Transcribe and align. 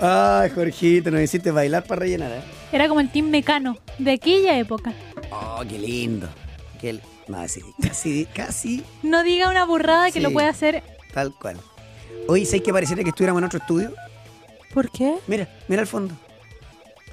Ay, 0.00 0.50
Jorgito, 0.50 1.10
nos 1.10 1.20
hiciste 1.22 1.50
bailar 1.50 1.84
para 1.84 2.00
rellenar, 2.00 2.30
¿eh? 2.32 2.40
Era 2.72 2.88
como 2.88 3.00
el 3.00 3.10
team 3.10 3.28
mecano 3.30 3.78
de 3.98 4.12
aquella 4.12 4.58
época. 4.58 4.92
Oh, 5.30 5.62
qué 5.68 5.78
lindo. 5.78 6.28
Qué 6.80 7.00
No, 7.28 7.48
sí, 7.48 7.60
casi, 7.82 8.26
casi 8.26 8.84
No 9.02 9.22
diga 9.22 9.48
una 9.48 9.64
burrada 9.64 10.10
que 10.10 10.20
lo 10.20 10.30
puede 10.32 10.48
hacer. 10.48 10.82
tal 11.14 11.32
cual. 11.34 11.56
Oye, 12.28 12.44
¿sabes 12.44 12.62
que 12.62 12.72
pareciera 12.72 13.02
que 13.02 13.08
estuviéramos 13.10 13.40
en 13.40 13.46
otro 13.46 13.58
estudio? 13.58 13.92
¿Por 14.74 14.90
qué? 14.90 15.16
Mira, 15.26 15.48
mira 15.68 15.80
al 15.82 15.86
fondo. 15.88 16.14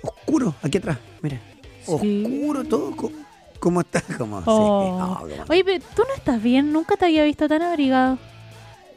Oscuro, 0.01 0.53
aquí 0.61 0.77
atrás, 0.79 0.97
mira. 1.21 1.39
Sí. 1.85 2.23
Oscuro 2.25 2.63
todo. 2.65 2.93
¿Cómo 3.59 3.79
está? 3.81 4.01
Como, 4.17 4.39
sí, 4.39 4.43
Oh. 4.47 5.17
como- 5.21 5.45
Oye, 5.49 5.63
pero 5.63 5.83
tú 5.95 6.03
no 6.07 6.13
estás 6.15 6.41
bien. 6.43 6.73
Nunca 6.73 6.97
te 6.97 7.05
había 7.05 7.23
visto 7.23 7.47
tan 7.47 7.61
abrigado. 7.61 8.17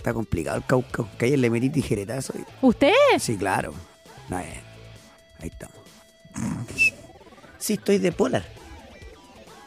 Está 0.07 0.15
complicado 0.15 0.57
el 0.59 0.65
caucao. 0.65 1.09
Que 1.19 1.25
ayer 1.27 1.37
le 1.41 1.51
metí 1.51 1.69
tijeretazo. 1.69 2.33
y- 2.39 2.45
¿Usted? 2.65 2.93
Sí, 3.19 3.37
claro. 3.37 3.75
No, 4.29 4.39
eh, 4.39 4.63
Ahí 5.41 5.49
estamos. 5.49 5.77
Sí, 7.59 7.73
estoy 7.73 7.99
de 7.99 8.13
polar. 8.13 8.45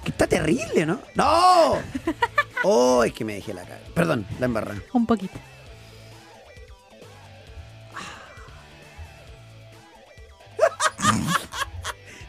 Que 0.05 0.11
está 0.11 0.27
terrible, 0.27 0.85
¿no? 0.85 1.01
¡No! 1.15 1.73
Oh, 2.63 3.03
es 3.05 3.11
que 3.13 3.23
me 3.25 3.35
dejé 3.35 3.53
la 3.53 3.63
cara. 3.63 3.81
Perdón, 3.93 4.25
la 4.39 4.45
embarrada. 4.45 4.81
Un 4.93 5.05
poquito. 5.05 5.37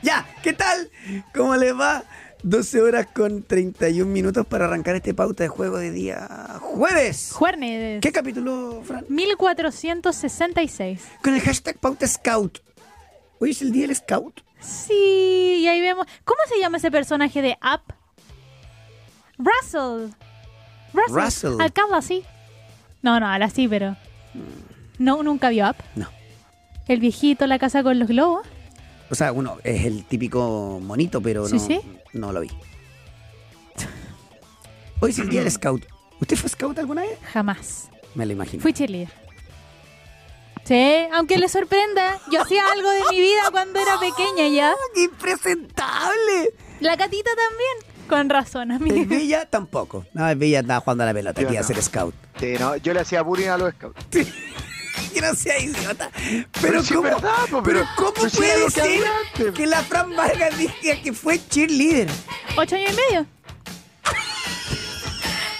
Ya, 0.02 0.26
¿qué 0.42 0.52
tal? 0.54 0.90
¿Cómo 1.34 1.56
les 1.56 1.78
va? 1.78 2.02
12 2.42 2.80
horas 2.80 3.06
con 3.14 3.42
31 3.42 4.10
minutos 4.10 4.46
para 4.46 4.64
arrancar 4.64 4.96
este 4.96 5.12
pauta 5.14 5.44
de 5.44 5.48
juego 5.48 5.76
de 5.78 5.90
día 5.90 6.58
jueves. 6.60 7.32
Juernes. 7.32 8.00
¿Qué 8.00 8.12
capítulo, 8.12 8.82
Fran? 8.84 9.04
1466. 9.08 11.02
Con 11.22 11.34
el 11.34 11.40
hashtag 11.40 11.78
pauta 11.78 12.06
scout. 12.06 12.60
Hoy 13.40 13.50
es 13.50 13.62
el 13.62 13.72
día 13.72 13.86
del 13.86 13.96
scout. 13.96 14.40
Sí, 14.60 15.58
y 15.60 15.66
ahí 15.68 15.80
vemos. 15.80 16.06
¿Cómo 16.24 16.40
se 16.48 16.58
llama 16.60 16.78
ese 16.78 16.90
personaje 16.90 17.42
de 17.42 17.58
Up? 17.62 17.94
Russell. 19.38 20.10
Russell. 20.92 21.14
Russell. 21.14 21.60
Al 21.60 21.72
cabo 21.72 21.94
así. 21.94 22.24
No, 23.02 23.20
no, 23.20 23.26
al 23.28 23.42
así, 23.42 23.68
pero. 23.68 23.96
No, 24.98 25.22
nunca 25.22 25.48
vio 25.48 25.68
Up. 25.68 25.76
No. 25.94 26.08
El 26.88 27.00
viejito, 27.00 27.46
la 27.46 27.58
casa 27.58 27.82
con 27.82 27.98
los 27.98 28.08
globos. 28.08 28.46
O 29.10 29.14
sea, 29.14 29.32
uno 29.32 29.58
es 29.64 29.84
el 29.86 30.04
típico 30.04 30.78
monito, 30.82 31.20
pero 31.20 31.46
Sí, 31.48 31.54
no, 31.56 31.60
sí. 31.66 31.80
no 32.12 32.32
lo 32.32 32.40
vi. 32.40 32.50
Hoy 35.00 35.10
es 35.10 35.18
el 35.18 35.28
día 35.28 35.40
del 35.42 35.50
scout. 35.50 35.84
¿Usted 36.20 36.36
fue 36.36 36.48
scout 36.50 36.78
alguna 36.78 37.02
vez? 37.02 37.18
Jamás. 37.32 37.88
Me 38.14 38.26
lo 38.26 38.32
imagino. 38.32 38.62
Fui 38.62 38.72
cheerleader. 38.72 39.08
Sí, 40.64 40.92
aunque 41.14 41.38
le 41.38 41.48
sorprenda, 41.48 42.18
yo 42.30 42.42
hacía 42.42 42.62
algo 42.70 42.88
de 42.90 43.00
mi 43.10 43.20
vida 43.20 43.42
cuando 43.50 43.80
era 43.80 43.98
pequeña 43.98 44.46
ya. 44.48 44.72
¡Qué 44.94 45.04
impresentable! 45.04 46.52
La 46.80 46.96
catita 46.96 47.30
también. 47.30 47.90
Con 48.08 48.28
razón, 48.28 48.70
El 48.72 48.76
amigo. 48.76 49.04
Bella 49.08 49.46
tampoco. 49.46 50.04
No, 50.12 50.28
el 50.28 50.36
Bella 50.36 50.60
estaba 50.60 50.80
jugando 50.80 51.04
a 51.04 51.06
la 51.06 51.14
pelota, 51.14 51.40
Yo 51.40 51.48
que 51.48 51.54
iba 51.54 51.60
a 51.60 51.62
no. 51.62 51.68
ser 51.68 51.82
scout. 51.82 52.14
Sí, 52.38 52.54
no, 52.58 52.76
yo 52.76 52.92
le 52.92 53.00
hacía 53.00 53.22
bullying 53.22 53.48
a 53.48 53.56
los 53.56 53.72
scouts. 53.74 54.04
Que 55.12 55.20
no 55.20 55.34
sea 55.34 55.58
idiota. 55.58 56.10
Pero, 56.14 56.44
Pero 56.60 56.82
sí, 56.82 56.94
¿cómo, 56.94 57.02
verdad, 57.02 57.32
po, 57.50 57.62
pero 57.62 57.80
pero- 57.80 57.88
¿cómo 57.96 58.12
pero 58.14 58.28
sí 58.30 58.36
puede 58.36 58.64
que 58.66 58.70
ser 58.70 59.52
que 59.54 59.66
la 59.66 59.82
Fran 59.82 60.14
Vargas 60.14 60.56
diga 60.56 61.00
que 61.02 61.12
fue 61.12 61.40
cheerleader? 61.48 62.08
¿Ocho 62.56 62.76
años 62.76 62.92
y 62.92 62.96
medio? 62.96 63.26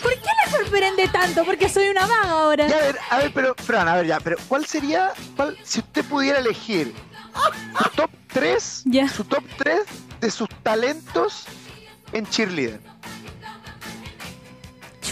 ¿Por 0.03 0.13
qué 0.15 0.29
le 0.45 0.51
sorprende 0.59 1.09
tanto? 1.09 1.45
Porque 1.45 1.69
soy 1.69 1.89
una 1.89 2.07
vaga 2.07 2.31
ahora. 2.31 2.69
Ya, 2.69 2.77
a 2.77 2.81
ver, 2.81 2.99
a 3.11 3.19
ver, 3.19 3.33
pero, 3.35 3.55
Fran, 3.57 3.89
a 3.89 3.97
ver, 3.97 4.07
ya, 4.07 4.21
pero 4.21 4.37
¿cuál 4.49 4.65
sería, 4.67 5.13
cuál, 5.37 5.59
si 5.63 5.81
usted 5.81 6.05
pudiera 6.05 6.39
elegir 6.39 6.95
su 7.83 7.91
top 7.97 8.11
3, 8.33 8.83
Ya. 8.87 9.09
su 9.09 9.25
top 9.25 9.45
3 9.59 9.81
de 10.21 10.31
sus 10.31 10.49
talentos 10.63 11.45
en 12.13 12.27
cheerleader? 12.27 12.81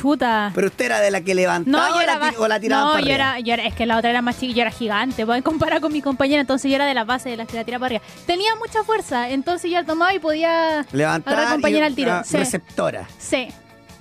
Chuta. 0.01 0.53
Pero 0.55 0.67
usted 0.69 0.85
era 0.87 1.01
de 1.01 1.11
la 1.11 1.21
que 1.23 1.35
levantaba 1.35 1.89
No, 1.89 1.95
yo 1.95 1.99
o, 1.99 2.01
era 2.01 2.19
la, 2.19 2.35
o 2.39 2.49
la 2.49 2.61
tiraba 2.61 2.83
No, 2.85 2.89
para 2.93 3.01
yo 3.01 3.13
arriba. 3.13 3.15
era, 3.31 3.41
yo 3.41 3.53
era, 3.55 3.65
es 3.67 3.75
que 3.75 3.87
la 3.87 3.97
otra 3.99 4.11
era 4.11 4.23
más 4.23 4.39
chica, 4.39 4.55
yo 4.55 4.63
era 4.63 4.71
gigante, 4.71 5.25
voy 5.25 5.39
a 5.39 5.43
comparar 5.43 5.81
con 5.81 5.93
mi 5.93 6.01
compañera, 6.03 6.41
entonces 6.41 6.71
yo 6.71 6.75
era 6.77 6.87
de 6.87 6.95
la 6.95 7.05
base 7.05 7.29
de 7.31 7.37
las 7.37 7.49
que 7.49 7.57
la 7.57 7.65
tiraba 7.65 7.81
para 7.87 7.97
arriba. 7.97 8.13
Tenía 8.27 8.55
mucha 8.57 8.85
fuerza, 8.85 9.29
entonces 9.31 9.71
yo 9.71 9.79
la 9.81 9.85
tomaba 9.87 10.15
y 10.15 10.19
podía 10.19 10.87
Levantar 10.93 11.35
agarrar 11.35 11.53
compañera 11.55 11.87
y- 11.87 11.89
al 11.89 11.95
tiro. 11.95 12.23
Sí, 12.25 12.37
Receptora. 12.37 13.09
sí. 13.19 13.49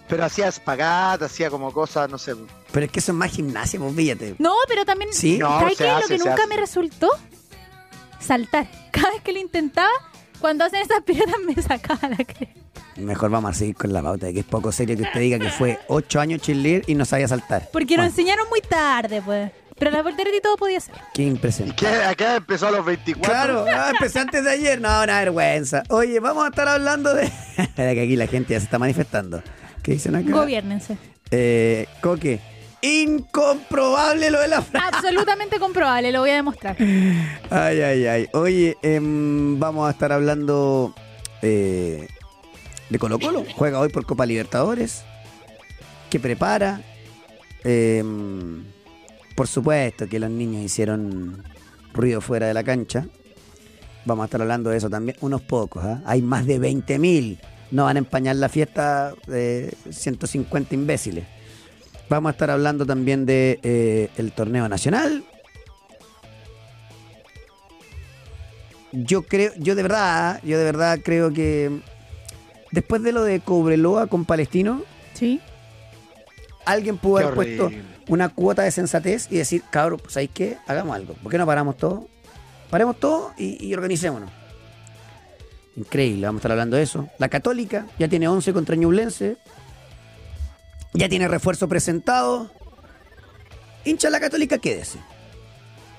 Pero 0.07 0.23
hacía 0.23 0.47
espagat, 0.47 1.21
hacía 1.21 1.49
como 1.49 1.73
cosas, 1.73 2.09
no 2.09 2.17
sé. 2.17 2.33
Pero 2.71 2.85
es 2.85 2.91
que 2.91 2.99
eso 2.99 3.11
es 3.11 3.17
más 3.17 3.29
gimnasia, 3.29 3.77
pues 3.77 3.93
fíjate. 3.93 4.35
No, 4.39 4.53
pero 4.67 4.85
también, 4.85 5.11
Sí. 5.11 5.37
No, 5.37 5.59
¿sabes 5.59 5.77
qué? 5.77 5.89
hace, 5.89 6.01
lo 6.01 6.07
que 6.23 6.29
nunca 6.29 6.43
hace. 6.43 6.47
me 6.47 6.55
resultó, 6.55 7.09
saltar. 8.19 8.67
Cada 8.91 9.09
vez 9.11 9.21
que 9.21 9.33
lo 9.33 9.39
intentaba, 9.39 9.89
cuando 10.39 10.65
hacen 10.65 10.81
esas 10.81 11.01
piruetas 11.03 11.35
me 11.45 11.61
sacaba 11.61 12.09
la 12.09 12.17
cresta. 12.17 12.47
Mejor 12.97 13.29
vamos 13.29 13.51
a 13.51 13.53
seguir 13.53 13.75
con 13.75 13.93
la 13.93 14.01
pauta, 14.01 14.25
de 14.27 14.33
que 14.33 14.39
es 14.39 14.45
poco 14.45 14.71
serio 14.71 14.95
que 14.97 15.03
usted 15.03 15.19
diga 15.19 15.37
que 15.39 15.49
fue 15.49 15.79
8 15.87 16.19
años 16.19 16.41
cheerleader 16.41 16.83
y 16.87 16.95
no 16.95 17.05
sabía 17.05 17.27
saltar. 17.27 17.69
Porque 17.71 17.95
Bueno, 17.95 18.03
nos 18.03 18.11
enseñaron 18.13 18.47
muy 18.49 18.61
tarde, 18.61 19.21
pues. 19.23 19.51
Pero 19.77 19.91
la 19.91 20.01
voltereta 20.01 20.35
y 20.35 20.41
todo 20.41 20.57
podía 20.57 20.79
ser. 20.79 20.95
Qué 21.13 21.21
impresionante. 21.21 21.85
¿Qué? 21.85 21.87
Acá 21.87 22.37
empezó 22.37 22.67
a 22.67 22.71
los 22.71 22.83
24. 22.83 23.31
Claro, 23.31 23.65
ah, 23.71 23.91
empecé 23.91 24.17
antes 24.19 24.43
de 24.43 24.49
ayer. 24.49 24.81
No, 24.81 24.87
una 25.03 25.19
vergüenza. 25.19 25.83
Oye, 25.89 26.19
vamos 26.19 26.45
a 26.45 26.47
estar 26.47 26.67
hablando 26.67 27.13
de. 27.15 27.29
Que 27.75 28.01
aquí 28.01 28.15
la 28.15 28.25
gente 28.25 28.53
ya 28.53 28.59
se 28.59 28.65
está 28.65 28.79
manifestando. 28.79 29.43
¿Qué 29.83 29.91
dicen 29.91 30.15
acá? 30.15 30.31
Gobiernense. 30.31 30.97
Eh, 31.29 31.87
Coque. 32.01 32.39
Incomprobable 32.81 34.29
lo 34.29 34.39
de 34.39 34.47
la 34.47 34.61
frase. 34.61 34.95
Absolutamente 34.95 35.59
comprobable, 35.59 36.11
lo 36.11 36.21
voy 36.21 36.29
a 36.29 36.35
demostrar. 36.35 36.75
Ay, 37.49 37.81
ay, 37.81 38.05
ay. 38.05 38.27
Oye, 38.33 38.77
em, 38.81 39.59
vamos 39.59 39.87
a 39.87 39.91
estar 39.91 40.11
hablando 40.11 40.93
eh, 41.41 42.07
de 42.89 42.99
Colo 42.99 43.19
Colo. 43.19 43.43
Juega 43.55 43.79
hoy 43.79 43.89
por 43.89 44.05
Copa 44.05 44.25
Libertadores. 44.25 45.03
¿Qué 46.09 46.19
prepara? 46.19 46.81
Em, 47.63 48.63
por 49.35 49.47
supuesto 49.47 50.07
que 50.07 50.19
los 50.19 50.29
niños 50.29 50.63
hicieron 50.63 51.43
ruido 51.93 52.21
fuera 52.21 52.47
de 52.47 52.53
la 52.53 52.63
cancha. 52.63 53.07
Vamos 54.05 54.23
a 54.23 54.25
estar 54.25 54.41
hablando 54.41 54.69
de 54.69 54.77
eso 54.77 54.89
también. 54.89 55.17
Unos 55.21 55.41
pocos, 55.41 55.83
¿ah? 55.83 56.01
Hay 56.05 56.21
más 56.21 56.45
de 56.45 56.61
20.000. 56.61 57.39
No 57.71 57.83
van 57.85 57.97
a 57.97 57.99
empañar 57.99 58.37
la 58.37 58.47
fiesta 58.47 59.13
de 59.25 59.75
150 59.89 60.73
imbéciles. 60.75 61.25
Vamos 62.09 62.29
a 62.29 62.31
estar 62.31 62.49
hablando 62.49 62.85
también 62.85 63.25
de 63.25 63.59
eh, 63.63 64.09
el 64.17 64.31
torneo 64.31 64.67
nacional. 64.69 65.23
Yo 68.91 69.23
creo, 69.23 69.51
yo 69.57 69.75
de 69.75 69.83
verdad, 69.83 70.39
yo 70.43 70.57
de 70.57 70.63
verdad 70.63 70.99
creo 71.03 71.33
que 71.33 71.81
después 72.71 73.03
de 73.03 73.11
lo 73.11 73.23
de 73.23 73.39
Cobreloa 73.41 74.07
con 74.07 74.25
Palestino, 74.25 74.83
Sí. 75.13 75.41
alguien 76.65 76.97
pudo 76.97 77.17
Qué 77.17 77.23
haber 77.23 77.35
puesto 77.35 77.65
horrible. 77.65 77.83
una 78.07 78.29
cuota 78.29 78.61
de 78.63 78.71
sensatez 78.71 79.27
y 79.29 79.37
decir, 79.37 79.63
cabrón, 79.69 79.99
pues 80.01 80.13
¿sabéis 80.13 80.31
qué? 80.33 80.57
Hagamos 80.67 80.95
algo. 80.95 81.13
¿Por 81.15 81.31
qué 81.31 81.37
no 81.37 81.45
paramos 81.45 81.75
todo? 81.77 82.07
Paremos 82.69 82.97
todo 82.99 83.33
y, 83.37 83.65
y 83.65 83.73
organicémonos. 83.73 84.29
Increíble, 85.75 86.25
vamos 86.25 86.39
a 86.39 86.41
estar 86.41 86.51
hablando 86.51 86.77
de 86.77 86.83
eso. 86.83 87.07
La 87.19 87.29
Católica 87.29 87.85
ya 87.99 88.07
tiene 88.07 88.27
11 88.27 88.53
contra 88.53 88.75
Ñublense. 88.75 89.37
Ya 90.97 91.07
tiene 91.09 91.27
refuerzo 91.27 91.67
presentado. 91.69 92.49
Hincha 93.85 94.09
la 94.09 94.19
Católica, 94.19 94.57
quédese. 94.57 94.99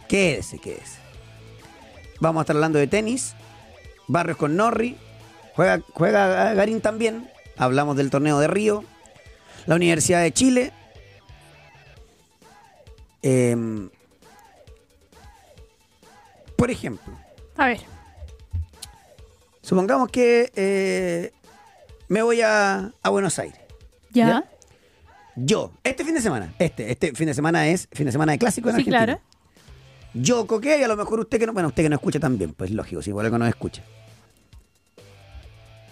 Quédese, 0.08 0.58
quédese. 0.58 0.98
Vamos 2.20 2.40
a 2.40 2.42
estar 2.42 2.56
hablando 2.56 2.78
de 2.80 2.88
tenis. 2.88 3.34
Barrios 4.08 4.36
con 4.36 4.56
Norri. 4.56 4.96
Juega, 5.54 5.80
juega 5.94 6.52
Garín 6.54 6.80
también. 6.80 7.30
Hablamos 7.56 7.96
del 7.96 8.10
torneo 8.10 8.40
de 8.40 8.48
Río. 8.48 8.84
La 9.66 9.76
Universidad 9.76 10.20
de 10.22 10.32
Chile. 10.32 10.72
Em, 13.22 13.90
por 16.56 16.70
ejemplo, 16.70 17.12
A 17.56 17.66
ver. 17.66 17.80
supongamos 19.62 20.08
que 20.10 20.50
eh, 20.56 21.32
me 22.08 22.22
voy 22.22 22.40
a, 22.42 22.92
a 23.02 23.10
Buenos 23.10 23.38
Aires. 23.38 23.60
¿Ya? 24.10 24.26
¿Ya? 24.28 24.44
Yo, 25.40 25.72
este 25.84 26.04
fin 26.04 26.14
de 26.14 26.20
semana, 26.20 26.52
este, 26.58 26.90
este 26.90 27.14
fin 27.14 27.26
de 27.26 27.34
semana 27.34 27.68
es 27.68 27.88
fin 27.92 28.06
de 28.06 28.12
semana 28.12 28.32
de 28.32 28.38
clásico 28.38 28.70
en 28.70 28.74
Sí, 28.76 28.80
Argentina. 28.80 29.04
claro. 29.04 29.20
Yo 30.14 30.46
coqué 30.46 30.78
y 30.80 30.82
a 30.82 30.88
lo 30.88 30.96
mejor 30.96 31.20
usted 31.20 31.38
que 31.38 31.46
no, 31.46 31.52
bueno, 31.52 31.68
usted 31.68 31.82
que 31.84 31.88
no 31.88 31.94
escucha 31.96 32.18
también, 32.18 32.52
pues 32.54 32.70
lógico, 32.72 33.02
si 33.02 33.10
igual 33.10 33.30
que 33.30 33.38
no 33.38 33.46
escucha. 33.46 33.82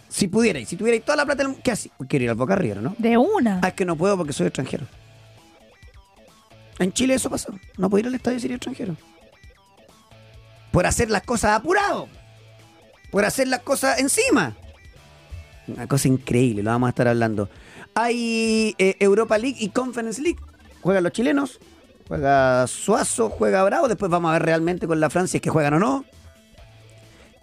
Si 0.08 0.28
pudierais, 0.28 0.68
si 0.68 0.76
tuvierais 0.76 1.04
toda 1.04 1.16
la 1.16 1.24
plata 1.26 1.38
del 1.38 1.48
mundo, 1.48 1.60
¿qué 1.62 1.70
así? 1.70 1.90
Quiero 2.08 2.24
ir 2.24 2.30
al 2.30 2.36
Boca 2.36 2.56
River, 2.56 2.82
¿no? 2.82 2.94
De 2.98 3.16
una. 3.18 3.60
Ah, 3.62 3.68
es 3.68 3.74
que 3.74 3.84
no 3.84 3.96
puedo 3.96 4.16
porque 4.16 4.32
soy 4.32 4.46
extranjero. 4.46 4.86
En 6.78 6.92
Chile 6.92 7.14
eso 7.14 7.28
pasó. 7.30 7.52
No 7.76 7.88
puedo 7.90 8.00
ir 8.00 8.06
al 8.06 8.14
estadio 8.14 8.40
si 8.40 8.46
eres 8.46 8.56
extranjero. 8.56 8.96
Por 10.72 10.86
hacer 10.86 11.10
las 11.10 11.22
cosas 11.22 11.52
apurado. 11.52 12.08
Por 13.10 13.24
hacer 13.24 13.46
las 13.48 13.60
cosas 13.60 13.98
encima. 14.00 14.56
Una 15.68 15.86
cosa 15.86 16.08
increíble, 16.08 16.62
lo 16.62 16.70
vamos 16.70 16.86
a 16.88 16.90
estar 16.90 17.08
hablando. 17.08 17.48
Hay 17.98 18.74
eh, 18.76 18.94
Europa 19.00 19.38
League 19.38 19.56
y 19.58 19.70
Conference 19.70 20.20
League. 20.20 20.38
Juegan 20.82 21.02
los 21.02 21.12
chilenos. 21.12 21.58
Juega 22.06 22.66
Suazo, 22.66 23.30
juega 23.30 23.64
Bravo. 23.64 23.88
Después 23.88 24.10
vamos 24.10 24.28
a 24.28 24.32
ver 24.34 24.42
realmente 24.42 24.86
con 24.86 25.00
la 25.00 25.08
Francia 25.08 25.32
si 25.32 25.36
es 25.38 25.42
que 25.42 25.48
juegan 25.48 25.72
o 25.74 25.78
no. 25.78 26.04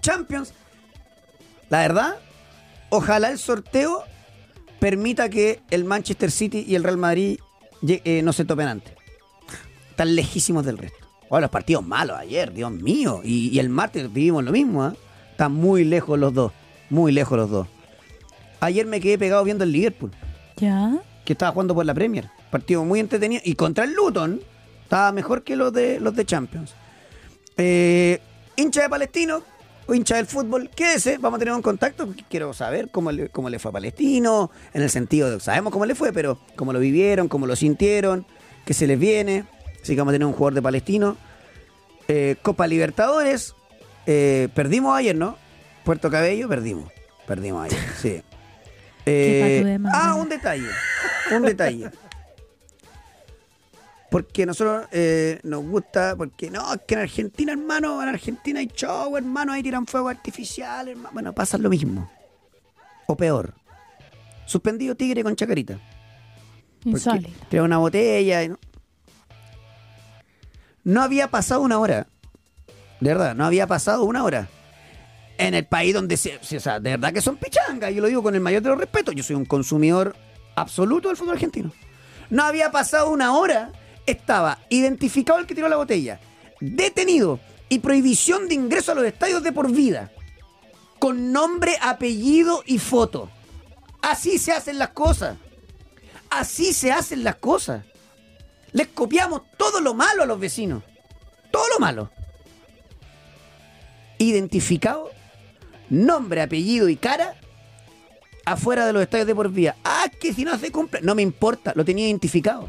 Champions. 0.01 0.53
La 1.69 1.79
verdad, 1.79 2.17
ojalá 2.89 3.31
el 3.31 3.39
sorteo 3.39 4.03
permita 4.79 5.27
que 5.27 5.59
el 5.71 5.85
Manchester 5.85 6.29
City 6.29 6.63
y 6.67 6.75
el 6.75 6.83
Real 6.83 6.97
Madrid 6.97 7.39
eh, 7.87 8.21
no 8.21 8.31
se 8.31 8.45
topen 8.45 8.67
antes. 8.67 8.93
Están 9.89 10.15
lejísimos 10.15 10.63
del 10.67 10.77
resto. 10.77 11.07
Oh, 11.29 11.39
los 11.39 11.49
partidos 11.49 11.83
malos 11.83 12.15
ayer, 12.15 12.53
Dios 12.53 12.71
mío. 12.71 13.21
Y, 13.23 13.49
y 13.49 13.57
el 13.57 13.69
martes 13.69 14.13
vivimos 14.13 14.43
lo 14.43 14.51
mismo. 14.51 14.83
¿ah? 14.83 14.93
Están 15.31 15.51
muy 15.51 15.83
lejos 15.83 16.19
los 16.19 16.31
dos. 16.31 16.51
Muy 16.91 17.11
lejos 17.11 17.39
los 17.39 17.49
dos. 17.49 17.67
Ayer 18.59 18.85
me 18.85 19.01
quedé 19.01 19.17
pegado 19.17 19.43
viendo 19.43 19.63
el 19.63 19.71
Liverpool 19.71 20.11
¿Ya? 20.57 21.03
que 21.25 21.33
estaba 21.33 21.51
jugando 21.51 21.75
por 21.75 21.85
la 21.85 21.93
Premier. 21.93 22.29
Partido 22.51 22.83
muy 22.83 22.99
entretenido. 22.99 23.41
Y 23.45 23.55
contra 23.55 23.85
el 23.85 23.93
Luton 23.93 24.41
estaba 24.83 25.11
mejor 25.11 25.43
que 25.43 25.55
los 25.55 25.71
de 25.73 25.99
los 25.99 26.15
de 26.15 26.25
Champions. 26.25 26.73
Eh, 27.57 28.19
hincha 28.55 28.81
de 28.81 28.89
Palestino 28.89 29.41
o 29.85 29.93
hincha 29.93 30.15
del 30.15 30.27
fútbol, 30.27 30.69
quédese, 30.69 31.17
vamos 31.17 31.37
a 31.37 31.39
tener 31.39 31.53
un 31.53 31.61
contacto. 31.61 32.13
Quiero 32.29 32.53
saber 32.53 32.89
cómo 32.89 33.11
le, 33.11 33.29
cómo 33.29 33.49
le 33.49 33.59
fue 33.59 33.69
a 33.69 33.73
Palestino, 33.73 34.49
en 34.73 34.81
el 34.81 34.89
sentido 34.89 35.29
de, 35.29 35.39
sabemos 35.41 35.73
cómo 35.73 35.85
le 35.85 35.93
fue, 35.93 36.13
pero 36.13 36.39
cómo 36.55 36.71
lo 36.71 36.79
vivieron, 36.79 37.27
cómo 37.27 37.47
lo 37.47 37.55
sintieron, 37.55 38.25
qué 38.65 38.73
se 38.73 38.87
les 38.87 38.97
viene. 38.97 39.45
Así 39.81 39.93
que 39.93 39.99
vamos 39.99 40.11
a 40.11 40.15
tener 40.15 40.25
un 40.25 40.33
jugador 40.33 40.53
de 40.53 40.61
Palestino. 40.61 41.17
Eh, 42.07 42.37
Copa 42.41 42.67
Libertadores, 42.67 43.55
eh, 44.05 44.47
perdimos 44.53 44.95
ayer, 44.95 45.15
¿no? 45.15 45.37
Puerto 45.83 46.09
Cabello, 46.09 46.47
perdimos. 46.47 46.89
Perdimos 47.27 47.65
ayer, 47.65 47.79
sí. 48.01 48.21
Eh, 49.05 49.79
ah, 49.93 50.15
un 50.15 50.29
detalle. 50.29 50.67
Un 51.31 51.43
detalle. 51.43 51.91
Porque 54.09 54.45
nosotros 54.45 54.87
eh, 54.91 55.39
nos 55.43 55.63
gusta, 55.65 56.15
porque 56.15 56.51
no, 56.51 56.71
es 56.73 56.81
que 56.87 56.93
en 56.93 56.99
Argentina, 57.01 57.51
hermano, 57.51 58.01
en 58.03 58.09
Argentina 58.09 58.59
hay 58.59 58.67
show, 58.67 59.17
hermano, 59.17 59.53
ahí 59.53 59.63
tiran 59.63 59.87
fuego 59.87 60.09
artificial, 60.09 60.87
hermano. 60.87 61.09
Bueno, 61.13 61.33
pasa 61.33 61.57
lo 61.57 61.69
mismo. 61.69 62.09
O 63.07 63.17
peor. 63.17 63.55
Suspendido 64.45 64.95
Tigre 64.95 65.23
con 65.23 65.35
Chacarita. 65.35 65.79
Insólito. 66.85 67.29
Tira 67.49 67.63
una 67.63 67.79
botella 67.79 68.43
y 68.43 68.49
no. 68.49 68.59
No 70.83 71.01
había 71.01 71.29
pasado 71.31 71.61
una 71.61 71.79
hora. 71.79 72.07
De 72.99 73.09
verdad, 73.09 73.35
no 73.35 73.45
había 73.45 73.67
pasado 73.67 74.03
una 74.03 74.23
hora. 74.23 74.47
En 75.37 75.53
el 75.53 75.65
país 75.65 75.93
donde 75.93 76.17
se. 76.17 76.37
o 76.37 76.59
sea, 76.59 76.79
de 76.79 76.91
verdad 76.91 77.13
que 77.13 77.21
son 77.21 77.37
pichangas. 77.37 77.93
Yo 77.93 78.01
lo 78.01 78.07
digo 78.07 78.23
con 78.23 78.35
el 78.35 78.41
mayor 78.41 78.61
de 78.61 78.69
los 78.69 78.77
respetos. 78.77 79.15
Yo 79.15 79.23
soy 79.23 79.35
un 79.35 79.45
consumidor 79.45 80.15
absoluto 80.55 81.07
del 81.07 81.17
fútbol 81.17 81.33
argentino. 81.33 81.71
No 82.29 82.43
había 82.43 82.71
pasado 82.71 83.09
una 83.09 83.35
hora. 83.35 83.71
Estaba 84.05 84.59
identificado 84.69 85.39
el 85.39 85.47
que 85.47 85.55
tiró 85.55 85.69
la 85.69 85.77
botella. 85.77 86.19
Detenido. 86.59 87.39
Y 87.69 87.79
prohibición 87.79 88.47
de 88.47 88.55
ingreso 88.55 88.91
a 88.91 88.95
los 88.95 89.05
estadios 89.05 89.41
de 89.41 89.51
por 89.51 89.71
vida. 89.71 90.11
Con 90.99 91.31
nombre, 91.31 91.75
apellido 91.81 92.63
y 92.65 92.77
foto. 92.77 93.29
Así 94.01 94.37
se 94.37 94.51
hacen 94.51 94.77
las 94.77 94.89
cosas. 94.89 95.37
Así 96.29 96.73
se 96.73 96.91
hacen 96.91 97.23
las 97.23 97.35
cosas. 97.35 97.85
Les 98.73 98.87
copiamos 98.87 99.43
todo 99.57 99.79
lo 99.81 99.93
malo 99.93 100.23
a 100.23 100.25
los 100.25 100.39
vecinos. 100.39 100.83
Todo 101.51 101.63
lo 101.69 101.79
malo. 101.79 102.11
Identificado, 104.17 105.11
nombre, 105.93 106.41
apellido 106.41 106.89
y 106.89 106.95
cara 106.95 107.35
afuera 108.45 108.85
de 108.85 108.93
los 108.93 109.01
estadios 109.03 109.27
de 109.27 109.35
por 109.35 109.49
vía. 109.49 109.75
Ah, 109.83 110.05
que 110.19 110.33
si 110.33 110.43
no 110.43 110.57
se 110.57 110.71
cumple. 110.71 110.99
No 111.01 111.15
me 111.15 111.21
importa, 111.21 111.71
lo 111.75 111.85
tenía 111.85 112.05
identificado. 112.07 112.67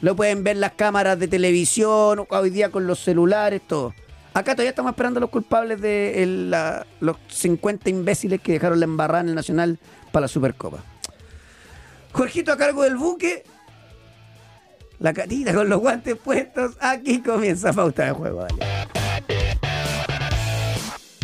Lo 0.00 0.16
pueden 0.16 0.42
ver 0.44 0.56
las 0.56 0.72
cámaras 0.72 1.18
de 1.18 1.28
televisión, 1.28 2.26
hoy 2.28 2.50
día 2.50 2.70
con 2.70 2.86
los 2.86 2.98
celulares, 3.00 3.62
todo. 3.66 3.94
Acá 4.34 4.52
todavía 4.54 4.70
estamos 4.70 4.90
esperando 4.90 5.18
a 5.18 5.22
los 5.22 5.30
culpables 5.30 5.80
de 5.80 6.22
el- 6.22 6.54
los 7.00 7.16
50 7.28 7.88
imbéciles 7.88 8.40
que 8.40 8.52
dejaron 8.52 8.78
la 8.80 8.84
embarrada 8.84 9.22
en 9.22 9.28
el 9.30 9.34
Nacional 9.34 9.78
para 10.12 10.22
la 10.22 10.28
Supercopa. 10.28 10.78
Jorgito 12.12 12.52
a 12.52 12.56
cargo 12.58 12.82
del 12.82 12.96
buque. 12.96 13.44
La 14.98 15.12
catita 15.14 15.54
con 15.54 15.68
los 15.68 15.80
guantes 15.80 16.16
puestos. 16.16 16.72
Aquí 16.80 17.20
comienza 17.22 17.72
pauta 17.72 18.04
de 18.06 18.10
juego. 18.12 18.42
Dale. 18.42 19.05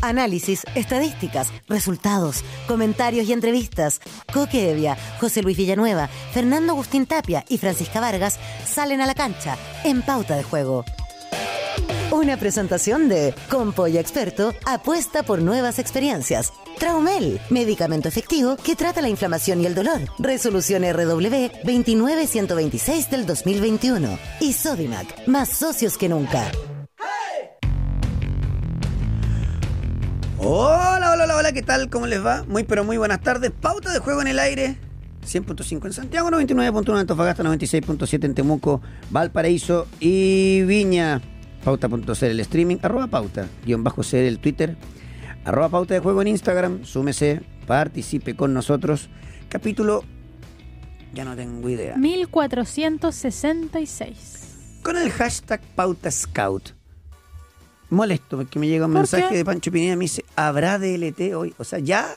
Análisis, 0.03 0.65
estadísticas, 0.75 1.49
resultados, 1.69 2.45
comentarios 2.67 3.27
y 3.29 3.33
entrevistas. 3.33 4.01
Coque 4.33 4.71
Evia, 4.71 4.99
José 5.21 5.43
Luis 5.43 5.57
Villanueva, 5.57 6.09
Fernando 6.33 6.73
Agustín 6.73 7.07
Tapia 7.07 7.45
y 7.49 7.59
Francisca 7.59 8.01
Vargas 8.01 8.39
salen 8.67 9.01
a 9.01 9.07
la 9.07 9.15
cancha 9.15 9.57
en 9.85 10.03
pauta 10.03 10.37
de 10.37 10.43
juego. 10.43 10.85
Una 12.11 12.37
presentación 12.37 13.09
de 13.09 13.35
Compolla 13.49 13.99
Experto 13.99 14.53
apuesta 14.67 15.23
por 15.23 15.41
nuevas 15.41 15.79
experiencias. 15.79 16.53
Traumel, 16.79 17.41
medicamento 17.49 18.09
efectivo 18.09 18.57
que 18.57 18.77
trata 18.77 19.01
la 19.01 19.09
inflamación 19.09 19.63
y 19.63 19.67
el 19.67 19.75
dolor. 19.75 20.03
Resolución 20.19 20.83
RW 20.83 21.49
29126 21.65 23.11
del 23.11 23.25
2021. 23.25 24.19
Y 24.41 24.53
Sodimac, 24.53 25.27
más 25.27 25.49
socios 25.49 25.97
que 25.97 26.11
nunca. 26.11 26.51
Hola, 30.45 31.13
hola, 31.13 31.23
hola, 31.23 31.37
hola, 31.37 31.53
¿qué 31.53 31.63
tal? 31.63 31.89
¿Cómo 31.89 32.09
les 32.09 32.25
va? 32.25 32.43
Muy, 32.49 32.65
pero 32.65 32.83
muy 32.83 32.97
buenas 32.97 33.21
tardes. 33.21 33.53
Pauta 33.53 33.93
de 33.93 34.01
juego 34.01 34.23
en 34.23 34.27
el 34.27 34.41
aire. 34.41 34.77
100.5 35.25 35.87
en 35.87 35.93
Santiago, 35.93 36.31
99.1 36.31 36.91
en 36.91 36.97
Antofagasta, 36.97 37.45
96.7 37.45 38.25
en 38.25 38.35
Temuco, 38.35 38.81
Valparaíso 39.11 39.87
y 40.01 40.63
Viña. 40.63 41.23
Pauta.cl 41.63 42.25
el 42.25 42.41
streaming, 42.41 42.79
arroba 42.83 43.07
pauta, 43.07 43.47
guion 43.65 43.85
bajo 43.85 44.03
C 44.03 44.27
el 44.27 44.41
Twitter, 44.41 44.77
arroba 45.45 45.69
pauta 45.69 45.95
de 45.95 46.01
juego 46.01 46.23
en 46.23 46.29
Instagram, 46.29 46.85
súmese, 46.85 47.43
participe 47.69 48.35
con 48.35 48.53
nosotros. 48.53 49.11
Capítulo, 49.49 50.03
ya 51.15 51.25
no 51.25 51.37
tengo 51.37 51.69
idea. 51.69 51.97
1466. 51.97 54.81
Con 54.83 54.97
el 54.97 55.09
hashtag 55.13 55.61
pauta 55.77 56.11
scout. 56.11 56.82
Molesto 57.93 58.37
porque 58.39 58.59
me 58.59 58.69
llega 58.69 58.87
un 58.87 58.93
¿Por 58.93 59.01
mensaje 59.03 59.29
qué? 59.29 59.37
de 59.37 59.45
Pancho 59.45 59.71
Pineda 59.71 59.93
y 59.93 59.97
me 59.97 60.05
dice, 60.05 60.25
¿habrá 60.35 60.79
DLT 60.79 61.35
hoy? 61.35 61.55
O 61.59 61.65
sea, 61.65 61.79
ya 61.79 62.09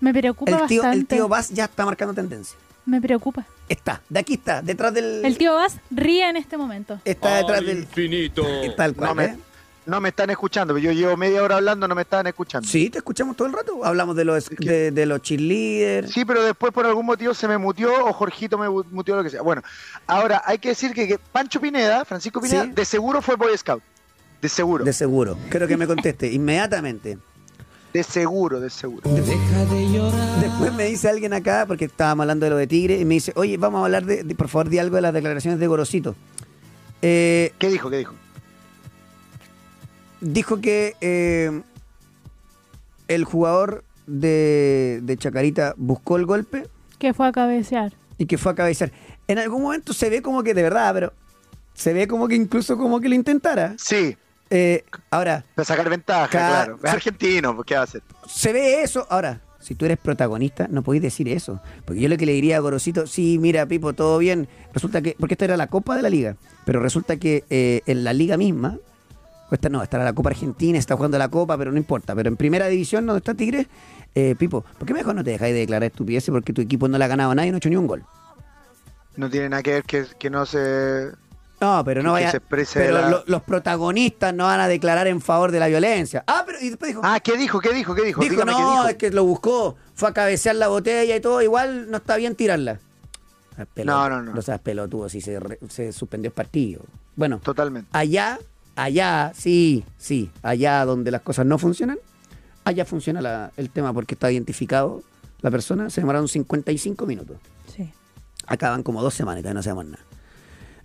Me 0.00 0.12
preocupa 0.14 0.50
el 0.50 0.66
tío, 0.66 0.82
el 0.82 0.88
bastante. 0.88 1.16
tío 1.16 1.28
Vaz 1.28 1.50
ya 1.50 1.64
está 1.64 1.84
marcando 1.84 2.14
tendencia. 2.14 2.56
Me 2.86 3.00
preocupa. 3.00 3.44
Está, 3.68 4.00
de 4.08 4.18
aquí 4.20 4.34
está, 4.34 4.62
detrás 4.62 4.92
del. 4.94 5.24
El 5.24 5.36
tío 5.36 5.54
Vaz 5.54 5.76
ríe 5.90 6.28
en 6.28 6.36
este 6.36 6.56
momento. 6.56 6.98
Está 7.04 7.36
detrás 7.36 7.58
Al 7.58 7.66
del. 7.66 7.78
infinito. 7.80 8.42
Tal 8.76 8.94
cual, 8.94 9.08
No 9.10 9.14
me, 9.14 9.24
¿eh? 9.26 9.36
no 9.86 10.00
me 10.00 10.08
están 10.08 10.30
escuchando, 10.30 10.76
yo 10.78 10.90
llevo 10.90 11.16
media 11.16 11.42
hora 11.42 11.56
hablando, 11.56 11.86
no 11.86 11.94
me 11.94 12.02
estaban 12.02 12.26
escuchando. 12.26 12.66
Sí, 12.66 12.88
te 12.90 12.98
escuchamos 12.98 13.36
todo 13.36 13.46
el 13.46 13.52
rato. 13.54 13.84
Hablamos 13.84 14.16
de 14.16 14.24
los, 14.24 14.48
de, 14.48 14.90
de 14.90 15.06
los 15.06 15.20
cheerleaders. 15.20 16.10
Sí, 16.12 16.24
pero 16.24 16.42
después 16.42 16.72
por 16.72 16.86
algún 16.86 17.04
motivo 17.06 17.34
se 17.34 17.46
me 17.46 17.58
mutió 17.58 18.06
o 18.06 18.12
Jorgito 18.14 18.56
me 18.56 18.68
muteó 18.68 19.16
lo 19.16 19.22
que 19.22 19.30
sea. 19.30 19.42
Bueno, 19.42 19.62
ahora 20.06 20.42
hay 20.46 20.58
que 20.58 20.70
decir 20.70 20.92
que, 20.94 21.06
que 21.06 21.18
Pancho 21.18 21.60
Pineda, 21.60 22.04
Francisco 22.06 22.40
Pineda, 22.40 22.64
Sí. 22.64 22.70
de 22.70 22.84
seguro 22.86 23.20
fue 23.20 23.36
Boy 23.36 23.56
Scout. 23.58 23.82
De 24.42 24.48
seguro. 24.48 24.84
De 24.84 24.92
seguro. 24.92 25.36
Quiero 25.50 25.66
que 25.68 25.76
me 25.76 25.86
conteste 25.86 26.30
inmediatamente. 26.32 27.18
De 27.92 28.02
seguro, 28.04 28.60
de 28.60 28.70
seguro. 28.70 29.02
Después 30.40 30.72
me 30.74 30.84
dice 30.84 31.08
alguien 31.08 31.32
acá, 31.32 31.64
porque 31.66 31.86
estábamos 31.86 32.22
hablando 32.24 32.46
de 32.46 32.50
lo 32.50 32.56
de 32.56 32.66
Tigre, 32.68 32.98
y 33.00 33.04
me 33.04 33.14
dice, 33.14 33.32
oye, 33.34 33.56
vamos 33.56 33.80
a 33.80 33.84
hablar 33.86 34.04
de, 34.06 34.22
de- 34.22 34.34
por 34.36 34.48
favor, 34.48 34.68
de 34.70 34.78
algo 34.80 34.94
de 34.96 35.02
las 35.02 35.12
declaraciones 35.12 35.58
de 35.58 35.66
Gorosito. 35.66 36.14
Eh, 37.02 37.52
¿Qué 37.58 37.68
dijo? 37.68 37.90
¿Qué 37.90 37.98
dijo? 37.98 38.14
dijo 40.20 40.60
que 40.60 40.96
eh, 41.00 41.62
el 43.08 43.24
jugador 43.24 43.84
de, 44.06 45.00
de 45.02 45.16
Chacarita 45.16 45.74
buscó 45.76 46.16
el 46.16 46.26
golpe 46.26 46.68
Que 46.98 47.14
fue 47.14 47.26
a 47.28 47.32
cabecear. 47.32 47.92
y 48.18 48.26
que 48.26 48.38
fue 48.38 48.52
a 48.52 48.54
cabecear. 48.54 48.92
En 49.28 49.38
algún 49.38 49.62
momento 49.62 49.92
se 49.92 50.10
ve 50.10 50.20
como 50.22 50.42
que 50.42 50.54
de 50.54 50.62
verdad, 50.62 50.92
pero 50.92 51.12
se 51.74 51.92
ve 51.92 52.06
como 52.06 52.28
que 52.28 52.34
incluso 52.34 52.76
como 52.76 53.00
que 53.00 53.08
lo 53.08 53.14
intentara. 53.14 53.74
Sí, 53.78 54.16
Eh, 54.50 54.84
ahora, 55.10 55.44
para 55.54 55.64
sacar 55.64 55.88
ventaja, 55.88 56.28
claro. 56.28 56.78
Es 56.82 56.90
argentino, 56.90 57.54
pues, 57.54 57.66
¿qué 57.66 57.74
va 57.74 57.82
a 57.82 57.84
hacer? 57.84 58.02
se 58.26 58.52
ve 58.52 58.82
eso. 58.82 59.06
Ahora, 59.08 59.40
si 59.60 59.74
tú 59.74 59.84
eres 59.84 59.98
protagonista, 59.98 60.66
no 60.70 60.82
podéis 60.82 61.02
decir 61.02 61.28
eso. 61.28 61.60
Porque 61.84 62.00
yo 62.00 62.08
lo 62.08 62.16
que 62.16 62.26
le 62.26 62.32
diría 62.32 62.56
a 62.56 62.60
Gorosito, 62.60 63.06
sí, 63.06 63.38
mira, 63.38 63.66
Pipo, 63.66 63.92
todo 63.92 64.18
bien. 64.18 64.48
Resulta 64.72 65.02
que, 65.02 65.14
porque 65.18 65.34
esta 65.34 65.44
era 65.44 65.56
la 65.56 65.68
Copa 65.68 65.96
de 65.96 66.02
la 66.02 66.10
Liga, 66.10 66.36
pero 66.64 66.80
resulta 66.80 67.16
que 67.16 67.44
eh, 67.50 67.82
en 67.86 68.02
la 68.02 68.12
Liga 68.12 68.36
misma, 68.36 68.78
esta 69.52 69.68
no, 69.68 69.82
era 69.82 70.04
la 70.04 70.12
Copa 70.12 70.30
Argentina, 70.30 70.78
está 70.78 70.96
jugando 70.96 71.18
la 71.18 71.28
Copa, 71.28 71.58
pero 71.58 71.70
no 71.70 71.78
importa. 71.78 72.14
Pero 72.14 72.28
en 72.28 72.36
primera 72.36 72.66
división, 72.68 73.06
donde 73.06 73.18
está 73.18 73.34
Tigre, 73.34 73.66
eh, 74.14 74.34
Pipo, 74.38 74.64
¿por 74.78 74.86
qué 74.86 74.94
mejor 74.94 75.14
no 75.14 75.22
te 75.22 75.30
dejáis 75.30 75.54
de 75.54 75.60
declarar 75.60 75.84
estupideces? 75.84 76.30
Porque 76.30 76.52
tu 76.52 76.62
equipo 76.62 76.88
no 76.88 76.98
le 76.98 77.04
ha 77.04 77.08
ganado 77.08 77.30
a 77.30 77.34
nadie 77.34 77.48
y 77.48 77.50
no 77.52 77.56
ha 77.56 77.58
hecho 77.58 77.68
ni 77.68 77.76
un 77.76 77.86
gol. 77.86 78.04
No 79.16 79.28
tiene 79.28 79.50
nada 79.50 79.62
que 79.62 79.72
ver 79.72 79.84
que, 79.84 80.06
que 80.18 80.30
no 80.30 80.46
se... 80.46 81.10
No, 81.60 81.84
pero 81.84 82.02
no 82.02 82.10
Que 82.10 82.12
vaya. 82.22 82.30
se 82.30 82.36
exprese 82.38 82.80
Pero 82.80 82.94
la- 83.00 83.10
lo- 83.10 83.24
los 83.26 83.42
protagonistas 83.42 84.32
no 84.34 84.44
van 84.44 84.60
a 84.60 84.68
declarar 84.68 85.06
en 85.08 85.20
favor 85.20 85.50
de 85.52 85.60
la 85.60 85.66
violencia. 85.68 86.24
Ah, 86.26 86.42
pero 86.46 86.58
y 86.60 86.70
después 86.70 86.88
dijo. 86.88 87.00
Ah, 87.04 87.20
¿qué 87.20 87.36
dijo? 87.36 87.60
¿Qué 87.60 87.72
dijo? 87.74 87.94
¿Qué 87.94 88.02
dijo? 88.02 88.22
Dijo, 88.22 88.32
Dígame 88.32 88.52
no, 88.52 88.56
qué 88.58 88.64
dijo. 88.64 88.88
es 88.88 88.96
que 88.96 89.10
lo 89.10 89.24
buscó, 89.24 89.76
fue 89.94 90.08
a 90.08 90.12
cabecear 90.14 90.56
la 90.56 90.68
botella 90.68 91.14
y 91.16 91.20
todo, 91.20 91.42
igual 91.42 91.90
no 91.90 91.98
está 91.98 92.16
bien 92.16 92.34
tirarla. 92.34 92.78
seas 93.56 93.68
No, 93.84 94.08
no, 94.08 94.22
no. 94.22 94.32
No 94.34 94.40
seas 94.42 94.58
pelotudo 94.60 95.08
si 95.10 95.20
se, 95.20 95.38
re- 95.38 95.58
se 95.68 95.92
suspendió 95.92 96.28
el 96.28 96.34
partido. 96.34 96.80
Bueno, 97.14 97.40
Totalmente. 97.40 97.90
allá, 97.92 98.38
allá, 98.74 99.32
sí, 99.34 99.84
sí, 99.98 100.30
allá 100.42 100.82
donde 100.86 101.10
las 101.10 101.20
cosas 101.20 101.44
no 101.44 101.58
funcionan, 101.58 101.98
allá 102.64 102.86
funciona 102.86 103.20
la- 103.20 103.52
el 103.58 103.68
tema 103.68 103.92
porque 103.92 104.14
está 104.14 104.32
identificado 104.32 105.02
la 105.42 105.50
persona, 105.50 105.90
se 105.90 106.00
demoraron 106.00 106.26
55 106.28 107.04
minutos. 107.04 107.36
Sí. 107.74 107.92
Acaban 108.46 108.82
como 108.82 109.02
dos 109.02 109.12
semanas 109.12 109.40
y 109.40 109.42
todavía 109.42 109.58
no 109.58 109.62
sabemos 109.62 109.84
nada. 109.86 110.04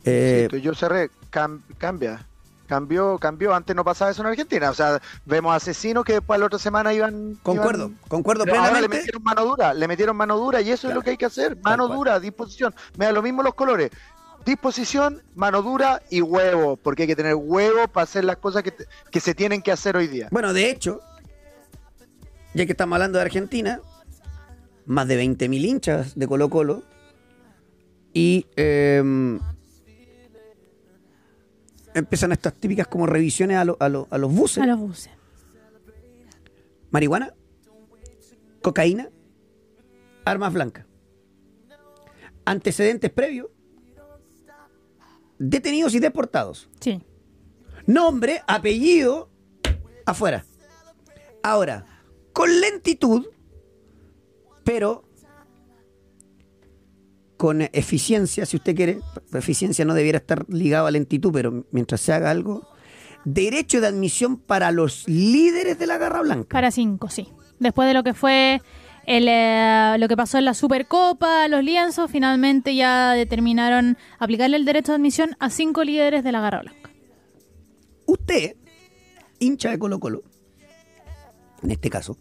Eh, 0.06 0.48
Sí, 0.52 0.62
yo 0.62 0.74
cerré, 0.76 1.10
cam- 1.32 1.62
cambia. 1.78 2.26
Cambió, 2.68 3.20
cambió. 3.20 3.54
Antes 3.54 3.76
no 3.76 3.84
pasaba 3.84 4.10
eso 4.10 4.22
en 4.24 4.28
Argentina. 4.30 4.72
O 4.72 4.74
sea, 4.74 5.00
vemos 5.26 5.56
asesinos 5.56 6.04
que 6.04 6.14
después 6.14 6.40
la 6.40 6.48
otra 6.48 6.58
semana 6.58 6.94
iban. 6.94 7.38
concuerdo, 7.44 7.90
iban- 7.90 8.00
concuerdo 8.08 8.44
Pero 8.46 8.60
ahora 8.60 8.82
le 8.82 8.88
metieron 8.90 9.22
mano 9.24 9.46
dura, 9.46 9.74
le 9.74 9.88
metieron 9.88 10.16
mano 10.18 10.38
dura 10.38 10.62
y 10.62 10.72
eso 10.72 10.88
es 10.90 10.96
lo 10.96 11.02
que 11.04 11.12
hay 11.12 11.18
que 11.18 11.26
hacer. 11.26 11.58
Mano 11.62 11.88
dura, 11.88 12.20
disposición. 12.20 12.74
Me 12.98 13.06
da 13.06 13.12
lo 13.12 13.22
mismo 13.22 13.44
los 13.44 13.54
colores. 13.54 13.92
Disposición, 14.46 15.22
mano 15.36 15.62
dura 15.62 16.02
y 16.10 16.22
huevo, 16.22 16.76
porque 16.78 17.04
hay 17.04 17.08
que 17.08 17.16
tener 17.16 17.36
huevo 17.36 17.88
para 17.88 18.04
hacer 18.04 18.24
las 18.24 18.38
cosas 18.38 18.62
que, 18.64 18.72
te- 18.72 18.86
que 19.12 19.20
se 19.20 19.34
tienen 19.36 19.62
que 19.62 19.72
hacer 19.72 19.96
hoy 19.98 20.08
día. 20.08 20.28
Bueno, 20.32 20.54
de 20.54 20.70
hecho, 20.70 21.02
ya 22.54 22.66
que 22.66 22.72
estamos 22.72 22.96
hablando 22.96 23.18
de 23.20 23.26
Argentina, 23.26 23.80
más 24.88 25.08
de 25.08 25.18
20.000 25.18 25.66
hinchas 25.66 26.14
de 26.16 26.28
Colo 26.28 26.50
Colo 26.50 26.84
y 28.14 28.46
eh, 28.56 29.40
empiezan 31.96 32.32
estas 32.32 32.54
típicas 32.54 32.88
como 32.88 33.06
revisiones 33.08 33.58
a, 33.58 33.66
lo- 33.66 33.78
a 33.80 33.90
lo- 33.90 34.08
a 34.12 34.18
los 34.18 34.32
buses. 34.34 34.62
A 34.64 34.68
los 34.68 34.80
buses. 34.80 35.12
Marihuana, 36.92 37.34
cocaína, 38.62 39.10
armas 40.24 40.54
blancas. 40.54 40.86
Antecedentes 42.46 43.10
previos, 43.12 43.48
detenidos 45.40 45.94
y 45.96 46.00
deportados. 46.00 46.70
Sí. 46.80 47.02
Nombre, 47.88 48.42
apellido, 48.48 49.30
afuera. 50.06 50.46
Ahora, 51.44 51.86
con 52.34 52.60
lentitud, 52.62 53.26
pero 54.64 55.05
con 57.38 57.62
eficiencia, 57.62 58.46
si 58.46 58.58
usted 58.58 58.76
quiere. 58.76 59.00
Eficiencia 59.34 59.86
no 59.86 59.94
debiera 59.94 60.18
estar 60.18 60.46
ligado 60.50 60.88
a 60.88 60.92
lentitud, 60.92 61.32
pero 61.34 61.66
mientras 61.72 62.02
se 62.02 62.14
haga 62.14 62.32
algo. 62.32 62.68
Derecho 63.24 63.82
de 63.82 63.88
admisión 63.88 64.38
para 64.38 64.72
los 64.72 65.08
líderes 65.08 65.80
de 65.80 65.88
la 65.88 65.98
Garra 65.98 66.22
Blanca. 66.22 66.50
Para 66.50 66.72
cinco, 66.72 67.10
sí. 67.10 67.28
Después 67.60 67.88
de 67.88 67.94
lo 67.94 68.04
que 68.04 68.14
fue 68.14 68.62
el, 69.06 69.28
eh, 69.28 69.96
lo 69.98 70.08
que 70.08 70.18
pasó 70.18 70.38
en 70.38 70.46
la 70.46 70.54
Supercopa, 70.54 71.48
los 71.48 71.64
lienzos, 71.64 72.10
finalmente 72.12 72.76
ya 72.76 73.14
determinaron 73.14 73.98
aplicarle 74.20 74.58
el 74.58 74.66
derecho 74.66 74.92
de 74.92 74.98
admisión 74.98 75.36
a 75.40 75.50
cinco 75.50 75.84
líderes 75.84 76.24
de 76.24 76.32
la 76.32 76.42
Garra 76.42 76.62
Blanca. 76.62 76.90
Usted, 78.06 78.56
hincha 79.40 79.72
de 79.72 79.80
Colo 79.80 80.00
Colo, 80.00 80.24
en 81.64 81.72
este 81.72 81.90
caso, 81.90 82.18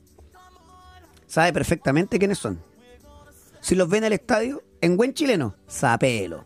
sabe 1.26 1.52
perfectamente 1.52 2.18
quiénes 2.18 2.38
son. 2.38 2.60
Si 3.60 3.74
los 3.74 3.88
ve 3.88 3.98
en 3.98 4.04
el 4.04 4.12
estadio, 4.12 4.62
en 4.84 4.98
buen 4.98 5.14
chileno, 5.14 5.56
sapelo. 5.66 6.44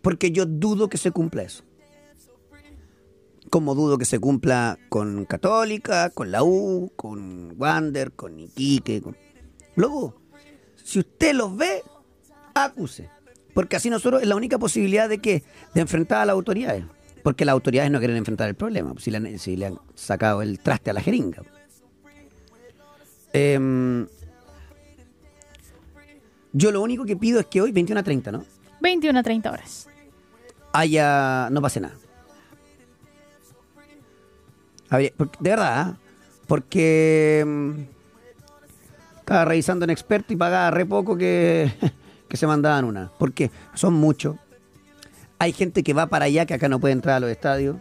Porque 0.00 0.30
yo 0.30 0.46
dudo 0.46 0.88
que 0.88 0.96
se 0.96 1.10
cumpla 1.10 1.42
eso. 1.42 1.64
Como 3.50 3.74
dudo 3.74 3.98
que 3.98 4.04
se 4.04 4.20
cumpla 4.20 4.78
con 4.88 5.24
Católica, 5.24 6.10
con 6.10 6.30
la 6.30 6.44
U, 6.44 6.92
con 6.94 7.54
Wander, 7.58 8.12
con 8.12 8.38
Iquique. 8.38 9.02
Con... 9.02 9.16
Dudo. 9.74 10.14
Si 10.76 11.00
usted 11.00 11.34
los 11.34 11.56
ve, 11.56 11.82
acuse. 12.54 13.10
Porque 13.54 13.74
así 13.74 13.90
nosotros 13.90 14.22
es 14.22 14.28
la 14.28 14.36
única 14.36 14.58
posibilidad 14.58 15.08
de 15.08 15.18
que 15.18 15.42
de 15.74 15.80
enfrentar 15.80 16.20
a 16.20 16.26
las 16.26 16.34
autoridades. 16.34 16.84
Porque 17.24 17.44
las 17.44 17.54
autoridades 17.54 17.90
no 17.90 17.98
quieren 17.98 18.16
enfrentar 18.16 18.48
el 18.48 18.54
problema, 18.54 18.94
si 18.98 19.10
le 19.10 19.16
han, 19.16 19.38
si 19.40 19.56
le 19.56 19.66
han 19.66 19.80
sacado 19.96 20.42
el 20.42 20.60
traste 20.60 20.90
a 20.90 20.92
la 20.92 21.00
jeringa. 21.00 21.42
Em, 23.32 24.06
yo 26.56 26.72
lo 26.72 26.80
único 26.80 27.04
que 27.04 27.16
pido 27.16 27.38
es 27.38 27.46
que 27.46 27.60
hoy, 27.60 27.70
21 27.70 28.00
a 28.00 28.02
30, 28.02 28.32
¿no? 28.32 28.44
21 28.80 29.18
a 29.18 29.22
30 29.22 29.50
horas. 29.50 29.88
haya. 30.72 31.50
no 31.50 31.60
pase 31.60 31.80
nada. 31.80 31.94
De 34.90 35.12
verdad, 35.38 35.78
¿ah? 35.78 35.96
porque 36.46 37.44
mm, 37.46 37.72
estaba 39.18 39.44
revisando 39.44 39.84
en 39.84 39.90
experto 39.90 40.32
y 40.32 40.36
pagaba 40.36 40.70
re 40.70 40.86
poco 40.86 41.14
que, 41.18 41.70
que 42.28 42.36
se 42.38 42.46
mandaban 42.46 42.86
una. 42.86 43.12
Porque 43.18 43.50
son 43.74 43.92
muchos. 43.92 44.36
Hay 45.38 45.52
gente 45.52 45.82
que 45.82 45.92
va 45.92 46.06
para 46.06 46.24
allá 46.24 46.46
que 46.46 46.54
acá 46.54 46.70
no 46.70 46.80
puede 46.80 46.92
entrar 46.92 47.16
a 47.16 47.20
los 47.20 47.30
estadios. 47.30 47.76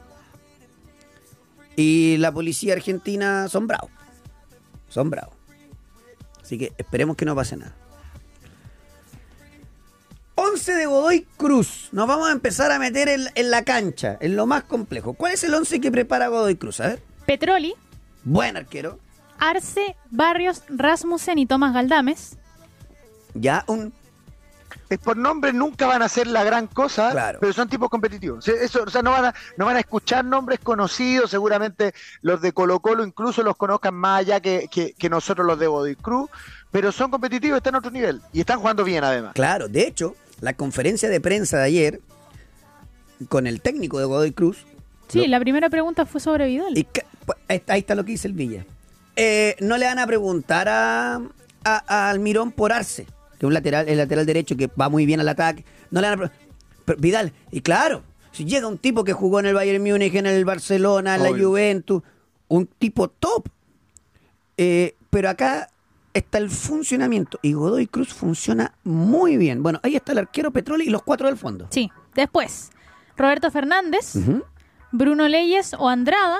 Y 1.77 2.17
la 2.17 2.33
policía 2.33 2.73
argentina 2.73 3.47
son 3.47 3.67
bravos. 3.67 3.91
Son 4.89 5.09
bravos. 5.09 5.35
Así 6.41 6.57
que 6.57 6.73
esperemos 6.77 7.15
que 7.15 7.23
no 7.23 7.35
pase 7.35 7.55
nada. 7.55 7.84
11 10.35 10.73
de 10.75 10.85
Godoy 10.85 11.27
Cruz. 11.37 11.89
Nos 11.91 12.07
vamos 12.07 12.27
a 12.29 12.31
empezar 12.31 12.71
a 12.71 12.79
meter 12.79 13.07
en, 13.09 13.27
en 13.35 13.51
la 13.51 13.63
cancha, 13.63 14.17
en 14.19 14.35
lo 14.35 14.45
más 14.45 14.63
complejo. 14.63 15.13
¿Cuál 15.13 15.33
es 15.33 15.43
el 15.43 15.53
11 15.53 15.79
que 15.81 15.91
prepara 15.91 16.27
Godoy 16.27 16.55
Cruz? 16.55 16.79
A 16.81 16.87
ver. 16.87 17.01
Petroli, 17.25 17.73
Buen 18.23 18.57
arquero. 18.57 18.99
Arce, 19.37 19.95
Barrios, 20.09 20.63
Rasmussen 20.69 21.37
y 21.37 21.45
Tomás 21.45 21.73
Galdames. 21.73 22.37
Ya 23.33 23.63
un. 23.67 23.93
Es 24.89 24.99
por 24.99 25.17
nombre 25.17 25.51
nunca 25.51 25.87
van 25.87 26.01
a 26.03 26.09
ser 26.09 26.27
la 26.27 26.43
gran 26.43 26.67
cosa, 26.67 27.09
Claro. 27.11 27.39
pero 27.41 27.51
son 27.53 27.67
tipos 27.67 27.89
competitivos. 27.89 28.39
O 28.39 28.41
sea, 28.41 28.53
Eso, 28.61 28.83
o 28.83 28.89
sea, 28.89 29.01
no 29.01 29.11
van, 29.11 29.25
a, 29.25 29.35
no 29.57 29.65
van 29.65 29.77
a 29.77 29.79
escuchar 29.79 30.23
nombres 30.23 30.59
conocidos, 30.59 31.31
seguramente 31.31 31.93
los 32.21 32.39
de 32.41 32.51
Colo 32.51 32.79
Colo 32.81 33.03
incluso 33.05 33.41
los 33.41 33.55
conozcan 33.57 33.95
más 33.95 34.19
allá 34.21 34.39
que, 34.41 34.67
que- 34.71 34.93
que 34.93 35.09
nosotros 35.09 35.45
los 35.47 35.57
de 35.57 35.67
Body 35.67 35.95
Cruz, 35.95 36.29
pero 36.71 36.91
son 36.91 37.09
competitivos, 37.09 37.57
están 37.57 37.75
a 37.75 37.79
otro 37.79 37.89
nivel 37.89 38.21
y 38.31 38.41
están 38.41 38.59
jugando 38.59 38.83
bien 38.83 39.03
además. 39.03 39.33
Claro, 39.33 39.67
de 39.67 39.87
hecho, 39.87 40.15
la 40.41 40.53
conferencia 40.53 41.09
de 41.09 41.21
prensa 41.21 41.57
de 41.57 41.63
ayer 41.63 42.01
con 43.29 43.47
el 43.47 43.61
técnico 43.61 43.99
de 43.99 44.05
Godoy 44.05 44.31
Cruz. 44.31 44.65
Sí, 45.07 45.19
lo- 45.21 45.27
la 45.27 45.39
primera 45.39 45.69
pregunta 45.69 46.05
fue 46.05 46.19
sobre 46.19 46.47
Vidal. 46.47 46.77
y 46.77 46.83
ca- 46.83 47.05
pues, 47.25 47.37
ahí 47.67 47.79
está- 47.79 47.95
lo 47.95 48.03
que 48.03 48.11
dice 48.13 48.27
el 48.27 48.33
Villa. 48.33 48.65
Eh, 49.15 49.55
no 49.61 49.77
le 49.77 49.85
van 49.85 49.99
a 49.99 50.07
preguntar 50.07 50.67
a, 50.67 51.15
a- 51.63 51.83
a 51.87 52.09
Almirón 52.09 52.51
por 52.51 52.73
Arce, 52.73 53.05
que 53.05 53.11
es 53.39 53.43
un 53.43 53.53
lateral, 53.53 53.87
el 53.87 53.97
lateral 53.97 54.25
derecho 54.25 54.57
que 54.57 54.67
va 54.67 54.89
muy 54.89 55.05
bien 55.05 55.19
al 55.19 55.29
ataque. 55.29 55.63
No 55.91 56.01
le 56.01 56.09
van 56.09 56.23
a 56.23 56.31
pero 56.83 56.99
Vidal, 56.99 57.31
y 57.51 57.61
claro, 57.61 58.03
si 58.31 58.45
llega 58.45 58.67
un 58.67 58.77
tipo 58.77 59.03
que 59.03 59.13
jugó 59.13 59.39
en 59.39 59.47
el 59.47 59.53
Bayern 59.55 59.81
Múnich, 59.83 60.13
en 60.15 60.25
el 60.27 60.43
Barcelona, 60.45 61.15
en 61.15 61.23
la. 61.23 61.29
Juventus, 61.29 62.03
un 62.47 62.67
tipo 62.67 63.07
top. 63.07 63.47
Eh, 64.57 64.95
pero 65.09 65.29
acá 65.29 65.69
está 66.15 66.39
el 66.39 66.49
funcionamiento 66.49 67.37
y 67.43 67.53
Godoy 67.53 67.85
Cruz 67.85 68.13
funciona 68.13 68.73
muy 68.83 69.37
bien. 69.37 69.61
Bueno, 69.61 69.79
ahí 69.83 69.95
está 69.95 70.13
el 70.13 70.17
arquero 70.19 70.49
Petroli 70.51 70.85
y 70.85 70.89
los 70.89 71.03
cuatro 71.03 71.27
del 71.27 71.37
fondo. 71.37 71.67
Sí. 71.69 71.91
Después, 72.15 72.71
Roberto 73.17 73.51
Fernández. 73.51 74.13
Bruno 74.91 75.27
Leyes 75.27 75.75
o 75.77 75.89
Andrada 75.89 76.39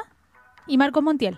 y 0.65 0.77
Marcos 0.77 1.03
Montiel. 1.03 1.38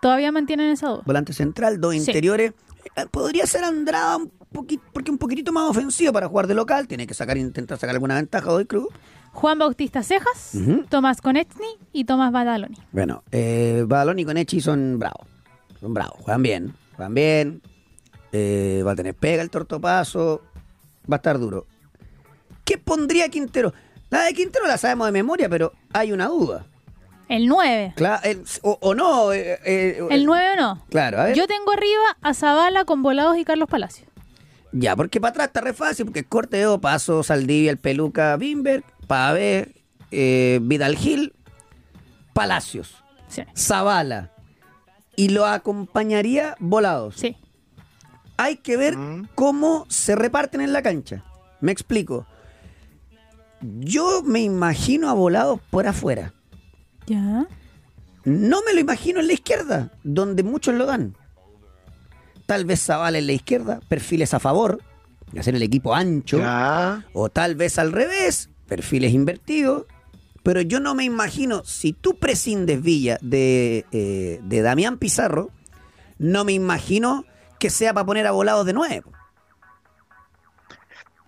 Todavía 0.00 0.32
mantienen 0.32 0.70
esa 0.70 0.88
duda. 0.88 1.02
Volante 1.04 1.32
central, 1.32 1.80
dos 1.80 1.92
Sí. 1.92 1.98
interiores. 1.98 2.52
Eh, 2.96 3.06
Podría 3.10 3.46
ser 3.46 3.64
Andrada 3.64 4.16
un 4.16 4.30
poquito, 4.52 4.82
porque 4.92 5.10
un 5.10 5.18
poquitito 5.18 5.52
más 5.52 5.68
ofensivo 5.68 6.12
para 6.12 6.28
jugar 6.28 6.46
de 6.46 6.54
local. 6.54 6.86
Tiene 6.88 7.06
que 7.06 7.14
sacar, 7.14 7.36
intentar 7.36 7.78
sacar 7.78 7.94
alguna 7.94 8.14
ventaja 8.14 8.46
Godoy 8.46 8.64
Cruz. 8.66 8.88
Juan 9.32 9.58
Bautista 9.58 10.02
Cejas. 10.02 10.52
Tomás 10.88 11.20
Konechny 11.20 11.66
y 11.92 12.04
Tomás 12.04 12.32
Badaloni. 12.32 12.78
Bueno, 12.92 13.22
eh, 13.32 13.84
Badalón 13.86 14.18
y 14.18 14.24
Conechi 14.24 14.60
son 14.62 14.98
bravos. 14.98 15.26
Son 15.80 15.92
bravos, 15.92 16.16
juegan 16.22 16.42
bien. 16.42 16.74
Bien. 17.10 17.62
Eh, 18.32 18.82
va 18.86 18.92
a 18.92 18.96
tener 18.96 19.14
pega 19.14 19.42
el 19.42 19.50
tortopaso. 19.50 20.42
Va 21.10 21.16
a 21.16 21.18
estar 21.18 21.38
duro. 21.38 21.66
¿Qué 22.64 22.78
pondría 22.78 23.28
Quintero? 23.28 23.72
La 24.10 24.22
de 24.24 24.34
Quintero 24.34 24.66
la 24.66 24.76
sabemos 24.78 25.06
de 25.06 25.12
memoria, 25.12 25.48
pero 25.48 25.72
hay 25.92 26.12
una 26.12 26.26
duda. 26.26 26.66
El 27.28 27.46
9. 27.48 27.94
Cla- 27.96 28.20
el- 28.24 28.44
o, 28.62 28.78
o 28.80 28.94
no. 28.94 29.32
eh, 29.32 29.58
eh, 29.64 30.00
¿El 30.10 30.26
9 30.26 30.52
o 30.52 30.56
no? 30.60 30.84
Claro, 30.90 31.20
a 31.20 31.24
ver. 31.24 31.36
Yo 31.36 31.46
tengo 31.46 31.72
arriba 31.72 32.16
a 32.22 32.34
Zavala 32.34 32.84
con 32.84 33.02
Volados 33.02 33.36
y 33.38 33.44
Carlos 33.44 33.68
Palacio. 33.68 34.06
Ya, 34.72 34.94
porque 34.94 35.20
para 35.20 35.30
atrás 35.30 35.46
está 35.48 35.60
re 35.60 35.72
fácil, 35.72 36.06
porque 36.06 36.24
Corteo, 36.24 36.80
Paso, 36.80 37.22
Saldivia, 37.22 37.70
el 37.70 37.78
Peluca, 37.78 38.36
Bimber, 38.36 38.84
Pave, 39.06 39.74
eh, 40.10 40.58
Vidal 40.62 40.96
Gil, 40.96 41.32
Palacios, 42.32 43.02
Sí. 43.28 43.42
Zavala. 43.56 44.30
Y 45.16 45.30
lo 45.30 45.46
acompañaría 45.46 46.56
Volados. 46.60 47.16
Sí. 47.16 47.36
Hay 48.36 48.56
que 48.58 48.76
ver 48.76 48.96
Mm. 48.96 49.28
cómo 49.34 49.86
se 49.88 50.14
reparten 50.14 50.60
en 50.60 50.72
la 50.72 50.82
cancha. 50.82 51.24
Me 51.60 51.72
explico. 51.72 52.26
Yo 53.62 54.22
me 54.22 54.40
imagino 54.40 55.08
a 55.08 55.14
Volados 55.14 55.60
por 55.70 55.86
afuera. 55.86 56.34
Ya. 57.06 57.46
No 58.24 58.60
me 58.66 58.74
lo 58.74 58.80
imagino 58.80 59.20
en 59.20 59.28
la 59.28 59.32
izquierda, 59.32 59.92
donde 60.04 60.42
muchos 60.42 60.74
lo 60.74 60.84
dan. 60.86 61.16
Tal 62.46 62.64
vez 62.64 62.82
Zavala 62.84 63.18
en 63.18 63.26
la 63.26 63.32
izquierda, 63.32 63.80
perfiles 63.88 64.34
a 64.34 64.38
favor, 64.40 64.80
y 65.32 65.38
hacer 65.38 65.54
el 65.54 65.62
equipo 65.62 65.94
ancho, 65.94 66.38
Ya. 66.38 67.04
o 67.12 67.28
tal 67.30 67.54
vez 67.54 67.78
al 67.78 67.92
revés, 67.92 68.50
perfiles 68.68 69.12
invertidos. 69.12 69.84
Pero 70.46 70.60
yo 70.60 70.78
no 70.78 70.94
me 70.94 71.02
imagino, 71.02 71.64
si 71.64 71.92
tú 71.92 72.20
prescindes 72.20 72.80
Villa 72.80 73.18
de, 73.20 73.84
eh, 73.90 74.38
de 74.44 74.62
Damián 74.62 74.96
Pizarro, 74.96 75.50
no 76.18 76.44
me 76.44 76.52
imagino 76.52 77.24
que 77.58 77.68
sea 77.68 77.92
para 77.92 78.06
poner 78.06 78.28
a 78.28 78.30
volados 78.30 78.64
de 78.64 78.72
nuevo. 78.72 79.10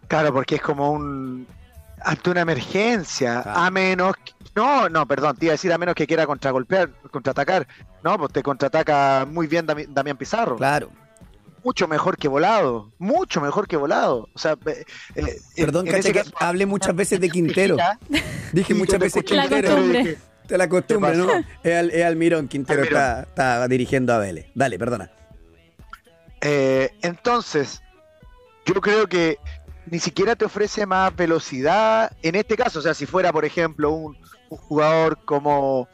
Claro, 0.06 0.32
porque 0.32 0.54
es 0.54 0.62
como 0.62 0.92
un. 0.92 1.48
ante 2.04 2.30
una 2.30 2.42
emergencia. 2.42 3.42
Claro. 3.42 3.58
A 3.60 3.70
menos. 3.72 4.14
que- 4.24 4.32
No, 4.54 4.88
no, 4.88 5.04
perdón, 5.06 5.36
te 5.36 5.46
iba 5.46 5.52
a 5.52 5.54
decir 5.58 5.72
a 5.72 5.78
menos 5.78 5.96
que 5.96 6.06
quiera 6.06 6.24
contragolpear, 6.24 6.90
contraatacar. 7.10 7.66
No, 8.04 8.16
pues 8.18 8.32
te 8.32 8.42
contraataca 8.44 9.26
muy 9.28 9.48
bien 9.48 9.66
Dami- 9.66 9.88
Damián 9.88 10.16
Pizarro. 10.16 10.54
Claro. 10.56 10.90
Mucho 11.64 11.88
mejor 11.88 12.16
que 12.16 12.28
volado. 12.28 12.92
Mucho 12.98 13.40
mejor 13.40 13.66
que 13.68 13.76
volado. 13.76 14.28
O 14.34 14.38
sea, 14.38 14.56
eh, 14.66 14.84
eh, 15.14 15.36
Perdón, 15.56 15.86
caché 15.86 16.12
que 16.12 16.20
caso- 16.20 16.32
hablé 16.38 16.66
muchas 16.66 16.94
veces 16.94 17.20
de 17.20 17.28
Quintero. 17.30 17.76
Dije 18.52 18.74
muchas 18.74 19.00
veces 19.00 19.22
Quintero. 19.24 19.76
Te 20.46 20.56
la 20.56 20.66
costumbre, 20.68 21.12
¿Qué 21.12 21.18
¿no? 21.18 21.28
Es, 21.62 21.74
Al- 21.76 21.90
es 21.90 22.04
Almirón, 22.04 22.48
Quintero 22.48 22.80
Almirón. 22.82 23.02
Está, 23.02 23.20
está 23.22 23.68
dirigiendo 23.68 24.14
a 24.14 24.18
Vélez. 24.18 24.46
Dale, 24.54 24.78
perdona. 24.78 25.10
Eh, 26.40 26.90
entonces, 27.02 27.82
yo 28.64 28.74
creo 28.80 29.06
que 29.08 29.38
ni 29.90 29.98
siquiera 29.98 30.36
te 30.36 30.44
ofrece 30.44 30.86
más 30.86 31.14
velocidad 31.14 32.12
en 32.22 32.34
este 32.34 32.56
caso. 32.56 32.78
O 32.78 32.82
sea, 32.82 32.94
si 32.94 33.06
fuera, 33.06 33.32
por 33.32 33.44
ejemplo, 33.44 33.90
un, 33.90 34.16
un 34.48 34.58
jugador 34.58 35.18
como. 35.24 35.88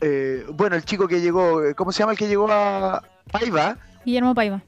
eh, 0.00 0.44
bueno, 0.52 0.76
el 0.76 0.84
chico 0.84 1.06
que 1.06 1.20
llegó. 1.20 1.60
¿Cómo 1.76 1.92
se 1.92 2.00
llama 2.00 2.12
el 2.12 2.18
que 2.18 2.28
llegó 2.28 2.50
a 2.50 3.02
Paiva? 3.30 3.76
Guillermo 4.04 4.34
Paiva. 4.34 4.62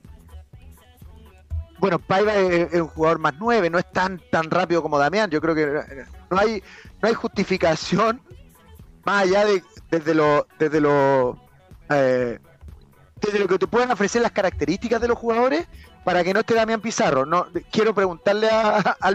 Bueno, 1.78 1.98
Paiva 1.98 2.34
es, 2.34 2.72
un 2.74 2.88
jugador 2.88 3.18
más 3.18 3.34
nueve, 3.38 3.70
no 3.70 3.78
es 3.78 3.90
tan 3.92 4.20
tan 4.30 4.50
rápido 4.50 4.82
como 4.82 4.98
Damián. 4.98 5.30
Yo 5.30 5.40
creo 5.40 5.54
que 5.54 5.62
eh, 5.62 6.04
no 6.30 6.38
hay 6.38 6.62
no 7.00 7.08
hay 7.08 7.14
justificación 7.14 8.20
más 9.04 9.24
allá 9.24 9.44
de 9.44 9.62
desde 9.90 10.14
lo 10.14 10.46
desde 10.58 10.80
lo 10.80 11.40
eh, 11.90 12.38
desde 13.20 13.38
lo 13.38 13.48
que 13.48 13.58
te 13.58 13.66
pueden 13.66 13.90
ofrecer 13.90 14.22
las 14.22 14.32
características 14.32 15.00
de 15.00 15.08
los 15.08 15.18
jugadores 15.18 15.66
para 16.04 16.24
que 16.24 16.32
no 16.32 16.40
esté 16.40 16.54
Damián 16.54 16.80
Pizarro. 16.80 17.26
No 17.26 17.46
quiero 17.70 17.94
preguntarle 17.94 18.48
a, 18.50 18.96
a 19.00 19.10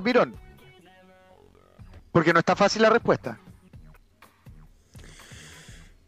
porque 2.11 2.31
no 2.31 2.39
está 2.39 2.55
fácil 2.55 2.83
la 2.83 2.89
respuesta. 2.89 3.39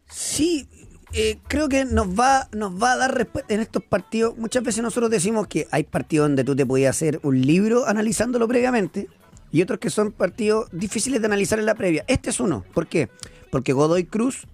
Sí, 0.08 0.68
eh, 1.12 1.38
creo 1.46 1.68
que 1.68 1.84
nos 1.84 2.08
va, 2.08 2.48
nos 2.52 2.82
va 2.82 2.92
a 2.92 2.96
dar 2.96 3.14
respuesta 3.14 3.54
en 3.54 3.60
estos 3.60 3.82
partidos. 3.82 4.36
Muchas 4.36 4.62
veces 4.62 4.82
nosotros 4.82 5.10
decimos 5.10 5.46
que 5.46 5.66
hay 5.70 5.84
partidos 5.84 6.28
donde 6.28 6.44
tú 6.44 6.56
te 6.56 6.66
podías 6.66 6.96
hacer 6.96 7.20
un 7.22 7.40
libro 7.40 7.86
analizándolo 7.86 8.48
previamente 8.48 9.08
y 9.52 9.62
otros 9.62 9.78
que 9.78 9.90
son 9.90 10.12
partidos 10.12 10.68
difíciles 10.72 11.20
de 11.20 11.26
analizar 11.26 11.58
en 11.58 11.66
la 11.66 11.74
previa. 11.74 12.04
Este 12.08 12.30
es 12.30 12.40
uno. 12.40 12.64
¿Por 12.74 12.88
qué? 12.88 13.08
Porque 13.50 13.72
Godoy 13.72 14.04
Cruz 14.04 14.46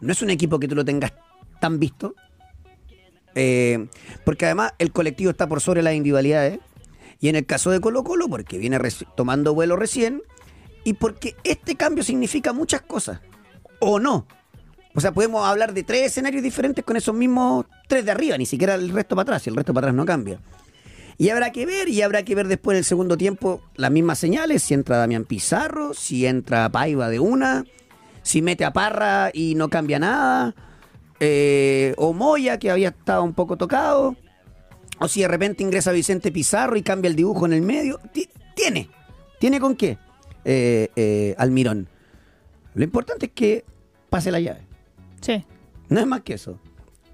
no 0.00 0.12
es 0.12 0.22
un 0.22 0.30
equipo 0.30 0.58
que 0.58 0.68
tú 0.68 0.74
lo 0.74 0.84
tengas 0.84 1.12
tan 1.60 1.78
visto. 1.78 2.14
Eh, 3.34 3.86
porque 4.24 4.46
además 4.46 4.72
el 4.78 4.92
colectivo 4.92 5.30
está 5.30 5.48
por 5.48 5.60
sobre 5.60 5.82
las 5.82 5.94
individualidades. 5.94 6.58
Y 7.20 7.28
en 7.28 7.36
el 7.36 7.46
caso 7.46 7.70
de 7.70 7.80
Colo 7.80 8.02
Colo, 8.02 8.28
porque 8.28 8.58
viene 8.58 8.78
tomando 9.16 9.54
vuelo 9.54 9.76
recién. 9.76 10.22
Y 10.84 10.94
porque 10.94 11.36
este 11.44 11.76
cambio 11.76 12.02
significa 12.02 12.52
muchas 12.52 12.82
cosas. 12.82 13.20
O 13.78 14.00
no. 14.00 14.26
O 14.94 15.00
sea, 15.00 15.12
podemos 15.12 15.46
hablar 15.46 15.72
de 15.72 15.82
tres 15.84 16.06
escenarios 16.06 16.42
diferentes 16.42 16.84
con 16.84 16.96
esos 16.96 17.14
mismos 17.14 17.66
tres 17.86 18.04
de 18.04 18.10
arriba, 18.10 18.36
ni 18.36 18.46
siquiera 18.46 18.74
el 18.74 18.90
resto 18.90 19.14
para 19.14 19.22
atrás, 19.22 19.46
y 19.46 19.50
el 19.50 19.56
resto 19.56 19.72
para 19.72 19.86
atrás 19.86 19.94
no 19.96 20.04
cambia. 20.04 20.40
Y 21.16 21.28
habrá 21.28 21.52
que 21.52 21.66
ver, 21.66 21.88
y 21.88 22.02
habrá 22.02 22.24
que 22.24 22.34
ver 22.34 22.48
después 22.48 22.74
en 22.74 22.78
el 22.78 22.84
segundo 22.84 23.16
tiempo 23.16 23.60
las 23.76 23.90
mismas 23.90 24.18
señales, 24.18 24.62
si 24.62 24.74
entra 24.74 24.96
Damián 24.96 25.24
Pizarro, 25.24 25.94
si 25.94 26.26
entra 26.26 26.68
Paiva 26.70 27.08
de 27.08 27.20
una, 27.20 27.64
si 28.22 28.42
mete 28.42 28.64
a 28.64 28.72
Parra 28.72 29.30
y 29.32 29.54
no 29.54 29.68
cambia 29.68 29.98
nada, 29.98 30.54
eh, 31.20 31.94
o 31.98 32.12
Moya, 32.12 32.58
que 32.58 32.70
había 32.70 32.88
estado 32.88 33.22
un 33.22 33.34
poco 33.34 33.56
tocado, 33.56 34.16
o 34.98 35.08
si 35.08 35.20
de 35.20 35.28
repente 35.28 35.62
ingresa 35.62 35.92
Vicente 35.92 36.32
Pizarro 36.32 36.76
y 36.76 36.82
cambia 36.82 37.08
el 37.10 37.16
dibujo 37.16 37.46
en 37.46 37.52
el 37.52 37.62
medio. 37.62 38.00
Ti- 38.12 38.28
Tiene, 38.56 38.88
tiene 39.38 39.60
con 39.60 39.76
qué, 39.76 39.98
eh, 40.44 40.88
eh, 40.96 41.34
Almirón. 41.38 41.86
Lo 42.74 42.82
importante 42.84 43.26
es 43.26 43.32
que 43.32 43.64
pase 44.08 44.30
la 44.30 44.40
llave. 44.40 44.66
Sí. 45.20 45.44
No 45.88 46.00
es 46.00 46.06
más 46.06 46.22
que 46.22 46.34
eso. 46.34 46.58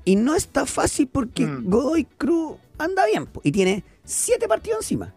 Y 0.04 0.16
no 0.16 0.34
está 0.34 0.66
fácil 0.66 1.08
porque 1.08 1.46
Mm. 1.46 1.68
Godoy 1.68 2.04
Cruz 2.04 2.56
anda 2.78 3.04
bien 3.06 3.26
y 3.42 3.50
tiene 3.52 3.82
siete 4.04 4.46
partidos 4.46 4.78
encima. 4.80 5.12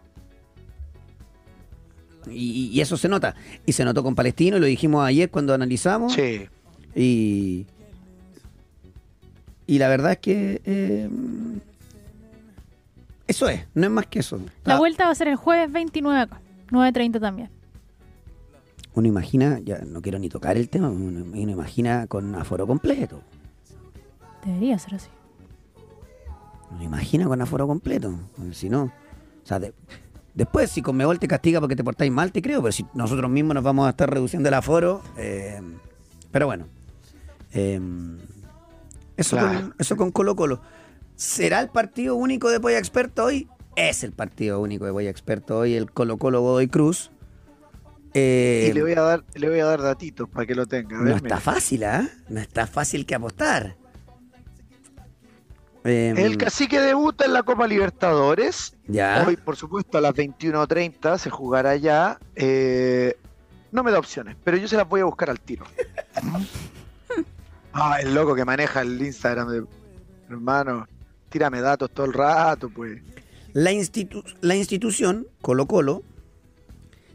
Y, 2.30 2.70
y 2.72 2.80
eso 2.80 2.96
se 2.96 3.08
nota. 3.08 3.34
Y 3.66 3.72
se 3.72 3.84
notó 3.84 4.02
con 4.02 4.14
Palestino, 4.14 4.56
y 4.56 4.60
lo 4.60 4.66
dijimos 4.66 5.04
ayer 5.04 5.30
cuando 5.30 5.54
analizamos. 5.54 6.12
Sí. 6.12 6.48
Y, 6.94 7.66
y 9.66 9.78
la 9.78 9.88
verdad 9.88 10.12
es 10.12 10.18
que 10.18 10.60
eh, 10.64 11.08
eso 13.26 13.48
es, 13.48 13.64
no 13.74 13.84
es 13.84 13.90
más 13.90 14.06
que 14.06 14.18
eso. 14.18 14.40
La 14.64 14.76
vuelta 14.78 15.04
va 15.06 15.12
a 15.12 15.14
ser 15.14 15.28
el 15.28 15.36
jueves 15.36 15.70
29 15.72 16.20
acá. 16.20 16.40
9.30 16.70 17.20
también. 17.20 17.50
Uno 18.94 19.06
imagina, 19.06 19.60
ya 19.60 19.78
no 19.80 20.02
quiero 20.02 20.18
ni 20.18 20.28
tocar 20.28 20.56
el 20.56 20.68
tema, 20.68 20.88
uno, 20.90 21.24
uno 21.24 21.50
imagina 21.50 22.06
con 22.06 22.34
aforo 22.34 22.66
completo. 22.66 23.20
Debería 24.44 24.78
ser 24.78 24.94
así. 24.96 25.08
Uno 26.72 26.82
imagina 26.82 27.26
con 27.26 27.40
aforo 27.40 27.66
completo. 27.66 28.14
Si 28.52 28.68
no, 28.68 28.84
o 28.84 28.92
sea, 29.46 29.58
de- 29.60 29.74
después 30.34 30.70
si 30.70 30.82
Conmebol 30.82 31.18
te 31.18 31.28
castiga 31.28 31.60
porque 31.60 31.76
te 31.76 31.84
portáis 31.84 32.10
mal, 32.10 32.32
te 32.32 32.42
creo, 32.42 32.60
pero 32.62 32.72
si 32.72 32.84
nosotros 32.94 33.30
mismos 33.30 33.54
nos 33.54 33.64
vamos 33.64 33.86
a 33.86 33.90
estar 33.90 34.10
reduciendo 34.10 34.48
el 34.48 34.54
aforo, 34.54 35.02
eh, 35.16 35.60
pero 36.32 36.46
bueno. 36.46 36.66
eh, 37.52 37.80
eso, 39.16 39.36
Claro. 39.36 39.60
con, 39.60 39.74
eso 39.78 39.96
con 39.96 40.10
Colo 40.12 40.34
Colo. 40.36 40.60
¿Será 41.16 41.60
el 41.60 41.68
partido 41.68 42.14
único 42.16 42.48
de 42.48 42.58
Polla 42.60 42.78
Experto 42.78 43.24
hoy? 43.24 43.48
Es 43.76 44.02
el 44.04 44.12
partido 44.12 44.60
único 44.60 44.84
de 44.86 44.92
Polla 44.92 45.10
Experto 45.10 45.58
hoy, 45.58 45.74
el 45.74 45.90
Colo 45.90 46.16
Colo 46.16 46.40
Godoy 46.40 46.68
Cruz. 46.68 47.10
Eh, 48.14 48.66
Y 48.70 48.72
le 48.72 48.82
voy 48.82 48.92
a 48.92 49.00
dar 49.02 49.24
le 49.34 49.48
voy 49.48 49.60
a 49.60 49.64
dar 49.66 49.80
datitos 49.82 50.28
para 50.28 50.44
que 50.46 50.54
lo 50.54 50.66
tenga. 50.66 50.98
Ver, 50.98 51.10
no 51.10 51.16
está 51.16 51.38
fácil, 51.38 51.84
¿ah? 51.84 52.08
No 52.28 52.40
está 52.40 52.66
fácil 52.66 53.06
que 53.06 53.14
apostar. 53.14 53.76
Eh, 55.84 56.12
El 56.16 56.36
cacique 56.36 56.78
debuta 56.80 57.24
en 57.24 57.32
la 57.32 57.42
Copa 57.42 57.66
Libertadores. 57.66 58.74
ya. 58.86 59.24
Hoy, 59.26 59.36
por 59.36 59.56
supuesto, 59.56 59.96
a 59.98 60.00
las 60.00 60.12
21.30 60.14 61.16
se 61.18 61.30
jugará 61.30 61.76
ya. 61.76 62.18
Eh, 62.34 63.16
no 63.72 63.82
me 63.82 63.90
da 63.90 63.98
opciones, 63.98 64.36
pero 64.44 64.56
yo 64.56 64.68
se 64.68 64.76
las 64.76 64.88
voy 64.88 65.00
a 65.00 65.04
buscar 65.04 65.30
al 65.30 65.40
tiro. 65.40 65.64
ah, 67.72 67.98
el 68.00 68.14
loco 68.14 68.34
que 68.34 68.44
maneja 68.44 68.80
el 68.82 69.00
Instagram 69.00 69.48
de 69.48 69.64
hermano. 70.28 70.86
Tírame 71.28 71.60
datos 71.60 71.90
todo 71.92 72.06
el 72.06 72.12
rato, 72.12 72.68
pues. 72.68 73.00
La, 73.52 73.72
institu- 73.72 74.24
la 74.40 74.56
institución, 74.56 75.26
Colo 75.40 75.66
Colo, 75.66 76.02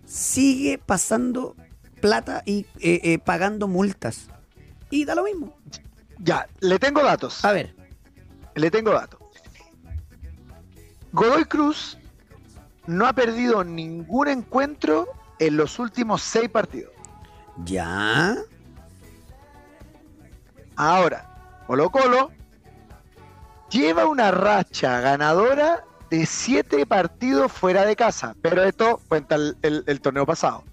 sigue 0.07 0.79
pasando 0.79 1.57
plata 2.01 2.43
y 2.45 2.67
eh, 2.81 3.01
eh, 3.03 3.19
pagando 3.19 3.67
multas. 3.67 4.29
Y 4.91 5.05
da 5.07 5.15
lo 5.15 5.25
mismo. 5.25 5.57
Ya, 6.19 6.47
le 6.61 6.79
tengo 6.79 7.03
datos. 7.03 7.45
A 7.45 7.53
ver, 7.53 7.75
Le 8.55 8.71
tengo 8.71 8.93
datos. 8.93 9.19
Godoy 11.13 11.45
Cruz 11.47 11.97
no 12.87 13.07
ha 13.07 13.13
perdido 13.13 13.65
ningún 13.65 14.29
encuentro 14.29 15.07
en 15.39 15.57
los 15.57 15.79
últimos 15.79 16.23
seis 16.23 16.49
partidos. 16.49 16.93
ya. 17.65 18.37
Ahora, 20.77 21.25
Colo 21.67 21.89
Colo 21.91 22.31
lleva 23.71 24.07
una 24.07 24.31
racha 24.31 25.01
ganadora 25.01 25.85
de 26.11 26.27
siete 26.27 26.85
partidos 26.87 27.51
fuera 27.53 27.85
de 27.85 27.95
casa, 27.97 28.35
pero 28.43 28.63
esto 28.65 29.01
cuenta 29.09 29.37
el, 29.37 29.57
el- 29.63 29.85
el 29.87 30.01
torneo 30.01 30.27
pasado. 30.27 30.65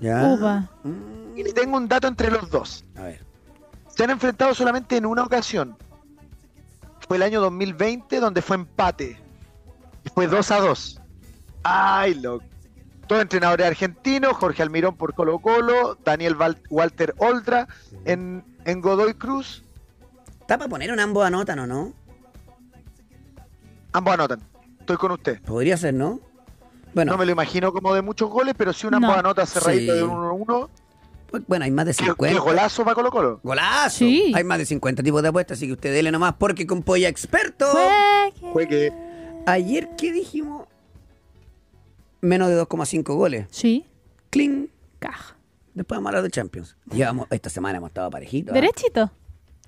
Ya. 0.00 0.68
Mm, 0.82 1.36
Y 1.38 1.42
le 1.44 1.52
tengo 1.52 1.76
un 1.76 1.88
dato 1.88 2.06
entre 2.08 2.30
los 2.30 2.50
dos. 2.50 2.84
a 2.96 3.02
ver. 3.02 3.24
Se 3.88 4.04
han 4.04 4.10
enfrentado 4.10 4.54
solamente 4.54 4.96
en 4.96 5.06
una 5.06 5.22
ocasión. 5.22 5.76
Fue 7.06 7.16
el 7.18 7.22
año 7.22 7.40
2020 7.40 8.20
donde 8.20 8.40
fue 8.42 8.56
empate. 8.56 9.20
Y 10.04 10.08
fue 10.10 10.26
2 10.26 10.50
a 10.50 10.60
2. 10.60 11.00
Ay, 11.64 12.14
loco. 12.14 12.44
Todos 13.06 13.22
entrenadores 13.22 13.66
argentinos, 13.66 14.32
Jorge 14.36 14.62
Almirón 14.62 14.96
por 14.96 15.14
Colo 15.14 15.38
Colo, 15.40 15.98
Daniel 16.04 16.34
Val- 16.34 16.62
Walter 16.70 17.14
Oldra 17.18 17.68
en, 18.04 18.44
en 18.64 18.80
Godoy 18.80 19.14
Cruz. 19.14 19.64
Está 20.40 20.56
para 20.58 20.68
poner 20.68 20.90
un 20.92 21.00
ambos 21.00 21.24
anotan 21.24 21.58
o 21.58 21.66
no? 21.66 21.92
Ambos 23.92 24.14
anotan. 24.14 24.40
Estoy 24.80 24.96
con 24.96 25.12
usted. 25.12 25.40
Podría 25.42 25.76
ser, 25.76 25.94
¿no? 25.94 26.20
Bueno, 26.94 27.12
No 27.12 27.18
me 27.18 27.26
lo 27.26 27.32
imagino 27.32 27.72
como 27.72 27.94
de 27.94 28.02
muchos 28.02 28.28
goles, 28.30 28.54
pero 28.56 28.72
si 28.72 28.86
un 28.86 28.92
No. 28.92 28.96
ambos 28.98 29.16
anota 29.16 29.46
cerradito 29.46 29.92
Sí. 29.92 29.98
de 29.98 30.04
1-1, 30.04 30.68
pues, 31.30 31.42
bueno, 31.46 31.64
hay 31.64 31.70
más 31.70 31.86
de 31.86 31.94
¿qué, 31.94 32.04
50. 32.04 32.34
qué 32.34 32.38
golazo 32.40 32.84
para 32.84 32.94
Colo 32.94 33.10
Colo? 33.10 33.40
¡Golazo! 33.42 33.98
Sí. 33.98 34.32
Hay 34.34 34.44
más 34.44 34.58
de 34.58 34.66
50 34.66 35.02
tipos 35.02 35.22
de 35.22 35.28
apuestas, 35.28 35.58
así 35.58 35.66
que 35.66 35.72
usted 35.74 35.92
dele 35.92 36.10
nomás 36.12 36.34
porque 36.38 36.66
con 36.66 36.82
Polla 36.82 37.08
Experto. 37.08 37.66
Juegue. 37.70 38.52
Juegue. 38.52 39.11
Ayer, 39.46 39.90
¿qué 39.96 40.12
dijimos? 40.12 40.66
Menos 42.20 42.48
de 42.48 42.60
2,5 42.60 43.02
goles. 43.14 43.46
Sí. 43.50 43.86
Clean. 44.30 44.68
Caja. 44.98 45.36
Después 45.74 45.96
vamos 45.96 46.06
a 46.06 46.10
hablar 46.10 46.22
de 46.22 46.30
Champions. 46.30 46.76
Llevamos, 46.92 47.26
esta 47.30 47.50
semana 47.50 47.78
hemos 47.78 47.90
estado 47.90 48.08
parejitos. 48.10 48.52
¿ah? 48.52 48.54
Derechito. 48.54 49.10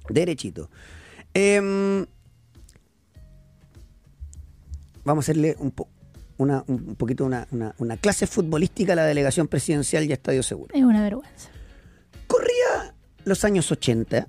Derechito. 0.08 0.70
Em, 1.32 2.06
vamos 5.04 5.24
a 5.24 5.24
hacerle 5.24 5.56
un, 5.58 5.72
po- 5.72 5.88
una, 6.36 6.62
un 6.68 6.94
poquito 6.94 7.24
una, 7.24 7.48
una- 7.50 7.74
una 7.78 7.96
clase 7.96 8.26
futbolística 8.28 8.92
a 8.92 8.96
la 8.96 9.04
delegación 9.06 9.48
presidencial 9.48 10.04
y 10.04 10.10
a 10.12 10.14
Estadio 10.14 10.42
Seguro. 10.44 10.72
Es 10.74 10.84
una 10.84 11.02
vergüenza. 11.02 11.48
Corría 12.28 12.94
los 13.24 13.44
años 13.44 13.70
80 13.72 14.28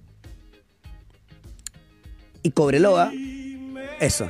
y 2.42 2.52
Cobreloa, 2.52 3.12
eso. 4.00 4.30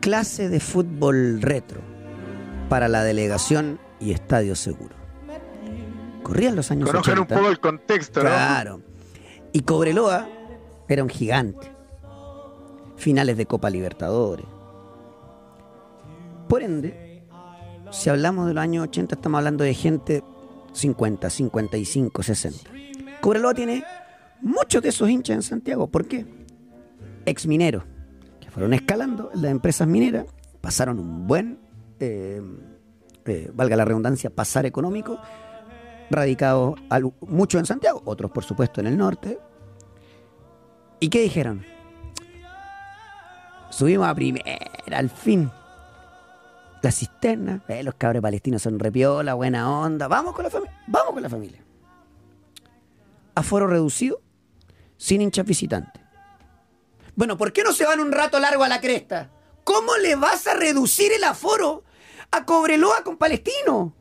Clase 0.00 0.48
de 0.48 0.60
fútbol 0.60 1.42
retro 1.42 1.80
para 2.68 2.88
la 2.88 3.04
delegación 3.04 3.78
y 4.00 4.12
Estadio 4.12 4.56
Seguro. 4.56 4.94
Corrían 6.22 6.56
los 6.56 6.70
años 6.70 6.88
Conozcan 6.88 7.18
80. 7.18 7.34
un 7.34 7.40
poco 7.40 7.50
el 7.50 7.60
contexto, 7.60 8.22
¿no? 8.22 8.30
Claro. 8.30 8.82
Y 9.52 9.60
Cobreloa 9.60 10.28
era 10.88 11.02
un 11.02 11.08
gigante. 11.08 11.70
Finales 12.96 13.36
de 13.36 13.46
Copa 13.46 13.68
Libertadores. 13.68 14.46
Por 16.48 16.62
ende, 16.62 17.22
si 17.90 18.10
hablamos 18.10 18.46
de 18.46 18.54
los 18.54 18.62
años 18.62 18.84
80, 18.84 19.16
estamos 19.16 19.38
hablando 19.38 19.64
de 19.64 19.74
gente 19.74 20.22
50, 20.72 21.28
55, 21.28 22.22
60. 22.22 22.70
Cobreloa 23.20 23.54
tiene 23.54 23.84
muchos 24.40 24.82
de 24.82 24.88
esos 24.88 25.10
hinchas 25.10 25.36
en 25.36 25.42
Santiago. 25.42 25.88
¿Por 25.88 26.06
qué? 26.06 26.26
Ex 27.26 27.46
mineros, 27.46 27.84
fueron 28.50 28.74
escalando 28.74 29.30
las 29.34 29.50
empresas 29.50 29.88
mineras, 29.88 30.26
pasaron 30.60 30.98
un 30.98 31.26
buen, 31.26 31.58
eh, 31.98 32.42
eh, 33.24 33.50
valga 33.54 33.76
la 33.76 33.84
redundancia, 33.84 34.30
pasar 34.30 34.66
económico, 34.66 35.18
radicados 36.10 36.78
muchos 37.20 37.60
en 37.60 37.66
Santiago, 37.66 38.02
otros 38.04 38.30
por 38.30 38.44
supuesto 38.44 38.80
en 38.80 38.88
el 38.88 38.96
norte. 38.96 39.38
¿Y 40.98 41.08
qué 41.08 41.22
dijeron? 41.22 41.64
Subimos 43.70 44.08
a 44.08 44.14
primera, 44.14 44.44
al 44.90 45.08
fin. 45.08 45.50
La 46.82 46.90
cisterna, 46.90 47.62
eh, 47.68 47.82
los 47.82 47.94
cabres 47.94 48.22
palestinos 48.22 48.62
son 48.62 48.78
repiola, 48.78 49.34
buena 49.34 49.70
onda, 49.70 50.08
vamos 50.08 50.34
con 50.34 50.44
la 50.44 50.50
familia, 50.50 50.82
vamos 50.86 51.12
con 51.12 51.22
la 51.22 51.28
familia. 51.28 51.62
Aforo 53.34 53.66
reducido, 53.66 54.20
sin 54.96 55.20
hinchas 55.20 55.46
visitantes. 55.46 55.99
Bueno, 57.20 57.36
¿por 57.36 57.52
qué 57.52 57.62
no 57.62 57.74
se 57.74 57.84
van 57.84 58.00
un 58.00 58.12
rato 58.12 58.40
largo 58.40 58.64
a 58.64 58.68
la 58.68 58.80
cresta? 58.80 59.28
¿Cómo 59.62 59.94
le 59.98 60.14
vas 60.14 60.46
a 60.46 60.54
reducir 60.54 61.12
el 61.12 61.22
aforo 61.24 61.84
a 62.30 62.46
Cobreloa 62.46 63.04
con 63.04 63.18
Palestino? 63.18 63.94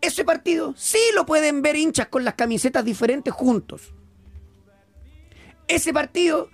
Ese 0.00 0.24
partido 0.24 0.74
sí 0.76 0.98
lo 1.14 1.24
pueden 1.24 1.62
ver 1.62 1.76
hinchas 1.76 2.08
con 2.08 2.24
las 2.24 2.34
camisetas 2.34 2.84
diferentes 2.84 3.32
juntos. 3.32 3.94
Ese 5.68 5.92
partido 5.92 6.50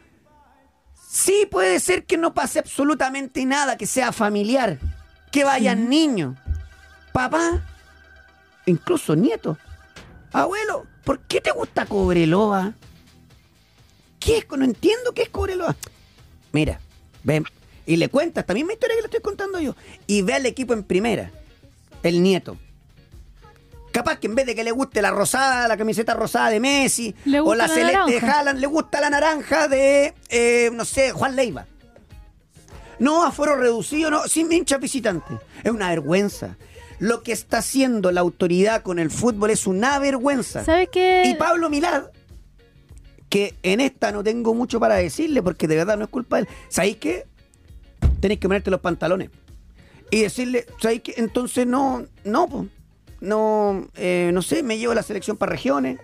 sí 1.08 1.48
puede 1.50 1.80
ser 1.80 2.04
que 2.04 2.18
no 2.18 2.34
pase 2.34 2.58
absolutamente 2.58 3.46
nada, 3.46 3.78
que 3.78 3.86
sea 3.86 4.12
familiar, 4.12 4.78
que 5.32 5.44
vayan 5.44 5.88
niños, 5.88 6.36
papá, 7.14 7.64
incluso 8.66 9.16
nietos. 9.16 9.56
Abuelo, 10.30 10.86
¿por 11.04 11.20
qué 11.20 11.40
te 11.40 11.52
gusta 11.52 11.86
Cobreloa? 11.86 12.74
¿Qué 14.24 14.38
es? 14.38 14.46
No 14.48 14.64
entiendo 14.64 15.12
qué 15.12 15.22
es 15.22 15.28
Cobreloa. 15.28 15.76
Mira, 16.52 16.80
ven, 17.22 17.44
y 17.86 17.96
le 17.96 18.08
cuenta 18.08 18.40
esta 18.40 18.54
misma 18.54 18.72
historia 18.72 18.96
que 18.96 19.02
le 19.02 19.06
estoy 19.06 19.20
contando 19.20 19.60
yo. 19.60 19.76
Y 20.06 20.22
ve 20.22 20.34
al 20.34 20.46
equipo 20.46 20.72
en 20.72 20.82
primera, 20.84 21.30
el 22.02 22.22
nieto. 22.22 22.56
Capaz 23.92 24.18
que 24.18 24.26
en 24.26 24.34
vez 24.34 24.46
de 24.46 24.54
que 24.54 24.64
le 24.64 24.72
guste 24.72 25.02
la 25.02 25.10
rosada, 25.10 25.68
la 25.68 25.76
camiseta 25.76 26.14
rosada 26.14 26.50
de 26.50 26.58
Messi, 26.58 27.14
Le 27.26 27.40
o 27.40 27.54
la 27.54 27.68
la 27.68 27.74
celeste 27.74 28.12
de. 28.12 28.18
Haaland, 28.18 28.58
le 28.58 28.66
gusta 28.66 29.00
la 29.00 29.10
naranja 29.10 29.68
de, 29.68 30.14
eh, 30.30 30.70
no 30.72 30.84
sé, 30.84 31.12
Juan 31.12 31.36
Leiva. 31.36 31.66
No, 32.98 33.24
aforo 33.24 33.56
reducido, 33.56 34.10
no, 34.10 34.26
sin 34.26 34.50
hinchas 34.50 34.80
visitantes. 34.80 35.38
Es 35.62 35.70
una 35.70 35.90
vergüenza. 35.90 36.56
Lo 36.98 37.22
que 37.22 37.32
está 37.32 37.58
haciendo 37.58 38.10
la 38.10 38.20
autoridad 38.20 38.82
con 38.82 38.98
el 38.98 39.10
fútbol 39.10 39.50
es 39.50 39.66
una 39.66 39.98
vergüenza. 39.98 40.64
¿Sabes 40.64 40.88
qué? 40.90 41.24
Y 41.26 41.34
Pablo 41.34 41.68
Milad, 41.70 42.04
que 43.34 43.52
en 43.64 43.80
esta 43.80 44.12
no 44.12 44.22
tengo 44.22 44.54
mucho 44.54 44.78
para 44.78 44.94
decirle 44.94 45.42
porque 45.42 45.66
de 45.66 45.74
verdad 45.74 45.98
no 45.98 46.04
es 46.04 46.08
culpa 46.08 46.36
de 46.36 46.42
él. 46.42 46.48
¿Sabéis 46.68 46.98
qué? 46.98 47.26
Tenéis 48.20 48.38
que 48.38 48.46
ponerte 48.46 48.70
los 48.70 48.78
pantalones. 48.78 49.28
Y 50.12 50.20
decirle, 50.20 50.66
¿sabéis 50.80 51.00
qué? 51.02 51.14
Entonces 51.16 51.66
no, 51.66 52.04
no, 52.22 52.68
no, 53.20 53.88
eh, 53.96 54.30
no 54.32 54.40
sé, 54.40 54.62
me 54.62 54.78
llevo 54.78 54.94
la 54.94 55.02
selección 55.02 55.36
para 55.36 55.50
regiones. 55.50 55.98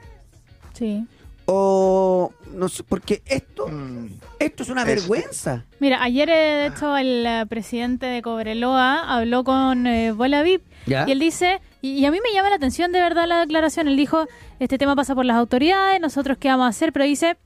Sí. 0.73 1.07
O 1.53 2.33
no 2.55 2.69
sé, 2.69 2.85
porque 2.85 3.23
esto, 3.27 3.67
Mm. 3.69 4.07
esto 4.39 4.63
es 4.63 4.69
una 4.69 4.83
Es- 4.83 4.87
vergüenza. 4.89 5.65
Mira, 5.81 6.03
ayer 6.03 6.29
eh, 6.31 6.33
de 6.33 6.67
hecho 6.67 6.97
el 6.97 7.27
eh, 7.27 7.45
presidente 7.49 8.07
de 8.07 8.23
Cobreloa 8.23 9.01
habló 9.17 9.43
con 9.45 9.87
eh, 9.87 10.13
Bola 10.13 10.43
VIP 10.43 10.63
¿Ya? 10.87 11.05
y 11.09 11.13
él 11.13 11.19
dice, 11.19 11.61
y, 11.83 11.91
y 11.99 12.05
a 12.07 12.11
mí 12.11 12.19
me 12.23 12.33
llama 12.33 12.51
la 12.51 12.57
atención 12.57 12.93
de 12.93 13.01
verdad 13.01 13.27
la 13.27 13.41
declaración, 13.41 13.89
él 13.89 13.97
dijo, 13.97 14.27
este 14.61 14.79
tema 14.79 14.95
pasa 14.97 15.15
por 15.15 15.25
las 15.25 15.37
autoridades, 15.37 16.01
nosotros 16.01 16.39
qué 16.39 16.49
vamos 16.49 16.67
a 16.67 16.69
hacer, 16.69 16.93
pero 16.93 17.05
dice, 17.05 17.37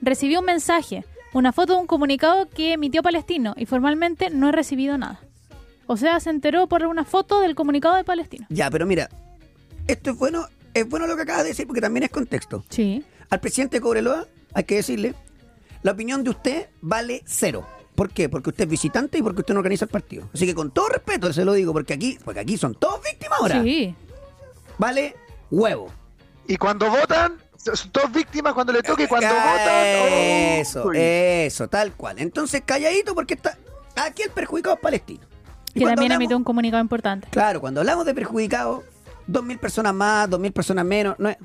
recibió 0.00 0.40
un 0.40 0.46
mensaje, 0.46 1.04
una 1.32 1.52
foto 1.52 1.74
de 1.74 1.80
un 1.80 1.86
comunicado 1.86 2.48
que 2.48 2.72
emitió 2.72 3.02
Palestino 3.02 3.54
y 3.56 3.66
formalmente 3.66 4.30
no 4.30 4.48
he 4.48 4.52
recibido 4.52 4.98
nada. 4.98 5.20
O 5.86 5.96
sea, 5.96 6.18
se 6.20 6.30
enteró 6.30 6.66
por 6.66 6.84
una 6.86 7.04
foto 7.04 7.40
del 7.40 7.54
comunicado 7.54 7.96
de 7.96 8.04
Palestino. 8.04 8.46
Ya, 8.48 8.70
pero 8.70 8.86
mira, 8.86 9.08
esto 9.86 10.10
es 10.10 10.16
bueno, 10.18 10.46
es 10.74 10.88
bueno 10.88 11.06
lo 11.06 11.16
que 11.16 11.22
acabas 11.22 11.42
de 11.42 11.50
decir 11.50 11.66
porque 11.66 11.80
también 11.80 12.04
es 12.04 12.10
contexto. 12.10 12.64
Sí. 12.70 13.02
Al 13.32 13.40
presidente 13.40 13.78
de 13.78 13.80
Cobreloa 13.80 14.26
hay 14.52 14.64
que 14.64 14.74
decirle, 14.74 15.14
la 15.82 15.92
opinión 15.92 16.22
de 16.22 16.28
usted 16.28 16.68
vale 16.82 17.22
cero. 17.24 17.66
¿Por 17.94 18.10
qué? 18.10 18.28
Porque 18.28 18.50
usted 18.50 18.64
es 18.64 18.70
visitante 18.70 19.16
y 19.16 19.22
porque 19.22 19.40
usted 19.40 19.54
no 19.54 19.60
organiza 19.60 19.86
el 19.86 19.90
partido. 19.90 20.28
Así 20.34 20.44
que 20.44 20.54
con 20.54 20.70
todo 20.70 20.88
respeto 20.90 21.32
se 21.32 21.42
lo 21.46 21.54
digo, 21.54 21.72
porque 21.72 21.94
aquí, 21.94 22.18
porque 22.22 22.40
aquí 22.40 22.58
son 22.58 22.74
todos 22.74 23.00
víctimas 23.02 23.40
ahora. 23.40 23.62
Sí. 23.62 23.94
Vale 24.76 25.16
huevo. 25.50 25.90
Y 26.46 26.58
cuando 26.58 26.90
votan, 26.90 27.38
son 27.56 27.90
todos 27.90 28.12
víctimas 28.12 28.52
cuando 28.52 28.70
le 28.74 28.82
toque, 28.82 29.08
cuando 29.08 29.28
Ah, 29.30 29.52
votan. 29.52 30.12
Eso, 30.60 30.86
uy. 30.88 30.96
eso, 30.98 31.68
tal 31.68 31.92
cual. 31.94 32.18
Entonces, 32.18 32.60
calladito 32.66 33.14
porque 33.14 33.32
está. 33.32 33.56
Aquí 33.96 34.20
el 34.24 34.30
perjudicado 34.30 34.76
es 34.76 34.82
palestino. 34.82 35.20
Y 35.72 35.80
Que 35.80 35.86
también 35.86 36.12
hablamos- 36.12 36.16
emitió 36.16 36.36
un 36.36 36.44
comunicado 36.44 36.82
importante. 36.82 37.28
Claro, 37.30 37.62
cuando 37.62 37.80
hablamos 37.80 38.04
de 38.04 38.12
perjudicados, 38.14 38.84
dos 39.26 39.42
mil 39.42 39.58
personas 39.58 39.94
más, 39.94 40.28
dos 40.28 40.38
mil 40.38 40.52
personas 40.52 40.84
menos, 40.84 41.14
no 41.18 41.30
es- 41.30 41.38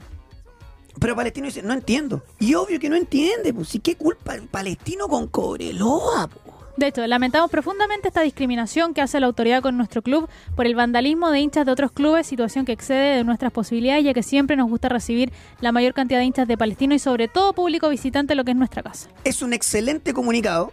Pero 0.99 1.15
Palestino 1.15 1.47
dice, 1.47 1.61
no 1.61 1.73
entiendo. 1.73 2.23
Y 2.39 2.55
obvio 2.55 2.79
que 2.79 2.89
no 2.89 2.95
entiende, 2.95 3.53
pues, 3.53 3.73
¿y 3.75 3.79
qué 3.79 3.95
culpa 3.95 4.35
el 4.35 4.47
palestino 4.47 5.07
con 5.07 5.27
Cobreloa? 5.27 6.27
po? 6.27 6.57
De 6.77 6.87
hecho, 6.87 7.05
lamentamos 7.07 7.49
profundamente 7.49 8.07
esta 8.07 8.21
discriminación 8.21 8.93
que 8.93 9.01
hace 9.01 9.19
la 9.19 9.25
autoridad 9.25 9.63
con 9.63 9.77
nuestro 9.77 10.03
club 10.03 10.29
por 10.55 10.67
el 10.67 10.75
vandalismo 10.75 11.31
de 11.31 11.39
hinchas 11.39 11.65
de 11.65 11.71
otros 11.71 11.91
clubes, 11.91 12.27
situación 12.27 12.65
que 12.65 12.71
excede 12.71 13.17
de 13.17 13.23
nuestras 13.23 13.51
posibilidades, 13.51 14.05
ya 14.05 14.13
que 14.13 14.21
siempre 14.21 14.55
nos 14.55 14.69
gusta 14.69 14.87
recibir 14.87 15.33
la 15.59 15.71
mayor 15.71 15.95
cantidad 15.95 16.19
de 16.19 16.25
hinchas 16.25 16.47
de 16.47 16.55
Palestino 16.55 16.93
y 16.93 16.99
sobre 16.99 17.27
todo 17.27 17.53
público 17.53 17.89
visitante, 17.89 18.35
lo 18.35 18.43
que 18.43 18.51
es 18.51 18.57
nuestra 18.57 18.83
casa. 18.83 19.09
Es 19.23 19.41
un 19.41 19.53
excelente 19.53 20.13
comunicado. 20.13 20.71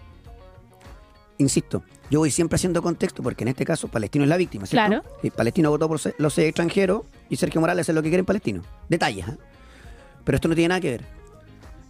Insisto, 1.38 1.82
yo 2.10 2.18
voy 2.18 2.30
siempre 2.30 2.56
haciendo 2.56 2.82
contexto 2.82 3.22
porque 3.22 3.44
en 3.44 3.48
este 3.48 3.64
caso 3.64 3.88
Palestino 3.88 4.24
es 4.24 4.28
la 4.28 4.36
víctima, 4.36 4.66
¿cierto? 4.66 5.00
Claro. 5.00 5.18
Y 5.22 5.30
Palestino 5.30 5.70
votó 5.70 5.88
por 5.88 5.98
los 6.18 6.38
extranjeros 6.38 7.04
y 7.30 7.36
Sergio 7.36 7.62
Morales 7.62 7.88
es 7.88 7.94
lo 7.94 8.02
que 8.02 8.10
quiere 8.10 8.20
en 8.20 8.26
Palestino. 8.26 8.62
Detalles, 8.90 9.26
¿eh? 9.26 9.38
Pero 10.24 10.36
esto 10.36 10.48
no 10.48 10.54
tiene 10.54 10.68
nada 10.68 10.80
que 10.80 10.90
ver. 10.90 11.04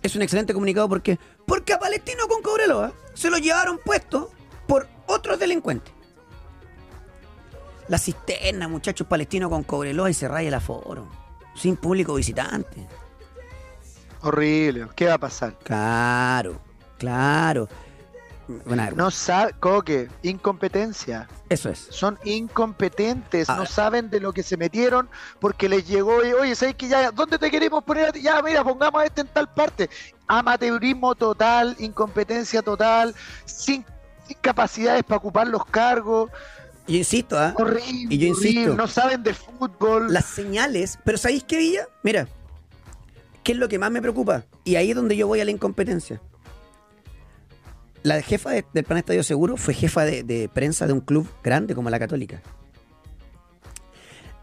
Es 0.02 0.14
un 0.16 0.22
excelente 0.22 0.52
comunicado 0.52 0.88
porque 0.88 1.18
porque 1.46 1.72
a 1.72 1.78
Palestino 1.78 2.26
con 2.28 2.42
Cobreloa 2.42 2.92
se 3.14 3.30
lo 3.30 3.38
llevaron 3.38 3.78
puesto 3.84 4.30
por 4.66 4.88
otros 5.06 5.38
delincuentes. 5.38 5.92
La 7.88 7.98
cisterna, 7.98 8.66
muchachos, 8.68 9.06
Palestino 9.06 9.50
con 9.50 9.62
Cobreloa 9.62 10.10
y 10.10 10.14
se 10.14 10.28
raya 10.28 10.48
el 10.48 10.54
aforo. 10.54 11.08
Sin 11.54 11.76
público 11.76 12.14
visitante. 12.14 12.86
Horrible. 14.22 14.88
¿Qué 14.96 15.06
va 15.06 15.14
a 15.14 15.18
pasar? 15.18 15.58
Claro, 15.62 16.58
claro. 16.98 17.68
No 18.94 19.10
sabe, 19.10 19.54
Coque, 19.58 20.08
incompetencia. 20.22 21.28
eso 21.48 21.70
es. 21.70 21.86
Son 21.90 22.18
incompetentes, 22.24 23.48
A 23.48 23.56
no 23.56 23.66
saben 23.66 24.10
de 24.10 24.20
lo 24.20 24.32
que 24.32 24.42
se 24.42 24.56
metieron 24.56 25.08
porque 25.40 25.68
les 25.68 25.86
llegó, 25.86 26.24
y, 26.24 26.32
oye, 26.32 26.54
¿sabes 26.54 26.74
que 26.74 26.88
ya? 26.88 27.10
¿Dónde 27.10 27.38
te 27.38 27.50
queremos 27.50 27.82
poner? 27.84 28.08
a 28.08 28.12
ti? 28.12 28.20
Ya, 28.22 28.40
mira, 28.42 28.62
pongamos 28.62 29.00
a 29.02 29.06
este 29.06 29.22
en 29.22 29.28
tal 29.28 29.52
parte. 29.52 29.88
Amateurismo 30.26 31.14
total, 31.14 31.74
incompetencia 31.78 32.60
total, 32.62 33.14
sin, 33.44 33.84
sin 34.26 34.36
capacidades 34.40 35.02
para 35.04 35.18
ocupar 35.18 35.46
los 35.48 35.64
cargos. 35.66 36.30
Yo 36.86 36.96
insisto, 36.96 37.38
¿ah? 37.38 37.54
Horrible, 37.56 38.14
Y 38.14 38.18
yo 38.18 38.26
insisto. 38.28 38.60
horrible, 38.60 38.76
no 38.76 38.86
saben 38.88 39.22
de 39.22 39.32
fútbol. 39.32 40.12
las 40.12 40.26
señales, 40.26 40.98
pero 41.04 41.16
¿sabéis 41.16 41.44
qué, 41.44 41.56
Villa? 41.56 41.88
Mira, 42.02 42.28
¿qué 43.42 43.52
es 43.52 43.58
lo 43.58 43.68
que 43.68 43.78
más 43.78 43.90
me 43.90 44.02
preocupa? 44.02 44.44
Y 44.64 44.76
ahí 44.76 44.90
es 44.90 44.96
donde 44.96 45.16
yo 45.16 45.26
voy 45.26 45.40
a 45.40 45.44
la 45.46 45.50
incompetencia. 45.50 46.20
La 48.04 48.22
jefa 48.22 48.50
de- 48.50 48.64
del 48.72 48.84
Plan 48.84 48.98
Estadio 48.98 49.22
Seguro 49.24 49.56
fue 49.56 49.74
jefa 49.74 50.04
de, 50.04 50.22
de 50.22 50.48
prensa 50.48 50.86
de 50.86 50.92
un 50.92 51.00
club 51.00 51.26
grande 51.42 51.74
como 51.74 51.90
la 51.90 51.98
Católica. 51.98 52.40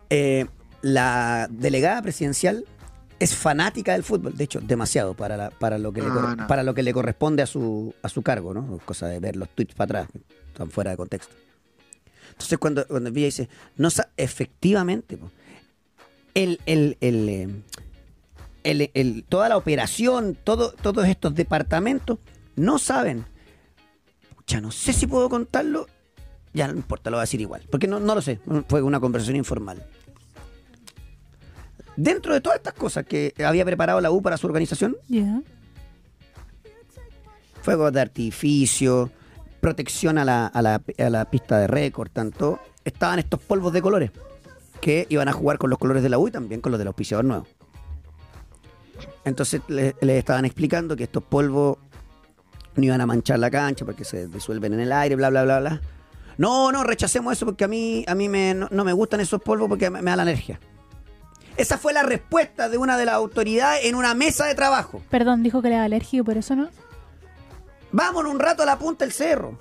Eh, 0.10 0.45
la 0.82 1.47
delegada 1.50 2.02
presidencial 2.02 2.65
es 3.19 3.36
fanática 3.36 3.93
del 3.93 4.04
fútbol, 4.04 4.36
de 4.36 4.43
hecho, 4.43 4.60
demasiado 4.62 5.13
para, 5.13 5.38
la- 5.38 5.52
para, 5.52 5.78
lo, 5.78 5.93
que 5.93 6.02
le, 6.02 6.08
No, 6.08 6.36
no. 6.36 6.47
para 6.47 6.63
lo 6.63 6.74
que 6.74 6.82
le 6.84 6.91
corresponde 6.91 7.43
a 7.43 7.45
su, 7.45 7.93
a 8.02 8.10
su 8.10 8.24
cargo, 8.24 8.54
¿no? 8.54 8.80
Cosa 8.84 9.08
de 9.08 9.19
ver 9.19 9.36
los 9.36 9.47
tweets 9.50 9.76
para 9.76 10.02
atrás, 10.02 10.24
están 10.47 10.71
fuera 10.71 10.91
de 10.91 10.97
contexto. 10.97 11.34
Entonces, 12.32 12.58
cuando, 12.58 12.88
cuando 12.88 13.12
Villa 13.12 13.28
dice, 13.28 13.47
no 13.78 13.89
efectivamente, 14.17 15.17
po, 15.17 15.30
el, 16.34 16.60
el, 16.65 16.97
el, 17.00 17.30
eh, 17.30 17.47
el- 18.63 18.91
el- 18.95 19.24
toda 19.30 19.50
la 19.50 19.58
operación, 19.58 20.36
todo, 20.43 20.71
todos 20.71 21.08
estos 21.08 21.36
departamentos 21.36 22.17
no 22.56 22.80
saben. 22.80 23.26
No 24.60 24.72
sé 24.72 24.92
si 24.92 25.08
puedo 25.08 25.30
contarlo. 25.30 25.88
Ya 26.54 26.68
no 26.68 26.74
importa, 26.74 27.10
lo 27.10 27.16
voy 27.18 27.22
a 27.22 27.24
decir 27.24 27.40
igual. 27.40 27.62
Porque 27.72 27.88
no, 27.88 28.00
no 28.02 28.14
lo 28.16 28.22
sé. 28.22 28.40
Fue 28.68 28.82
una 28.82 29.00
conversación 29.00 29.38
informal. 29.38 29.86
Dentro 31.96 32.34
de 32.34 32.42
todas 32.42 32.58
estas 32.58 32.74
cosas 32.74 33.06
que 33.06 33.34
había 33.46 33.64
preparado 33.64 34.02
la 34.02 34.12
U 34.12 34.22
para 34.22 34.38
su 34.38 34.48
organización, 34.48 34.98
fuegos 37.62 37.94
de 37.94 38.02
artificio, 38.02 39.12
protección 39.60 40.18
a 40.18 40.26
la, 40.26 40.48
a 40.48 40.62
la- 40.62 40.82
a 40.98 41.10
la 41.10 41.26
pista 41.26 41.60
de 41.60 41.68
récord, 41.68 42.10
tanto, 42.12 42.60
estaban 42.84 43.20
estos 43.20 43.40
polvos 43.42 43.72
de 43.74 43.82
colores 43.82 44.12
que 44.80 45.06
iban 45.10 45.28
a 45.28 45.34
jugar 45.34 45.58
con 45.60 45.70
los 45.70 45.78
colores 45.78 46.02
de 46.02 46.10
la 46.10 46.18
U 46.18 46.28
y 46.28 46.32
también 46.32 46.60
con 46.62 46.72
los 46.72 46.80
del 46.80 46.88
auspiciador 46.88 47.24
nuevo. 47.26 47.46
Entonces 49.24 49.62
le- 49.68 49.96
les 50.02 50.18
estaban 50.18 50.46
explicando 50.46 50.96
que 50.96 51.04
estos 51.04 51.22
polvos 51.24 51.78
no 52.76 52.84
iban 52.84 53.02
a 53.02 53.06
manchar 53.06 53.40
la 53.40 53.50
cancha 53.52 53.86
porque 53.86 54.04
se 54.06 54.28
disuelven 54.28 54.74
en 54.74 54.80
el 54.82 54.92
aire, 54.92 55.16
bla, 55.16 55.30
bla, 55.30 55.44
bla, 55.44 55.60
bla. 55.60 55.82
No, 56.38 56.72
no, 56.72 56.84
rechacemos 56.84 57.34
eso 57.34 57.46
porque 57.46 57.66
a 57.66 57.68
mí, 57.68 58.04
a 58.08 58.16
mí 58.16 58.30
me, 58.30 58.54
no, 58.54 58.68
no 58.72 58.84
me 58.84 58.94
gustan 58.94 59.20
esos 59.20 59.42
polvos 59.42 59.68
porque 59.70 59.90
me, 59.90 60.02
me 60.02 60.10
da 60.12 60.16
la 60.18 60.22
alergia. 60.24 60.60
Esa 61.58 61.78
fue 61.78 61.92
la 61.94 62.02
respuesta 62.04 62.70
de 62.70 62.78
una 62.78 62.98
de 62.98 63.06
las 63.06 63.16
autoridades 63.16 63.86
en 63.86 63.96
una 63.96 64.14
mesa 64.16 64.46
de 64.46 64.56
trabajo. 64.56 65.02
Perdón, 65.10 65.44
dijo 65.44 65.62
que 65.62 65.70
le 65.70 65.76
da 65.76 65.84
alergia 65.84 66.20
y 66.20 66.24
por 66.24 66.38
eso 66.38 66.56
no. 66.56 66.70
Vámonos 67.92 68.32
un 68.32 68.40
rato 68.40 68.64
a 68.64 68.66
la 68.66 68.80
punta 68.80 69.04
del 69.06 69.12
cerro. 69.14 69.60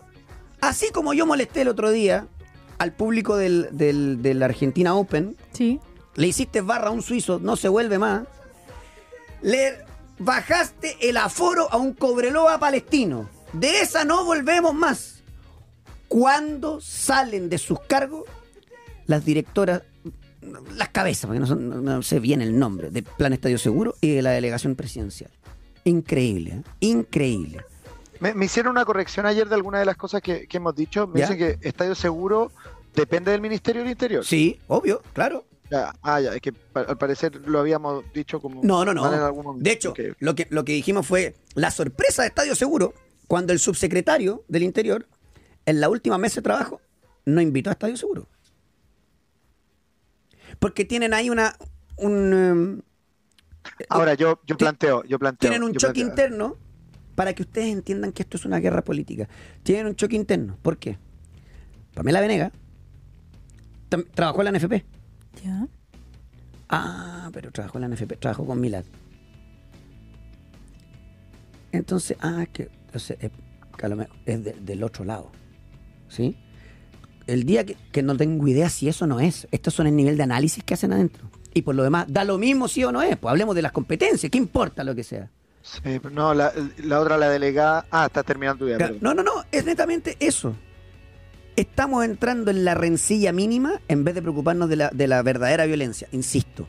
Así 0.60 0.90
como 0.92 1.12
yo 1.14 1.26
molesté 1.26 1.62
el 1.62 1.68
otro 1.68 1.90
día 1.90 2.28
al 2.78 2.92
público 2.92 3.36
del, 3.36 3.68
del, 3.72 4.22
del 4.22 4.42
Argentina 4.42 4.94
Open, 4.94 5.36
Sí. 5.52 5.80
le 6.14 6.28
hiciste 6.28 6.60
barra 6.60 6.88
a 6.88 6.90
un 6.92 7.02
suizo, 7.02 7.38
no 7.42 7.56
se 7.56 7.68
vuelve 7.68 7.98
más. 7.98 8.22
Le 9.42 9.78
bajaste 10.20 10.96
el 11.08 11.16
aforo 11.16 11.66
a 11.72 11.76
un 11.76 11.92
Cobreloa 11.94 12.58
palestino. 12.60 13.28
De 13.52 13.80
esa 13.80 14.04
no 14.04 14.24
volvemos 14.24 14.72
más. 14.74 15.22
¿Cuándo 16.06 16.80
salen 16.80 17.48
de 17.48 17.58
sus 17.58 17.80
cargos 17.80 18.24
las 19.06 19.24
directoras, 19.24 19.82
las 20.76 20.88
cabezas, 20.90 21.26
porque 21.26 21.40
no, 21.40 21.46
son- 21.46 21.68
no- 21.68 21.80
no 21.80 22.02
sé 22.02 22.20
bien 22.20 22.42
el 22.42 22.56
nombre, 22.58 22.90
de 22.90 23.02
Plan 23.02 23.32
Estadio 23.32 23.58
Seguro 23.58 23.94
y 24.00 24.14
de 24.14 24.22
la 24.22 24.30
delegación 24.30 24.76
presidencial? 24.76 25.30
Increíble, 25.84 26.50
¿eh? 26.50 26.62
increíble. 26.80 27.64
Me, 28.20 28.34
me 28.34 28.44
hicieron 28.44 28.72
una 28.72 28.84
corrección 28.84 29.24
ayer 29.26 29.48
de 29.48 29.54
alguna 29.54 29.78
de 29.78 29.86
las 29.86 29.96
cosas 29.96 30.20
que, 30.20 30.46
que 30.46 30.58
hemos 30.58 30.74
dicho. 30.76 31.06
Me 31.06 31.20
¿Ya? 31.20 31.26
dicen 31.28 31.38
que 31.38 31.66
Estadio 31.66 31.94
Seguro 31.94 32.52
depende 32.94 33.30
del 33.30 33.40
Ministerio 33.40 33.82
del 33.82 33.90
Interior. 33.92 34.24
Sí, 34.24 34.60
obvio, 34.68 35.02
claro. 35.14 35.44
Ya, 35.70 35.94
ah, 36.02 36.20
ya, 36.20 36.34
es 36.34 36.40
que 36.40 36.52
al 36.74 36.98
parecer 36.98 37.36
lo 37.46 37.60
habíamos 37.60 38.04
dicho 38.12 38.40
como. 38.40 38.60
No, 38.64 38.84
no, 38.84 38.90
en 38.90 38.96
no. 38.96 39.26
algún 39.26 39.44
momento. 39.44 39.64
De 39.64 39.72
hecho, 39.72 39.94
lo, 40.18 40.34
que, 40.34 40.48
lo 40.50 40.64
que 40.64 40.72
dijimos 40.72 41.06
fue 41.06 41.36
la 41.54 41.70
sorpresa 41.70 42.22
de 42.22 42.28
Estadio 42.28 42.56
Seguro 42.56 42.92
cuando 43.28 43.52
el 43.52 43.60
subsecretario 43.60 44.44
del 44.48 44.64
Interior, 44.64 45.06
en 45.66 45.80
la 45.80 45.88
última 45.88 46.18
mesa 46.18 46.36
de 46.36 46.42
trabajo, 46.42 46.80
no 47.24 47.40
invitó 47.40 47.70
a 47.70 47.74
Estadio 47.74 47.96
Seguro. 47.96 48.26
Porque 50.58 50.84
tienen 50.84 51.14
ahí 51.14 51.30
una. 51.30 51.56
Un, 51.96 52.34
um, 52.34 52.82
Ahora 53.88 54.14
yo, 54.14 54.40
yo 54.46 54.56
planteo, 54.56 55.04
yo 55.04 55.18
planteo. 55.18 55.50
tienen 55.50 55.62
un 55.62 55.72
choque 55.74 56.00
planteo. 56.00 56.08
interno 56.08 56.56
para 57.14 57.34
que 57.34 57.42
ustedes 57.42 57.68
entiendan 57.68 58.12
que 58.12 58.22
esto 58.22 58.36
es 58.36 58.44
una 58.44 58.58
guerra 58.58 58.82
política. 58.82 59.28
Tienen 59.62 59.86
un 59.86 59.94
choque 59.94 60.16
interno. 60.16 60.58
¿Por 60.62 60.78
qué? 60.78 60.98
Pamela 61.94 62.20
Venega 62.20 62.50
trabajó 64.14 64.42
en 64.42 64.52
la 64.52 64.58
NFP. 64.58 64.84
Ya. 65.44 65.66
Ah, 66.68 67.30
pero 67.32 67.50
trabajó 67.50 67.78
en 67.78 67.82
la 67.82 67.88
NFP, 67.96 68.16
trabajó 68.18 68.46
con 68.46 68.60
Milad. 68.60 68.84
Entonces, 71.72 72.16
ah, 72.20 72.42
es 72.42 72.48
que, 72.50 72.68
entonces, 72.86 73.16
es, 73.20 73.30
que 73.76 73.86
a 73.86 73.88
lo 73.88 73.96
mejor 73.96 74.16
es 74.26 74.44
de- 74.44 74.52
del 74.54 74.82
otro 74.82 75.04
lado. 75.04 75.30
¿Sí? 76.08 76.36
El 77.26 77.44
día 77.44 77.64
que, 77.64 77.76
que 77.92 78.02
no 78.02 78.16
tengo 78.16 78.46
idea 78.48 78.68
si 78.68 78.88
eso 78.88 79.06
no 79.06 79.20
es, 79.20 79.46
estos 79.52 79.74
son 79.74 79.86
el 79.86 79.94
nivel 79.94 80.16
de 80.16 80.24
análisis 80.24 80.64
que 80.64 80.74
hacen 80.74 80.92
adentro. 80.92 81.30
Y 81.54 81.62
por 81.62 81.74
lo 81.74 81.82
demás, 81.82 82.06
da 82.08 82.24
lo 82.24 82.38
mismo 82.38 82.66
si 82.68 82.82
o 82.84 82.92
no 82.92 83.02
es. 83.02 83.16
Pues 83.16 83.30
hablemos 83.30 83.54
de 83.54 83.62
las 83.62 83.72
competencias, 83.72 84.30
¿qué 84.30 84.38
importa 84.38 84.82
lo 84.84 84.94
que 84.94 85.04
sea? 85.04 85.30
Sí, 85.62 86.00
no, 86.12 86.32
la, 86.34 86.52
la 86.84 87.00
otra, 87.00 87.16
la 87.18 87.28
delegada. 87.28 87.86
Ah, 87.90 88.06
está 88.06 88.22
terminando 88.22 88.64
tu 88.64 88.68
idea. 88.68 88.92
No, 89.00 89.14
no, 89.14 89.22
no, 89.22 89.44
es 89.52 89.64
netamente 89.64 90.16
eso. 90.18 90.54
Estamos 91.56 92.04
entrando 92.04 92.50
en 92.50 92.64
la 92.64 92.74
rencilla 92.74 93.32
mínima 93.32 93.80
en 93.88 94.04
vez 94.04 94.14
de 94.14 94.22
preocuparnos 94.22 94.68
de 94.68 94.76
la, 94.76 94.90
de 94.90 95.06
la 95.08 95.22
verdadera 95.22 95.66
violencia. 95.66 96.08
Insisto, 96.12 96.66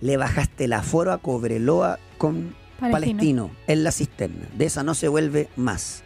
le 0.00 0.16
bajaste 0.16 0.64
el 0.64 0.72
aforo 0.74 1.12
a 1.12 1.18
Cobreloa 1.18 1.98
con 2.18 2.54
Palestino. 2.78 2.90
Palestino, 2.92 3.50
en 3.66 3.84
la 3.84 3.90
cisterna. 3.92 4.46
De 4.54 4.66
esa 4.66 4.82
no 4.84 4.94
se 4.94 5.08
vuelve 5.08 5.48
más. 5.56 6.02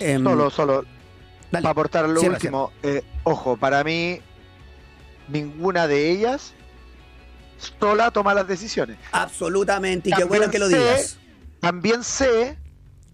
Em, 0.00 0.22
Solo, 0.22 0.50
solo. 0.50 0.84
Dale, 1.50 1.62
Para 1.62 1.70
aportar 1.70 2.08
lo 2.08 2.20
cierra, 2.20 2.34
último. 2.36 2.72
eh, 2.82 3.02
ojo, 3.24 3.56
para 3.56 3.82
mí, 3.84 4.20
ninguna 5.28 5.86
de 5.88 6.10
ellas 6.10 6.52
sola 7.80 8.10
toma 8.10 8.34
las 8.34 8.46
decisiones. 8.46 8.98
Absolutamente, 9.12 10.10
y 10.10 10.12
qué 10.12 10.24
bueno 10.24 10.50
que 10.50 10.58
lo 10.58 10.68
sé- 10.68 10.76
digas. 10.78 11.18
También 11.60 12.04
sé 12.04 12.58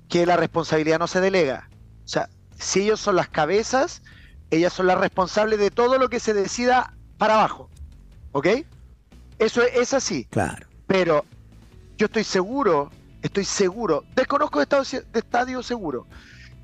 que 0.08 0.26
la 0.26 0.36
responsabilidad 0.36 0.98
no 0.98 1.06
se 1.06 1.20
delega. 1.20 1.68
O 2.04 2.08
sea, 2.08 2.28
si 2.58 2.80
ellos 2.82 3.00
son 3.00 3.16
las 3.16 3.28
cabezas, 3.28 4.02
ellas 4.52 4.72
son 4.72 4.86
las 4.86 4.98
responsables 4.98 5.58
de 5.58 5.70
todo 5.70 5.98
lo 5.98 6.08
que 6.08 6.20
se 6.20 6.34
decida 6.34 6.94
para 7.18 7.34
abajo. 7.34 7.70
¿Ok? 8.32 8.48
Eso 9.38 9.62
es, 9.62 9.70
es 9.74 9.94
así. 9.94 10.26
Claro. 10.26 10.66
Pero 10.86 11.24
yo 11.96 12.06
estoy 12.06 12.24
seguro, 12.24 12.90
estoy 13.22 13.44
seguro, 13.44 14.04
desconozco 14.14 14.58
de 14.58 14.64
estadio, 14.64 15.02
de 15.12 15.18
estadio 15.18 15.62
seguro, 15.62 16.06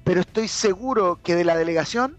pero 0.04 0.20
estoy 0.20 0.48
seguro 0.48 1.18
que 1.22 1.34
de 1.34 1.44
la 1.44 1.56
delegación 1.56 2.18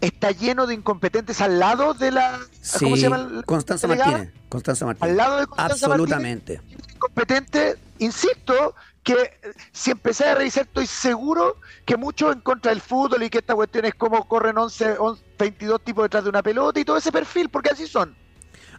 está 0.00 0.30
lleno 0.30 0.66
de 0.66 0.74
incompetentes 0.74 1.40
al 1.40 1.58
lado 1.58 1.94
de 1.94 2.10
la. 2.10 2.38
Sí, 2.60 2.84
¿Cómo 2.84 2.96
se 2.96 3.02
llama? 3.02 3.42
Constanza 3.46 3.86
delegada? 3.86 4.12
Martínez. 4.12 4.34
Constanza 4.48 4.86
Martínez. 4.86 5.10
Al 5.10 5.16
lado 5.16 5.36
de 5.38 5.46
Constanza 5.46 5.86
Absolutamente. 5.86 6.56
Martínez, 6.58 6.94
incompetente, 6.94 7.76
insisto, 7.98 8.74
que 9.06 9.30
si 9.70 9.92
empecé 9.92 10.24
a 10.24 10.34
revisar, 10.34 10.64
estoy 10.64 10.84
seguro 10.86 11.60
que 11.84 11.96
mucho 11.96 12.32
en 12.32 12.40
contra 12.40 12.70
del 12.72 12.80
fútbol 12.80 13.22
y 13.22 13.30
que 13.30 13.38
esta 13.38 13.54
cuestión 13.54 13.84
es 13.84 13.94
como 13.94 14.26
corren 14.26 14.58
11, 14.58 14.96
11, 14.98 15.22
22 15.38 15.80
tipos 15.84 16.04
detrás 16.04 16.24
de 16.24 16.30
una 16.30 16.42
pelota 16.42 16.80
y 16.80 16.84
todo 16.84 16.96
ese 16.96 17.12
perfil, 17.12 17.48
porque 17.48 17.70
así 17.70 17.86
son. 17.86 18.16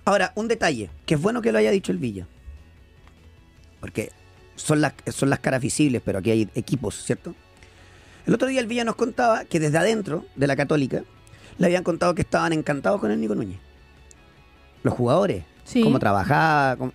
Ahora, 0.03 0.33
un 0.35 0.49
detalle, 0.49 0.89
que 1.05 1.13
es 1.15 1.21
bueno 1.21 1.41
que 1.41 1.53
lo 1.53 1.59
haya 1.59 1.71
dicho 1.71 1.93
el 1.93 1.97
Villa. 1.97 2.27
Porque 3.79 4.11
son 4.57 4.81
las, 4.81 4.93
son 5.13 5.29
las 5.29 5.39
caras 5.39 5.61
visibles, 5.61 6.01
pero 6.03 6.19
aquí 6.19 6.31
hay 6.31 6.49
equipos, 6.55 6.95
¿cierto? 7.05 7.33
El 8.25 8.33
otro 8.33 8.49
día 8.49 8.59
el 8.59 8.67
Villa 8.67 8.83
nos 8.83 8.97
contaba 8.97 9.45
que 9.45 9.61
desde 9.61 9.77
adentro 9.77 10.25
de 10.35 10.47
la 10.47 10.57
Católica 10.57 11.03
le 11.57 11.65
habían 11.67 11.83
contado 11.83 12.13
que 12.15 12.23
estaban 12.23 12.51
encantados 12.51 12.99
con 12.99 13.11
el 13.11 13.21
Nico 13.21 13.33
Núñez. 13.33 13.59
Los 14.83 14.93
jugadores, 14.93 15.43
Sí. 15.63 15.81
cómo 15.83 15.99
trabajaba. 15.99 16.75
cómo- 16.75 16.91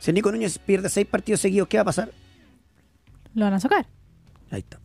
Si 0.00 0.10
el 0.10 0.16
Nico 0.16 0.32
Núñez 0.32 0.58
pierde 0.58 0.88
seis 0.88 1.06
partidos 1.06 1.40
seguidos, 1.40 1.68
¿qué 1.68 1.76
va 1.76 1.82
a 1.82 1.84
pasar? 1.84 2.10
Lo 3.34 3.44
van 3.44 3.54
a 3.54 3.60
sacar. 3.60 3.86
Ahí 4.50 4.60
está. 4.60 4.78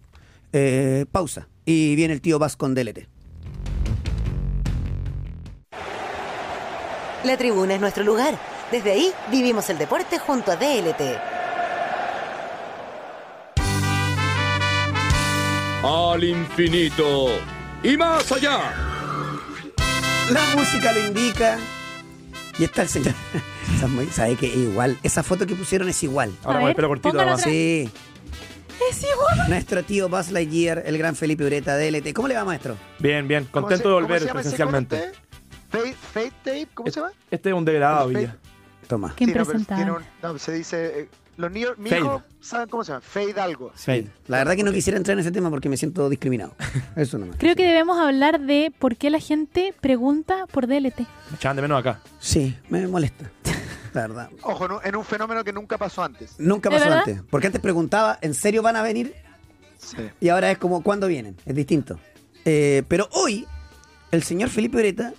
Eh, 0.53 1.05
pausa. 1.11 1.47
Y 1.65 1.95
viene 1.95 2.13
el 2.13 2.21
tío 2.21 2.39
Vaz 2.39 2.55
con 2.55 2.73
DLT. 2.73 3.07
La 7.23 7.37
tribuna 7.37 7.75
es 7.75 7.81
nuestro 7.81 8.03
lugar. 8.03 8.37
Desde 8.71 8.91
ahí 8.91 9.11
vivimos 9.31 9.69
el 9.69 9.77
deporte 9.77 10.17
junto 10.19 10.51
a 10.51 10.55
DLT. 10.55 11.01
Al 15.83 16.23
infinito 16.23 17.27
y 17.83 17.97
más 17.97 18.31
allá. 18.31 18.73
La 20.31 20.41
música 20.55 20.91
lo 20.91 21.05
indica. 21.07 21.57
Y 22.59 22.63
está 22.63 22.81
el 22.83 22.89
señor. 22.89 23.13
¿Sabe 24.11 24.35
que 24.35 24.47
igual? 24.47 24.97
Esa 25.03 25.23
foto 25.23 25.45
que 25.45 25.55
pusieron 25.55 25.87
es 25.89 26.01
igual. 26.03 26.33
Ahora 26.43 26.59
con 26.59 26.69
el 26.69 26.75
pelo 26.75 26.87
cortito, 26.89 27.37
Sí. 27.37 27.89
Nuestro 29.49 29.83
tío 29.83 30.09
Buzz 30.09 30.31
Lightyear, 30.31 30.83
el 30.85 30.97
gran 30.97 31.15
Felipe 31.15 31.45
Ureta, 31.45 31.77
DLT. 31.77 32.13
¿Cómo 32.13 32.27
le 32.27 32.35
va, 32.35 32.45
maestro? 32.45 32.75
Bien, 32.99 33.27
bien. 33.27 33.45
¿Cómo 33.51 33.67
Contento 33.67 33.83
se- 33.83 33.89
de 33.89 33.93
cómo 33.95 34.01
volver 34.07 34.21
se 34.21 34.27
llama 34.27 34.41
ese 34.41 34.49
presencialmente. 34.49 35.11
Fade, 35.69 35.93
fade 35.93 36.31
tape, 36.43 36.67
¿cómo 36.73 36.89
se 36.91 36.99
llama? 36.99 37.11
Este 37.29 37.49
es 37.49 37.55
un 37.55 37.65
degradado, 37.65 38.07
Villa. 38.07 38.35
Toma. 38.87 39.13
Qué 39.15 39.25
Sí, 39.25 39.33
no, 39.33 39.45
tiene 39.75 39.91
un- 39.91 40.03
no, 40.23 40.37
se 40.39 40.53
dice. 40.53 41.01
eh, 41.01 41.09
los 41.35 41.51
niños, 41.51 41.77
mi 41.77 41.89
Fade. 41.89 42.01
hijo, 42.01 42.23
¿saben 42.39 42.67
cómo 42.69 42.83
se 42.83 42.93
llama? 42.93 43.01
Fade 43.01 43.39
algo. 43.39 43.71
Sí. 43.75 44.07
La 44.27 44.37
verdad 44.37 44.55
que 44.55 44.63
no 44.63 44.71
quisiera 44.71 44.97
entrar 44.97 45.13
en 45.13 45.19
ese 45.19 45.31
tema 45.31 45.49
porque 45.49 45.69
me 45.69 45.75
siento 45.77 46.09
discriminado. 46.09 46.55
Eso 46.95 47.17
nomás. 47.17 47.35
Creo 47.37 47.55
que 47.55 47.63
debemos 47.65 47.99
hablar 47.99 48.39
de 48.39 48.71
por 48.79 48.95
qué 48.95 49.09
la 49.09 49.19
gente 49.19 49.73
pregunta 49.81 50.45
por 50.51 50.65
DLT. 50.67 50.99
Me 51.29 51.35
echaban 51.35 51.57
de 51.57 51.61
menos 51.61 51.79
acá. 51.79 51.99
Sí, 52.19 52.55
me 52.69 52.87
molesta. 52.87 53.29
La 53.97 54.07
verdad. 54.07 54.29
Ojo, 54.43 54.65
en 54.65 54.71
un- 54.73 54.79
en 54.83 54.95
un 54.95 55.03
fenómeno 55.05 55.43
que 55.43 55.51
nunca 55.53 55.77
pasó 55.77 56.03
antes. 56.03 56.35
Nunca 56.37 56.69
¿De 56.69 56.75
pasó 56.77 56.89
verdad? 56.89 57.03
antes. 57.07 57.23
Porque 57.29 57.47
antes 57.47 57.61
preguntaba, 57.61 58.17
¿en 58.21 58.33
serio 58.33 58.61
van 58.61 58.75
a 58.75 58.81
venir? 58.81 59.13
Sí. 59.77 59.97
Y 60.19 60.29
ahora 60.29 60.51
es 60.51 60.57
como, 60.57 60.81
¿cuándo 60.83 61.07
vienen? 61.07 61.35
Es 61.45 61.55
distinto. 61.55 61.99
Eh, 62.45 62.83
pero 62.87 63.07
hoy, 63.13 63.45
el 64.11 64.23
señor 64.23 64.49
Felipe 64.49 64.77
Ureta 64.77 65.13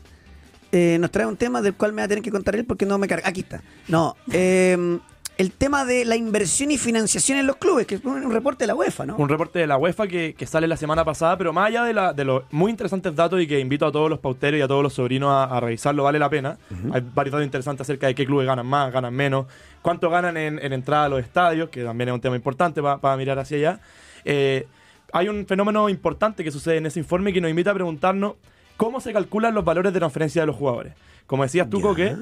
eh, 0.70 0.98
nos 1.00 1.10
trae 1.10 1.26
un 1.26 1.36
tema 1.36 1.62
del 1.62 1.74
cual 1.74 1.92
me 1.92 2.02
va 2.02 2.06
a 2.06 2.08
tener 2.08 2.22
que 2.22 2.30
contar 2.30 2.54
él 2.56 2.64
porque 2.66 2.84
no 2.86 2.98
me 2.98 3.08
carga. 3.08 3.28
Aquí 3.28 3.40
está. 3.40 3.62
No, 3.88 4.16
eh, 4.32 4.98
el 5.38 5.52
tema 5.52 5.84
de 5.84 6.04
la 6.04 6.16
inversión 6.16 6.70
y 6.72 6.78
financiación 6.78 7.38
en 7.38 7.46
los 7.46 7.56
clubes, 7.56 7.86
que 7.86 7.94
es 7.94 8.04
un, 8.04 8.30
reporte 8.32 8.64
de 8.64 8.66
la 8.66 8.74
UEFA, 8.74 9.06
¿no? 9.06 9.16
Un 9.16 9.28
reporte 9.28 9.60
de 9.60 9.66
la 9.68 9.76
UEFA 9.78 10.06
que, 10.08 10.34
que 10.36 10.46
sale 10.46 10.66
la 10.66 10.76
semana 10.76 11.04
pasada, 11.04 11.38
pero 11.38 11.52
más 11.52 11.68
allá 11.68 11.84
de, 11.84 11.94
la- 11.94 12.12
de 12.12 12.24
los 12.24 12.42
muy 12.50 12.70
interesantes 12.70 13.14
datos 13.14 13.40
y 13.40 13.46
que 13.46 13.60
invito 13.60 13.86
a 13.86 13.92
todos 13.92 14.10
los 14.10 14.18
pauteros 14.18 14.58
y 14.58 14.62
a 14.62 14.68
todos 14.68 14.82
los 14.82 14.92
sobrinos 14.94 15.30
a, 15.30 15.44
a 15.44 15.60
revisarlo, 15.60 16.02
vale 16.02 16.18
la 16.18 16.28
pena. 16.28 16.58
Hay 16.92 17.02
varios 17.14 17.32
datos 17.32 17.44
interesantes 17.44 17.82
acerca 17.86 18.08
de 18.08 18.14
qué 18.14 18.26
clubes 18.26 18.46
ganan 18.46 18.66
más, 18.66 18.92
ganan 18.92 19.14
menos, 19.14 19.46
cuánto 19.80 20.10
ganan 20.10 20.36
en, 20.36 20.58
en 20.62 20.72
entrada 20.72 21.04
a 21.04 21.08
los 21.08 21.20
estadios, 21.20 21.68
que 21.70 21.84
también 21.84 22.08
es 22.08 22.14
un 22.14 22.20
tema 22.20 22.36
importante 22.36 22.82
para 22.82 23.16
mirar 23.16 23.38
hacia 23.38 23.56
allá. 23.58 23.80
Eh, 24.24 24.66
hay 25.12 25.28
un 25.28 25.46
fenómeno 25.46 25.88
importante 25.88 26.42
que 26.44 26.50
sucede 26.50 26.76
en 26.78 26.86
ese 26.86 26.98
informe 26.98 27.32
que 27.32 27.40
nos 27.40 27.48
invita 27.48 27.70
a 27.70 27.74
preguntarnos 27.74 28.34
cómo 28.76 29.00
se 29.00 29.12
calculan 29.12 29.54
los 29.54 29.64
valores 29.64 29.92
de 29.92 29.98
transferencia 30.00 30.42
de 30.42 30.46
los 30.46 30.56
jugadores. 30.56 30.94
Como 31.26 31.44
decías 31.44 31.70
tú. 31.70 31.80
Coque, 31.80 32.16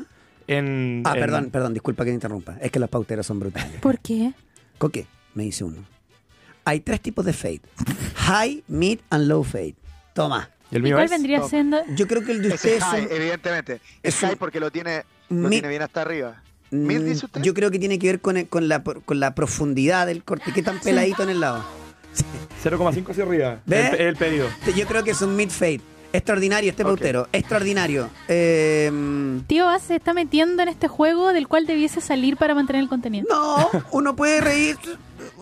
en... 0.48 1.02
Ah, 1.04 1.12
en- 1.14 1.20
perdón, 1.20 1.50
perdón, 1.50 1.72
disculpa 1.74 2.04
que 2.04 2.10
te 2.10 2.14
interrumpa. 2.14 2.56
Es 2.60 2.70
que 2.70 2.78
los 2.78 2.88
pauteros 2.90 3.26
son 3.26 3.38
brutales. 3.40 3.80
¿Por 3.80 3.98
qué? 3.98 4.32
Coque, 4.78 5.06
me 5.34 5.44
dice 5.44 5.64
uno. 5.64 5.84
Hay 6.64 6.80
tres 6.80 7.00
tipos 7.00 7.24
de 7.24 7.32
fade. 7.32 7.60
High, 8.16 8.64
mid 8.68 8.98
and 9.10 9.26
low 9.28 9.42
fade. 9.44 9.74
Toma. 10.14 10.50
¿Y 10.70 10.76
el 10.76 10.80
¿Y 10.82 10.84
mío 10.84 10.96
cuál 10.96 11.04
es? 11.04 11.10
vendría 11.10 11.38
No. 11.38 11.48
siendo? 11.48 11.78
Yo 11.94 12.06
creo 12.08 12.24
que 12.24 12.32
el 12.32 12.42
de 12.42 12.48
ustedes 12.54 12.78
es 12.78 12.84
high, 12.84 13.02
son- 13.06 13.12
evidentemente. 13.16 13.74
es 14.02 14.14
Es 14.16 14.22
un- 14.22 14.28
high 14.30 14.36
porque 14.38 14.58
lo 14.60 14.70
tiene, 14.72 15.04
lo 15.28 15.48
Mid- 15.48 15.50
tiene 15.50 15.68
bien 15.68 15.82
hasta 15.82 16.02
arriba. 16.02 16.42
¿Mid 16.72 17.02
dice 17.02 17.26
usted? 17.26 17.42
Yo 17.42 17.54
creo 17.54 17.70
que 17.70 17.78
tiene 17.78 17.98
que 18.00 18.08
ver 18.08 18.20
con, 18.20 18.36
el- 18.36 18.48
con, 18.48 18.68
la, 18.68 18.82
con 18.82 19.20
la 19.20 19.34
profundidad 19.36 20.06
del 20.06 20.24
corte. 20.24 20.52
¿Qué 20.52 20.62
tan 20.64 20.80
peladito 20.80 21.22
en 21.22 21.28
el 21.30 21.40
lado? 21.40 21.64
0,5 22.64 23.10
hacia 23.12 23.22
arriba. 23.24 23.60
¿Ve? 23.66 23.88
El, 23.90 23.94
el 24.00 24.16
pedido. 24.16 24.48
Yo 24.74 24.86
creo 24.86 25.04
que 25.04 25.12
es 25.12 25.22
un 25.22 25.36
mid 25.36 25.50
fade. 25.50 25.80
Extraordinario 26.16 26.70
este 26.70 26.82
pautero. 26.84 27.28
Extraordinario. 27.32 28.08
Eh, 28.28 28.90
Tío 29.46 29.66
se 29.78 29.96
está 29.96 30.12
metiendo 30.14 30.62
en 30.62 30.68
este 30.68 30.88
juego 30.88 31.32
del 31.32 31.48
cual 31.48 31.66
debiese 31.66 32.00
salir 32.00 32.36
para 32.36 32.54
mantener 32.54 32.82
el 32.82 32.88
contenido. 32.88 33.26
no, 33.30 33.70
uno 33.92 34.16
puede 34.16 34.40
reír. 34.40 34.76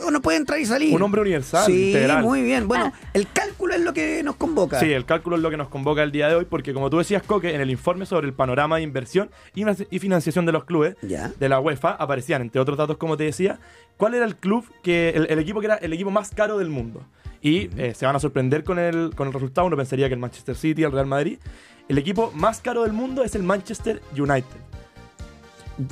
Uno 0.07 0.21
puede 0.23 0.39
entrar 0.39 0.59
y 0.59 0.67
salir. 0.67 0.95
Un 0.95 1.03
hombre 1.03 1.21
universal, 1.21 1.67
Sí, 1.67 1.89
integral. 1.89 2.23
muy 2.23 2.43
bien. 2.43 2.67
Bueno, 2.67 2.93
el 3.13 3.29
cálculo 3.31 3.75
es 3.75 3.81
lo 3.81 3.93
que 3.93 4.23
nos 4.23 4.37
convoca. 4.37 4.81
Sí, 4.81 4.91
el 4.93 5.05
cálculo 5.05 5.37
es 5.37 5.43
lo 5.43 5.51
que 5.51 5.57
nos 5.57 5.69
convoca 5.69 6.03
el 6.03 6.11
día 6.11 6.29
de 6.29 6.35
hoy, 6.37 6.45
porque 6.47 6.73
como 6.73 6.91
tú 6.91 6.99
decías, 6.99 7.23
Coque, 7.23 7.55
en 7.55 7.61
el 7.61 7.71
informe 7.71 8.07
sobre 8.07 8.27
el 8.27 8.33
panorama 8.33 8.77
de 8.77 8.83
inversión 8.83 9.31
y 9.55 9.61
financia- 9.61 9.87
y 9.91 9.99
financiación 9.99 10.47
de 10.47 10.53
los 10.53 10.65
clubes 10.65 10.97
Ya. 11.03 11.33
de 11.39 11.49
la 11.49 11.61
UEFA 11.61 11.91
aparecían, 11.91 12.43
entre 12.43 12.61
otros 12.61 12.79
datos, 12.79 12.97
como 12.97 13.17
te 13.17 13.25
decía, 13.25 13.59
cuál 13.97 14.15
era 14.15 14.25
el 14.25 14.37
club 14.37 14.65
que, 14.83 15.11
el, 15.11 15.27
el 15.29 15.39
equipo 15.39 15.61
que 15.61 15.67
era 15.67 15.77
el 15.77 15.93
equipo 15.93 16.11
más 16.11 16.31
caro 16.31 16.59
del 16.59 16.71
mundo. 16.71 17.05
Y 17.45 17.69
eh, 17.77 17.93
se 17.95 18.07
van 18.07 18.17
a 18.17 18.19
sorprender 18.19 18.65
con 18.65 18.79
el, 18.79 19.13
con 19.15 19.29
el 19.29 19.35
resultado. 19.35 19.67
Uno 19.67 19.77
pensaría 19.77 20.09
que 20.09 20.15
el 20.15 20.21
Manchester 20.21 20.57
City, 20.57 20.83
el 20.83 20.93
Real 20.93 21.05
Madrid. 21.05 21.39
El 21.91 21.99
equipo 21.99 22.33
más 22.35 22.63
caro 22.63 22.85
del 22.85 22.95
mundo 22.95 23.23
es 23.23 23.35
el 23.35 23.43
Manchester 23.43 24.01
United. 24.19 24.74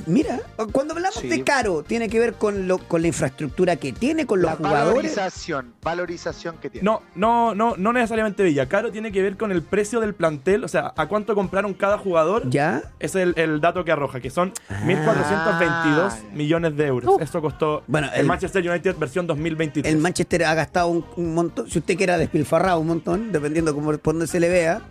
Mira, 0.05 0.39
cuando 0.71 0.93
hablamos 0.93 1.19
Sí. 1.19 1.27
de 1.27 1.43
caro, 1.43 1.83
tiene 1.83 2.09
que 2.09 2.19
ver 2.19 2.33
con, 2.33 2.67
lo, 2.67 2.77
con 2.77 3.01
la 3.01 3.07
infraestructura 3.07 3.75
que 3.75 3.91
tiene, 3.93 4.25
con 4.25 4.41
los 4.41 4.51
la 4.51 4.55
jugadores. 4.57 5.15
valorización, 5.15 5.73
valorización 5.81 6.57
que 6.57 6.69
tiene. 6.69 6.85
No, 6.85 7.01
no, 7.15 7.53
no, 7.53 7.75
no 7.77 7.93
necesariamente 7.93 8.43
Villa. 8.43 8.67
Caro 8.67 8.91
tiene 8.91 9.11
que 9.11 9.21
ver 9.21 9.37
con 9.37 9.51
el 9.51 9.61
precio 9.61 9.99
del 9.99 10.13
plantel, 10.13 10.63
o 10.63 10.67
sea, 10.67 10.93
a 10.95 11.07
cuánto 11.07 11.35
compraron 11.35 11.73
cada 11.73 11.97
jugador. 11.97 12.49
¿Ya? 12.49 12.83
Es 12.99 13.15
el, 13.15 13.33
el 13.37 13.59
dato 13.61 13.83
que 13.85 13.91
arroja, 13.91 14.19
que 14.19 14.29
son 14.29 14.53
Ah. 14.69 14.81
1.422 14.85 16.09
ya. 16.21 16.35
millones 16.35 16.75
de 16.77 16.85
euros. 16.87 17.15
Uh. 17.15 17.19
Esto 17.21 17.41
costó 17.41 17.83
Bueno, 17.87 18.07
el, 18.13 18.21
el- 18.21 18.25
Manchester 18.27 18.69
United 18.69 18.95
versión 18.97 19.27
2023. 19.27 19.91
El 19.93 19.99
Manchester 19.99 20.45
ha 20.45 20.53
gastado 20.53 20.87
un, 20.87 21.05
un 21.15 21.33
montón, 21.33 21.69
si 21.69 21.79
usted 21.79 21.97
quiera 21.97 22.17
despilfarrado 22.17 22.79
un 22.79 22.87
montón, 22.87 23.31
dependiendo 23.31 23.73
cómo, 23.73 23.91
por 23.97 24.13
donde 24.13 24.27
se 24.27 24.39
le 24.39 24.49
vea. 24.49 24.81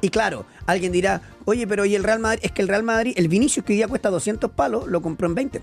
Y 0.00 0.08
claro, 0.10 0.44
alguien 0.66 0.92
dirá, 0.92 1.22
oye, 1.44 1.66
pero 1.66 1.84
¿y 1.84 1.94
el 1.94 2.04
Real 2.04 2.18
Madrid? 2.18 2.40
Es 2.42 2.52
que 2.52 2.62
el 2.62 2.68
Real 2.68 2.82
Madrid, 2.82 3.14
el 3.16 3.28
Vinicius 3.28 3.64
que 3.64 3.72
hoy 3.72 3.76
día 3.78 3.88
cuesta 3.88 4.10
200 4.10 4.50
palos, 4.50 4.86
lo 4.86 5.02
compró 5.02 5.26
en 5.26 5.34
20. 5.34 5.62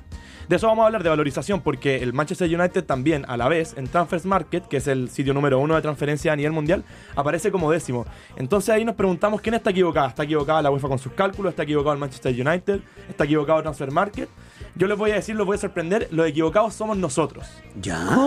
De 0.50 0.56
eso 0.56 0.66
vamos 0.66 0.82
a 0.84 0.86
hablar 0.88 1.04
de 1.04 1.10
valorización, 1.10 1.62
porque 1.62 1.98
el 1.98 2.12
Manchester 2.12 2.48
United 2.60 2.84
también, 2.84 3.24
a 3.28 3.38
la 3.38 3.48
vez, 3.48 3.76
en 3.78 3.88
Transfers 3.88 4.26
Market, 4.26 4.68
que 4.68 4.78
es 4.78 4.88
el 4.88 5.10
sitio 5.10 5.34
número 5.34 5.60
uno 5.60 5.76
de 5.76 5.82
transferencia 5.82 6.34
a 6.34 6.36
nivel 6.36 6.52
mundial, 6.52 6.84
aparece 7.16 7.52
como 7.52 7.72
décimo. 7.72 8.06
Entonces 8.36 8.70
ahí 8.70 8.84
nos 8.84 8.96
preguntamos 8.96 9.42
quién 9.42 9.54
está 9.54 9.70
equivocada. 9.70 10.08
¿Está 10.08 10.24
equivocada 10.24 10.64
la 10.64 10.72
UEFA 10.72 10.88
con 10.88 10.98
sus 10.98 11.14
cálculos? 11.14 11.52
¿Está 11.52 11.64
equivocado 11.64 11.94
el 11.94 12.00
Manchester 12.00 12.34
United? 12.34 12.80
¿Está 13.08 13.26
equivocado 13.26 13.62
Transfer 13.62 13.92
Market? 13.92 14.28
Yo 14.76 14.88
les 14.88 14.98
voy 14.98 15.12
a 15.12 15.16
decir, 15.16 15.36
los 15.36 15.46
voy 15.46 15.56
a 15.56 15.60
sorprender, 15.60 16.08
los 16.12 16.28
equivocados 16.28 16.74
somos 16.74 16.98
nosotros. 16.98 17.46
¿Ya? 17.80 18.18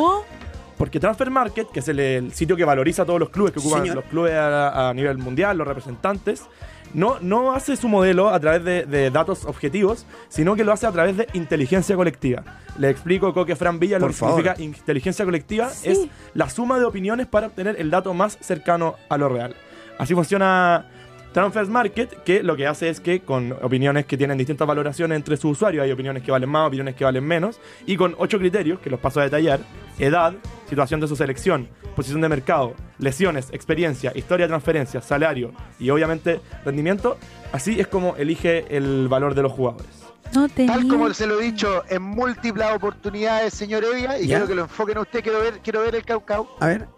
Porque 0.79 0.99
Transfer 1.01 1.31
Market, 1.31 1.69
que 1.71 1.81
es 1.81 1.89
el, 1.89 2.01
el 2.01 2.33
sitio 2.33 2.57
que 2.57 2.65
valoriza 2.65 3.03
a 3.03 3.05
todos 3.07 3.21
los 3.21 3.31
clubes 3.31 3.53
que 3.53 3.61
ocupan 3.61 3.81
Señor. 3.83 3.97
los 3.97 4.05
clubes 4.07 4.33
a, 4.35 4.89
a 4.91 4.95
nivel 4.95 5.19
mundial, 5.19 5.57
los 5.59 5.67
representantes, 5.69 6.43
no, 6.95 7.19
no 7.21 7.53
hace 7.55 7.77
su 7.77 7.89
modelo 7.89 8.29
a 8.31 8.39
través 8.41 8.65
de, 8.65 8.85
de 8.85 9.11
datos 9.11 9.45
objetivos, 9.47 10.05
sino 10.29 10.55
que 10.57 10.65
lo 10.65 10.73
hace 10.73 10.87
a 10.87 10.93
través 10.93 11.17
de 11.17 11.27
inteligencia 11.35 11.97
colectiva. 11.97 12.43
Le 12.79 12.91
explico, 12.91 13.33
Coque 13.33 13.57
Fran 13.57 13.79
Villa, 13.79 13.99
lo 13.99 14.09
que 14.09 14.13
favor. 14.13 14.37
significa 14.43 14.63
inteligencia 14.63 15.25
colectiva 15.25 15.69
Sí. 15.71 15.89
es 15.91 16.01
la 16.35 16.51
suma 16.51 16.79
de 16.79 16.85
opiniones 16.85 17.27
para 17.27 17.47
obtener 17.47 17.77
el 17.79 17.91
dato 17.91 18.13
más 18.15 18.37
cercano 18.41 18.97
a 19.09 19.17
lo 19.17 19.29
real. 19.29 19.55
Así 19.99 20.15
funciona 20.15 20.87
Transfer 21.33 21.67
Market, 21.67 22.23
que 22.25 22.43
lo 22.43 22.57
que 22.57 22.67
hace 22.67 22.89
es 22.89 23.01
que 23.01 23.21
con 23.21 23.53
opiniones 23.63 24.07
que 24.07 24.17
tienen 24.17 24.39
distintas 24.39 24.67
valoraciones 24.69 25.17
entre 25.17 25.37
sus 25.37 25.53
usuarios, 25.53 25.85
hay 25.85 25.91
opiniones 25.91 26.23
que 26.23 26.31
valen 26.31 26.49
más, 26.49 26.69
opiniones 26.69 26.95
que 26.95 27.05
valen 27.05 27.25
menos, 27.25 27.59
y 27.87 27.97
con 27.97 28.15
ocho 28.19 28.39
criterios, 28.39 28.81
que 28.81 28.91
los 28.91 29.01
paso 29.01 29.21
a 29.21 29.25
detallar, 29.25 29.61
edad, 29.99 30.35
situación 30.69 31.01
de 31.01 31.09
su 31.09 31.17
selección, 31.17 31.69
posición 31.97 32.21
de 32.21 32.29
mercado, 32.29 32.75
lesiones, 32.99 33.49
experiencia, 33.53 34.13
historia 34.15 34.47
de 34.47 34.51
transferencia, 34.51 35.01
salario 35.01 35.53
y 35.79 35.91
obviamente 35.91 36.41
rendimiento, 36.65 37.19
así 37.53 37.81
es 37.81 37.87
como 37.87 38.17
elige 38.17 38.65
el 38.75 39.09
valor 39.09 39.35
de 39.35 39.43
los 39.43 39.53
jugadores. 39.53 40.03
No. 40.35 40.49
Tal 40.49 40.89
como 40.89 41.13
se 41.13 41.27
lo 41.27 41.41
he 41.41 41.45
dicho 41.45 41.83
en 41.91 42.03
múltiples 42.03 42.67
oportunidades, 42.75 43.53
señor 43.53 43.85
Evia, 43.85 44.19
y 44.19 44.27
¿Ya? 44.27 44.37
quiero 44.37 44.47
que 44.49 44.55
lo 44.55 44.63
enfoquen 44.63 44.97
a 44.97 45.01
usted, 45.03 45.23
quiero 45.23 45.41
ver, 45.41 45.61
quiero 45.63 45.83
ver 45.83 45.95
el 45.95 46.05
Caucao. 46.05 46.57
A 46.59 46.69
ver, 46.69 46.89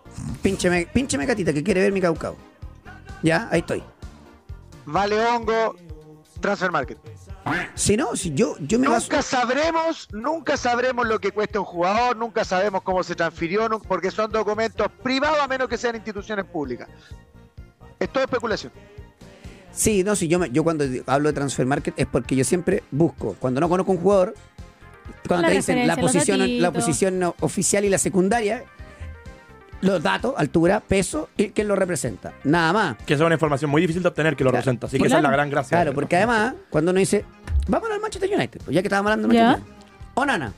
píncheme, 0.43 0.87
píncheme 0.93 1.27
Catita, 1.27 1.53
que 1.53 1.63
quiere 1.63 1.81
ver 1.81 1.93
mi 1.93 2.01
caucao. 2.01 2.37
Ya, 3.23 3.49
ahí 3.51 3.61
estoy. 3.61 3.83
Vale 4.87 5.21
hongo, 5.25 5.77
transfer 6.41 6.71
market. 6.71 6.99
Si 7.75 7.97
no, 7.97 8.17
si 8.17 8.33
yo, 8.33 8.57
yo 8.61 8.79
me 8.79 8.89
baso. 8.89 9.07
Nunca 9.11 9.23
sabremos, 9.23 10.09
nunca 10.13 10.57
sabremos 10.57 11.07
lo 11.07 11.19
que 11.19 11.31
cuesta 11.31 11.59
un 11.61 11.67
jugador, 11.67 12.17
nunca 12.17 12.45
sabemos 12.45 12.83
cómo 12.83 13.03
se 13.03 13.15
transfirió, 13.15 13.69
porque 13.87 14.11
son 14.11 14.31
documentos 14.31 14.89
privados 15.03 15.39
a 15.41 15.49
menos 15.49 15.69
que 15.69 15.77
sean 15.77 15.95
instituciones 15.95 16.45
públicas. 16.47 16.89
Es 18.01 18.09
todo 18.11 18.25
especulación. 18.25 18.73
Sí, 19.73 20.05
no, 20.05 20.15
si 20.17 20.29
yo, 20.29 20.39
me- 20.39 20.51
yo 20.51 20.63
cuando 20.65 20.85
hablo 21.07 21.29
de 21.29 21.33
transfer 21.35 21.67
market 21.67 21.95
es 21.99 22.07
porque 22.07 22.37
yo 22.37 22.45
siempre 22.45 22.83
busco, 22.91 23.37
cuando 23.39 23.61
no 23.61 23.69
conozco 23.69 23.93
un 23.93 23.99
jugador, 23.99 24.35
cuando 25.27 25.43
La 25.43 25.49
te 25.49 25.55
dicen 25.57 25.87
la 25.87 25.97
posición, 25.97 26.61
la 26.63 26.73
posición 26.73 27.23
oficial 27.41 27.85
y 27.85 27.89
la 27.91 27.99
secundaria, 27.99 28.65
los 29.81 30.03
datos, 30.03 30.35
altura, 30.37 30.81
peso 30.81 31.29
y 31.37 31.51
quién 31.51 31.69
lo 31.69 31.77
representa. 31.77 32.33
Nada 32.45 32.73
más. 32.73 32.97
Que 33.05 33.15
esa 33.15 33.25
es 33.25 33.27
una 33.27 33.35
información 33.35 33.71
muy 33.71 33.81
difícil 33.83 34.03
de 34.03 34.09
obtener 34.09 34.35
que 34.37 34.45
lo 34.45 34.51
Claro. 34.51 34.63
representa. 34.63 34.87
Así 34.87 34.97
que 34.97 35.05
Claro. 35.05 35.09
esa 35.09 35.17
es 35.19 35.23
la 35.23 35.31
gran 35.31 35.51
gracia. 35.51 35.77
Claro, 35.79 35.93
porque 35.95 36.17
además, 36.17 36.55
cuando 36.71 36.91
uno 36.91 37.01
dice, 37.01 37.25
vamos 37.69 37.91
al 37.91 38.01
Manchester 38.01 38.31
United, 38.35 38.61
pues 38.65 38.75
ya 38.75 38.81
que 38.83 38.89
estábamos 38.89 39.13
hablando 39.13 39.29
de. 39.29 39.39
Manchester 39.43 39.63
United. 39.73 39.85
Onana. 40.15 40.53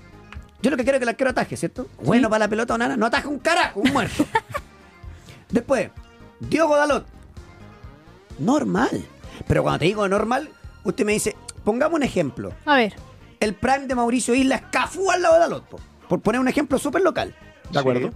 Yo 0.63 0.71
lo 0.71 0.77
que 0.77 0.85
quiero 0.85 0.97
es 0.97 1.01
que 1.01 1.05
el 1.05 1.09
arquero 1.11 1.31
ataje, 1.31 1.57
¿cierto? 1.57 1.87
Bueno 2.03 2.29
para 2.31 2.45
la 2.45 2.49
pelota, 2.49 2.75
Onana. 2.75 2.97
No 2.97 3.07
ataja 3.07 3.29
un 3.29 3.39
carajo, 3.39 3.81
un 3.81 3.93
muerto. 3.93 4.25
Después, 5.51 5.91
Diogo 6.41 6.77
Dalot. 6.77 7.07
Normal. 8.39 9.05
Pero 9.47 9.63
cuando 9.63 9.79
te 9.79 9.85
digo 9.87 10.09
normal, 10.09 10.49
usted 10.85 11.05
me 11.05 11.13
dice, 11.13 11.37
pongamos 11.65 11.97
un 11.97 12.03
ejemplo. 12.03 12.53
A 12.65 12.77
ver. 12.77 12.95
El 13.41 13.55
prime 13.55 13.87
de 13.87 13.95
Mauricio 13.95 14.35
Isla 14.35 14.57
es 14.57 14.63
Cafú 14.71 15.11
al 15.11 15.23
lado 15.23 15.35
de 15.35 15.41
Dalot, 15.41 15.65
po, 15.67 15.79
por 16.09 16.21
poner 16.21 16.41
un 16.41 16.49
ejemplo 16.49 16.79
súper 16.79 17.03
local. 17.03 17.35
¿De 17.71 17.79
acuerdo? 17.79 18.11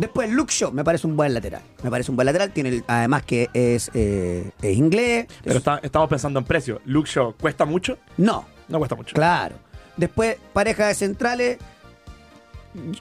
Después, 0.00 0.30
Luke 0.30 0.50
Shaw, 0.52 0.72
me 0.72 0.82
parece 0.82 1.06
un 1.06 1.14
buen 1.16 1.34
lateral. 1.34 1.60
Me 1.82 1.90
parece 1.90 2.10
un 2.10 2.16
buen 2.16 2.24
lateral. 2.26 2.50
Tiene 2.52 2.82
además 2.86 3.22
que 3.22 3.50
es, 3.52 3.90
eh, 3.94 4.50
es 4.62 4.76
inglés. 4.76 5.26
Pero 5.44 5.58
está- 5.58 5.78
estamos 5.82 6.08
pensando 6.08 6.38
en 6.40 6.46
precio. 6.46 6.80
Luke 6.86 7.08
Shaw, 7.12 7.34
¿cuesta 7.38 7.64
mucho? 7.66 7.98
No, 8.16 8.46
No 8.68 8.78
cuesta 8.78 8.94
mucho. 8.96 9.14
Claro. 9.14 9.56
Después, 9.96 10.36
pareja 10.54 10.86
de 10.86 10.94
centrales, 10.94 11.58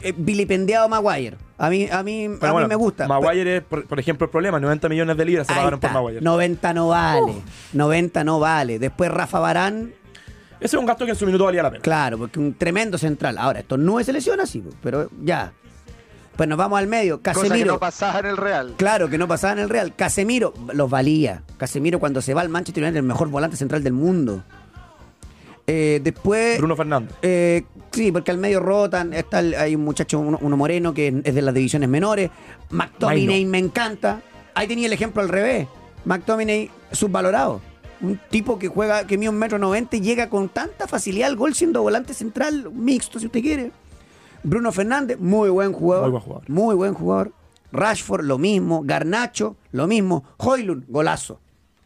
eh, 0.01 0.13
vilipendiado 0.17 0.89
Maguire. 0.89 1.37
A 1.57 1.69
mí, 1.69 1.87
a 1.91 2.01
mí, 2.03 2.25
a 2.25 2.51
bueno, 2.51 2.61
mí 2.61 2.67
me 2.69 2.75
gusta. 2.75 3.07
Maguire 3.07 3.57
es, 3.57 3.63
por, 3.63 3.85
por 3.85 3.99
ejemplo, 3.99 4.25
el 4.25 4.31
problema. 4.31 4.59
90 4.59 4.89
millones 4.89 5.15
de 5.17 5.25
libras 5.25 5.47
se 5.47 5.53
pagaron 5.53 5.79
por. 5.79 5.91
Maguire. 5.91 6.21
90 6.21 6.73
no 6.73 6.87
vale. 6.89 7.33
90 7.73 8.23
no 8.23 8.39
vale. 8.39 8.79
Después 8.79 9.11
Rafa 9.11 9.39
Barán, 9.39 9.93
Ese 10.59 10.75
es 10.75 10.79
un 10.79 10.85
gasto 10.85 11.05
que 11.05 11.11
en 11.11 11.17
su 11.17 11.25
minuto 11.25 11.45
valía 11.45 11.63
la 11.63 11.69
pena. 11.71 11.81
claro, 11.81 12.17
porque 12.17 12.39
un 12.39 12.53
tremendo 12.55 12.97
central. 12.97 13.37
Ahora, 13.37 13.59
esto 13.59 13.77
no 13.77 13.99
es 13.99 14.05
selección 14.05 14.39
así, 14.41 14.61
pero 14.81 15.09
ya. 15.21 15.53
Pues 16.39 16.47
nos 16.47 16.57
vamos 16.57 16.79
al 16.79 16.87
medio. 16.87 17.17
Cosa 17.21 17.33
que 17.33 17.49
Casemiro. 17.49 17.73
no 17.73 17.79
pasaba 17.81 18.19
en 18.19 18.25
el 18.27 18.37
Real. 18.37 18.73
Claro, 18.77 19.09
que 19.09 19.17
no 19.17 19.27
pasaba 19.27 19.51
en 19.51 19.59
el 19.59 19.67
Real. 19.67 19.93
Casemiro 19.93 20.53
los 20.73 20.89
valía. 20.89 21.43
Casemiro 21.57 21.99
cuando 21.99 22.21
se 22.21 22.33
va 22.33 22.39
al 22.39 22.47
Manchester 22.47 22.81
United, 22.81 22.95
el 22.99 23.03
mejor 23.03 23.27
volante 23.27 23.57
central 23.57 23.83
del 23.83 23.91
mundo. 23.91 24.41
Eh, 25.67 25.99
después... 26.01 26.57
Bruno 26.57 26.77
Fernández. 26.77 27.13
Eh, 27.23 27.65
sí, 27.91 28.13
porque 28.13 28.31
al 28.31 28.37
medio 28.37 28.61
rotan. 28.61 29.11
Está 29.13 29.39
el- 29.39 29.53
hay 29.53 29.75
un 29.75 29.83
muchacho, 29.83 30.17
uno, 30.17 30.37
uno 30.41 30.55
moreno, 30.55 30.93
que 30.93 31.21
es 31.25 31.35
de 31.35 31.41
las 31.41 31.53
divisiones 31.53 31.89
menores. 31.89 32.31
McTominay 32.69 33.43
me 33.43 33.57
encanta. 33.57 34.21
Ahí 34.55 34.65
tenía 34.65 34.87
el 34.87 34.93
ejemplo 34.93 35.21
al 35.21 35.27
revés. 35.27 35.67
McTominay 36.05 36.71
subvalorado. 36.93 37.59
Un 37.99 38.17
tipo 38.29 38.57
que 38.57 38.69
juega, 38.69 39.05
que 39.05 39.17
mide 39.17 39.27
un 39.27 39.37
metro 39.37 39.59
noventa 39.59 39.97
y 39.97 39.99
llega 39.99 40.29
con 40.29 40.47
tanta 40.47 40.87
facilidad 40.87 41.27
al 41.27 41.35
gol 41.35 41.53
siendo 41.53 41.81
volante 41.81 42.13
central, 42.13 42.71
mixto 42.73 43.19
si 43.19 43.25
usted 43.25 43.41
quiere. 43.41 43.71
Bruno 44.43 44.71
Fernández, 44.71 45.19
muy 45.19 45.49
buen 45.49 45.73
jugador. 45.73 46.05
Muy 46.05 46.11
buen 46.11 46.23
jugador. 46.23 46.49
Muy 46.49 46.75
buen 46.75 46.93
jugador. 46.93 47.33
Rashford, 47.71 48.23
lo 48.23 48.37
mismo. 48.37 48.81
Garnacho, 48.83 49.57
lo 49.71 49.87
mismo. 49.87 50.23
Hoylund, 50.37 50.85
golazo. 50.87 51.39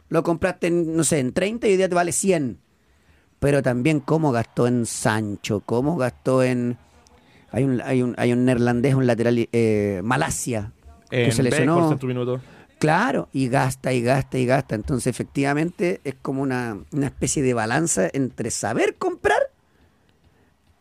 Lo 0.09 0.23
compraste, 0.23 0.67
en, 0.67 0.95
no 0.95 1.03
sé, 1.03 1.19
en 1.19 1.33
30 1.33 1.67
y 1.67 1.71
hoy 1.71 1.77
día 1.77 1.89
te 1.89 1.95
vale 1.95 2.11
100 2.11 2.63
pero 3.43 3.61
también 3.61 3.99
cómo 3.99 4.31
gastó 4.31 4.67
en 4.67 4.85
Sancho, 4.85 5.61
cómo 5.65 5.97
gastó 5.97 6.43
en... 6.43 6.77
Hay 7.51 7.65
un, 7.65 7.81
hay 7.81 8.01
un, 8.01 8.15
hay 8.17 8.31
un 8.31 8.45
neerlandés, 8.45 8.95
un 8.95 9.05
lateral, 9.05 9.49
eh, 9.51 9.99
Malasia, 10.01 10.71
que 11.09 11.25
En 11.25 11.31
se 11.33 11.43
lesionó. 11.43 11.99
Claro, 12.79 13.27
y 13.33 13.49
gasta 13.49 13.91
y 13.91 14.01
gasta 14.01 14.37
y 14.37 14.45
gasta. 14.45 14.75
Entonces, 14.75 15.07
efectivamente, 15.07 15.99
es 16.05 16.15
como 16.21 16.41
una, 16.41 16.77
una 16.93 17.07
especie 17.07 17.43
de 17.43 17.53
balanza 17.53 18.09
entre 18.13 18.49
saber 18.49 18.95
comprar 18.95 19.41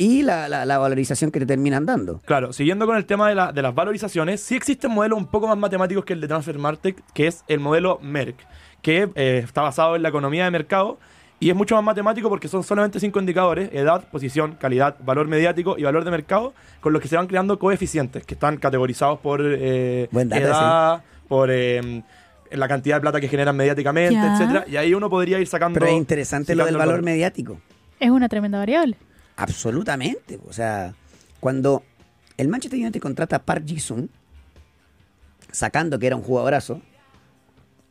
y 0.02 0.22
la, 0.22 0.48
la- 0.48 0.64
la 0.66 0.78
valorización 0.78 1.30
que 1.30 1.38
te 1.38 1.46
terminan 1.46 1.86
dando. 1.86 2.20
Claro, 2.24 2.52
siguiendo 2.52 2.86
con 2.86 2.96
el 2.96 3.04
tema 3.06 3.28
de, 3.28 3.34
la- 3.36 3.52
de 3.52 3.62
las 3.62 3.74
valorizaciones, 3.74 4.40
sí 4.40 4.56
existen 4.56 4.90
modelos 4.90 5.18
un 5.18 5.26
poco 5.26 5.46
más 5.46 5.56
matemáticos 5.56 6.04
que 6.04 6.12
el 6.14 6.20
de 6.20 6.28
Transfer 6.28 6.58
Market, 6.58 7.00
que 7.14 7.26
es 7.28 7.44
el 7.48 7.60
modelo 7.60 7.98
Merck, 8.02 8.36
que 8.82 9.08
eh, 9.14 9.42
está 9.44 9.62
basado 9.62 9.94
en 9.96 10.02
la 10.02 10.08
economía 10.08 10.44
de 10.44 10.50
mercado 10.50 10.98
y 11.38 11.50
es 11.50 11.56
mucho 11.56 11.74
más 11.76 11.84
matemático 11.84 12.28
porque 12.28 12.48
son 12.48 12.62
solamente 12.64 12.98
cinco 13.00 13.18
indicadores, 13.20 13.70
edad, 13.72 14.04
posición, 14.10 14.52
calidad, 14.60 14.96
valor 15.04 15.26
mediático 15.28 15.76
y 15.78 15.82
valor 15.82 16.04
de 16.04 16.10
mercado, 16.10 16.52
con 16.80 16.92
los 16.92 17.00
que 17.02 17.08
se 17.08 17.16
van 17.16 17.26
creando 17.26 17.58
coeficientes 17.58 18.24
que 18.24 18.34
están 18.34 18.56
categorizados 18.58 19.18
por 19.20 19.40
eh, 19.44 20.08
Buen 20.12 20.28
dato 20.28 20.42
edad, 20.42 21.02
por 21.28 21.48
eh, 21.52 22.02
la 22.50 22.68
cantidad 22.68 22.96
de 22.96 23.00
plata 23.00 23.20
que 23.20 23.28
generan 23.28 23.56
mediáticamente, 23.56 24.14
Ya. 24.14 24.34
etcétera, 24.34 24.64
y 24.68 24.76
ahí 24.76 24.94
uno 24.94 25.08
podría 25.10 25.38
ir 25.40 25.46
sacando... 25.46 25.78
Pero 25.80 25.90
es 25.90 25.96
interesante 25.96 26.54
lo 26.54 26.64
del 26.64 26.76
valor 26.76 27.02
mediático. 27.02 27.58
Es 27.98 28.10
una 28.10 28.28
tremenda 28.28 28.58
variable. 28.58 28.96
Absolutamente. 29.42 30.38
O 30.46 30.52
sea, 30.52 30.94
cuando 31.40 31.82
el 32.36 32.48
Manchester 32.48 32.78
United 32.78 33.00
contrata 33.00 33.36
a 33.36 33.42
Park 33.42 33.64
Ji-sung, 33.66 34.08
sacando 35.50 35.98
que 35.98 36.06
era 36.06 36.16
un 36.16 36.22
jugadorazo, 36.22 36.80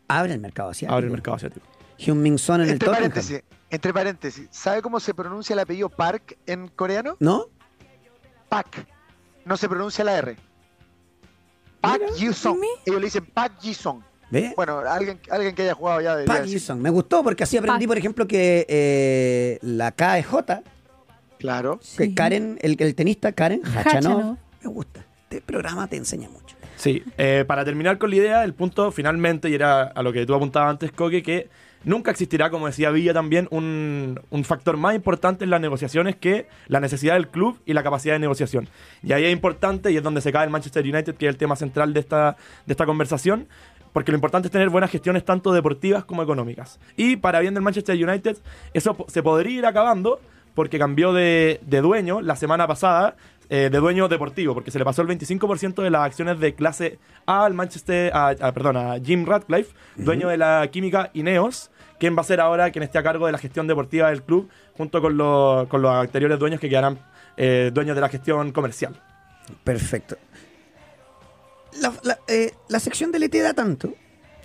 abre 0.08 0.34
el 0.34 0.40
mercado 0.40 0.70
asiático. 0.70 0.94
Abre 0.94 1.08
el 1.08 1.12
mercado 1.12 1.36
asiático. 1.36 1.66
Hyun-Min 1.98 2.38
Son 2.38 2.62
en 2.62 2.70
el 2.70 2.80
Tottenham. 2.80 2.96
paréntesis, 2.96 3.44
entre 3.70 3.94
paréntesis, 3.94 4.48
¿sabe 4.50 4.82
cómo 4.82 5.00
se 5.00 5.14
pronuncia 5.14 5.54
el 5.54 5.60
apellido 5.60 5.90
Park 5.90 6.38
en 6.46 6.68
coreano? 6.70 7.18
¿No? 7.20 7.46
Pak. 8.50 8.86
No 9.46 9.58
se 9.58 9.68
pronuncia 9.68 10.04
la 10.04 10.18
R. 10.18 10.38
Pak 11.82 12.02
Ji-sung. 12.16 12.60
Ellos 12.86 13.00
le 13.00 13.06
dicen 13.06 13.26
Pak 13.26 13.60
Ji-sung. 13.60 14.02
¿Ve? 14.30 14.54
Bueno, 14.56 14.80
alguien, 14.80 15.20
alguien 15.30 15.54
que 15.54 15.64
haya 15.64 15.74
jugado 15.74 16.00
ya 16.00 16.16
debería 16.16 16.34
Park. 16.34 16.48
Ji-sung. 16.48 16.80
Me 16.80 16.90
gustó 16.90 17.24
porque 17.24 17.44
así 17.44 17.58
aprendí, 17.58 17.86
Park. 17.86 17.90
por 17.90 17.98
ejemplo, 17.98 18.28
que 18.28 18.66
eh, 18.70 19.60
la 19.62 19.92
K 19.92 20.20
es 20.20 20.26
J, 20.26 20.64
Claro. 21.42 21.80
que 21.80 22.06
Sí. 22.06 22.16
Karen, 22.16 22.58
el, 22.62 22.76
el 22.80 22.96
tenista 22.96 23.34
Karen 23.34 23.62
Hachanov. 23.64 24.18
Hachanov. 24.18 24.38
Me 24.64 24.70
gusta. 24.70 25.06
Este 25.24 25.42
programa 25.42 25.88
te 25.88 25.98
enseña 25.98 26.30
mucho. 26.30 26.56
Sí, 26.76 27.04
eh, 27.18 27.46
para 27.48 27.64
terminar 27.64 27.98
con 27.98 28.10
la 28.10 28.16
idea, 28.16 28.44
el 28.44 28.54
punto 28.54 28.92
finalmente, 28.92 29.50
y 29.50 29.54
era 29.54 29.84
a 29.84 30.02
lo 30.04 30.12
que 30.12 30.26
tú 30.26 30.34
apuntabas 30.34 30.72
antes, 30.72 30.92
Coque, 30.92 31.22
que 31.22 31.48
nunca 31.84 32.12
existirá, 32.12 32.50
como 32.50 32.66
decía 32.68 32.90
Villa 32.92 33.14
también, 33.14 33.48
un, 33.52 34.20
un 34.30 34.44
factor 34.44 34.78
más 34.78 34.96
importante 34.96 35.44
en 35.44 35.52
las 35.52 35.62
negociaciones 35.62 36.16
que 36.16 36.48
la 36.68 36.80
necesidad 36.80 37.14
del 37.14 37.28
club 37.28 37.60
y 37.66 37.74
la 37.74 37.84
capacidad 37.84 38.16
de 38.16 38.20
negociación. 38.20 38.68
Y 39.04 39.14
ahí 39.14 39.26
es 39.26 39.32
importante, 39.32 39.92
y 39.92 39.98
es 39.98 40.04
donde 40.04 40.22
se 40.22 40.32
cae 40.32 40.46
el 40.46 40.50
Manchester 40.50 40.84
United, 40.84 41.16
que 41.16 41.28
es 41.28 41.30
el 41.30 41.38
tema 41.38 41.56
central 41.56 41.94
de 41.94 42.00
esta, 42.00 42.36
de 42.66 42.74
esta 42.74 42.86
conversación, 42.86 43.48
porque 43.94 44.12
lo 44.12 44.18
importante 44.18 44.48
es 44.48 44.52
tener 44.52 44.70
buenas 44.70 44.90
gestiones 44.90 45.24
tanto 45.24 45.54
deportivas 45.54 46.04
como 46.04 46.24
económicas. 46.24 46.80
Y 46.98 47.18
para 47.18 47.40
bien 47.42 47.54
del 47.54 47.64
Manchester 47.64 47.96
United, 47.96 48.38
eso 48.74 48.98
se 49.08 49.22
podría 49.22 49.60
ir 49.60 49.66
acabando 49.66 50.20
porque 50.54 50.78
cambió 50.80 51.14
de, 51.14 51.60
de 51.66 51.82
dueño 51.82 52.22
la 52.22 52.36
semana 52.36 52.68
pasada, 52.68 53.16
eh, 53.50 53.70
de 53.72 53.78
dueño 53.80 54.08
deportivo, 54.08 54.54
porque 54.54 54.72
se 54.72 54.80
le 54.80 54.86
pasó 54.86 55.02
el 55.02 55.08
25% 55.10 55.82
de 55.82 55.90
las 55.90 56.02
acciones 56.06 56.40
de 56.40 56.54
clase 56.56 57.00
A 57.26 57.46
al 57.46 57.54
Manchester, 57.54 58.12
a, 58.14 58.30
a- 58.30 58.52
perdón, 58.54 58.78
a 58.78 59.00
Jim 59.00 59.26
Radcliffe, 59.26 59.74
dueño 59.98 60.28
de 60.30 60.38
la 60.38 60.68
química 60.72 61.10
Ineos, 61.14 61.70
quien 62.00 62.16
va 62.16 62.22
a 62.22 62.24
ser 62.24 62.40
ahora 62.40 62.72
quien 62.72 62.84
esté 62.84 62.98
a 62.98 63.04
cargo 63.04 63.26
de 63.26 63.32
la 63.34 63.38
gestión 63.38 63.68
deportiva 63.68 64.10
del 64.10 64.24
club, 64.24 64.50
junto 64.78 65.02
con, 65.02 65.18
los- 65.18 65.68
con 65.68 65.82
los 65.82 65.92
anteriores 65.92 66.40
dueños 66.40 66.60
que 66.60 66.70
quedarán 66.70 67.00
eh, 67.38 67.72
dueños 67.74 67.96
de 67.96 68.02
la 68.02 68.10
gestión 68.10 68.52
comercial. 68.52 68.96
Perfecto. 69.64 70.16
La, 71.82 71.94
la, 72.04 72.20
eh, 72.28 72.54
la 72.68 72.80
sección 72.80 73.12
del 73.12 73.24
ET 73.24 73.34
da 73.42 73.54
tanto 73.54 73.94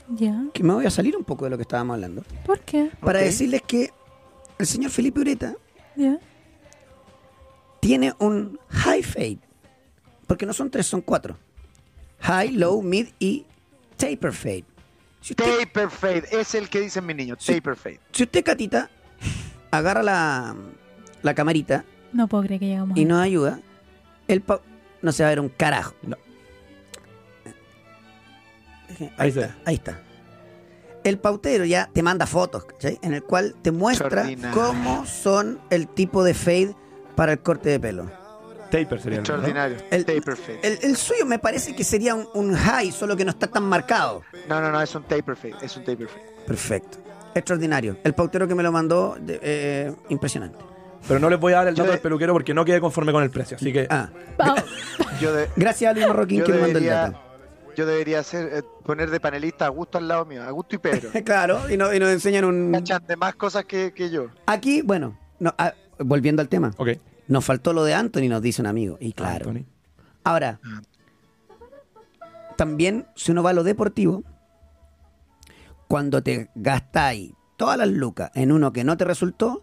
Ya. 0.09 0.45
que 0.55 0.63
me 0.63 0.73
voy 0.75 0.87
a 0.87 0.91
salir 0.91 1.17
un 1.17 1.25
poco 1.25 1.45
de 1.45 1.51
lo 1.51 1.57
que 1.57 1.63
estábamos 1.63 1.95
hablando 1.95 2.23
¿Por 2.45 2.61
qué? 2.61 2.91
para 3.01 3.19
decirles 3.19 3.63
que 3.67 3.91
el 4.59 4.67
señor 4.67 4.91
Felipe 4.93 5.21
Ureta 5.21 5.55
Tiene 7.81 8.15
un 8.19 8.59
high 8.69 9.03
fade. 9.03 9.39
Porque 10.27 10.45
no 10.47 10.53
son 10.53 10.71
tres, 10.71 10.87
son 10.87 11.01
cuatro. 11.01 11.37
High, 12.21 12.53
low, 12.53 12.83
mid 12.83 13.09
y 13.19 13.45
taper 13.97 14.33
fade. 14.33 14.65
Si 15.21 15.33
usted, 15.33 15.59
Taper 15.61 15.91
fade. 15.91 16.25
Es 16.31 16.55
el 16.55 16.69
que 16.69 16.81
dicen 16.81 17.05
mis 17.07 17.17
niños. 17.17 17.39
Sí. 17.41 17.55
Taper 17.55 17.77
fade. 17.77 18.01
si 18.13 18.23
usted, 18.25 18.45
Catita, 18.45 18.91
agarra 19.71 20.03
la, 20.03 20.55
la 21.23 21.35
camarita 21.35 21.85
No 22.13 22.29
puedo 22.29 22.45
creer 22.45 22.61
que 22.61 22.67
llegamos 22.67 22.97
y 22.97 23.05
nos 23.05 23.21
ayuda, 23.21 23.61
el 24.29 24.41
pa- 24.41 24.61
no 25.03 25.13
se 25.13 25.23
va 25.23 25.29
a 25.29 25.33
ver 25.33 25.41
un 25.41 25.49
carajo. 25.49 25.95
No. 26.03 26.17
Ahí, 29.01 29.11
Ahí 29.19 29.33
se 29.33 29.41
está, 29.43 29.57
ahí 29.65 29.75
está. 29.75 30.01
El 31.07 31.19
pautero 31.19 31.65
ya 31.65 31.89
te 31.93 32.03
manda 32.03 32.27
fotos, 32.27 32.65
¿cachai? 32.65 32.99
En 33.03 33.15
el 33.15 33.23
cual 33.23 33.55
te 33.63 33.71
muestra 33.71 34.27
cómo 34.53 35.07
son 35.07 35.61
el 35.71 35.87
tipo 35.89 36.25
de 36.25 36.35
fade 36.35 36.75
para 37.15 37.33
el 37.33 37.39
corte 37.39 37.69
de 37.71 37.79
pelo. 37.81 38.11
Taper 38.71 39.01
sería. 39.01 39.19
Extraordinario. 39.21 39.77
El, 39.91 40.05
taper 40.05 40.37
fade. 40.37 40.59
el- 40.65 40.79
el 40.83 40.97
suyo 40.97 41.25
me 41.25 41.39
parece 41.39 41.77
que 41.77 41.85
sería 41.85 42.15
un, 42.17 42.27
un 42.35 42.55
high, 42.55 42.91
solo 42.91 43.17
que 43.17 43.25
no 43.25 43.31
está 43.31 43.47
tan 43.47 43.63
marcado. 43.63 44.23
No, 44.49 44.61
no, 44.61 44.73
no, 44.73 44.83
es 44.83 44.93
un 44.97 45.05
taper 45.05 45.37
fade. 45.37 45.55
Es 45.63 45.77
un 45.77 45.85
taper 45.85 46.09
fade. 46.09 46.27
Perfecto. 46.47 46.99
Extraordinario. 47.35 47.97
El 48.03 48.15
pautero 48.15 48.49
que 48.49 48.55
me 48.57 48.65
lo 48.65 48.73
mandó, 48.73 49.17
de- 49.21 49.39
eh, 49.43 49.93
impresionante. 50.09 50.59
Pero 51.07 51.21
no 51.21 51.31
les 51.31 51.39
voy 51.39 51.53
a 51.53 51.59
dar 51.59 51.69
el 51.69 51.75
dato 51.77 51.85
de- 51.87 51.93
del 51.93 52.01
peluquero 52.01 52.33
porque 52.33 52.53
no 52.53 52.65
quedé 52.65 52.81
conforme 52.81 53.13
con 53.13 53.23
el 53.23 53.31
precio. 53.31 53.57
Así 53.57 53.73
que 53.73 53.87
Ah, 53.89 54.09
Yo, 55.21 55.33
de- 55.33 55.49
gracias 55.55 55.91
a 55.91 55.95
Luis 55.95 56.07
Marroquín 56.09 56.41
yo 56.41 56.45
que 56.47 56.53
me 56.53 56.61
mandó 56.63 56.79
el 56.81 56.87
dato. 56.87 57.21
Yo 57.77 57.87
debería 57.87 58.21
hacer, 58.21 58.51
eh, 58.53 58.63
poner 58.85 59.11
de 59.11 59.21
panelista 59.21 59.65
a 59.67 59.69
Augusto 59.69 59.99
al 59.99 60.09
lado 60.09 60.25
mío, 60.25 60.43
Augusto 60.43 60.75
y 60.77 60.79
Pedro. 60.79 61.11
Claro, 61.25 61.71
y, 61.71 61.77
no- 61.77 61.93
y 61.95 61.99
nos 62.01 62.09
enseñan 62.11 62.45
un... 62.45 62.73
Cachan 62.73 63.07
de 63.07 63.17
más 63.17 63.35
cosas 63.37 63.65
que, 63.67 63.93
que 63.93 64.11
yo. 64.11 64.29
Aquí, 64.47 64.83
bueno, 64.83 65.19
no, 65.39 65.55
ah, 65.59 65.73
volviendo 65.99 66.43
al 66.43 66.49
tema, 66.49 66.73
Ok. 66.79 66.89
nos 67.29 67.45
faltó 67.45 67.73
lo 67.73 67.85
de 67.85 67.95
Anthony, 67.95 68.29
nos 68.29 68.43
dice 68.43 68.63
un 68.63 68.67
amigo. 68.67 68.97
Y 69.01 69.13
claro. 69.13 69.51
Anthony. 69.51 69.65
Ahora, 70.25 70.59
también, 72.57 73.07
si 73.15 73.33
uno 73.33 73.43
va 73.43 73.51
a 73.51 73.53
lo 73.53 73.63
deportivo, 73.65 74.23
cuando 75.89 76.23
te 76.23 76.51
gastáis 76.55 77.33
todas 77.57 77.79
las 77.79 77.89
lucas 77.89 78.31
en 78.35 78.51
uno 78.53 78.73
que 78.73 78.83
no 78.85 78.97
te 78.97 79.05
resultó, 79.05 79.63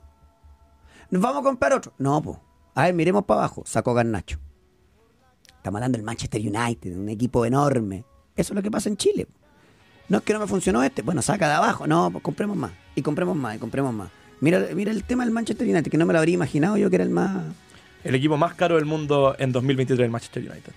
nos 1.09 1.22
vamos 1.22 1.41
a 1.41 1.43
comprar 1.43 1.74
otro. 1.74 1.93
No, 1.97 2.22
pues. 2.22 2.38
A 2.76 2.84
ver, 2.84 2.93
miremos 2.93 3.26
para 3.26 3.41
abajo. 3.41 3.64
Sacó 3.66 3.93
Garnacho. 3.93 4.39
Estamos 5.64 5.78
hablando 5.78 5.97
del 5.97 6.03
Manchester 6.03 6.41
United, 6.41 6.97
un 6.97 7.07
equipo 7.07 7.45
enorme. 7.45 8.03
Eso 8.36 8.51
es 8.51 8.55
lo 8.57 8.61
que 8.61 8.70
pasa 8.70 8.89
en 8.89 8.97
Chile. 8.97 9.28
No 10.09 10.18
es 10.18 10.24
que 10.26 10.34
no 10.34 10.39
me 10.39 10.47
funcionó 10.47 10.84
este. 10.84 11.01
Bueno, 11.03 11.22
saca 11.22 11.47
de 11.47 11.53
abajo. 11.53 11.88
No, 11.88 12.11
pues 12.11 12.22
compremos 12.22 12.57
más. 12.57 12.74
Y 12.95 13.01
compremos 13.01 13.38
más, 13.38 13.55
y 13.55 13.59
compremos 13.59 13.93
más. 13.93 14.09
Mira, 14.41 14.59
mira 14.76 14.91
el 14.91 15.05
tema 15.05 15.24
del 15.24 15.32
Manchester 15.34 15.66
United, 15.66 15.89
que 15.89 15.97
no 15.97 16.05
me 16.05 16.11
lo 16.11 16.20
habría 16.20 16.34
imaginado 16.36 16.76
yo 16.76 16.89
que 16.89 16.97
era 16.97 17.05
el 17.05 17.11
más... 17.11 17.45
El 18.03 18.14
equipo 18.14 18.36
más 18.36 18.55
caro 18.55 18.76
del 18.76 18.84
mundo 18.84 19.38
en 19.39 19.53
2023, 19.53 20.03
el 20.05 20.11
Manchester 20.11 20.43
United. 20.51 20.74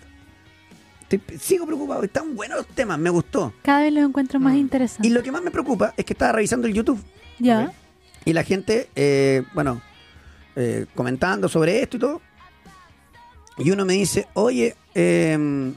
Estoy- 1.11 1.39
sigo 1.41 1.66
preocupado. 1.66 2.05
Están 2.05 2.37
buenos 2.37 2.59
los 2.59 2.68
temas, 2.68 2.97
me 2.97 3.11
gustó. 3.11 3.53
cada 3.62 3.80
vez 3.82 3.93
los 3.93 4.05
encuentro 4.09 4.39
más 4.39 4.55
Y 4.55 4.59
interesantes. 4.59 5.11
lo 5.11 5.20
que 5.20 5.32
más 5.32 5.43
me 5.43 5.51
preocupa 5.51 5.95
es 5.97 6.05
que 6.05 6.12
estaba 6.12 6.30
revisando 6.30 6.68
el 6.68 6.74
YouTube 6.74 7.03
Ya. 7.41 7.72
Y 8.24 8.32
la 8.32 8.45
gente, 8.45 8.89
eh, 8.95 9.43
bueno, 9.53 9.82
eh, 10.55 10.87
comentando 10.95 11.49
sobre 11.49 11.82
esto 11.82 11.97
y 11.97 12.01
todo. 12.01 12.20
Y 13.59 13.71
uno 13.71 13.85
me 13.85 13.95
dice, 13.95 14.27
oye, 14.35 14.77
eh, 14.95 15.73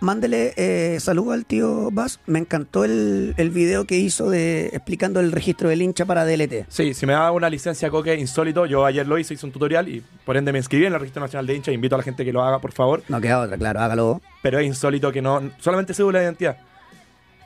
mándele 0.00 0.52
eh, 0.56 1.00
saludo 1.00 1.32
al 1.32 1.46
tío 1.46 1.90
Bass. 1.90 2.20
Me 2.26 2.38
encantó 2.38 2.84
el, 2.84 3.34
el 3.36 3.50
video 3.50 3.86
que 3.86 3.96
hizo 3.96 4.28
de 4.30 4.66
explicando 4.66 5.20
el 5.20 5.32
registro 5.32 5.68
del 5.68 5.82
hincha 5.82 6.04
para 6.04 6.24
DLT. 6.24 6.66
Sí, 6.68 6.94
si 6.94 7.06
me 7.06 7.14
da 7.14 7.30
una 7.32 7.48
licencia 7.48 7.90
Coque 7.90 8.14
insólito, 8.14 8.66
yo 8.66 8.84
ayer 8.84 9.06
lo 9.06 9.18
hice, 9.18 9.34
hice 9.34 9.46
un 9.46 9.52
tutorial 9.52 9.88
y 9.88 10.02
por 10.24 10.36
ende 10.36 10.52
me 10.52 10.58
inscribí 10.58 10.86
en 10.86 10.92
el 10.92 11.00
Registro 11.00 11.22
Nacional 11.22 11.46
de 11.46 11.54
Hinchas. 11.54 11.74
Invito 11.74 11.94
a 11.94 11.98
la 11.98 12.04
gente 12.04 12.24
que 12.24 12.32
lo 12.32 12.42
haga, 12.42 12.58
por 12.58 12.72
favor. 12.72 13.02
No 13.08 13.20
queda 13.20 13.40
otra, 13.40 13.56
claro, 13.56 13.80
hágalo. 13.80 14.20
Pero 14.42 14.58
es 14.58 14.66
insólito 14.66 15.10
que 15.12 15.22
no. 15.22 15.50
Solamente 15.58 15.94
cédula 15.94 16.18
de 16.18 16.26
identidad. 16.26 16.58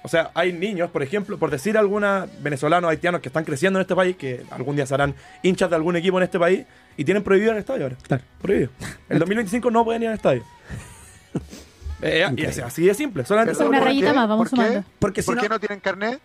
O 0.03 0.09
sea, 0.09 0.31
hay 0.35 0.53
niños, 0.53 0.91
por 0.91 1.03
ejemplo, 1.03 1.39
por 1.39 1.51
decir 1.51 1.77
alguna 1.77 2.27
venezolanos, 2.41 2.91
haitianos 2.91 3.21
que 3.21 3.29
están 3.29 3.45
creciendo 3.45 3.79
en 3.79 3.83
este 3.83 3.95
país, 3.95 4.17
que 4.17 4.45
algún 4.51 4.75
día 4.75 4.87
serán 4.87 5.15
hinchas 5.43 5.69
de 5.69 5.77
algún 5.77 5.95
equipo 5.97 6.17
en 6.17 6.25
este 6.25 6.39
país 6.39 6.65
y 7.01 7.05
tienen 7.05 7.23
prohibido 7.23 7.51
ir 7.51 7.55
al 7.55 7.61
estadio 7.61 7.85
ahora. 7.85 7.97
Claro. 8.03 8.23
Prohibido. 8.43 8.71
El 9.09 9.19
2025 9.21 9.71
no 9.71 9.85
pueden 9.87 10.03
ir 10.03 10.09
al 10.09 10.15
estadio. 10.15 10.45
Eh, 12.03 12.27
y 12.35 12.45
es 12.47 12.59
así 12.61 12.87
de 12.87 12.95
simple. 12.95 13.27
Solamente, 13.27 13.59
Pero, 13.59 13.69
Una 13.69 13.79
¿por 13.81 13.89
rayita 13.89 14.09
qué? 14.09 14.17
más, 14.17 14.27
vamos 14.27 14.49
¿Por 14.49 14.59
qué? 14.59 14.83
Porque 14.99 15.21
si 15.21 15.27
¿Por 15.27 15.37
no, 15.37 15.43
qué 15.43 15.49
no 15.51 15.61
tienen 15.61 15.81
carnet? 15.81 16.19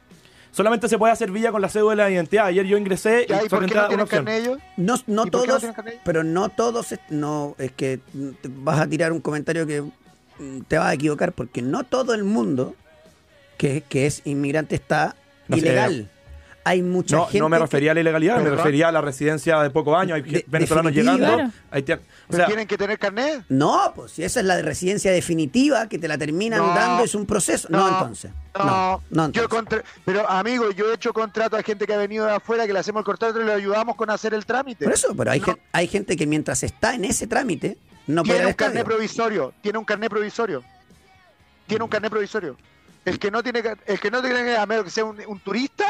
solamente 0.51 0.87
se 0.87 0.97
puede 0.97 1.11
hacer 1.11 1.31
villa 1.31 1.51
con 1.51 1.61
la 1.61 1.67
cédula 1.67 2.05
de 2.05 2.13
identidad. 2.13 2.45
Ayer 2.45 2.65
yo 2.65 2.77
ingresé 2.77 3.25
Ya, 3.27 3.43
y 3.43 3.45
¿Y 3.47 3.49
por 3.49 3.65
qué 3.65 3.73
no 3.75 3.79
una 3.81 3.87
tienen 3.89 4.03
opción. 4.05 4.23
carnet 4.23 4.41
ellos? 4.45 4.59
no, 4.77 4.95
no 5.07 5.25
¿Y 5.27 5.31
por 5.31 5.41
qué 5.41 5.47
no 5.47 5.59
todos, 5.59 5.75
pero 6.05 6.23
no 6.23 6.47
todos, 6.47 6.95
no, 7.09 7.55
es 7.57 7.73
que 7.73 7.99
te 8.41 8.49
vas 8.49 8.79
a 8.79 8.87
tirar 8.87 9.11
un 9.11 9.19
comentario 9.19 9.67
que 9.67 9.81
mm, 9.81 10.61
te 10.69 10.77
vas 10.77 10.87
a 10.87 10.93
equivocar, 10.93 11.33
porque 11.33 11.61
no 11.61 11.83
todo 11.83 12.13
el 12.13 12.23
mundo 12.23 12.73
que, 13.57 13.81
que 13.81 14.05
es 14.05 14.21
inmigrante 14.23 14.75
está 14.75 15.17
No 15.49 15.57
sé. 15.57 15.61
ilegal. 15.63 16.09
Hay 16.67 16.81
mucha 16.81 17.15
No, 17.17 17.23
gente. 17.25 17.39
no 17.39 17.47
me 17.47 17.59
refería 17.59 17.91
a 17.91 17.93
la 17.93 17.99
ilegalidad, 17.99 18.39
me 18.41 18.49
refería 18.49 18.87
a 18.87 18.91
la 18.91 18.99
residencia 18.99 19.59
de 19.61 19.69
pocos 19.69 19.95
años. 19.95 20.15
Hay 20.15 20.21
De- 20.23 20.45
venezolanos 20.47 20.91
llegando. 20.93 21.23
Claro. 21.23 21.51
haitian- 21.71 21.99
o 21.99 22.01
¿Pero 22.27 22.37
sea, 22.37 22.45
tienen 22.47 22.67
que 22.67 22.75
tener 22.75 22.97
carnet? 22.97 23.45
No, 23.49 23.93
pues 23.95 24.13
si 24.13 24.23
esa 24.23 24.39
es 24.39 24.45
la 24.47 24.55
de 24.55 24.63
residencia 24.63 25.11
definitiva 25.11 25.87
que 25.87 25.99
te 25.99 26.07
la 26.07 26.17
terminan 26.17 26.59
No. 26.59 26.73
dando, 26.73 27.03
es 27.03 27.13
un 27.13 27.27
proceso. 27.27 27.67
No, 27.69 27.87
entonces. 27.87 28.31
No, 28.57 28.65
No, 28.65 29.01
no, 29.11 29.23
yo 29.31 29.43
entonces. 29.43 29.47
contra- 29.47 29.83
pero 30.05 30.27
amigo, 30.27 30.71
yo 30.71 30.89
he 30.89 30.95
hecho 30.95 31.13
contrato 31.13 31.55
a 31.55 31.61
gente 31.61 31.85
que 31.85 31.93
ha 31.93 31.97
venido 31.97 32.25
de 32.25 32.31
afuera, 32.31 32.65
que 32.65 32.73
le 32.73 32.79
hacemos 32.79 33.01
el 33.01 33.05
contrato 33.05 33.39
y 33.39 33.43
le 33.45 33.53
ayudamos 33.53 33.95
con 33.95 34.09
hacer 34.09 34.33
el 34.33 34.43
trámite. 34.45 34.85
Por 34.85 34.93
eso, 34.95 35.15
pero 35.15 35.29
hay, 35.29 35.41
No. 35.41 35.45
gen- 35.45 35.59
hay 35.71 35.87
gente 35.87 36.17
que 36.17 36.25
mientras 36.25 36.63
está 36.63 36.95
en 36.95 37.05
ese 37.05 37.27
trámite, 37.27 37.77
no 38.07 38.23
puede 38.23 38.33
tiene 38.33 38.41
al 38.41 38.47
un 38.47 38.53
carnet 38.55 38.77
estadio. 38.77 38.85
provisorio, 38.97 39.53
tiene 39.61 39.77
un 39.77 39.85
carnet 39.85 40.09
provisorio. 40.09 40.63
Tiene 41.67 41.83
un 41.83 41.89
carnet 41.89 42.09
provisorio. 42.11 42.57
El 43.05 43.19
que 43.19 43.29
no 43.29 43.43
tiene, 43.43 43.61
el 43.85 43.99
que 43.99 44.09
no 44.09 44.19
tiene, 44.21 44.55
a 44.57 44.65
menos 44.65 44.83
que 44.85 44.89
sea 44.89 45.05
un, 45.05 45.19
un 45.27 45.39
turista, 45.39 45.85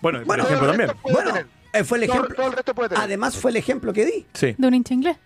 bueno, 0.00 0.18
por 0.18 0.26
Bueno, 0.26 0.44
ejemplo 0.44 0.68
también. 0.68 0.90
Bueno, 1.02 1.32
eh, 1.72 1.84
fue 1.84 1.98
el 1.98 2.06
Todo- 2.06 2.14
ejemplo. 2.16 2.36
todo 2.36 2.46
el 2.48 2.52
resto 2.52 2.74
puede 2.74 2.88
tener. 2.90 3.04
Además, 3.04 3.36
fue 3.36 3.50
el 3.50 3.56
ejemplo 3.56 3.92
que 3.92 4.04
di. 4.06 4.26
Sí. 4.34 4.54
De 4.58 4.66
un 4.66 4.74
hincha 4.74 4.94
inglés. 4.94 5.16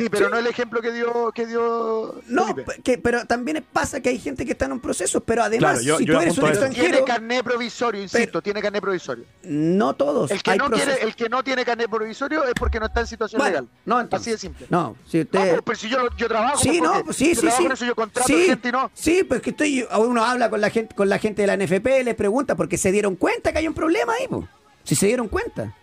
Sí, 0.00 0.08
pero 0.08 0.28
no 0.30 0.38
el 0.38 0.46
ejemplo 0.46 0.80
que 0.80 0.92
dio, 0.92 1.30
que 1.32 1.46
dio 1.46 2.20
No, 2.26 2.54
que, 2.82 2.98
pero 2.98 3.24
también 3.26 3.64
pasa 3.72 4.00
que 4.00 4.08
hay 4.08 4.18
gente 4.18 4.46
que 4.46 4.52
está 4.52 4.64
en 4.64 4.72
un 4.72 4.80
proceso, 4.80 5.20
pero 5.20 5.42
además, 5.42 5.80
Claro, 5.80 5.84
yo- 5.84 5.98
si 5.98 6.04
yo 6.06 6.14
tú 6.14 6.20
eres 6.20 6.38
un 6.38 6.46
extranjero, 6.48 6.88
Tiene 6.90 7.04
carnet 7.04 7.42
provisorio, 7.44 8.00
insisto, 8.02 8.40
tiene 8.40 8.62
carnet 8.62 8.80
provisorio. 8.82 9.24
no 9.42 9.94
todos. 9.94 10.30
El 10.30 10.42
que, 10.42 10.50
hay 10.52 10.58
no 10.58 10.70
tiene, 10.70 10.92
el 11.02 11.14
que 11.14 11.28
no 11.28 11.44
tiene 11.44 11.64
carnet 11.64 11.90
provisorio 11.90 12.44
es 12.44 12.54
porque 12.54 12.80
no 12.80 12.86
está 12.86 13.00
en 13.00 13.06
situación 13.06 13.38
Bueno, 13.38 13.50
legal. 13.52 13.68
no, 13.84 14.00
entonces. 14.00 14.22
Así 14.26 14.30
de 14.32 14.38
simple. 14.38 14.66
No, 14.70 14.96
si 15.06 15.18
Ah, 15.18 15.22
usted. 15.22 15.38
pero, 15.50 15.62
pero 15.62 15.78
si 15.78 15.88
yo, 15.88 15.98
yo 16.16 16.28
trabajo, 16.28 16.58
Sí, 16.58 16.78
¿por 16.78 16.88
no, 16.96 17.04
pues 17.04 17.16
sí, 17.16 17.34
Yo 17.34 17.40
sí, 17.42 17.48
sí. 17.56 17.66
eso, 17.70 17.84
yo 17.84 17.94
contrato 17.94 18.26
sí, 18.26 18.44
gente 18.46 18.68
y 18.68 18.72
no. 18.72 18.90
sí, 18.94 19.22
pues 19.24 19.42
que 19.42 19.50
estoy, 19.50 19.86
uno 19.98 20.24
habla 20.24 20.48
con 20.50 20.60
la 20.60 20.70
gente, 20.70 20.94
con 20.94 21.08
la 21.08 21.18
gente 21.18 21.42
de 21.42 21.46
la 21.48 21.54
NFP, 21.56 22.04
les 22.04 22.14
pregunta 22.14 22.54
porque 22.56 22.78
se 22.78 22.90
dieron 22.90 23.16
cuenta 23.16 23.52
que 23.52 23.58
hay 23.58 23.68
un 23.68 23.74
problema 23.74 24.14
ahí, 24.14 24.28
po. 24.28 24.48
si 24.84 24.94
se 24.94 25.06
dieron 25.06 25.28
cuenta. 25.28 25.74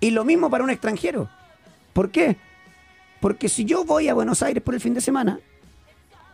Y 0.00 0.10
lo 0.10 0.24
mismo 0.24 0.50
para 0.50 0.62
un 0.64 0.70
extranjero. 0.70 1.28
¿Por 1.92 2.10
qué? 2.10 2.36
Porque 3.24 3.48
si 3.48 3.64
yo 3.64 3.86
voy 3.86 4.06
a 4.10 4.12
Buenos 4.12 4.42
Aires 4.42 4.62
por 4.62 4.74
el 4.74 4.82
fin 4.82 4.92
de 4.92 5.00
semana, 5.00 5.38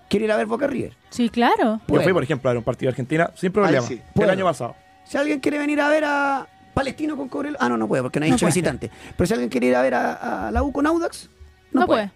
quiero 0.08 0.24
ir 0.24 0.32
a 0.32 0.36
ver 0.36 0.46
Boca 0.46 0.66
River. 0.66 0.92
Sí, 1.08 1.28
claro. 1.28 1.80
Yo 1.86 2.00
fui, 2.02 2.12
por 2.12 2.24
ejemplo, 2.24 2.50
a 2.50 2.52
ver 2.52 2.58
un 2.58 2.64
partido 2.64 2.88
de 2.88 2.94
Argentina 2.94 3.30
sin 3.36 3.52
problema. 3.52 3.80
sí. 3.86 4.00
El 4.16 4.28
año 4.28 4.44
pasado. 4.44 4.74
Si 5.04 5.16
alguien 5.16 5.38
quiere 5.38 5.58
venir 5.58 5.80
a 5.80 5.88
ver 5.88 6.02
a 6.04 6.48
Palestino 6.74 7.16
con 7.16 7.28
Cobreloa, 7.28 7.58
ah, 7.60 7.68
no, 7.68 7.76
no 7.76 7.86
puede, 7.86 8.02
porque 8.02 8.18
no 8.18 8.24
hay 8.24 8.30
No 8.30 8.34
hincha 8.34 8.46
puede. 8.46 8.54
visitante. 8.54 8.90
Pero 9.16 9.24
si 9.24 9.32
alguien 9.34 9.50
quiere 9.50 9.68
ir 9.68 9.76
a 9.76 9.82
ver 9.82 9.94
a, 9.94 10.48
a 10.48 10.50
la 10.50 10.64
U 10.64 10.72
con 10.72 10.84
Audax, 10.84 11.30
no, 11.70 11.82
No, 11.82 11.86
puede. 11.86 12.08
puede. 12.08 12.12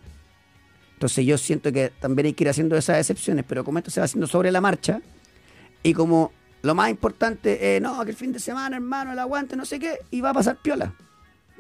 Entonces 0.95 1.25
yo 1.25 1.39
siento 1.39 1.71
que 1.71 1.93
también 2.01 2.27
hay 2.27 2.33
que 2.33 2.43
ir 2.43 2.51
haciendo 2.51 2.77
esas 2.77 2.99
excepciones, 2.99 3.45
pero 3.47 3.63
como 3.63 3.79
esto 3.79 3.93
se 3.93 4.01
va 4.01 4.07
haciendo 4.07 4.27
sobre 4.27 4.51
la 4.51 4.61
marcha, 4.61 5.01
y 5.85 5.95
como 5.95 6.33
lo 6.63 6.75
más 6.75 6.91
importante 6.91 7.77
es, 7.77 7.81
no, 7.81 8.05
que 8.05 8.11
el 8.11 8.17
fin 8.17 8.33
de 8.33 8.41
semana, 8.41 8.75
hermano, 8.75 9.13
el 9.13 9.21
aguante, 9.21 9.55
no 9.55 9.65
sé 9.67 9.79
qué, 9.79 9.99
y 10.11 10.21
va 10.21 10.31
a 10.31 10.35
pasar 10.35 10.57
piola. 10.57 10.93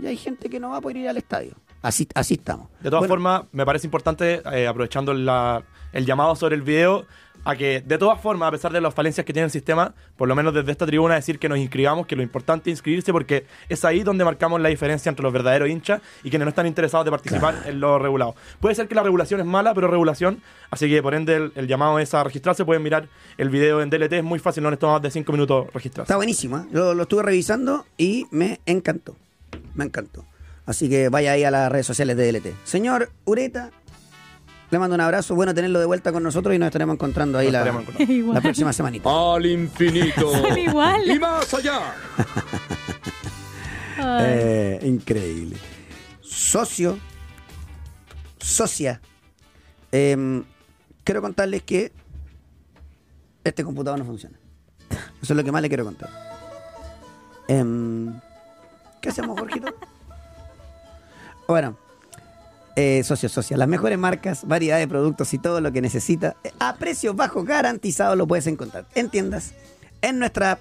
Y 0.00 0.06
hay 0.08 0.16
gente 0.16 0.50
que 0.50 0.58
no 0.58 0.70
va 0.70 0.78
a 0.78 0.80
poder 0.80 0.96
ir 0.96 1.08
al 1.08 1.16
estadio. 1.16 1.54
Así, 1.84 2.08
así 2.14 2.34
estamos. 2.34 2.68
De 2.80 2.88
todas 2.88 3.00
Bueno, 3.00 3.08
formas, 3.12 3.42
me 3.52 3.66
parece 3.66 3.86
importante, 3.86 4.40
eh, 4.52 4.66
aprovechando 4.66 5.12
la- 5.12 5.62
el 5.92 6.06
llamado 6.06 6.34
sobre 6.34 6.56
el 6.56 6.62
video, 6.62 7.04
a 7.44 7.56
que 7.56 7.82
de 7.82 7.98
todas 7.98 8.18
formas, 8.22 8.48
a 8.48 8.52
pesar 8.52 8.72
de 8.72 8.80
las 8.80 8.94
falencias 8.94 9.26
que 9.26 9.34
tiene 9.34 9.44
el 9.44 9.50
sistema, 9.50 9.92
por 10.16 10.26
lo 10.26 10.34
menos 10.34 10.54
desde 10.54 10.72
esta 10.72 10.86
tribuna 10.86 11.14
decir 11.16 11.38
que 11.38 11.46
nos 11.46 11.58
inscribamos, 11.58 12.06
que 12.06 12.16
lo 12.16 12.22
importante 12.22 12.70
es 12.70 12.76
inscribirse 12.78 13.12
porque 13.12 13.44
es 13.68 13.84
ahí 13.84 14.02
donde 14.02 14.24
marcamos 14.24 14.62
la 14.62 14.70
diferencia 14.70 15.10
entre 15.10 15.22
los 15.24 15.30
verdaderos 15.32 15.68
hinchas 15.68 16.00
y 16.22 16.30
quienes 16.30 16.46
no 16.46 16.48
están 16.48 16.66
interesados 16.66 17.04
de 17.04 17.10
participar 17.10 17.54
en 17.66 17.80
lo 17.80 17.98
regulado. 17.98 18.34
Puede 18.60 18.74
ser 18.74 18.88
que 18.88 18.94
la 18.94 19.02
regulación 19.02 19.40
es 19.40 19.46
mala, 19.46 19.74
pero 19.74 19.88
regulación, 19.88 20.40
así 20.70 20.88
que 20.88 21.02
por 21.02 21.12
ende 21.14 21.36
el, 21.36 21.52
el 21.54 21.66
llamado 21.66 21.98
es 21.98 22.14
a 22.14 22.24
registrarse, 22.24 22.64
pueden 22.64 22.82
mirar 22.82 23.08
el 23.36 23.50
video 23.50 23.82
en 23.82 23.90
DLT, 23.90 24.14
es 24.14 24.24
muy 24.24 24.38
fácil, 24.38 24.62
no 24.62 24.70
les 24.70 24.78
toma 24.78 24.94
más 24.94 25.02
de 25.02 25.10
5 25.10 25.30
minutos 25.30 25.66
registrarse. 25.74 26.06
Está 26.10 26.16
buenísimo, 26.16 26.56
¿eh? 26.56 26.66
lo, 26.72 26.94
lo 26.94 27.02
estuve 27.02 27.22
revisando 27.24 27.84
y 27.98 28.26
me 28.30 28.58
encantó. 28.64 29.16
Me 29.74 29.84
encantó. 29.84 30.24
Así 30.66 30.88
que 30.88 31.08
vaya 31.08 31.32
ahí 31.32 31.44
a 31.44 31.50
las 31.50 31.70
redes 31.70 31.86
sociales 31.86 32.16
de 32.16 32.32
DLT. 32.32 32.46
Señor 32.64 33.10
Ureta, 33.24 33.70
le 34.70 34.78
mando 34.78 34.94
un 34.94 35.00
abrazo. 35.00 35.34
Bueno 35.34 35.54
tenerlo 35.54 35.78
de 35.78 35.86
vuelta 35.86 36.10
con 36.12 36.22
nosotros 36.22 36.54
y 36.54 36.58
nos 36.58 36.66
estaremos 36.66 36.94
encontrando 36.94 37.38
ahí 37.38 37.46
Nos 37.46 37.52
la, 37.52 37.58
estaremos 37.60 37.82
encontrando. 37.82 38.12
Igual. 38.18 38.34
la 38.34 38.40
próxima 38.40 38.72
semanita. 38.72 39.34
Al 39.34 39.46
infinito. 39.46 40.30
Son 40.36 40.58
igual. 40.58 41.08
Y 41.08 41.18
más 41.18 41.52
allá. 41.54 41.80
Eh, 44.06 44.80
increíble. 44.82 45.56
Socio, 46.20 46.98
socia, 48.38 49.00
em, 49.92 50.44
quiero 51.04 51.22
contarles 51.22 51.62
que 51.62 51.92
este 53.44 53.64
computador 53.64 53.98
no 53.98 54.04
funciona. 54.04 54.36
Eso 55.22 55.32
es 55.32 55.36
lo 55.36 55.44
que 55.44 55.52
más 55.52 55.62
le 55.62 55.68
quiero 55.68 55.84
contar. 55.84 56.10
Em, 57.48 58.20
¿Qué 59.00 59.08
hacemos, 59.10 59.38
Jorgito? 59.38 59.74
Bueno, 61.46 61.76
eh, 62.76 63.02
socio, 63.04 63.28
socia, 63.28 63.56
las 63.56 63.68
mejores 63.68 63.98
marcas, 63.98 64.46
variedad 64.46 64.78
de 64.78 64.88
productos 64.88 65.32
y 65.34 65.38
todo 65.38 65.60
lo 65.60 65.70
que 65.72 65.80
necesita 65.80 66.36
eh, 66.42 66.50
a 66.58 66.74
precios 66.76 67.14
bajos 67.14 67.44
garantizados 67.44 68.16
lo 68.16 68.26
puedes 68.26 68.46
encontrar 68.46 68.86
en 68.94 69.10
tiendas, 69.10 69.52
en 70.02 70.18
nuestra 70.18 70.52
app 70.52 70.60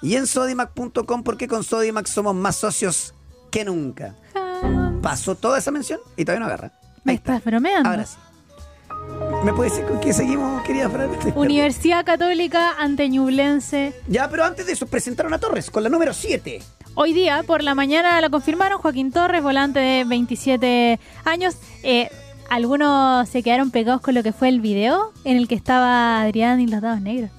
y 0.00 0.16
en 0.16 0.26
sodimac.com 0.26 1.22
porque 1.22 1.46
con 1.46 1.62
Sodimac 1.62 2.06
somos 2.06 2.34
más 2.34 2.56
socios 2.56 3.14
que 3.50 3.64
nunca. 3.64 4.16
Jamás. 4.32 4.94
pasó 5.02 5.34
toda 5.34 5.58
esa 5.58 5.70
mención 5.70 6.00
y 6.16 6.24
todavía 6.24 6.40
no 6.40 6.46
agarra. 6.46 6.72
Me 7.04 7.14
está. 7.14 7.36
estás 7.36 7.44
bromeando. 7.44 7.88
Ahora 7.88 8.06
sí. 8.06 8.16
¿Me 9.44 9.52
puede 9.52 9.70
decir 9.70 9.84
con 9.86 9.98
qué 10.00 10.12
seguimos, 10.12 10.62
querida 10.62 10.88
Fran? 10.88 11.10
Universidad 11.34 12.04
Católica 12.04 12.74
ante 12.78 13.08
Ñublense. 13.08 13.92
Ya, 14.06 14.28
pero 14.30 14.44
antes 14.44 14.66
de 14.66 14.72
eso, 14.72 14.86
presentaron 14.86 15.34
a 15.34 15.38
Torres 15.38 15.70
con 15.70 15.82
la 15.82 15.88
número 15.88 16.14
7. 16.14 16.62
Hoy 16.94 17.12
día, 17.12 17.42
por 17.44 17.62
la 17.64 17.74
mañana, 17.74 18.20
la 18.20 18.30
confirmaron 18.30 18.78
Joaquín 18.80 19.10
Torres, 19.10 19.42
volante 19.42 19.80
de 19.80 20.04
27 20.04 21.00
años. 21.24 21.56
Eh, 21.82 22.08
algunos 22.50 23.28
se 23.28 23.42
quedaron 23.42 23.70
pegados 23.72 24.00
con 24.00 24.14
lo 24.14 24.22
que 24.22 24.32
fue 24.32 24.48
el 24.48 24.60
video 24.60 25.12
en 25.24 25.36
el 25.38 25.48
que 25.48 25.54
estaba 25.56 26.20
Adrián 26.20 26.60
y 26.60 26.66
los 26.68 26.80
dados 26.80 27.00
negros. 27.00 27.30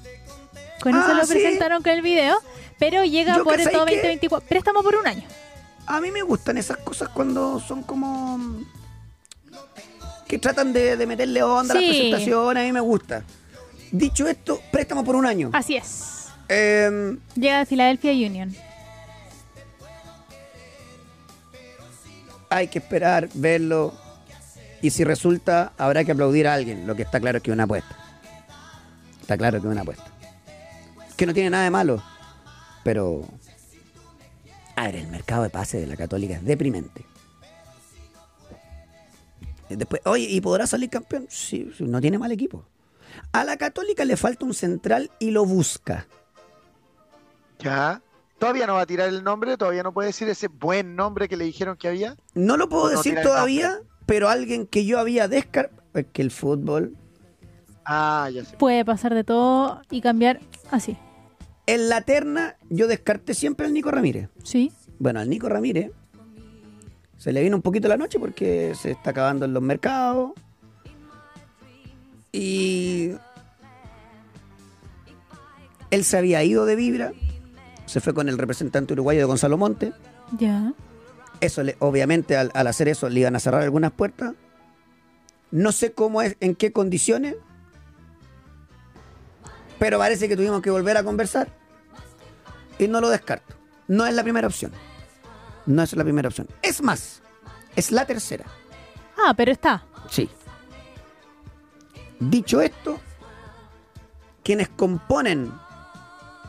Con 0.82 0.96
eso 0.96 1.06
Ah, 1.10 1.14
lo 1.14 1.26
sí. 1.26 1.34
presentaron 1.34 1.84
con 1.84 1.94
el 1.94 2.02
video, 2.02 2.36
pero 2.80 3.06
llega 3.06 3.38
Yo 3.38 3.44
por 3.46 3.56
todo 3.56 3.86
que- 3.86 3.96
2024. 3.96 4.50
Préstamo 4.50 4.84
por 4.84 4.96
un 4.96 5.08
año. 5.08 5.24
A 5.86 6.02
mí 6.02 6.12
me 6.12 6.22
gustan 6.22 6.58
esas 6.58 6.78
cosas 6.78 7.08
cuando 7.10 7.60
son 7.62 7.84
como. 7.84 8.40
Que 10.34 10.40
tratan 10.40 10.74
de, 10.74 10.98
de 10.98 11.06
meterle 11.06 11.44
onda 11.44 11.76
a 11.76 11.78
Sí. 11.78 11.86
las 11.86 11.96
presentaciones. 11.96 12.64
A 12.64 12.66
mí 12.66 12.72
me 12.72 12.80
gusta. 12.80 13.24
Dicho 13.92 14.28
esto, 14.28 14.60
préstamo 14.72 15.04
por 15.04 15.16
un 15.16 15.26
año. 15.28 15.52
Así 15.54 15.76
es. 15.76 16.28
Eh, 16.50 17.16
Llega 17.36 17.60
de 17.60 17.66
Philadelphia 17.68 18.12
Union. 18.12 18.56
hay 22.50 22.68
que 22.68 22.80
esperar, 22.80 23.30
verlo. 23.34 23.94
Y 24.82 24.90
si 24.92 25.04
resulta, 25.04 25.74
habrá 25.78 26.04
que 26.04 26.12
aplaudir 26.12 26.48
a 26.48 26.54
alguien. 26.54 26.86
Lo 26.86 26.96
que 26.96 27.02
está 27.04 27.20
claro 27.20 27.38
es 27.38 27.44
que 27.44 27.50
es 27.52 27.54
una 27.54 27.64
apuesta. 27.64 27.96
Está 29.22 29.38
claro 29.38 29.60
que 29.62 29.68
es 29.68 29.72
una 29.72 29.82
apuesta. 29.82 30.06
Que 31.18 31.26
no 31.26 31.34
tiene 31.34 31.50
nada 31.50 31.64
de 31.64 31.70
malo. 31.72 32.04
Pero. 32.84 33.22
A 34.76 34.86
ver, 34.86 34.96
el 34.98 35.08
mercado 35.08 35.44
de 35.44 35.50
pases 35.50 35.82
de 35.82 35.88
la 35.88 35.96
Católica 35.96 36.36
es 36.36 36.44
deprimente. 36.44 37.06
Y 39.70 39.76
Después, 39.76 40.02
oye, 40.06 40.26
¿y 40.30 40.42
podrá 40.42 40.68
salir 40.68 40.90
campeón? 40.90 41.26
Sí, 41.30 41.70
sí, 41.78 41.84
no 41.84 42.02
tiene 42.02 42.18
mal 42.18 42.32
equipo. 42.32 42.66
A 43.32 43.44
la 43.44 43.58
Católica 43.58 44.06
le 44.06 44.18
falta 44.18 44.46
un 44.46 44.54
central 44.54 45.12
y 45.20 45.32
lo 45.32 45.46
busca. 45.46 46.08
Ya. 47.60 48.02
Todavía 48.40 48.68
no 48.68 48.74
va 48.74 48.82
a 48.82 48.86
tirar 48.86 49.08
el 49.10 49.24
nombre, 49.24 49.56
todavía 49.56 49.84
no 49.84 49.94
puede 49.94 50.08
decir 50.08 50.28
ese 50.28 50.48
buen 50.48 50.96
nombre 50.96 51.30
que 51.30 51.38
le 51.38 51.46
dijeron 51.46 51.78
que 51.78 51.88
había. 51.88 52.18
No 52.34 52.58
lo 52.58 52.68
puedo 52.68 52.86
No 52.86 52.98
decir 52.98 53.20
todavía, 53.22 53.80
pero 54.06 54.28
alguien 54.28 54.68
que 54.68 54.86
yo 54.86 55.00
había 55.00 55.28
descartado. 55.28 55.82
Es 55.94 56.08
que 56.12 56.22
el 56.24 56.32
fútbol 56.32 56.98
Ah, 57.86 58.30
ya 58.34 58.44
sé. 58.46 58.58
Puede 58.58 58.84
pasar 58.86 59.14
de 59.14 59.24
todo 59.24 59.82
y 59.90 60.02
cambiar 60.02 60.40
así. 60.72 60.98
En 61.66 61.90
la 61.90 62.02
terna 62.02 62.58
yo 62.70 62.88
descarté 62.88 63.34
siempre 63.34 63.66
al 63.66 63.74
Nico 63.74 63.92
Ramírez. 63.92 64.30
Sí. 64.44 64.72
Bueno, 65.00 65.20
al 65.20 65.30
Nico 65.30 65.50
Ramírez 65.50 65.92
se 67.24 67.32
le 67.32 67.42
vino 67.42 67.56
un 67.56 67.62
poquito 67.62 67.88
la 67.88 67.96
noche 67.96 68.20
porque 68.20 68.74
se 68.76 68.92
está 68.92 69.12
acabando 69.12 69.46
en 69.46 69.54
los 69.54 69.64
mercados. 69.64 70.32
Y 72.34 73.12
él 75.90 76.04
se 76.04 76.18
había 76.18 76.44
ido 76.44 76.66
de 76.66 76.76
Vibra, 76.76 77.14
se 77.86 78.02
fue 78.02 78.14
con 78.14 78.28
el 78.28 78.38
representante 78.38 78.92
uruguayo 78.92 79.20
de 79.22 79.26
Gonzalo 79.26 79.58
Monte. 79.58 79.94
Ya. 80.38 80.74
Eso 81.40 81.64
le- 81.64 81.78
obviamente 81.80 82.36
al, 82.36 82.52
al 82.54 82.68
hacer 82.68 82.90
eso 82.90 83.08
le 83.08 83.22
iban 83.22 83.38
a 83.38 83.40
cerrar 83.40 83.62
algunas 83.62 83.94
puertas. 83.94 84.34
No 85.52 85.72
sé 85.72 85.94
cómo 85.94 86.22
es, 86.22 86.36
en 86.42 86.56
qué 86.56 86.74
condiciones, 86.74 87.36
pero 89.80 89.98
parece 89.98 90.28
que 90.28 90.36
tuvimos 90.36 90.62
que 90.62 90.72
volver 90.72 90.98
a 90.98 91.04
conversar 91.06 91.48
y 92.80 92.90
no 92.90 93.00
lo 93.00 93.10
descarto. 93.10 93.56
No 93.88 94.06
es 94.06 94.14
la 94.14 94.24
primera 94.24 94.48
opción. 94.48 94.72
No 95.66 95.82
es 95.84 95.94
la 95.96 96.04
primera 96.04 96.28
opción. 96.28 96.48
Es 96.62 96.82
más, 96.82 97.22
es 97.76 97.92
la 97.92 98.06
tercera. 98.06 98.46
Ah, 99.18 99.34
pero 99.36 99.52
está. 99.52 99.84
Sí. 100.10 100.30
Dicho 102.20 102.62
esto, 102.62 103.00
quienes 104.44 104.70
componen 104.70 105.52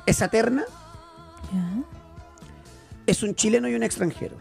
esa 0.07 0.29
terna 0.29 0.65
Ya. 1.53 1.83
es 3.07 3.23
un 3.23 3.35
chileno 3.35 3.69
y 3.69 3.75
un 3.75 3.83
extranjero. 3.83 4.37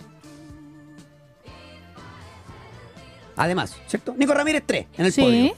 Además, 3.36 3.76
¿cierto? 3.88 4.13
Nico 4.15 4.34
Ramírez 4.34 4.63
3 4.65 4.88
en 4.97 5.05
el 5.05 5.11
Sí. 5.13 5.21
podio. 5.21 5.53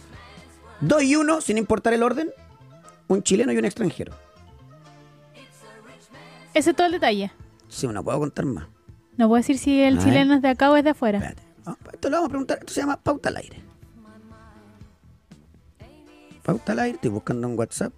2 0.82 1.04
y 1.04 1.16
1, 1.16 1.42
sin 1.42 1.58
importar 1.58 1.94
el 1.94 2.04
orden, 2.04 2.32
un 3.08 3.22
chileno 3.24 3.52
y 3.52 3.58
un 3.58 3.66
extranjero. 3.66 4.14
Ese 6.54 6.70
es 6.70 6.76
todo 6.76 6.88
el 6.88 6.94
detalle. 6.94 7.32
Sí, 7.68 7.86
no 7.88 8.04
puedo 8.04 8.20
contar 8.20 8.46
más. 8.46 8.66
No 9.18 9.28
puedo 9.28 9.38
decir 9.42 9.58
si 9.58 9.82
el 9.82 9.96
A 9.96 9.98
ver. 9.98 10.06
chileno 10.06 10.34
es 10.36 10.42
de 10.42 10.50
acá 10.50 10.72
o 10.72 10.76
es 10.76 10.84
de 10.84 10.90
afuera. 10.92 11.20
Espérate. 11.20 11.44
Ah, 11.66 11.76
Esto 11.94 12.10
lo 12.10 12.18
vamos 12.18 12.28
a 12.28 12.30
preguntar. 12.30 12.58
Esto 12.60 12.74
se 12.74 12.82
llama 12.82 12.98
pauta 12.98 13.30
al 13.30 13.38
aire. 13.38 13.62
Pauta 16.44 16.72
al 16.74 16.80
aire. 16.80 16.96
Estoy 16.96 17.12
buscando 17.12 17.48
en 17.48 17.58
WhatsApp. 17.58 17.94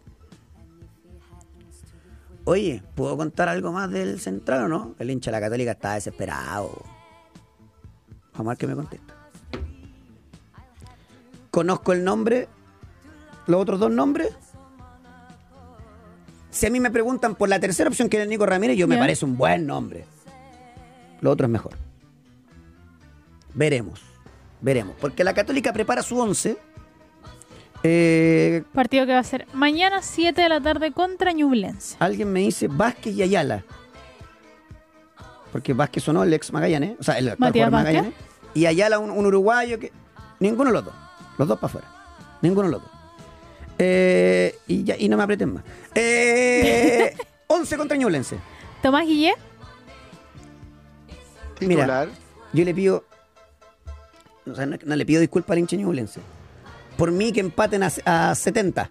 Oye, 2.45 2.81
¿puedo 2.95 3.17
contar 3.17 3.49
algo 3.49 3.73
más 3.73 3.89
del 3.91 4.19
central 4.21 4.63
o 4.63 4.67
no? 4.69 4.95
El 4.99 5.09
hincha 5.11 5.31
de 5.31 5.37
la 5.37 5.41
católica 5.41 5.71
está 5.71 5.95
desesperado. 5.95 6.71
Vamos 8.33 8.45
a 8.47 8.49
ver 8.49 8.57
qué 8.57 8.67
me 8.67 8.75
contesta. 8.75 9.13
Conozco 11.51 11.91
el 11.91 12.03
nombre, 12.05 12.47
los 13.47 13.61
otros 13.61 13.79
dos 13.79 13.91
nombres. 13.91 14.29
Si 16.51 16.65
a 16.65 16.69
mí 16.69 16.79
me 16.79 16.89
preguntan 16.89 17.35
por 17.35 17.49
la 17.49 17.59
tercera 17.59 17.89
opción 17.89 18.07
que 18.07 18.17
es 18.17 18.23
el 18.23 18.29
Nico 18.29 18.45
Ramírez, 18.45 18.77
yo 18.77 18.87
me 18.87 18.97
parece 18.97 19.25
un 19.25 19.37
buen 19.37 19.65
nombre. 19.67 20.05
Lo 21.21 21.31
otro 21.31 21.45
es 21.45 21.51
mejor. 21.51 21.73
Veremos. 23.53 24.01
Veremos. 24.61 24.95
Porque 24.99 25.23
la 25.23 25.33
Católica 25.33 25.73
prepara 25.73 26.01
su 26.01 26.19
once. 26.19 26.57
Eh, 27.83 28.63
Partido 28.73 29.05
que 29.05 29.13
va 29.13 29.19
a 29.19 29.23
ser 29.23 29.47
mañana 29.53 30.01
7 30.01 30.41
de 30.41 30.49
la 30.49 30.59
tarde 30.59 30.91
contra 30.91 31.31
Ñublense. 31.31 31.95
alguien 31.99 32.31
me 32.33 32.39
dice 32.41 32.67
Vázquez 32.67 33.15
y 33.15 33.21
Ayala. 33.23 33.63
Porque 35.51 35.73
Vázquez 35.73 36.03
sonó 36.03 36.23
el 36.23 36.33
ex 36.33 36.51
Magallanes. 36.51 36.97
O 36.99 37.03
sea, 37.03 37.17
el 37.17 37.29
actual. 37.29 37.71
Magallanes. 37.71 38.13
Y 38.53 38.65
Ayala 38.65 38.99
un, 38.99 39.11
un 39.11 39.25
uruguayo 39.25 39.79
que... 39.79 39.91
Ninguno 40.39 40.69
de 40.71 40.73
los 40.73 40.85
dos. 40.85 40.93
Los 41.37 41.47
dos 41.47 41.57
para 41.59 41.67
afuera. 41.67 41.87
Ninguno 42.41 42.67
de 42.67 42.71
los 42.73 42.81
dos. 42.81 42.91
Eh, 43.79 44.55
y, 44.67 44.83
ya, 44.83 44.95
y 44.97 45.07
no 45.07 45.17
me 45.17 45.23
aprieten 45.23 45.53
más. 45.53 45.63
Eh, 45.93 47.15
11 47.47 47.77
contra 47.77 47.95
Ñublense. 47.97 48.37
Tomás 48.81 49.05
Mira. 51.59 52.07
Yo 52.53 52.63
le 52.65 52.73
pido. 52.73 53.03
O 54.49 54.55
sea, 54.55 54.65
no, 54.65 54.77
no 54.83 54.95
le 54.95 55.05
pido 55.05 55.21
disculpas 55.21 55.51
al 55.51 55.59
hincha 55.59 55.75
ñublense. 55.75 56.21
Por 56.97 57.11
mí 57.11 57.31
que 57.31 57.41
empaten 57.41 57.83
a, 57.83 57.91
a 58.05 58.35
70. 58.35 58.89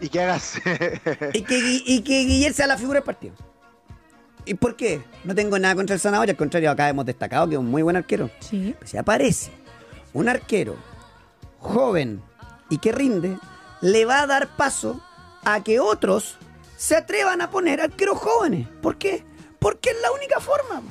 Y 0.00 0.08
que 0.08 0.22
hagas. 0.22 0.54
Y 1.32 1.42
que, 1.42 1.82
y 1.84 2.00
que 2.02 2.24
Guillermo 2.24 2.56
sea 2.56 2.66
la 2.66 2.78
figura 2.78 2.98
del 3.00 3.04
partido. 3.04 3.34
¿Y 4.46 4.54
por 4.54 4.74
qué? 4.76 5.02
No 5.24 5.34
tengo 5.34 5.58
nada 5.58 5.74
contra 5.74 5.94
el 5.94 6.00
Zanahoria, 6.00 6.32
al 6.32 6.38
contrario, 6.38 6.70
acá 6.70 6.88
hemos 6.88 7.04
destacado 7.04 7.46
que 7.48 7.54
es 7.56 7.58
un 7.58 7.70
muy 7.70 7.82
buen 7.82 7.96
arquero. 7.96 8.30
sí. 8.40 8.74
Si 8.84 8.96
aparece 8.96 9.50
un 10.14 10.28
arquero 10.28 10.76
joven 11.58 12.22
y 12.70 12.78
que 12.78 12.90
rinde, 12.92 13.36
le 13.82 14.04
va 14.06 14.22
a 14.22 14.26
dar 14.26 14.56
paso 14.56 15.00
a 15.44 15.62
que 15.62 15.78
otros 15.80 16.36
se 16.76 16.96
atrevan 16.96 17.42
a 17.42 17.50
poner 17.50 17.80
arqueros 17.82 18.18
jóvenes. 18.18 18.66
¿Por 18.80 18.96
qué? 18.96 19.24
Porque 19.58 19.90
es 19.90 19.96
la 20.00 20.10
única 20.12 20.40
forma. 20.40 20.82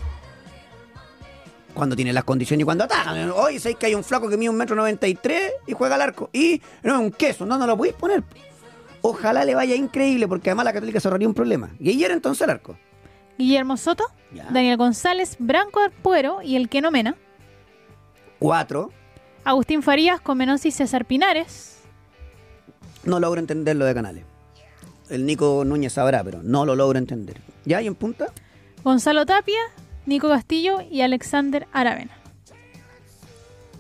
Cuando 1.80 1.96
tiene 1.96 2.12
las 2.14 2.24
condiciones 2.26 2.62
y 2.62 2.66
cuando 2.66 2.84
atacan. 2.84 3.32
Hoy 3.32 3.58
sabéis 3.58 3.78
que 3.78 3.86
hay 3.88 3.96
un 3.96 4.04
flaco 4.04 4.30
que 4.30 4.36
mide 4.38 4.50
un 4.50 4.58
metro 4.58 4.76
noventa 4.76 5.08
y 5.08 5.16
tres 5.16 5.54
y 5.66 5.72
juega 5.74 5.96
al 5.96 6.02
arco. 6.02 6.30
Y 6.34 6.62
no 6.84 6.94
es 6.96 7.00
un 7.00 7.12
queso, 7.12 7.46
no, 7.46 7.58
no 7.58 7.66
lo 7.66 7.78
podéis 7.78 7.96
poner. 7.96 8.24
Ojalá 9.02 9.46
le 9.46 9.56
vaya 9.56 9.76
increíble, 9.76 10.28
porque 10.28 10.50
además 10.50 10.66
la 10.66 10.74
Católica 10.74 11.00
se 11.00 11.08
ahorraría 11.08 11.28
un 11.28 11.34
problema. 11.34 11.70
Y 11.80 11.90
ayer 11.90 12.12
entonces 12.12 12.42
el 12.42 12.50
arco. 12.50 12.78
Guillermo 13.38 13.78
Soto, 13.78 14.04
Ya. 14.34 14.44
Daniel 14.52 14.76
González, 14.76 15.38
Branco 15.40 15.80
Arpuero 15.80 16.42
y 16.42 16.58
el 16.58 16.68
que 16.68 16.82
no 16.82 16.92
mena. 16.92 17.16
Cuatro. 18.40 18.92
Agustín 19.46 19.82
Farías, 19.82 20.20
Comenos 20.20 20.66
y 20.66 20.72
César 20.72 21.06
Pinares. 21.06 21.78
No 23.06 23.20
logro 23.22 23.40
entender 23.40 23.78
lo 23.78 23.86
de 23.86 23.94
Canales. 23.94 24.26
El 25.10 25.26
Nico 25.26 25.64
Núñez 25.66 25.94
sabrá, 25.94 26.24
pero 26.24 26.44
no 26.44 26.66
lo 26.66 26.76
logro 26.76 27.00
entender. 27.00 27.38
¿Ya? 27.66 27.82
¿Y 27.82 27.88
en 27.88 27.96
punta? 27.96 28.28
Gonzalo 28.84 29.26
Tapia, 29.26 29.60
Nico 30.06 30.30
Castillo 30.30 30.82
y 30.90 31.02
Alexander 31.02 31.68
Aravena. 31.72 32.12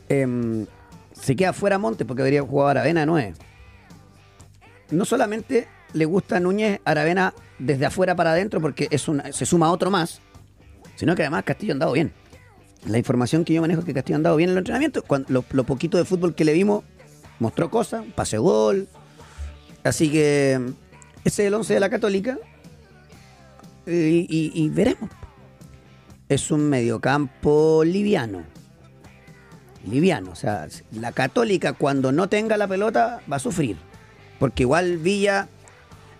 Em, 0.10 0.66
se 1.14 1.36
queda 1.36 1.54
fuera 1.54 1.78
Montes 1.78 2.06
porque 2.08 2.24
debería 2.24 2.42
jugar 2.42 2.78
Aravena 2.78 3.02
de 3.02 3.06
9. 3.06 3.34
No 4.92 5.06
solamente 5.06 5.68
le 5.94 6.06
gusta 6.06 6.38
a 6.38 6.40
Núñez 6.40 6.82
Aravena 6.86 7.34
desde 7.58 7.86
afuera 7.86 8.16
para 8.16 8.32
adentro 8.32 8.62
porque 8.62 8.88
es 8.92 9.08
una, 9.08 9.32
se 9.32 9.46
suma 9.46 9.72
otro 9.72 9.92
más, 9.92 10.22
sino 10.96 11.16
que 11.16 11.24
además 11.24 11.44
Castillo 11.44 11.74
ha 11.74 11.76
andado 11.76 11.92
bien. 11.94 12.12
La 12.86 12.98
información 12.98 13.44
que 13.44 13.54
yo 13.54 13.62
manejo 13.62 13.82
es 13.82 13.86
que 13.86 13.94
Castillo 13.94 14.16
ha 14.16 14.18
andado 14.18 14.36
bien 14.36 14.50
en 14.50 14.54
el 14.54 14.60
entrenamiento. 14.60 15.04
Cuando, 15.04 15.44
lo, 15.52 15.64
poquito 15.64 15.98
de 15.98 16.06
fútbol 16.06 16.34
que 16.34 16.46
le 16.46 16.54
vimos 16.54 16.84
mostró 17.40 17.70
cosas, 17.70 18.06
pase 18.16 18.38
gol. 18.38 18.88
Así 19.84 20.12
que 20.12 20.54
em, 20.54 20.74
ese 21.24 21.44
es 21.44 21.48
el 21.48 21.54
11 21.54 21.74
de 21.74 21.80
la 21.80 21.90
Católica. 21.90 22.38
Y 23.86 24.70
veremos. 24.70 25.10
Es 26.30 26.52
un 26.52 26.70
mediocampo 26.70 27.84
liviano. 27.84 28.44
liviano. 29.84 30.32
O 30.32 30.36
sea, 30.36 30.68
la 30.92 31.12
Católica 31.12 31.74
cuando 31.74 32.12
no 32.12 32.30
tenga 32.30 32.56
la 32.56 32.68
pelota 32.68 33.22
va 33.32 33.38
a 33.38 33.40
sufrir. 33.40 33.78
Porque 34.38 34.64
igual 34.64 34.98
Villa 34.98 35.48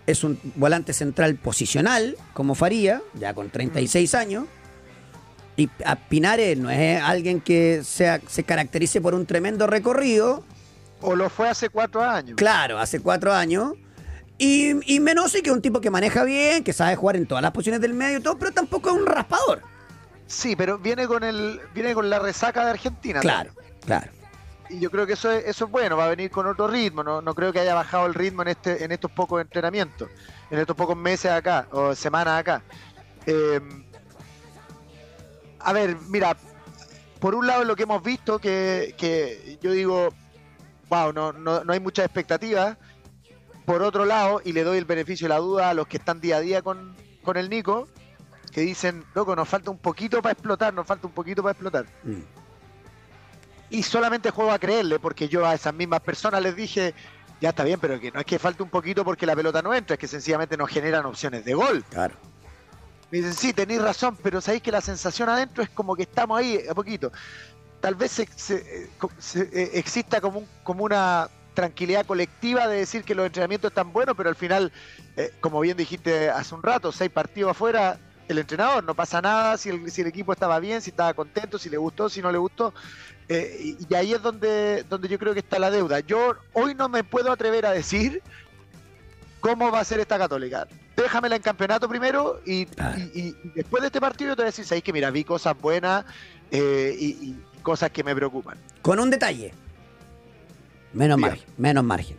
es 0.08 0.24
un 0.24 0.38
volante 0.56 0.92
central 0.92 1.36
posicional, 1.36 2.16
como 2.32 2.56
Faría, 2.56 3.02
ya 3.14 3.34
con 3.34 3.50
36 3.50 4.14
años. 4.14 4.46
Y 5.56 5.70
a 5.84 5.94
Pinares 5.94 6.58
no 6.58 6.70
es 6.70 7.00
alguien 7.00 7.40
que 7.40 7.82
sea, 7.84 8.20
se 8.26 8.42
caracterice 8.42 9.00
por 9.00 9.14
un 9.14 9.26
tremendo 9.26 9.68
recorrido. 9.68 10.42
O 11.02 11.14
lo 11.14 11.30
fue 11.30 11.48
hace 11.48 11.68
cuatro 11.68 12.02
años. 12.02 12.36
Claro, 12.36 12.78
hace 12.78 13.00
cuatro 13.00 13.32
años. 13.32 13.74
Y, 14.38 14.72
y 14.92 15.00
Menosi, 15.00 15.42
que 15.42 15.50
es 15.50 15.56
un 15.56 15.62
tipo 15.62 15.80
que 15.80 15.90
maneja 15.90 16.24
bien, 16.24 16.64
que 16.64 16.72
sabe 16.72 16.96
jugar 16.96 17.16
en 17.16 17.26
todas 17.26 17.42
las 17.42 17.52
posiciones 17.52 17.80
del 17.80 17.94
medio 17.94 18.18
y 18.18 18.22
todo, 18.22 18.38
pero 18.38 18.52
tampoco 18.52 18.90
es 18.90 18.96
un 18.96 19.06
raspador. 19.06 19.62
Sí, 20.30 20.54
pero 20.54 20.78
viene 20.78 21.08
con 21.08 21.24
el 21.24 21.60
viene 21.74 21.92
con 21.92 22.08
la 22.08 22.20
resaca 22.20 22.64
de 22.64 22.70
Argentina. 22.70 23.18
Claro, 23.18 23.50
claro. 23.84 24.12
Y 24.68 24.78
yo 24.78 24.88
creo 24.88 25.04
que 25.04 25.14
eso 25.14 25.28
es, 25.28 25.44
eso 25.44 25.64
es 25.64 25.70
bueno, 25.72 25.96
va 25.96 26.04
a 26.04 26.08
venir 26.08 26.30
con 26.30 26.46
otro 26.46 26.68
ritmo. 26.68 27.02
No, 27.02 27.20
no 27.20 27.34
creo 27.34 27.52
que 27.52 27.58
haya 27.58 27.74
bajado 27.74 28.06
el 28.06 28.14
ritmo 28.14 28.42
en 28.42 28.48
este 28.48 28.84
en 28.84 28.92
estos 28.92 29.10
pocos 29.10 29.40
entrenamientos, 29.40 30.08
en 30.48 30.60
estos 30.60 30.76
pocos 30.76 30.96
meses 30.96 31.32
acá 31.32 31.66
o 31.72 31.96
semanas 31.96 32.38
acá. 32.38 32.62
Eh, 33.26 33.60
a 35.58 35.72
ver, 35.72 35.96
mira, 36.08 36.36
por 37.18 37.34
un 37.34 37.48
lado 37.48 37.64
lo 37.64 37.74
que 37.74 37.82
hemos 37.82 38.00
visto, 38.00 38.38
que, 38.38 38.94
que 38.96 39.58
yo 39.60 39.72
digo, 39.72 40.10
wow, 40.88 41.12
no, 41.12 41.32
no, 41.32 41.64
no 41.64 41.72
hay 41.72 41.80
muchas 41.80 42.04
expectativas. 42.04 42.76
Por 43.66 43.82
otro 43.82 44.04
lado, 44.04 44.40
y 44.44 44.52
le 44.52 44.62
doy 44.62 44.78
el 44.78 44.84
beneficio 44.84 45.24
de 45.24 45.30
la 45.30 45.38
duda 45.38 45.70
a 45.70 45.74
los 45.74 45.88
que 45.88 45.96
están 45.96 46.20
día 46.20 46.36
a 46.36 46.40
día 46.40 46.62
con, 46.62 46.94
con 47.24 47.36
el 47.36 47.50
Nico, 47.50 47.88
que 48.52 48.62
dicen, 48.62 49.04
loco, 49.14 49.34
nos 49.36 49.48
falta 49.48 49.70
un 49.70 49.78
poquito 49.78 50.20
para 50.20 50.32
explotar, 50.32 50.74
nos 50.74 50.86
falta 50.86 51.06
un 51.06 51.12
poquito 51.12 51.42
para 51.42 51.52
explotar. 51.52 51.86
Mm. 52.04 52.20
Y 53.70 53.82
solamente 53.84 54.30
juego 54.30 54.50
a 54.50 54.58
creerle, 54.58 54.98
porque 54.98 55.28
yo 55.28 55.46
a 55.46 55.54
esas 55.54 55.72
mismas 55.72 56.00
personas 56.00 56.42
les 56.42 56.56
dije, 56.56 56.92
ya 57.40 57.50
está 57.50 57.62
bien, 57.62 57.78
pero 57.78 58.00
que 58.00 58.10
no 58.10 58.18
es 58.20 58.26
que 58.26 58.38
falte 58.38 58.62
un 58.62 58.70
poquito 58.70 59.04
porque 59.04 59.26
la 59.26 59.36
pelota 59.36 59.62
no 59.62 59.72
entra, 59.72 59.94
es 59.94 60.00
que 60.00 60.08
sencillamente 60.08 60.56
no 60.56 60.66
generan 60.66 61.06
opciones 61.06 61.44
de 61.44 61.54
gol. 61.54 61.84
Claro. 61.90 62.14
Me 63.10 63.18
dicen, 63.18 63.34
sí, 63.34 63.52
tenéis 63.52 63.80
razón, 63.82 64.16
pero 64.22 64.40
sabéis 64.40 64.62
que 64.62 64.72
la 64.72 64.80
sensación 64.80 65.28
adentro 65.28 65.62
es 65.62 65.70
como 65.70 65.94
que 65.96 66.02
estamos 66.02 66.38
ahí 66.38 66.60
a 66.68 66.74
poquito. 66.74 67.12
Tal 67.80 67.94
vez 67.94 68.10
se- 68.10 68.28
se- 68.36 68.84
eh, 68.84 68.90
se- 69.18 69.78
exista 69.78 70.20
como, 70.20 70.40
un- 70.40 70.48
como 70.64 70.84
una 70.84 71.28
tranquilidad 71.54 72.06
colectiva 72.06 72.66
de 72.68 72.78
decir 72.78 73.04
que 73.04 73.14
los 73.14 73.26
entrenamientos 73.26 73.70
están 73.70 73.92
buenos, 73.92 74.16
pero 74.16 74.28
al 74.28 74.36
final, 74.36 74.72
eh, 75.16 75.32
como 75.40 75.60
bien 75.60 75.76
dijiste 75.76 76.28
hace 76.30 76.54
un 76.54 76.62
rato, 76.62 76.92
seis 76.92 77.10
partidos 77.10 77.52
afuera, 77.52 77.98
el 78.32 78.38
entrenador, 78.38 78.84
no 78.84 78.94
pasa 78.94 79.20
nada 79.20 79.56
si 79.56 79.68
el, 79.68 79.90
si 79.90 80.00
el 80.00 80.06
equipo 80.06 80.32
estaba 80.32 80.58
bien, 80.60 80.80
si 80.80 80.90
estaba 80.90 81.14
contento, 81.14 81.58
si 81.58 81.68
le 81.68 81.76
gustó, 81.76 82.08
si 82.08 82.22
no 82.22 82.30
le 82.30 82.38
gustó. 82.38 82.72
Eh, 83.28 83.76
y, 83.78 83.86
y 83.88 83.94
ahí 83.94 84.12
es 84.12 84.22
donde, 84.22 84.84
donde 84.88 85.08
yo 85.08 85.18
creo 85.18 85.32
que 85.32 85.40
está 85.40 85.58
la 85.58 85.70
deuda. 85.70 86.00
Yo 86.00 86.34
hoy 86.52 86.74
no 86.74 86.88
me 86.88 87.04
puedo 87.04 87.30
atrever 87.30 87.66
a 87.66 87.70
decir 87.70 88.22
cómo 89.40 89.70
va 89.70 89.80
a 89.80 89.84
ser 89.84 90.00
esta 90.00 90.18
católica. 90.18 90.68
Déjamela 90.96 91.36
en 91.36 91.42
campeonato 91.42 91.88
primero 91.88 92.40
y, 92.46 92.66
después 93.54 93.80
de 93.80 93.86
este 93.86 94.00
partido 94.00 94.36
te 94.36 94.42
voy 94.42 94.46
a 94.46 94.50
decir, 94.50 94.64
sabéis 94.64 94.84
que 94.84 94.92
mira, 94.92 95.10
vi 95.10 95.24
cosas 95.24 95.58
buenas 95.58 96.04
eh, 96.50 96.94
y, 96.98 97.36
cosas 97.62 97.90
que 97.90 98.04
me 98.04 98.14
preocupan. 98.14 98.58
Con 98.82 99.00
un 99.00 99.10
detalle. 99.10 99.52
Menos 100.92 101.18
margen, 101.18 101.46
menos 101.56 101.84
margen. 101.84 102.16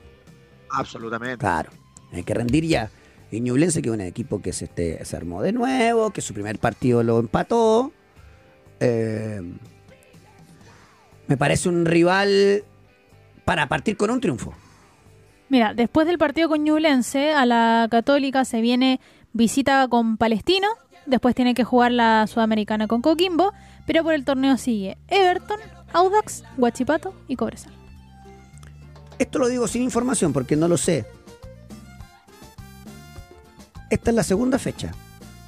Absolutamente. 0.70 1.38
Claro. 1.38 1.72
Hay 2.12 2.24
que 2.24 2.34
rendir 2.34 2.66
ya. 2.66 2.90
Y 3.32 3.40
Ñublense, 3.40 3.82
que 3.82 3.90
es 3.90 3.96
un 3.96 4.02
equipo 4.02 4.42
que 4.42 4.52
se, 4.52 4.66
este, 4.66 5.04
se 5.06 5.16
armó 5.16 5.42
de 5.42 5.54
nuevo, 5.54 6.12
que 6.12 6.22
su 6.22 6.34
primer 6.34 6.60
partido 6.60 7.02
lo 7.02 7.20
empató. 7.20 7.94
Eh, 8.82 9.42
me 11.28 11.38
parece 11.38 11.70
un 11.70 11.86
rival 11.86 12.66
para 13.46 13.70
partir 13.70 13.96
con 13.96 14.10
un 14.10 14.20
triunfo. 14.20 14.54
Mira, 15.48 15.74
después 15.74 16.08
del 16.08 16.18
partido 16.18 16.50
con 16.50 16.64
Ñublense, 16.64 17.32
a 17.34 17.46
la 17.46 17.88
Católica 17.90 18.44
se 18.44 18.60
viene 18.60 19.00
visita 19.34 19.88
con 19.88 20.18
Palestino, 20.18 20.68
después 21.06 21.36
tiene 21.36 21.54
que 21.54 21.64
jugar 21.64 21.92
la 21.92 22.28
Sudamericana 22.28 22.88
con 22.88 23.02
Coquimbo, 23.02 23.54
pero 23.86 24.04
por 24.04 24.14
el 24.14 24.26
torneo 24.26 24.58
sigue 24.58 24.98
Everton, 25.08 25.60
Audax, 25.94 26.44
Huachipato 26.58 27.14
y 27.28 27.36
Cobresal. 27.36 27.74
Esto 29.20 29.40
lo 29.40 29.48
digo 29.48 29.68
sin 29.68 29.84
información 29.84 30.34
porque 30.34 30.56
no 30.56 30.68
lo 30.68 30.78
sé. 30.78 31.06
Esta 33.92 34.10
es 34.10 34.16
la 34.16 34.24
segunda 34.24 34.58
fecha. 34.58 34.92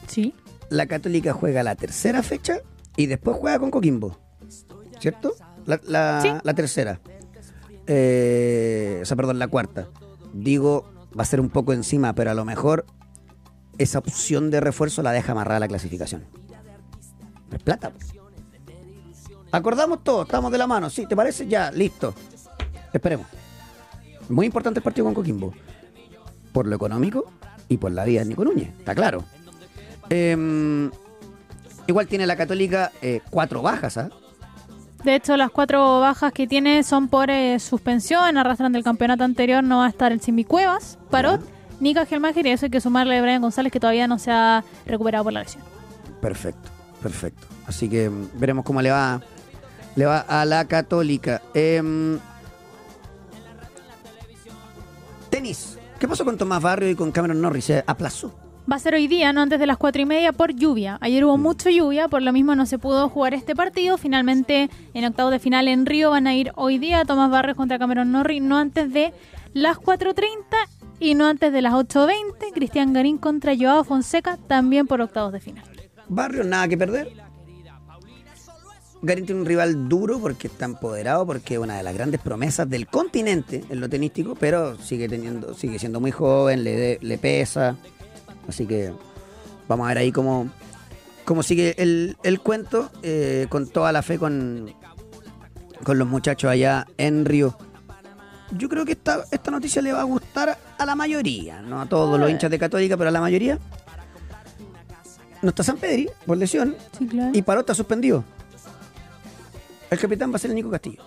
Sí. 0.07 0.35
La 0.69 0.85
Católica 0.85 1.33
juega 1.33 1.63
la 1.63 1.75
tercera 1.75 2.21
fecha 2.21 2.57
y 2.95 3.07
después 3.07 3.37
juega 3.37 3.57
con 3.57 3.71
Coquimbo. 3.71 4.19
¿Cierto? 4.99 5.33
La, 5.65 5.79
la- 5.83 6.21
Sí. 6.21 6.29
la 6.43 6.53
tercera. 6.53 6.99
Eh, 7.87 8.99
o 9.01 9.05
sea, 9.05 9.17
perdón, 9.17 9.39
la 9.39 9.47
cuarta. 9.47 9.87
Digo, 10.33 10.85
va 11.17 11.23
a 11.23 11.25
ser 11.25 11.39
un 11.39 11.49
poco 11.49 11.73
encima, 11.73 12.13
pero 12.13 12.31
a 12.31 12.33
lo 12.33 12.45
mejor 12.45 12.85
esa 13.77 13.99
opción 13.99 14.51
de 14.51 14.59
refuerzo 14.61 15.01
la 15.03 15.11
deja 15.11 15.31
amarrada 15.31 15.59
la 15.59 15.67
clasificación. 15.67 16.23
Es 17.51 17.61
plata. 17.63 17.91
pues. 17.91 18.13
Acordamos 19.51 20.03
todo, 20.03 20.23
estamos 20.23 20.51
de 20.51 20.57
la 20.57 20.67
mano. 20.67 20.89
Sí, 20.89 21.05
¿te 21.05 21.15
parece? 21.15 21.47
Ya, 21.47 21.71
listo. 21.71 22.13
Esperemos. 22.91 23.27
Muy 24.29 24.45
importante 24.47 24.79
el 24.79 24.83
partido 24.83 25.05
con 25.05 25.13
Coquimbo. 25.13 25.53
Por 26.51 26.65
lo 26.67 26.75
económico 26.75 27.25
y 27.73 27.77
por 27.77 27.91
la 27.91 28.05
vida 28.05 28.19
de 28.19 28.27
Nico 28.27 28.45
Núñez, 28.45 28.69
está 28.77 28.93
claro. 28.93 29.23
Em, 30.09 30.91
igual 31.87 32.07
tiene 32.07 32.27
la 32.27 32.35
Católica 32.35 32.91
eh, 33.01 33.21
cuatro 33.29 33.61
bajas, 33.61 33.97
¿ah? 33.97 34.09
De 35.03 35.15
hecho, 35.15 35.35
las 35.35 35.51
cuatro 35.51 35.99
bajas 35.99 36.31
que 36.31 36.47
tiene 36.47 36.83
son 36.83 37.09
por 37.09 37.29
eh, 37.29 37.59
suspensión, 37.59 38.37
arrastran 38.37 38.71
del 38.71 38.83
campeonato 38.83 39.23
anterior, 39.23 39.63
no 39.63 39.79
va 39.79 39.87
a 39.87 39.89
estar 39.89 40.11
el 40.11 40.21
Simi 40.21 40.45
Cuevas, 40.45 40.97
Parot, 41.09 41.41
Nica 41.81 42.05
Gelmacher 42.05 42.45
y 42.45 42.51
eso 42.51 42.67
hay 42.67 42.69
que 42.69 42.79
sumarle 42.79 43.17
a 43.17 43.21
Brian 43.21 43.41
González 43.41 43.71
que 43.71 43.79
todavía 43.79 44.07
no 44.07 44.17
se 44.17 44.31
ha 44.31 44.63
recuperado 44.85 45.25
por 45.25 45.33
la 45.33 45.41
lesión. 45.41 45.63
Perfecto, 46.21 46.69
perfecto. 47.01 47.47
Así 47.67 47.89
que 47.89 48.09
mm, 48.09 48.29
veremos 48.35 48.63
cómo 48.63 48.81
le 48.81 48.91
va, 48.91 49.19
le 49.95 50.05
va 50.05 50.19
a 50.19 50.45
la 50.45 50.65
Católica. 50.65 51.41
Em, 51.53 52.17
tenis. 55.29 55.79
¿Qué 56.03 56.07
pasó 56.09 56.25
con 56.25 56.37
Tomás 56.37 56.61
Barrio 56.61 56.89
y 56.89 56.95
con 56.95 57.13
Cameron 57.13 57.39
Norris? 57.39 57.63
Se 57.63 57.83
aplazó. 57.87 58.35
Va 58.69 58.75
a 58.75 58.79
ser 58.79 58.93
hoy 58.93 59.07
día, 59.07 59.31
no 59.31 59.39
antes 59.39 59.57
de 59.57 59.65
las 59.65 59.77
cuatro 59.77 60.01
y 60.01 60.05
media, 60.05 60.33
por 60.33 60.53
lluvia. 60.53 60.97
Ayer 60.99 61.23
hubo 61.23 61.37
mucho 61.37 61.69
lluvia, 61.69 62.09
por 62.09 62.21
lo 62.21 62.33
mismo 62.33 62.55
no 62.55 62.65
se 62.65 62.77
pudo 62.77 63.07
jugar 63.07 63.33
este 63.33 63.55
partido. 63.55 63.97
Finalmente, 63.97 64.69
en 64.93 65.05
octavos 65.05 65.31
de 65.31 65.39
final 65.39 65.69
en 65.69 65.85
Río 65.85 66.09
van 66.09 66.27
a 66.27 66.35
ir 66.35 66.51
hoy 66.55 66.77
día 66.77 67.05
Tomás 67.05 67.31
Barrios 67.31 67.55
contra 67.55 67.79
Cameron 67.79 68.11
Norris, 68.11 68.41
no 68.41 68.57
antes 68.57 68.91
de 68.91 69.13
las 69.53 69.77
4.30 69.77 70.25
y 70.99 71.15
no 71.15 71.25
antes 71.25 71.53
de 71.53 71.61
las 71.61 71.71
8.20. 71.71 72.51
Cristian 72.53 72.91
Garín 72.91 73.17
contra 73.17 73.53
Joao 73.57 73.85
Fonseca, 73.85 74.35
también 74.35 74.87
por 74.87 74.99
octavos 74.99 75.31
de 75.31 75.39
final. 75.39 75.63
Barrio, 76.09 76.43
nada 76.43 76.67
que 76.67 76.77
perder. 76.77 77.13
Garín 79.05 79.25
tiene 79.25 79.41
un 79.41 79.47
rival 79.47 79.89
duro 79.89 80.17
porque 80.19 80.47
está 80.47 80.65
empoderado, 80.65 81.25
porque 81.25 81.55
es 81.55 81.59
una 81.59 81.75
de 81.77 81.83
las 81.83 81.93
grandes 81.93 82.21
promesas 82.21 82.69
del 82.69 82.87
continente 82.87 83.63
en 83.69 83.79
lo 83.81 83.89
tenístico, 83.89 84.33
pero 84.35 84.77
sigue 84.77 85.07
teniendo, 85.09 85.53
sigue 85.53 85.77
siendo 85.77 85.99
muy 85.99 86.11
joven, 86.11 86.63
le, 86.63 86.75
de- 86.75 86.99
le 87.01 87.17
pesa. 87.17 87.75
Así 88.47 88.65
que 88.65 88.93
vamos 89.67 89.85
a 89.85 89.89
ver 89.89 89.97
ahí 89.97 90.11
cómo, 90.13 90.49
cómo 91.25 91.43
sigue 91.43 91.75
el, 91.77 92.15
el 92.23 92.39
cuento, 92.39 92.89
eh, 93.03 93.47
con 93.49 93.67
toda 93.67 93.91
la 93.91 94.01
fe 94.01 94.17
con, 94.17 94.73
con 95.83 95.99
los 95.99 96.07
muchachos 96.07 96.49
allá 96.49 96.87
en 96.97 97.25
Río. 97.25 97.57
Yo 98.57 98.69
creo 98.69 98.85
que 98.85 98.93
esta, 98.93 99.25
esta 99.31 99.51
noticia 99.51 99.81
le 99.81 99.91
va 99.91 100.01
a 100.01 100.05
gustar 100.05 100.57
a 100.77 100.85
la 100.85 100.95
mayoría, 100.95 101.61
no 101.61 101.81
a 101.81 101.87
todos 101.87 102.17
los 102.19 102.29
hinchas 102.29 102.49
de 102.51 102.59
Católica, 102.59 102.95
pero 102.95 103.09
a 103.09 103.11
la 103.11 103.19
mayoría. 103.21 103.59
No 105.41 105.49
está 105.49 105.61
San 105.63 105.75
Pedri 105.77 106.09
por 106.25 106.37
lesión 106.37 106.75
Sí, 106.97 107.05
claro. 107.07 107.31
y 107.33 107.41
Paró 107.41 107.59
está 107.61 107.73
suspendido. 107.73 108.23
El 109.93 109.99
capitán 109.99 110.31
va 110.31 110.37
a 110.37 110.39
ser 110.39 110.49
el 110.49 110.55
Nico 110.55 110.71
Castillo. 110.71 111.03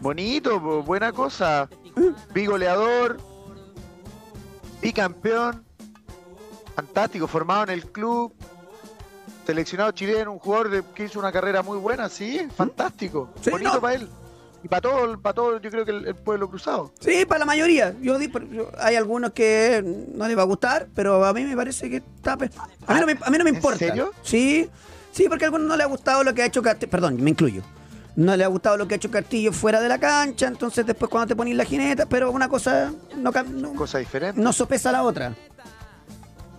Bonito, 0.00 0.62
po, 0.62 0.82
buena 0.84 1.12
cosa. 1.12 1.68
Bigoleador, 2.32 3.18
bicampeón, 4.80 5.64
fantástico, 6.76 7.26
formado 7.26 7.64
en 7.64 7.70
el 7.70 7.90
club, 7.90 8.32
seleccionado 9.44 9.90
chileno, 9.90 10.32
un 10.32 10.38
jugador 10.38 10.70
de- 10.70 10.84
que 10.94 11.04
hizo 11.06 11.18
una 11.18 11.32
carrera 11.32 11.62
muy 11.64 11.78
buena, 11.78 12.08
sí, 12.08 12.46
fantástico. 12.54 13.30
Sí, 13.40 13.50
Bonito 13.50 13.74
no. 13.74 13.80
para 13.80 13.94
él. 13.96 14.08
Y 14.62 14.68
para 14.68 14.82
todo, 14.82 15.20
para 15.20 15.34
todo, 15.34 15.60
yo 15.60 15.70
creo 15.70 15.84
que 15.84 15.90
el, 15.90 16.06
el 16.06 16.14
pueblo 16.14 16.48
cruzado. 16.48 16.92
Sí, 17.00 17.24
para 17.26 17.40
la 17.40 17.44
mayoría. 17.44 17.94
Yo, 18.00 18.16
yo- 18.20 18.70
hay 18.78 18.94
algunos 18.94 19.32
que 19.32 19.82
no 20.14 20.28
les 20.28 20.38
va 20.38 20.42
a 20.42 20.46
gustar, 20.46 20.86
pero 20.94 21.24
a 21.24 21.32
mí 21.32 21.42
me 21.42 21.56
parece 21.56 21.90
que 21.90 21.96
está. 21.96 22.34
A 22.34 22.36
mí 22.94 23.00
no 23.00 23.06
me, 23.06 23.12
a 23.20 23.30
mí 23.30 23.38
no 23.38 23.44
me 23.44 23.50
¿En 23.50 23.56
importa. 23.56 23.78
serio? 23.78 24.12
Sí, 24.22 24.68
sí, 25.18 25.28
porque 25.28 25.44
a 25.44 25.48
algunos 25.48 25.66
no 25.66 25.76
le 25.76 25.82
ha 25.82 25.86
gustado 25.86 26.22
lo 26.22 26.32
que 26.32 26.42
ha 26.42 26.46
hecho 26.46 26.62
Castillo. 26.62 26.90
Perdón, 26.90 27.20
me 27.20 27.30
incluyo. 27.30 27.62
No 28.14 28.36
le 28.36 28.44
ha 28.44 28.46
gustado 28.46 28.76
lo 28.76 28.86
que 28.86 28.94
ha 28.94 28.96
hecho 28.96 29.10
Castillo 29.10 29.52
fuera 29.52 29.80
de 29.80 29.88
la 29.88 29.98
cancha, 29.98 30.46
entonces 30.46 30.86
después 30.86 31.10
cuando 31.10 31.26
te 31.26 31.36
pones 31.36 31.56
la 31.56 31.64
jineta, 31.64 32.06
pero 32.06 32.30
una 32.30 32.48
cosa 32.48 32.92
no, 33.16 33.32
no, 33.32 33.74
Cosa 33.74 33.98
diferente. 33.98 34.40
no 34.40 34.52
sopesa 34.52 34.92
la 34.92 35.02
otra. 35.02 35.34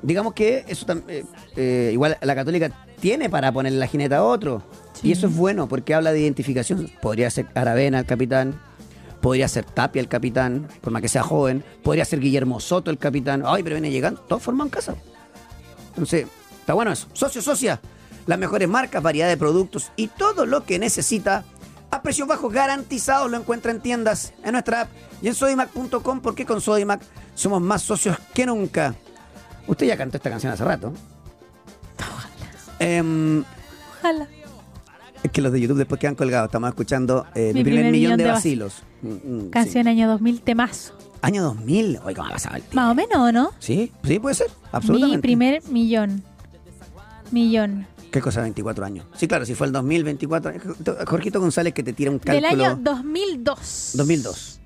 Digamos 0.01 0.33
que 0.33 0.65
eso 0.67 0.85
eh, 1.07 1.25
eh, 1.55 1.89
igual 1.93 2.17
la 2.21 2.35
católica 2.35 2.85
tiene 3.01 3.29
para 3.29 3.51
ponerle 3.51 3.79
la 3.79 3.87
jineta 3.87 4.17
a 4.17 4.23
otro. 4.23 4.61
Y 5.03 5.11
eso 5.13 5.27
es 5.27 5.35
bueno 5.35 5.67
porque 5.67 5.93
habla 5.93 6.11
de 6.11 6.19
identificación. 6.19 6.89
Podría 7.01 7.29
ser 7.29 7.47
Aravena 7.55 7.99
el 7.99 8.05
capitán, 8.05 8.59
podría 9.21 9.47
ser 9.47 9.65
Tapia 9.65 10.01
el 10.01 10.07
capitán, 10.09 10.67
por 10.81 10.91
más 10.91 11.01
que 11.01 11.07
sea 11.09 11.23
joven, 11.23 11.63
podría 11.83 12.05
ser 12.05 12.19
Guillermo 12.19 12.59
Soto 12.59 12.91
el 12.91 12.97
capitán. 12.97 13.43
Ay, 13.45 13.63
pero 13.63 13.75
viene 13.75 13.91
llegando, 13.91 14.21
todos 14.21 14.43
forman 14.43 14.69
casa. 14.69 14.95
Entonces, 15.89 16.27
está 16.59 16.73
bueno 16.73 16.91
eso. 16.91 17.07
Socio, 17.13 17.41
socia, 17.41 17.81
las 18.25 18.39
mejores 18.39 18.67
marcas, 18.67 19.01
variedad 19.01 19.27
de 19.27 19.37
productos 19.37 19.91
y 19.95 20.07
todo 20.07 20.45
lo 20.45 20.65
que 20.65 20.79
necesita 20.79 21.43
a 21.91 22.01
precios 22.01 22.27
bajos 22.27 22.53
garantizados 22.53 23.29
lo 23.31 23.37
encuentra 23.37 23.71
en 23.71 23.81
tiendas, 23.81 24.33
en 24.43 24.51
nuestra 24.53 24.81
app 24.81 24.89
y 25.21 25.27
en 25.27 25.35
sodimac.com 25.35 26.21
porque 26.21 26.45
con 26.45 26.61
Sodimac 26.61 27.01
somos 27.35 27.61
más 27.61 27.81
socios 27.81 28.17
que 28.33 28.45
nunca. 28.45 28.95
Usted 29.67 29.87
ya 29.87 29.97
cantó 29.97 30.17
esta 30.17 30.29
canción 30.29 30.53
hace 30.53 30.63
rato. 30.63 30.93
Em, 32.79 33.43
Ojalá. 33.99 34.27
es 35.21 35.31
que 35.31 35.41
los 35.41 35.51
de 35.51 35.59
YouTube 35.59 35.77
después 35.77 35.99
quedan 35.99 36.15
colgados. 36.15 36.47
Estamos 36.47 36.69
escuchando 36.69 37.25
eh, 37.35 37.51
mi, 37.53 37.63
primer, 37.63 37.91
millón, 37.91 38.17
de 38.17 38.25
vacilos. 38.25 38.83
Mm, 39.01 39.07
mm, 39.09 39.41
sí. 39.41 39.49
Canción 39.49 39.87
año 39.87 40.07
2000, 40.07 40.41
temazo. 40.41 40.93
Año 41.21 41.43
2000. 41.43 41.99
Oye, 42.05 42.15
¿cómo 42.15 42.29
ha 42.29 42.31
pasado 42.31 42.55
el 42.55 42.61
tiempo? 42.61 42.75
Más 42.77 42.91
o 42.91 42.95
menos, 42.95 43.17
¿o 43.17 43.31
no? 43.31 43.51
Sí, 43.59 43.91
sí, 44.03 44.19
puede 44.19 44.35
ser. 44.35 44.47
Absolutamente. 44.71 45.17
Mi 45.17 45.21
primer 45.21 45.63
millón. 45.69 46.23
Millón. 47.31 47.85
¿Qué 48.11 48.21
cosa? 48.21 48.41
24 48.41 48.85
años. 48.85 49.05
Sí, 49.15 49.27
claro, 49.27 49.45
si 49.45 49.53
fue 49.55 49.67
el 49.67 49.73
2024. 49.73 50.53
Jorgito 51.05 51.39
González 51.39 51.73
que 51.73 51.83
te 51.83 51.93
tira 51.93 52.09
un 52.11 52.19
cálculo. 52.19 52.49
Del 52.49 52.61
año 52.61 52.79
2002. 52.81 53.91
2002. 53.95 54.61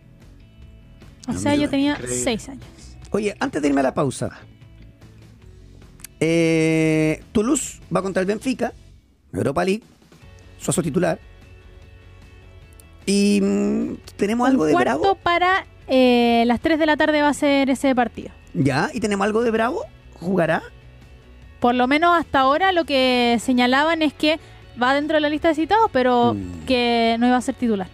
O 1.27 1.33
sea, 1.33 1.55
yo 1.55 1.69
tenía 1.69 1.91
Increíble. 1.91 2.23
6 2.23 2.49
años. 2.49 2.65
Oye, 3.11 3.35
antes 3.39 3.61
de 3.61 3.67
irme 3.67 3.81
a 3.81 3.83
la 3.83 3.93
pausa. 3.93 4.31
Eh, 6.19 7.21
Toulouse 7.33 7.81
va 7.93 8.01
contra 8.01 8.21
el 8.21 8.25
Benfica, 8.27 8.71
Europa 9.33 9.65
League, 9.65 9.83
Suazo 10.57 10.81
titular. 10.81 11.19
Y 13.05 13.41
mm, 13.41 13.95
tenemos 14.15 14.47
algo 14.47 14.65
de 14.65 14.73
Bravo. 14.73 15.15
para 15.15 15.65
eh, 15.87 16.43
las 16.47 16.61
3 16.61 16.79
de 16.79 16.85
la 16.85 16.95
tarde 16.95 17.21
va 17.21 17.27
a 17.29 17.33
ser 17.33 17.69
ese 17.69 17.93
partido. 17.93 18.29
Ya, 18.53 18.89
y 18.93 19.01
tenemos 19.01 19.25
algo 19.25 19.43
de 19.43 19.51
Bravo. 19.51 19.83
¿Jugará? 20.21 20.63
Por 21.63 21.75
lo 21.75 21.87
menos 21.87 22.13
hasta 22.19 22.41
ahora 22.41 22.73
lo 22.73 22.83
que 22.83 23.37
señalaban 23.39 24.01
es 24.01 24.13
que 24.13 24.37
va 24.81 24.93
dentro 24.93 25.15
de 25.15 25.21
la 25.21 25.29
lista 25.29 25.47
de 25.47 25.55
citados, 25.55 25.89
pero 25.93 26.33
Mm. 26.33 26.65
que 26.65 27.15
no 27.21 27.27
iba 27.27 27.37
a 27.37 27.41
ser 27.41 27.55
titular. 27.55 27.87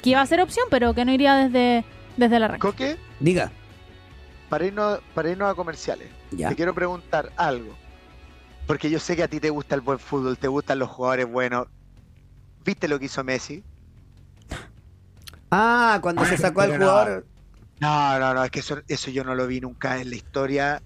Que 0.00 0.08
iba 0.10 0.22
a 0.22 0.26
ser 0.26 0.40
opción, 0.40 0.64
pero 0.70 0.94
que 0.94 1.04
no 1.04 1.12
iría 1.12 1.34
desde, 1.34 1.84
desde 2.16 2.36
el 2.36 2.42
arranque. 2.44 2.62
Coque, 2.66 2.96
Diga. 3.20 3.52
para 4.48 4.64
irnos, 4.64 5.00
para 5.14 5.28
irnos 5.30 5.50
a 5.50 5.54
comerciales, 5.54 6.08
Ya. 6.30 6.48
te 6.48 6.56
quiero 6.56 6.72
preguntar 6.72 7.30
algo. 7.36 7.74
Porque 8.66 8.88
yo 8.88 8.98
sé 8.98 9.14
que 9.14 9.24
a 9.24 9.28
ti 9.28 9.40
te 9.40 9.50
gusta 9.50 9.74
el 9.74 9.82
buen 9.82 9.98
fútbol, 9.98 10.38
te 10.38 10.48
gustan 10.48 10.78
los 10.78 10.88
jugadores 10.88 11.30
buenos. 11.30 11.66
¿Viste 12.64 12.88
lo 12.88 12.98
que 12.98 13.04
hizo 13.04 13.22
Messi? 13.22 13.62
Ah, 15.50 15.98
cuando 16.00 16.24
se 16.24 16.38
sacó 16.38 16.62
al 16.62 16.78
jugador. 16.78 17.26
No, 17.78 18.18
no, 18.18 18.32
no, 18.32 18.42
es 18.42 18.50
que 18.50 18.60
eso, 18.60 18.78
eso 18.88 19.10
yo 19.10 19.22
no 19.22 19.34
lo 19.34 19.46
vi 19.46 19.60
nunca 19.60 20.00
en 20.00 20.08
la 20.08 20.16
historia. 20.16 20.80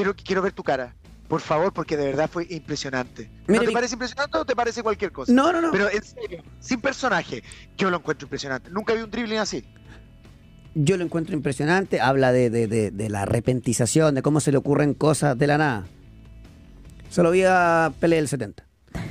Qu- 0.00 0.02
qu- 0.02 0.14
Quiero, 0.14 0.14
quiero 0.16 0.42
ver 0.42 0.52
tu 0.52 0.62
cara, 0.62 0.94
por 1.28 1.40
favor, 1.40 1.72
porque 1.72 1.96
de 1.96 2.06
verdad 2.06 2.28
fue 2.30 2.46
impresionante. 2.50 3.30
¿No 3.46 3.54
Mire, 3.54 3.66
te 3.66 3.72
parece 3.72 3.94
impresionante 3.94 4.38
o 4.38 4.44
te 4.44 4.56
parece 4.56 4.82
cualquier 4.82 5.12
cosa? 5.12 5.32
No, 5.32 5.52
no, 5.52 5.60
no. 5.60 5.70
Pero 5.72 5.90
en 5.90 6.02
serio, 6.02 6.42
sin 6.58 6.80
personaje, 6.80 7.42
yo 7.76 7.90
lo 7.90 7.98
encuentro 7.98 8.26
impresionante. 8.26 8.70
Nunca 8.70 8.94
vi 8.94 9.02
un 9.02 9.10
dribbling 9.10 9.38
así. 9.38 9.64
Yo 10.74 10.96
lo 10.96 11.04
encuentro 11.04 11.34
impresionante. 11.34 12.00
Habla 12.00 12.32
de, 12.32 12.48
de- 12.50 12.66
de- 12.68 12.90
de 12.90 13.08
la 13.08 13.24
repentización, 13.24 14.14
de 14.14 14.22
cómo 14.22 14.40
se 14.40 14.52
le 14.52 14.58
ocurren 14.58 14.94
cosas 14.94 15.36
de 15.36 15.46
la 15.46 15.58
nada. 15.58 15.86
Se 17.10 17.22
lo 17.22 17.30
vi 17.32 17.42
a 17.44 17.92
Pelé 18.00 18.16
del 18.16 18.28
70. 18.28 18.64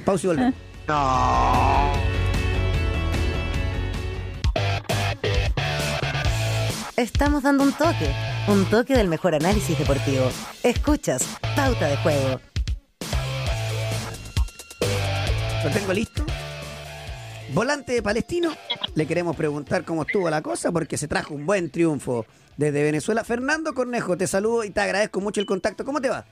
Pausa 0.06 0.26
y 0.26 0.28
volvemos. 0.30 0.54
No. 0.88 1.94
Estamos 6.96 7.44
dando 7.44 7.64
un 7.64 7.72
toque, 7.74 8.12
un 8.50 8.66
toque 8.66 8.96
del 8.96 9.08
mejor 9.08 9.36
análisis 9.36 9.78
deportivo. 9.78 10.28
Escuchas 10.64 11.40
Pauta 11.56 11.86
de 11.88 11.98
Juego. 11.98 12.42
Lo 15.64 15.70
tengo 15.70 15.94
listo. 15.94 16.26
Volante 17.54 17.94
de 17.94 18.02
Palestino. 18.02 18.52
Le 18.96 19.06
queremos 19.06 19.36
preguntar 19.36 19.86
cómo 19.86 20.02
estuvo 20.02 20.30
la 20.32 20.42
cosa 20.42 20.72
porque 20.72 20.98
se 20.98 21.08
trajo 21.08 21.36
un 21.36 21.46
buen 21.46 21.70
triunfo 21.70 22.26
desde 22.58 22.82
Venezuela. 22.82 23.24
Fernando 23.24 23.74
Cornejo, 23.76 24.18
te 24.18 24.26
saludo 24.26 24.64
y 24.64 24.72
te 24.72 24.82
agradezco 24.82 25.22
mucho 25.22 25.40
el 25.40 25.46
contacto. 25.46 25.86
¿Cómo 25.86 26.02
te 26.02 26.10
va? 26.10 26.26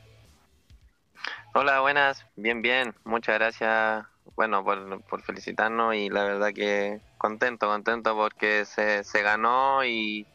Hola, 1.54 1.82
buenas, 1.82 2.26
bien, 2.36 2.62
bien, 2.62 2.96
muchas 3.04 3.36
gracias, 3.36 4.06
bueno, 4.36 4.64
por, 4.64 5.02
por 5.04 5.22
felicitarnos 5.22 5.96
y 5.96 6.10
la 6.10 6.24
verdad 6.24 6.54
que 6.54 7.00
contento, 7.18 7.68
contento 7.68 8.16
porque 8.16 8.66
se, 8.66 9.04
se 9.04 9.24
ganó 9.24 9.84
y, 9.84 10.28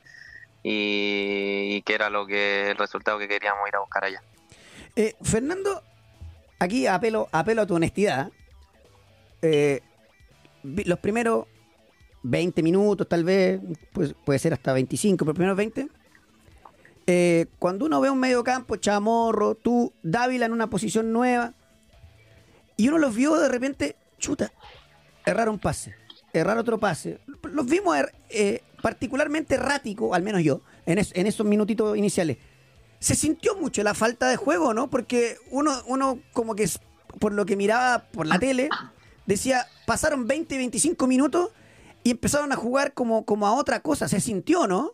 y, 0.63 1.83
que 1.83 1.95
era 1.95 2.11
lo 2.11 2.27
que 2.27 2.71
el 2.71 2.77
resultado 2.77 3.19
que 3.19 3.29
queríamos 3.29 3.67
ir 3.69 3.77
a 3.77 3.81
buscar 3.81 4.05
allá. 4.05 4.23
Eh, 4.97 5.15
Fernando, 5.23 5.83
aquí 6.59 6.87
apelo, 6.87 7.29
apelo 7.33 7.63
a 7.63 7.67
tu 7.67 7.75
honestidad. 7.75 8.31
Eh, 9.43 9.81
los 10.63 10.99
primeros 11.01 11.47
20 12.23 12.63
minutos, 12.63 13.09
tal 13.09 13.25
vez, 13.25 13.61
pues, 13.93 14.15
puede 14.25 14.39
ser 14.39 14.53
hasta 14.53 14.73
25, 14.73 15.25
pero 15.25 15.35
primeros 15.35 15.57
20. 15.57 15.89
eh, 17.09 17.47
cuando 17.59 17.85
uno 17.87 18.01
ve 18.01 18.11
un 18.11 18.21
medio 18.21 18.45
campo, 18.45 18.77
Chamorro, 18.77 19.57
tú, 19.57 19.93
Dávila 20.05 20.47
en 20.47 20.53
una 20.53 20.69
posición 20.71 21.13
nueva, 21.13 21.53
y 22.77 22.89
uno 22.89 22.99
los 22.99 23.15
vio 23.15 23.35
de 23.37 23.49
repente, 23.49 23.97
chuta, 24.19 24.53
errar 25.27 25.49
un 25.49 25.59
pase, 25.59 25.97
errar 26.33 26.59
otro 26.59 26.79
pase. 26.79 27.19
Los 27.43 27.67
vimos 27.67 27.97
er- 27.97 28.13
particularmente 28.83 29.55
errático, 29.55 30.15
al 30.15 30.23
menos 30.23 30.43
yo, 30.43 30.61
en, 30.85 30.99
es- 30.99 31.13
en 31.15 31.27
esos 31.27 31.47
minutitos 31.47 31.97
iniciales 31.97 32.37
se 32.99 33.15
sintió 33.17 33.57
mucho 33.57 33.83
la 33.83 33.95
falta 33.95 34.29
de 34.29 34.37
juego, 34.37 34.75
¿no? 34.75 34.89
Porque 34.91 35.37
uno, 35.51 35.73
uno 35.87 36.21
como 36.33 36.55
que, 36.55 36.69
por 37.19 37.33
lo 37.33 37.45
que 37.47 37.57
miraba 37.57 38.05
por 38.13 38.27
la 38.29 38.39
tele, 38.39 38.69
decía, 39.27 39.67
pasaron 39.87 40.29
20, 40.29 40.57
25 40.57 41.07
minutos 41.09 41.51
y 42.05 42.13
empezaron 42.13 42.53
a 42.53 42.57
jugar 42.57 42.95
como, 42.95 43.25
como 43.25 43.49
a 43.49 43.55
otra 43.55 43.81
cosa. 43.81 44.07
Se 44.09 44.21
sintió, 44.21 44.69
¿no? 44.69 44.93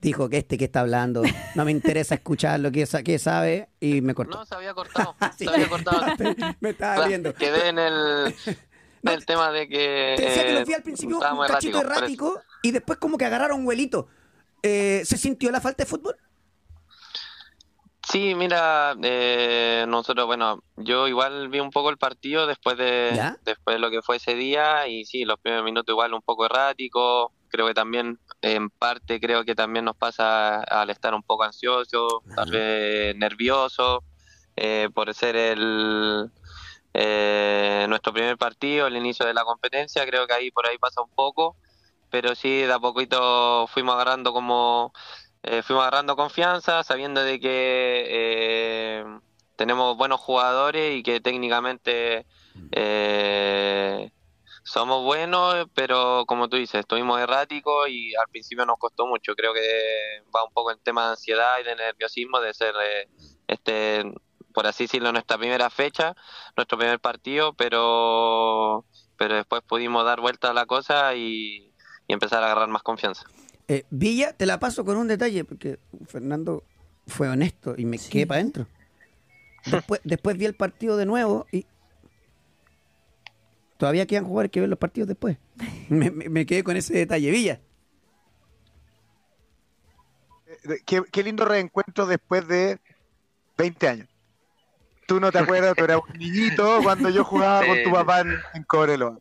Dijo 0.00 0.28
que 0.28 0.38
este 0.38 0.58
que 0.58 0.64
está 0.64 0.80
hablando, 0.80 1.22
no 1.54 1.64
me 1.64 1.70
interesa 1.70 2.16
escuchar 2.16 2.58
lo 2.58 2.72
que, 2.72 2.84
sa- 2.86 3.04
que 3.04 3.20
sabe 3.20 3.68
y 3.78 4.00
me 4.00 4.14
cortó. 4.14 4.38
No, 4.38 4.44
se 4.44 4.54
había 4.56 4.74
cortado, 4.74 5.14
Sí. 5.38 5.44
se 5.44 5.50
había 5.50 5.68
cortado. 5.68 6.02
me 6.60 6.70
estaba 6.70 7.06
viendo. 7.06 7.32
Quedé 7.34 7.68
en 7.68 7.78
el, 7.78 8.34
en 9.02 9.12
el 9.12 9.26
tema 9.26 9.50
de 9.50 9.68
que... 9.68 10.14
Te 10.16 10.24
decía 10.24 10.44
que 10.44 10.50
eh, 10.50 10.60
lo 10.60 10.64
vi 10.64 10.74
al 10.74 10.82
principio 10.82 11.18
un 11.18 11.46
cachito 11.46 11.80
errático 11.80 12.40
y 12.62 12.70
después 12.70 12.98
como 12.98 13.18
que 13.18 13.24
agarraron 13.24 13.60
un 13.60 13.64
vuelito. 13.64 14.08
Eh, 14.62 15.02
¿Se 15.04 15.18
sintió 15.18 15.50
la 15.50 15.60
falta 15.60 15.84
de 15.84 15.90
fútbol? 15.90 16.16
Sí, 18.08 18.34
mira, 18.34 18.96
eh, 19.02 19.84
nosotros, 19.88 20.26
bueno, 20.26 20.62
yo 20.76 21.06
igual 21.06 21.48
vi 21.48 21.60
un 21.60 21.70
poco 21.70 21.88
el 21.88 21.98
partido 21.98 22.46
después 22.46 22.76
de, 22.76 23.12
¿Ya? 23.14 23.38
después 23.44 23.76
de 23.76 23.80
lo 23.80 23.90
que 23.90 24.02
fue 24.02 24.16
ese 24.16 24.34
día 24.34 24.88
y 24.88 25.04
sí, 25.04 25.24
los 25.24 25.38
primeros 25.38 25.64
minutos 25.64 25.92
igual 25.92 26.12
un 26.12 26.20
poco 26.20 26.44
errático, 26.46 27.32
creo 27.48 27.66
que 27.68 27.74
también 27.74 28.18
en 28.40 28.70
parte 28.70 29.20
creo 29.20 29.44
que 29.44 29.54
también 29.54 29.84
nos 29.84 29.96
pasa 29.96 30.62
al 30.62 30.90
estar 30.90 31.14
un 31.14 31.22
poco 31.22 31.44
ansioso, 31.44 32.22
tal 32.34 32.50
vez 32.50 33.14
nervioso, 33.16 34.02
eh, 34.56 34.88
por 34.92 35.14
ser 35.14 35.36
el 35.36 36.30
eh, 36.94 37.86
nuestro 37.88 38.12
primer 38.12 38.36
partido, 38.36 38.86
el 38.86 38.96
inicio 38.96 39.26
de 39.26 39.34
la 39.34 39.44
competencia, 39.44 40.06
creo 40.06 40.26
que 40.26 40.34
ahí 40.34 40.50
por 40.50 40.66
ahí 40.66 40.78
pasa 40.78 41.02
un 41.02 41.10
poco, 41.14 41.56
pero 42.10 42.34
sí, 42.34 42.62
de 42.62 42.72
a 42.72 42.78
poquito 42.78 43.66
fuimos 43.68 43.94
agarrando 43.94 44.32
como 44.32 44.92
eh, 45.42 45.62
fuimos 45.62 45.82
agarrando 45.82 46.16
confianza, 46.16 46.84
sabiendo 46.84 47.22
de 47.22 47.40
que 47.40 48.04
eh, 48.08 49.04
tenemos 49.56 49.96
buenos 49.96 50.20
jugadores 50.20 50.96
y 50.96 51.02
que 51.02 51.20
técnicamente 51.20 52.26
eh, 52.72 54.10
somos 54.64 55.02
buenos, 55.04 55.66
pero 55.74 56.24
como 56.26 56.48
tú 56.48 56.56
dices, 56.56 56.80
estuvimos 56.80 57.20
erráticos 57.20 57.88
y 57.88 58.14
al 58.14 58.28
principio 58.30 58.64
nos 58.64 58.78
costó 58.78 59.06
mucho. 59.06 59.34
Creo 59.34 59.52
que 59.52 60.22
va 60.34 60.44
un 60.44 60.52
poco 60.52 60.70
en 60.70 60.78
tema 60.78 61.06
de 61.06 61.10
ansiedad 61.12 61.58
y 61.60 61.64
de 61.64 61.74
nerviosismo 61.74 62.40
de 62.40 62.54
ser 62.54 62.74
eh, 62.82 63.08
este 63.48 64.04
por 64.52 64.66
así 64.66 64.84
decirlo, 64.84 65.12
nuestra 65.12 65.38
primera 65.38 65.70
fecha, 65.70 66.14
nuestro 66.56 66.78
primer 66.78 67.00
partido, 67.00 67.54
pero 67.54 68.84
pero 69.16 69.36
después 69.36 69.62
pudimos 69.68 70.04
dar 70.04 70.20
vuelta 70.20 70.50
a 70.50 70.54
la 70.54 70.66
cosa 70.66 71.14
y, 71.14 71.72
y 72.08 72.12
empezar 72.12 72.42
a 72.42 72.46
agarrar 72.46 72.68
más 72.68 72.82
confianza. 72.82 73.24
Eh, 73.68 73.84
Villa, 73.90 74.32
te 74.32 74.46
la 74.46 74.58
paso 74.58 74.84
con 74.84 74.96
un 74.96 75.06
detalle, 75.08 75.44
porque 75.44 75.78
Fernando 76.06 76.64
fue 77.06 77.28
honesto 77.28 77.74
y 77.78 77.84
me 77.84 77.98
quedé 77.98 78.26
para 78.26 78.40
adentro. 78.40 78.66
Después, 79.66 80.00
después 80.04 80.36
vi 80.36 80.44
el 80.46 80.54
partido 80.56 80.96
de 80.96 81.06
nuevo 81.06 81.46
y 81.52 81.64
todavía 83.78 84.06
quedan 84.06 84.24
jugadores 84.24 84.50
que 84.50 84.60
ver 84.60 84.68
los 84.68 84.78
partidos 84.78 85.08
después. 85.08 85.36
Me, 85.88 86.10
me- 86.10 86.28
me 86.28 86.46
quedé 86.46 86.64
con 86.64 86.76
ese 86.76 86.94
detalle. 86.94 87.30
Villa, 87.30 87.60
Eh, 90.64 90.78
Qué, 90.86 91.02
qué 91.10 91.22
lindo 91.22 91.44
reencuentro 91.44 92.06
después 92.06 92.46
de 92.48 92.78
20 93.58 93.88
años. 93.88 94.08
Tú 95.12 95.20
no 95.20 95.30
te 95.30 95.38
acuerdas, 95.40 95.74
tú 95.76 95.84
eras 95.84 95.98
un 96.08 96.18
niñito 96.18 96.80
cuando 96.82 97.10
yo 97.10 97.22
jugaba 97.22 97.66
con 97.66 97.82
tu 97.84 97.92
papá 97.92 98.20
en, 98.20 98.40
en 98.54 98.64
Cobreloa. 98.64 99.18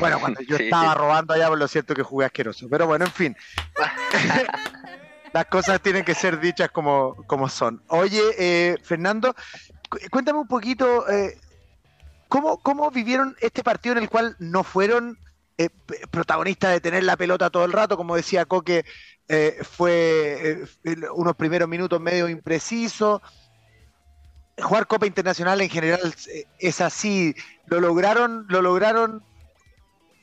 Bueno, 0.00 0.18
cuando 0.18 0.40
yo 0.40 0.56
Sí, 0.56 0.64
estaba 0.64 0.92
robando 0.94 1.34
allá, 1.34 1.46
por 1.46 1.56
lo 1.58 1.68
cierto 1.68 1.94
que 1.94 2.02
jugué 2.02 2.26
asqueroso. 2.26 2.66
Pero 2.68 2.88
bueno, 2.88 3.04
en 3.04 3.12
fin. 3.12 3.36
Las 5.32 5.44
cosas 5.46 5.80
tienen 5.80 6.04
que 6.04 6.14
ser 6.16 6.40
dichas 6.40 6.70
como, 6.72 7.14
como 7.28 7.48
son. 7.48 7.80
Oye, 7.88 8.22
eh, 8.38 8.76
Fernando, 8.82 9.34
cu- 9.88 9.98
cuéntame 10.10 10.40
un 10.40 10.48
poquito, 10.48 11.08
eh, 11.08 11.38
¿cómo, 12.26 12.58
¿cómo 12.60 12.90
vivieron 12.90 13.36
este 13.40 13.62
partido 13.62 13.94
en 13.94 14.02
el 14.02 14.08
cual 14.08 14.34
no 14.40 14.64
fueron 14.64 15.16
eh, 15.58 15.68
protagonistas 16.10 16.72
de 16.72 16.80
tener 16.80 17.04
la 17.04 17.16
pelota 17.16 17.50
todo 17.50 17.64
el 17.64 17.72
rato? 17.72 17.96
Como 17.96 18.16
decía 18.16 18.46
Coque, 18.46 18.84
fue 19.62 20.64
unos 21.14 21.36
primeros 21.36 21.68
minutos 21.68 22.00
medio 22.00 22.28
imprecisos. 22.28 23.20
Jugar 24.60 24.86
Copa 24.86 25.06
Internacional 25.06 25.60
en 25.60 25.70
general 25.70 26.14
eh, 26.32 26.44
es 26.58 26.80
así. 26.80 27.34
Lo 27.66 27.80
lograron, 27.80 28.46
lo 28.48 28.62
lograron 28.62 29.22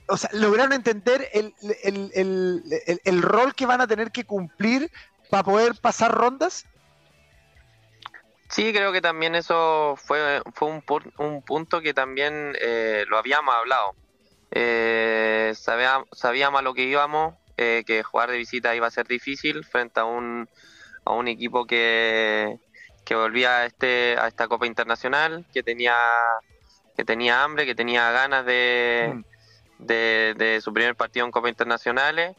o 0.07 0.17
sea, 0.17 0.29
lograron 0.33 0.73
entender 0.73 1.29
el, 1.33 1.53
el- 1.83 2.11
el- 2.13 3.01
el- 3.05 3.21
rol 3.21 3.55
que 3.55 3.65
van 3.65 3.81
a 3.81 3.87
tener 3.87 4.11
que 4.11 4.23
cumplir 4.23 4.91
para 5.29 5.43
poder 5.43 5.73
pasar 5.81 6.11
rondas. 6.13 6.65
Sí, 8.49 8.71
creo 8.71 8.91
que 8.91 9.01
también 9.01 9.35
eso 9.35 9.95
fue, 9.97 10.41
fue 10.53 10.69
un, 10.69 10.83
un 11.17 11.41
punto 11.41 11.81
que 11.81 11.93
también 11.93 12.55
eh, 12.61 13.05
lo 13.09 13.17
habíamos 13.17 13.55
hablado. 13.55 13.95
Eh, 14.51 15.53
sabía- 15.55 16.05
sabíamos 16.11 16.59
a 16.59 16.63
lo 16.63 16.73
que 16.73 16.83
íbamos, 16.83 17.33
eh, 17.57 17.83
que 17.85 18.03
jugar 18.03 18.29
de 18.29 18.37
visita 18.37 18.75
iba 18.75 18.87
a 18.87 18.91
ser 18.91 19.07
difícil 19.07 19.65
frente 19.65 19.99
a 19.99 20.05
un, 20.05 20.47
a 21.03 21.13
un 21.13 21.27
equipo 21.27 21.65
que, 21.65 22.59
que 23.05 23.15
volvía 23.15 23.57
a, 23.59 23.65
este, 23.65 24.17
a 24.19 24.27
esta 24.27 24.47
Copa 24.47 24.65
Internacional, 24.67 25.45
que 25.53 25.63
tenía, 25.63 25.95
que 26.97 27.05
tenía 27.05 27.43
hambre, 27.43 27.65
que 27.65 27.75
tenía 27.75 28.11
ganas 28.11 28.45
de, 28.45 29.23
Mm. 29.79 29.85
de, 29.85 30.33
de 30.37 30.61
su 30.61 30.73
primer 30.73 30.95
partido 30.95 31.25
en 31.25 31.31
Copa 31.31 31.49
Internacionales 31.49 32.35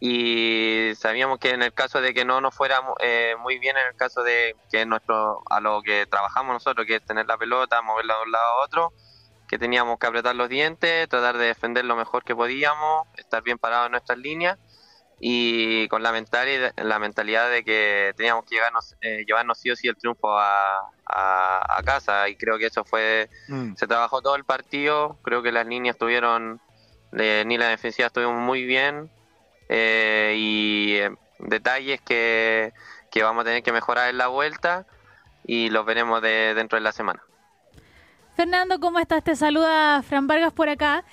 y 0.00 0.92
sabíamos 0.96 1.38
que 1.38 1.50
en 1.50 1.62
el 1.62 1.72
caso 1.72 2.00
de 2.00 2.14
que 2.14 2.24
no 2.24 2.40
nos 2.40 2.54
fuera 2.54 2.80
eh, 3.00 3.34
muy 3.40 3.58
bien, 3.58 3.76
en 3.76 3.88
el 3.88 3.96
caso 3.96 4.22
de 4.22 4.54
que 4.70 4.86
nuestro 4.86 5.42
a 5.50 5.60
lo 5.60 5.82
que 5.82 6.06
trabajamos 6.06 6.54
nosotros, 6.54 6.86
que 6.86 6.96
es 6.96 7.04
tener 7.04 7.26
la 7.26 7.36
pelota, 7.36 7.82
moverla 7.82 8.16
de 8.16 8.22
un 8.22 8.32
lado 8.32 8.44
a 8.44 8.64
otro, 8.64 8.92
que 9.48 9.58
teníamos 9.58 9.98
que 9.98 10.06
apretar 10.06 10.36
los 10.36 10.48
dientes, 10.48 11.08
tratar 11.08 11.36
de 11.36 11.46
defender 11.46 11.84
lo 11.84 11.96
mejor 11.96 12.22
que 12.22 12.36
podíamos, 12.36 13.08
estar 13.16 13.42
bien 13.42 13.58
parados 13.58 13.86
en 13.86 13.92
nuestras 13.92 14.18
líneas 14.18 14.58
y 15.20 15.88
con 15.88 16.02
la 16.02 16.12
mentalidad, 16.12 16.72
la 16.76 16.98
mentalidad 16.98 17.50
de 17.50 17.64
que 17.64 18.12
teníamos 18.16 18.44
que 18.44 18.54
llevarnos, 18.54 18.94
eh, 19.00 19.24
llevarnos 19.26 19.58
sí 19.58 19.70
o 19.70 19.76
sí 19.76 19.88
el 19.88 19.96
triunfo 19.96 20.38
a, 20.38 20.90
a, 21.06 21.78
a 21.78 21.82
casa 21.82 22.28
y 22.28 22.36
creo 22.36 22.58
que 22.58 22.66
eso 22.66 22.84
fue 22.84 23.28
se 23.76 23.86
trabajó 23.86 24.22
todo 24.22 24.36
el 24.36 24.44
partido, 24.44 25.18
creo 25.22 25.42
que 25.42 25.50
las 25.50 25.66
líneas 25.66 25.94
estuvieron, 25.94 26.60
eh, 27.12 27.42
ni 27.46 27.58
la 27.58 27.68
defensiva 27.68 28.06
estuvieron 28.06 28.38
muy 28.38 28.64
bien 28.64 29.10
eh, 29.68 30.34
y 30.36 30.96
eh, 30.96 31.10
detalles 31.40 32.00
que, 32.02 32.72
que 33.10 33.22
vamos 33.22 33.42
a 33.42 33.44
tener 33.44 33.62
que 33.62 33.72
mejorar 33.72 34.10
en 34.10 34.18
la 34.18 34.28
vuelta 34.28 34.86
y 35.44 35.70
los 35.70 35.84
veremos 35.84 36.22
de, 36.22 36.54
dentro 36.54 36.76
de 36.76 36.82
la 36.82 36.92
semana. 36.92 37.22
Fernando, 38.36 38.78
¿cómo 38.78 39.00
estás? 39.00 39.24
Te 39.24 39.34
saluda 39.34 40.00
Fran 40.02 40.28
Vargas 40.28 40.52
por 40.52 40.68
acá. 40.68 41.04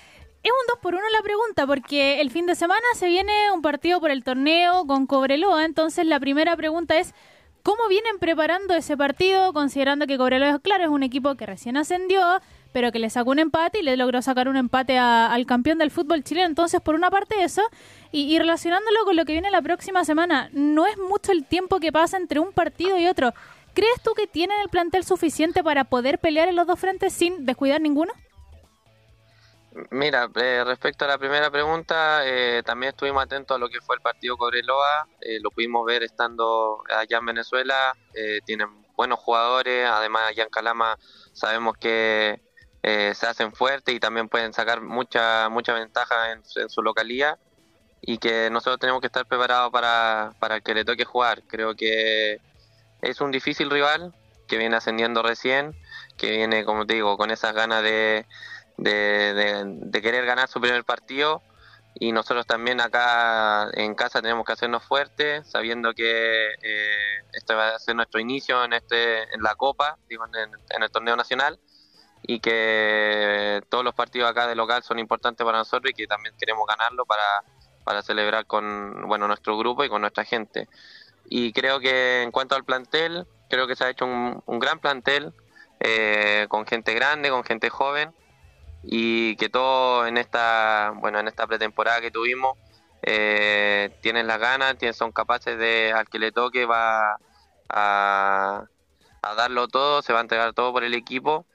Es 0.45 0.51
un 0.51 0.67
2 0.67 0.77
por 0.79 0.93
1 0.93 1.03
la 1.11 1.23
pregunta, 1.23 1.65
porque 1.65 2.21
el 2.21 2.29
fin 2.29 2.45
de 2.45 2.53
semana 2.53 2.85
se 2.93 3.07
viene 3.07 3.49
un 3.51 3.63
partido 3.63 3.99
por 3.99 4.11
el 4.11 4.23
torneo 4.23 4.85
con 4.85 5.07
Cobreloa. 5.07 5.65
Entonces, 5.65 6.05
la 6.05 6.19
primera 6.19 6.55
pregunta 6.55 6.99
es: 6.99 7.15
¿cómo 7.63 7.87
vienen 7.89 8.19
preparando 8.19 8.75
ese 8.75 8.95
partido? 8.95 9.53
Considerando 9.53 10.05
que 10.05 10.19
Cobreloa, 10.19 10.59
claro, 10.59 10.83
es 10.83 10.89
un 10.91 11.01
equipo 11.01 11.33
que 11.33 11.47
recién 11.47 11.77
ascendió, 11.77 12.21
pero 12.73 12.91
que 12.91 12.99
le 12.99 13.09
sacó 13.09 13.31
un 13.31 13.39
empate 13.39 13.79
y 13.79 13.81
le 13.81 13.97
logró 13.97 14.21
sacar 14.21 14.47
un 14.47 14.55
empate 14.55 14.99
al 14.99 15.47
campeón 15.47 15.79
del 15.79 15.89
fútbol 15.89 16.23
chileno. 16.23 16.45
Entonces, 16.45 16.79
por 16.79 16.93
una 16.93 17.09
parte, 17.09 17.41
eso. 17.43 17.63
Y, 18.11 18.31
y 18.31 18.37
relacionándolo 18.37 19.03
con 19.03 19.15
lo 19.15 19.25
que 19.25 19.31
viene 19.31 19.49
la 19.49 19.63
próxima 19.63 20.05
semana, 20.05 20.49
no 20.53 20.85
es 20.85 20.99
mucho 20.99 21.31
el 21.31 21.43
tiempo 21.47 21.79
que 21.79 21.91
pasa 21.91 22.17
entre 22.17 22.39
un 22.39 22.51
partido 22.53 22.99
y 22.99 23.07
otro. 23.07 23.33
¿Crees 23.73 23.99
tú 24.03 24.11
que 24.13 24.27
tienen 24.27 24.61
el 24.61 24.69
plantel 24.69 25.05
suficiente 25.05 25.63
para 25.63 25.85
poder 25.85 26.19
pelear 26.19 26.49
en 26.49 26.55
los 26.55 26.67
dos 26.67 26.79
frentes 26.79 27.13
sin 27.13 27.47
descuidar 27.47 27.81
ninguno? 27.81 28.13
Mira, 29.91 30.29
eh, 30.35 30.63
respecto 30.65 31.03
a 31.03 31.07
la 31.09 31.17
primera 31.17 31.51
pregunta, 31.51 32.21
eh, 32.25 32.63
también 32.63 32.91
estuvimos 32.91 33.23
atentos 33.23 33.55
a 33.55 33.59
lo 33.59 33.67
que 33.67 33.81
fue 33.81 33.97
el 33.97 34.01
partido 34.01 34.37
Cobreloa, 34.37 35.05
eh, 35.19 35.39
lo 35.41 35.51
pudimos 35.51 35.85
ver 35.85 36.01
estando 36.03 36.81
allá 36.89 37.17
en 37.17 37.25
Venezuela, 37.25 37.93
eh, 38.13 38.39
tienen 38.45 38.69
buenos 38.95 39.19
jugadores, 39.19 39.85
además 39.89 40.29
allá 40.29 40.43
en 40.43 40.49
Calama 40.49 40.97
sabemos 41.33 41.75
que 41.77 42.41
eh, 42.83 43.13
se 43.15 43.27
hacen 43.27 43.51
fuertes 43.51 43.93
y 43.93 43.99
también 43.99 44.29
pueden 44.29 44.53
sacar 44.53 44.79
mucha 44.79 45.49
mucha 45.49 45.73
ventaja 45.73 46.31
en, 46.31 46.41
en 46.55 46.69
su 46.69 46.81
localía 46.81 47.37
y 47.99 48.17
que 48.17 48.49
nosotros 48.51 48.79
tenemos 48.79 49.01
que 49.01 49.07
estar 49.07 49.25
preparados 49.25 49.71
para, 49.71 50.31
para 50.39 50.61
que 50.61 50.73
le 50.73 50.85
toque 50.85 51.03
jugar. 51.03 51.43
Creo 51.47 51.75
que 51.75 52.39
es 53.01 53.19
un 53.19 53.31
difícil 53.31 53.69
rival 53.69 54.13
que 54.47 54.57
viene 54.57 54.75
ascendiendo 54.75 55.23
recién, 55.23 55.75
que 56.17 56.31
viene, 56.31 56.63
como 56.65 56.85
te 56.85 56.93
digo, 56.93 57.17
con 57.17 57.31
esas 57.31 57.53
ganas 57.53 57.83
de, 57.83 58.25
de, 58.77 60.01
querer 60.01 60.25
ganar 60.25 60.47
su 60.47 60.59
primer 60.59 60.83
partido. 60.83 61.41
Y 61.97 62.11
nosotros 62.11 62.45
también 62.45 62.81
acá 62.81 63.69
en 63.73 63.95
casa 63.95 64.21
tenemos 64.21 64.45
que 64.45 64.51
hacernos 64.51 64.83
fuertes 64.83 65.49
sabiendo 65.49 65.93
que 65.93 66.49
eh, 66.61 67.23
este 67.31 67.53
va 67.53 67.69
a 67.69 67.79
ser 67.79 67.95
nuestro 67.95 68.19
inicio 68.19 68.65
en 68.65 68.73
este 68.73 69.33
en 69.33 69.41
la 69.41 69.55
copa 69.55 69.97
digo 70.09 70.25
en, 70.25 70.83
el 70.83 70.91
torneo 70.91 71.15
nacional. 71.15 71.59
Y 72.27 72.39
que 72.39 73.61
todos 73.69 73.83
los 73.83 73.93
partidos 73.93 74.29
acá 74.29 74.47
de 74.47 74.55
local 74.55 74.81
son 74.83 74.97
importantes 74.97 75.45
para 75.45 75.59
nosotros 75.59 75.91
y 75.91 75.93
que 75.93 76.07
también 76.07 76.35
queremos 76.39 76.65
ganarlo 76.67 77.05
para, 77.05 77.23
para 77.83 78.01
celebrar 78.01 78.47
con 78.47 79.07
bueno 79.07 79.27
nuestro 79.27 79.57
grupo 79.57 79.83
y 79.83 79.89
con 79.89 80.01
nuestra 80.01 80.25
gente. 80.25 80.67
Y 81.29 81.53
creo 81.53 81.79
que 81.79 82.23
en 82.23 82.31
cuanto 82.31 82.55
al 82.55 82.65
plantel 82.65 83.27
creo 83.47 83.67
que 83.67 83.75
se 83.75 83.85
ha 83.85 83.89
hecho 83.89 84.05
un, 84.05 84.41
un 84.47 84.59
gran 84.59 84.79
plantel 84.79 85.33
eh, 85.79 86.47
con 86.49 86.65
gente 86.65 86.93
grande 86.93 87.29
con 87.29 87.43
gente 87.43 87.69
joven 87.69 88.13
y 88.87 89.35
que 89.37 89.49
todos 89.49 90.07
en 90.07 90.17
esta 90.17 90.93
bueno 90.95 91.19
en 91.19 91.27
esta 91.27 91.47
pretemporada 91.47 92.01
que 92.01 92.11
tuvimos 92.11 92.57
eh, 93.01 93.97
tienen 94.01 94.27
las 94.27 94.39
ganas 94.39 94.75
son 94.93 95.11
capaces 95.11 95.57
de 95.57 95.91
al 95.91 96.07
que 96.07 96.19
le 96.19 96.31
toque 96.31 96.65
va 96.65 97.17
a, 97.69 98.63
a 99.21 99.35
darlo 99.35 99.67
todo 99.67 100.01
se 100.01 100.13
va 100.13 100.19
a 100.19 100.21
entregar 100.21 100.53
todo 100.53 100.71
por 100.71 100.83
el 100.83 100.93
equipo 100.93 101.45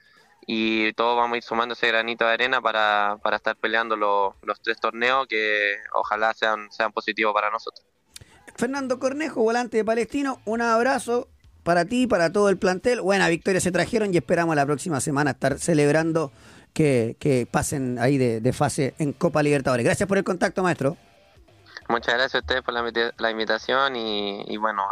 y 0.47 0.93
todos 0.95 1.17
vamos 1.17 1.35
a 1.35 1.37
ir 1.37 1.43
sumando 1.43 1.75
ese 1.75 1.87
granito 1.89 2.25
de 2.27 2.33
arena 2.33 2.61
para, 2.61 3.19
para 3.23 3.37
estar 3.37 3.57
peleando 3.57 3.97
lo- 3.97 4.35
los 4.43 4.61
tres 4.61 4.81
torneos 4.81 5.27
que 5.29 5.77
ojalá 5.95 6.35
sean 6.35 6.69
sean 6.73 6.93
positivos 6.93 7.33
para 7.33 7.51
nosotros 7.51 7.87
Fernando 8.57 8.99
Cornejo, 8.99 9.43
volante 9.43 9.79
de 9.79 9.85
Palestino, 9.85 10.41
un 10.45 10.61
abrazo 10.61 11.29
para 11.63 11.85
ti, 11.85 12.07
para 12.07 12.31
todo 12.33 12.49
el 12.51 12.59
plantel. 12.59 13.01
Buena 13.01 13.29
victoria 13.29 13.61
se 13.61 13.71
trajeron 13.71 14.13
y 14.13 14.19
esperamos 14.19 14.55
la 14.57 14.67
próxima 14.67 15.01
semana 15.01 15.31
estar 15.31 15.59
celebrando 15.59 16.33
que, 16.73 17.17
que 17.19 17.47
pasen 17.51 17.99
ahí 17.99 18.19
de, 18.19 18.41
de 18.41 18.53
fase 18.53 18.95
en 18.99 19.13
Copa 19.13 19.43
Libertadores. 19.43 19.85
Gracias 19.85 20.09
por 20.09 20.19
el 20.19 20.25
contacto, 20.25 20.63
maestro. 20.63 20.97
Muchas 21.89 22.15
gracias 22.15 22.37
a 22.37 22.39
ustedes 22.39 22.63
por 22.63 22.73
la, 22.73 23.13
la 23.19 23.31
invitación 23.31 23.97
y, 23.97 24.57
bueno, 24.59 24.85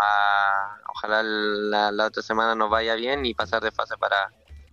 ojalá 0.88 1.22
la, 1.22 1.92
la 1.92 2.06
otra 2.06 2.22
semana 2.22 2.56
nos 2.56 2.70
vaya 2.70 2.96
bien 2.96 3.24
y 3.24 3.34
pasar 3.34 3.62
de 3.62 3.70
fase 3.70 3.96
para, 3.96 4.32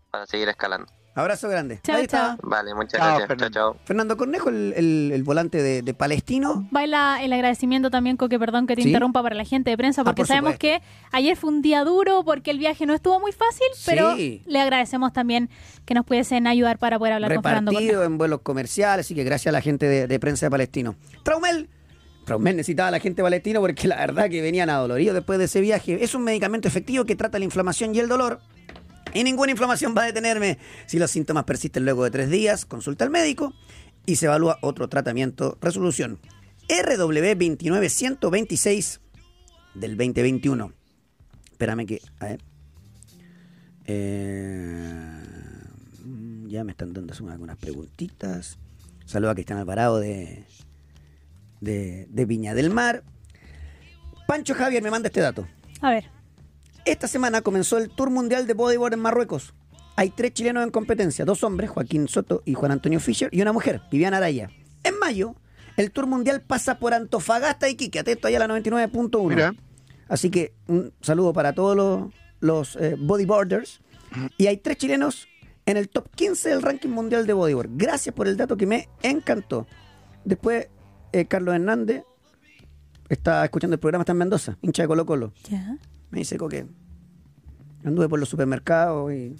para 0.09 0.25
seguir 0.25 0.49
escalando. 0.49 0.87
Abrazo 1.17 1.47
grande. 1.47 1.79
Chao, 1.81 1.95
Ahí 1.95 2.03
está. 2.03 2.35
chao. 2.41 2.49
Vale, 2.49 2.75
muchas 2.75 2.99
Chao, 2.99 3.07
gracias. 3.07 3.27
Fernando. 3.29 3.53
Chao, 3.53 3.71
chao. 3.73 3.81
Fernando 3.85 4.17
Cornejo, 4.17 4.49
el, 4.49 4.73
el- 4.75 5.11
el 5.13 5.23
volante 5.23 5.63
de, 5.63 5.81
de 5.81 5.93
Palestino. 5.93 6.67
Baila 6.71 7.19
el 7.23 7.31
agradecimiento 7.31 7.89
también, 7.89 8.17
Coque, 8.17 8.37
perdón 8.37 8.67
que 8.67 8.75
te 8.75 8.81
¿Sí? 8.81 8.89
interrumpa 8.89 9.23
para 9.23 9.33
la 9.35 9.45
gente 9.45 9.69
de 9.69 9.77
prensa, 9.77 10.03
porque 10.03 10.17
por 10.21 10.27
sabemos 10.27 10.55
supuesto. 10.55 10.81
que 10.83 11.07
ayer 11.13 11.37
fue 11.37 11.49
un 11.51 11.61
día 11.61 11.85
duro 11.85 12.23
porque 12.25 12.51
el 12.51 12.59
viaje 12.59 12.85
no 12.85 12.93
estuvo 12.93 13.19
muy 13.21 13.31
fácil, 13.31 13.65
pero 13.85 14.15
Sí. 14.17 14.41
le 14.45 14.59
agradecemos 14.59 15.13
también 15.13 15.49
que 15.85 15.93
nos 15.93 16.05
pudiesen 16.05 16.47
ayudar 16.47 16.77
para 16.79 16.99
poder 16.99 17.13
hablar 17.13 17.33
con 17.33 17.43
Fernando 17.43 17.71
repartido 17.71 17.93
Cornejo. 17.93 18.11
en 18.11 18.17
vuelos 18.17 18.41
comerciales, 18.41 19.05
así 19.05 19.15
que 19.15 19.23
gracias 19.23 19.47
a 19.47 19.53
la 19.53 19.61
gente 19.61 19.87
de, 19.87 20.07
de 20.07 20.19
prensa 20.19 20.47
de 20.47 20.49
Palestino. 20.49 20.95
Traumel. 21.23 21.69
Traumel 22.25 22.57
necesitaba 22.57 22.87
a 22.89 22.91
la 22.91 22.99
gente 22.99 23.21
de 23.21 23.23
Palestino 23.23 23.61
porque 23.61 23.87
la 23.87 23.97
verdad 23.97 24.29
que 24.29 24.41
venían 24.41 24.69
adoloridos 24.69 25.13
después 25.15 25.39
de 25.39 25.45
ese 25.45 25.61
viaje. 25.61 26.03
Es 26.03 26.13
un 26.15 26.23
medicamento 26.23 26.67
efectivo 26.67 27.05
que 27.05 27.15
trata 27.15 27.37
la 27.39 27.45
inflamación 27.45 27.93
y 27.95 27.99
el 27.99 28.09
dolor. 28.09 28.39
Y 29.15 29.23
ninguna 29.23 29.51
inflamación 29.51 29.95
va 29.97 30.03
a 30.03 30.05
detenerme. 30.07 30.59
Si 30.87 30.99
los 30.99 31.09
síntomas 31.09 31.45
persisten 31.45 31.85
luego 31.85 32.03
de 32.03 32.11
tres 32.11 32.29
días, 32.29 32.65
consulta 32.65 33.05
al 33.05 33.11
médico 33.11 33.53
y 34.05 34.17
se 34.17 34.25
evalúa 34.25 34.59
otro 34.61 34.89
tratamiento. 34.89 35.57
Resolución 35.61 36.19
RW 36.67 37.35
29126 37.35 38.99
del 39.73 39.95
2021. 39.95 40.73
Espérame 41.49 41.85
que... 41.85 42.01
A 42.19 42.25
ver. 42.25 42.41
Eh, 43.85 45.23
ya 46.47 46.65
me 46.65 46.71
están 46.71 46.91
dando 46.91 47.13
algunas 47.31 47.55
preguntitas. 47.55 48.57
Saludos 49.05 49.31
a 49.31 49.35
Cristian 49.35 49.59
Alvarado 49.59 49.99
de, 49.99 50.43
de, 51.61 52.05
de 52.09 52.25
Viña 52.25 52.53
del 52.53 52.69
Mar. 52.69 53.03
Pancho 54.27 54.55
Javier 54.55 54.83
me 54.83 54.91
manda 54.91 55.07
este 55.07 55.21
dato. 55.21 55.47
A 55.79 55.91
ver, 55.91 56.09
Esta 56.85 57.07
semana 57.07 57.41
comenzó 57.41 57.79
el 57.79 57.89
Tour 57.89 58.11
Mundial 58.11 58.45
de 58.45 58.53
Bodyboard 58.53 58.93
en 58.93 58.99
Marruecos. 58.99 59.55
Hay 59.95 60.11
tres 60.11 60.33
chilenos 60.33 60.63
en 60.63 60.69
competencia, 60.69 61.25
dos 61.25 61.43
hombres, 61.43 61.71
Joaquín 61.71 62.07
Soto 62.07 62.43
y 62.45 62.53
Juan 62.53 62.71
Antonio 62.71 62.99
Fischer, 62.99 63.29
y 63.31 63.41
una 63.41 63.51
mujer, 63.51 63.81
Viviana 63.89 64.17
Araya. 64.17 64.51
En 64.83 64.99
mayo, 64.99 65.35
el 65.77 65.91
Tour 65.91 66.05
Mundial 66.05 66.41
pasa 66.41 66.77
por 66.77 66.93
Antofagasta 66.93 67.67
y 67.67 67.71
Iquique, 67.71 67.97
atento 67.97 68.27
allá 68.27 68.43
a 68.43 68.47
la 68.47 68.59
99.1. 68.59 69.27
Mira. 69.27 69.55
Así 70.07 70.29
que 70.29 70.53
un 70.67 70.93
saludo 71.01 71.33
para 71.33 71.53
todos 71.53 71.75
los, 71.75 72.13
los 72.39 72.75
eh, 72.75 72.95
bodyboarders. 72.99 73.81
Y 74.37 74.45
hay 74.45 74.57
tres 74.57 74.77
chilenos 74.77 75.27
en 75.65 75.77
el 75.77 75.89
top 75.89 76.07
15 76.15 76.49
del 76.49 76.61
ranking 76.61 76.89
mundial 76.89 77.25
de 77.25 77.33
bodyboard. 77.33 77.69
Gracias 77.71 78.13
por 78.13 78.27
el 78.27 78.37
dato 78.37 78.57
que 78.57 78.67
me 78.67 78.89
encantó. 79.01 79.65
Después, 80.23 80.69
eh, 81.13 81.25
Carlos 81.25 81.55
Hernández 81.55 82.03
está 83.09 83.43
escuchando 83.43 83.73
el 83.73 83.79
programa, 83.79 84.03
está 84.03 84.11
en 84.11 84.19
Mendoza, 84.19 84.57
hincha 84.61 84.83
de 84.83 84.87
Colo 84.87 85.05
Colo. 85.07 85.33
Ya. 85.49 85.79
Me 86.11 86.19
dice, 86.19 86.37
Coque, 86.37 86.67
anduve 87.83 88.09
por 88.09 88.19
los 88.19 88.29
supermercados 88.29 89.11
y 89.13 89.35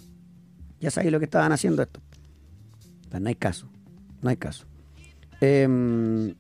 ya 0.80 0.92
sabéis 0.92 1.12
lo 1.12 1.20
que 1.20 1.26
estaban 1.26 1.52
haciendo 1.52 1.82
esto. 1.82 2.02
Pero 3.10 3.20
no 3.20 3.30
hay 3.30 3.36
caso, 3.36 3.70
no 4.22 4.30
hay 4.30 4.38
caso. 4.38 4.66
Em, 5.42 6.36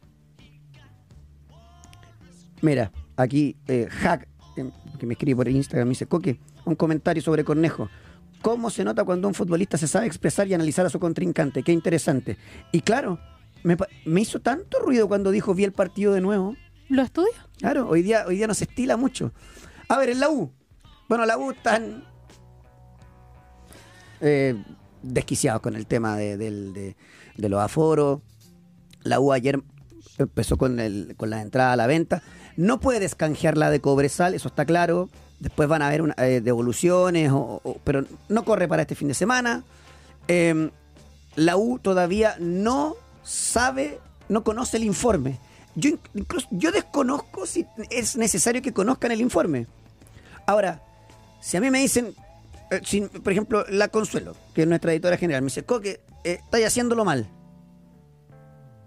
mira, 2.61 2.91
aquí 3.15 3.55
eh, 3.67 3.87
Hack, 3.89 4.27
em, 4.57 4.71
que 4.99 5.05
me 5.05 5.13
escribe 5.13 5.37
por 5.37 5.47
Instagram, 5.47 5.87
me 5.87 5.91
dice, 5.91 6.05
Coque, 6.05 6.39
un 6.65 6.75
comentario 6.75 7.21
sobre 7.21 7.43
Cornejo. 7.43 7.89
¿Cómo 8.41 8.69
se 8.69 8.83
nota 8.83 9.03
cuando 9.03 9.27
un 9.27 9.33
futbolista 9.33 9.77
se 9.77 9.87
sabe 9.87 10.05
expresar 10.05 10.47
y 10.47 10.53
analizar 10.53 10.85
a 10.85 10.89
su 10.89 10.99
contrincante? 10.99 11.63
Qué 11.63 11.71
interesante. 11.71 12.37
Y 12.71 12.81
claro, 12.81 13.19
me, 13.63 13.75
me 14.05 14.21
hizo 14.21 14.39
tanto 14.39 14.79
ruido 14.79 15.07
cuando 15.07 15.31
dijo 15.31 15.55
vi 15.55 15.63
el 15.63 15.71
partido 15.71 16.13
de 16.13 16.21
nuevo. 16.21 16.55
¿Lo 16.87 17.01
estudio? 17.01 17.31
Claro, 17.57 17.89
hoy 17.89 18.03
día, 18.03 18.25
hoy 18.27 18.35
día 18.35 18.45
no 18.45 18.53
se 18.53 18.65
estila 18.65 18.97
mucho. 18.97 19.31
A 19.87 19.97
ver, 19.97 20.09
en 20.09 20.19
la 20.19 20.29
U. 20.29 20.51
Bueno, 21.07 21.25
la 21.25 21.37
U 21.37 21.51
están 21.51 22.03
eh, 24.21 24.55
desquiciados 25.01 25.61
con 25.61 25.75
el 25.75 25.85
tema 25.85 26.17
de, 26.17 26.37
del- 26.37 26.73
de- 26.73 26.95
de 27.37 27.49
los 27.49 27.61
aforos. 27.61 28.21
La 29.03 29.19
U 29.19 29.31
ayer 29.31 29.61
empezó 30.17 30.57
con, 30.57 30.79
el, 30.79 31.13
con 31.17 31.29
la 31.29 31.41
entrada 31.41 31.73
a 31.73 31.75
la 31.75 31.87
venta. 31.87 32.23
No 32.57 32.79
puedes 32.79 33.15
canjear 33.15 33.57
la 33.57 33.69
de 33.69 33.81
Cobresal, 33.81 34.33
eso 34.33 34.47
está 34.47 34.65
claro. 34.65 35.09
Después 35.39 35.67
van 35.67 35.81
a 35.81 35.87
haber 35.87 36.15
eh, 36.17 36.41
devoluciones, 36.41 37.31
pero 37.83 38.05
no 38.29 38.45
corre 38.45 38.67
para 38.67 38.83
este 38.83 38.95
fin 38.95 39.09
de 39.09 39.13
semana. 39.13 39.63
Eh, 40.27 40.71
la 41.35 41.57
U 41.57 41.77
todavía 41.79 42.37
no 42.39 42.95
sabe, 43.23 43.99
no 44.29 44.43
conoce 44.45 44.77
el 44.77 44.85
informe. 44.85 45.37
Yo 45.75 45.89
in- 45.89 45.99
incluso 46.13 46.47
yo 46.51 46.71
desconozco 46.71 47.45
si 47.45 47.65
es 47.89 48.15
necesario 48.15 48.61
que 48.61 48.73
conozcan 48.73 49.11
el 49.11 49.21
informe. 49.21 49.67
Ahora, 50.47 50.81
si 51.41 51.57
a 51.57 51.61
mí 51.61 51.69
me 51.69 51.79
dicen, 51.79 52.13
eh, 52.71 53.09
por 53.23 53.31
ejemplo, 53.33 53.65
la 53.69 53.87
Consuelo, 53.89 54.35
que 54.53 54.61
es 54.63 54.67
nuestra 54.67 54.91
editora 54.93 55.17
general, 55.17 55.41
me 55.41 55.47
dice, 55.47 55.63
Coque, 55.63 56.01
eh, 56.23 56.39
estáis 56.43 56.65
haciéndolo 56.67 57.03
mal. 57.05 57.29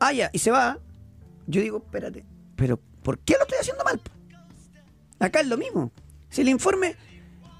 Ah, 0.00 0.12
y 0.32 0.38
se 0.38 0.50
va. 0.50 0.78
Yo 1.46 1.60
digo, 1.60 1.78
espérate, 1.78 2.24
pero 2.56 2.78
¿por 3.02 3.18
qué 3.20 3.34
lo 3.34 3.42
estoy 3.42 3.58
haciendo 3.60 3.82
mal? 3.84 4.00
Acá 5.18 5.40
es 5.40 5.46
lo 5.48 5.56
mismo. 5.56 5.90
Si 6.28 6.42
el 6.42 6.48
informe 6.48 6.94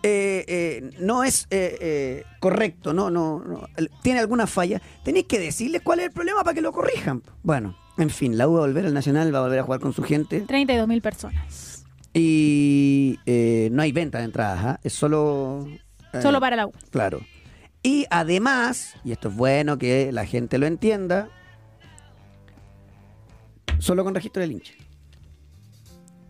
eh, 0.03 0.45
eh, 0.47 0.91
no 1.01 1.24
es 1.24 1.47
eh, 1.51 1.76
eh, 1.81 2.24
correcto, 2.39 2.93
no, 2.93 3.11
no, 3.11 3.41
no, 3.41 3.66
tiene 4.03 4.20
alguna 4.20 4.47
falla, 4.47 4.81
tenéis 5.05 5.26
que 5.26 5.39
decirles 5.41 5.83
cuál 5.83 6.01
es 6.01 6.07
el 6.07 6.12
problema 6.12 6.45
para 6.45 6.55
que 6.55 6.61
lo 6.61 6.70
corrijan. 6.70 7.22
Bueno, 7.43 7.76
en 7.99 8.11
fin, 8.11 8.38
la 8.38 8.49
U 8.49 8.53
va 8.55 8.59
a 8.59 8.66
volver 8.66 8.86
al 8.86 8.94
Nacional, 8.94 9.34
va 9.34 9.38
a 9.40 9.42
volver 9.42 9.59
a 9.59 9.62
jugar 9.64 9.80
con 9.80 9.92
su 9.92 10.03
gente 10.03 10.40
32 10.42 10.86
mil 10.88 11.03
personas. 11.03 11.84
y 12.14 13.18
eh, 13.26 13.68
no 13.72 13.82
hay 13.82 13.92
venta 13.92 14.18
de 14.18 14.24
entradas, 14.24 14.64
¿ah? 14.64 14.80
es 14.82 14.92
solo... 14.92 15.66
eh, 16.12 16.22
Solo 16.22 16.40
para 16.40 16.57
la 16.57 16.66
U. 16.66 16.72
Claro. 16.90 17.20
Y 17.82 18.07
además, 18.11 18.94
y 19.05 19.12
esto 19.12 19.28
es 19.28 19.36
bueno 19.36 19.78
que 19.78 20.11
la 20.12 20.26
gente 20.26 20.59
lo 20.59 20.66
entienda, 20.66 21.28
solo 23.78 24.05
con 24.05 24.14
registro 24.14 24.40
del 24.40 24.53
hincha. 24.53 24.72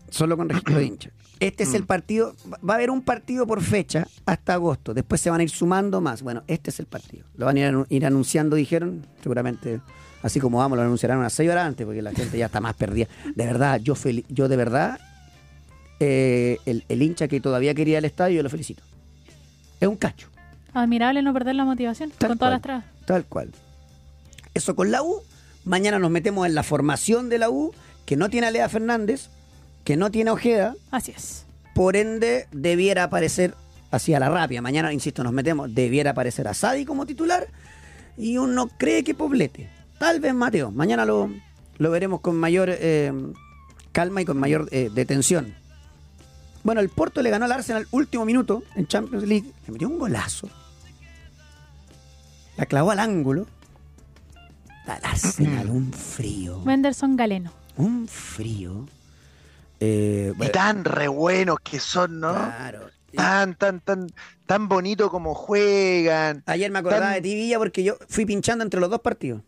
Solo 0.09 0.37
con 0.37 0.49
registro 0.49 0.75
de 0.77 0.85
hincha. 0.85 1.09
Este 1.39 1.63
es 1.63 1.73
el 1.73 1.85
partido, 1.85 2.35
va 2.67 2.73
a 2.73 2.75
haber 2.77 2.89
un 2.89 3.01
partido 3.01 3.47
por 3.47 3.61
fecha 3.61 4.05
hasta 4.25 4.55
agosto, 4.55 4.93
después 4.93 5.21
se 5.21 5.29
van 5.29 5.39
a 5.39 5.43
ir 5.43 5.49
sumando 5.49 6.01
más. 6.01 6.21
Bueno, 6.21 6.43
este 6.47 6.69
es 6.69 6.79
el 6.81 6.85
partido. 6.85 7.25
Lo 7.35 7.45
van 7.45 7.57
a 7.57 7.85
ir 7.89 8.05
anunciando, 8.05 8.57
dijeron, 8.57 9.07
seguramente, 9.23 9.79
así 10.23 10.39
como 10.39 10.57
vamos, 10.59 10.77
lo 10.77 10.83
anunciarán 10.83 11.17
unas 11.19 11.33
seis 11.33 11.49
horas 11.49 11.65
antes, 11.65 11.85
porque 11.85 12.01
la 12.01 12.11
gente 12.11 12.37
ya 12.37 12.47
está 12.47 12.59
más 12.61 12.73
perdida. 12.75 13.07
De 13.35 13.45
verdad, 13.45 13.79
yo, 13.81 13.95
fel- 13.95 14.25
yo 14.29 14.47
de 14.47 14.55
verdad, 14.55 14.99
eh, 15.99 16.57
el, 16.65 16.85
el 16.89 17.01
hincha 17.01 17.27
que 17.27 17.39
todavía 17.41 17.73
quería 17.73 17.97
el 17.97 18.05
estadio, 18.05 18.37
yo 18.37 18.43
lo 18.43 18.49
felicito. 18.49 18.83
Es 19.79 19.87
un 19.87 19.95
cacho. 19.95 20.27
Admirable 20.73 21.21
no 21.21 21.33
perder 21.33 21.55
la 21.55 21.65
motivación 21.65 22.11
Tal 22.17 22.29
con 22.29 22.37
todas 22.37 22.51
las 22.53 22.61
cual. 22.61 22.81
trabas. 22.81 23.05
Tal 23.05 23.25
cual. 23.25 23.51
Eso 24.53 24.75
con 24.75 24.91
la 24.91 25.01
U. 25.03 25.21
Mañana 25.65 25.99
nos 25.99 26.11
metemos 26.11 26.47
en 26.47 26.55
la 26.55 26.63
formación 26.63 27.29
de 27.29 27.37
la 27.37 27.49
U, 27.49 27.73
que 28.05 28.15
no 28.15 28.29
tiene 28.29 28.47
a 28.47 28.51
Lea 28.51 28.69
Fernández, 28.69 29.29
que 29.83 29.97
no 29.97 30.09
tiene 30.11 30.29
a 30.29 30.33
Ojeda, 30.33 30.75
Así 30.91 31.11
es. 31.15 31.45
por 31.75 31.95
ende 31.95 32.47
debiera 32.51 33.03
aparecer 33.03 33.53
así 33.91 34.13
a 34.13 34.19
la 34.19 34.29
rápida. 34.29 34.61
Mañana, 34.61 34.93
insisto, 34.93 35.23
nos 35.23 35.33
metemos, 35.33 35.73
debiera 35.73 36.11
aparecer 36.11 36.47
a 36.47 36.53
Sadi 36.53 36.85
como 36.85 37.05
titular 37.05 37.47
y 38.17 38.37
uno 38.37 38.69
cree 38.77 39.03
que 39.03 39.13
Poblete. 39.13 39.69
Tal 39.99 40.19
vez 40.19 40.33
Mateo. 40.33 40.71
Mañana 40.71 41.05
lo, 41.05 41.29
lo 41.77 41.91
veremos 41.91 42.21
con 42.21 42.35
mayor 42.37 42.69
eh, 42.71 43.11
calma 43.91 44.21
y 44.21 44.25
con 44.25 44.37
mayor 44.37 44.67
eh, 44.71 44.89
detención. 44.93 45.53
Bueno, 46.63 46.81
el 46.81 46.89
Porto 46.89 47.21
le 47.21 47.29
ganó 47.29 47.45
al 47.45 47.51
Arsenal 47.51 47.87
último 47.91 48.25
minuto 48.25 48.63
en 48.75 48.87
Champions 48.87 49.25
League. 49.27 49.51
Le 49.65 49.73
metió 49.73 49.87
un 49.89 49.97
golazo. 49.99 50.49
La 52.57 52.65
clavó 52.65 52.91
al 52.91 52.99
ángulo. 52.99 53.47
Al 54.85 54.99
Arsenal, 55.03 55.69
un 55.69 55.93
frío. 55.93 56.59
Wenderson 56.65 57.15
Galeno. 57.15 57.51
Un 57.77 58.07
frío. 58.07 58.87
Eh, 59.79 60.33
Y 60.37 60.47
tan 60.49 60.83
re 60.83 61.07
buenos 61.07 61.59
que 61.63 61.79
son, 61.79 62.19
¿no? 62.19 62.33
claro. 62.33 62.89
Tan, 63.15 63.55
tan, 63.55 63.79
tan, 63.79 64.07
tan 64.45 64.67
bonito 64.67 65.09
como 65.09 65.33
juegan. 65.33 66.43
Ayer 66.45 66.69
me 66.71 66.79
acordaba 66.79 67.05
Tan- 67.05 67.13
de 67.15 67.21
ti, 67.21 67.33
Villa, 67.35 67.57
porque 67.57 67.83
yo 67.83 67.97
fui 68.07 68.25
pinchando 68.25 68.63
entre 68.63 68.79
los 68.79 68.89
dos 68.89 69.01
partidos. 69.01 69.41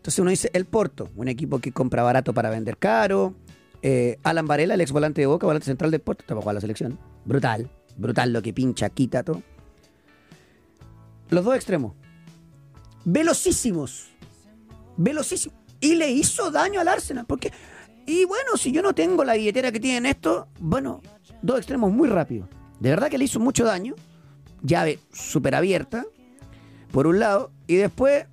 Entonces 0.00 0.18
uno 0.18 0.30
dice 0.30 0.48
el 0.54 0.64
Porto, 0.64 1.10
un 1.14 1.28
equipo 1.28 1.58
que 1.58 1.72
compra 1.72 2.02
barato 2.02 2.32
para 2.32 2.48
vender 2.48 2.78
caro. 2.78 3.34
Eh, 3.82 4.18
Alan 4.22 4.46
Varela, 4.46 4.72
el 4.72 4.80
ex 4.80 4.92
volante 4.92 5.20
de 5.20 5.26
Boca, 5.26 5.44
volante 5.44 5.66
central 5.66 5.90
del 5.90 6.00
Porto, 6.00 6.24
jugar 6.26 6.48
a 6.48 6.52
la 6.54 6.60
selección. 6.62 6.98
Brutal, 7.26 7.70
brutal 7.98 8.32
lo 8.32 8.40
que 8.40 8.54
pincha, 8.54 8.88
quita 8.88 9.22
todo. 9.22 9.42
Los 11.28 11.44
dos 11.44 11.54
extremos. 11.54 11.92
Velocísimos. 13.04 14.08
Velocísimos. 14.96 15.58
Y 15.80 15.96
le 15.96 16.10
hizo 16.10 16.50
daño 16.50 16.80
al 16.80 16.88
Arsenal. 16.88 17.26
Porque, 17.26 17.52
y 18.06 18.24
bueno, 18.24 18.56
si 18.56 18.72
yo 18.72 18.80
no 18.80 18.94
tengo 18.94 19.22
la 19.22 19.34
billetera 19.34 19.70
que 19.70 19.80
tienen 19.80 20.06
estos, 20.06 20.46
bueno, 20.58 21.02
dos 21.42 21.58
extremos 21.58 21.92
muy 21.92 22.08
rápidos. 22.08 22.48
De 22.78 22.88
verdad 22.88 23.10
que 23.10 23.18
le 23.18 23.26
hizo 23.26 23.38
mucho 23.38 23.66
daño. 23.66 23.96
Llave 24.62 24.98
súper 25.12 25.54
abierta, 25.54 26.06
por 26.90 27.06
un 27.06 27.20
lado, 27.20 27.52
y 27.66 27.76
después. 27.76 28.24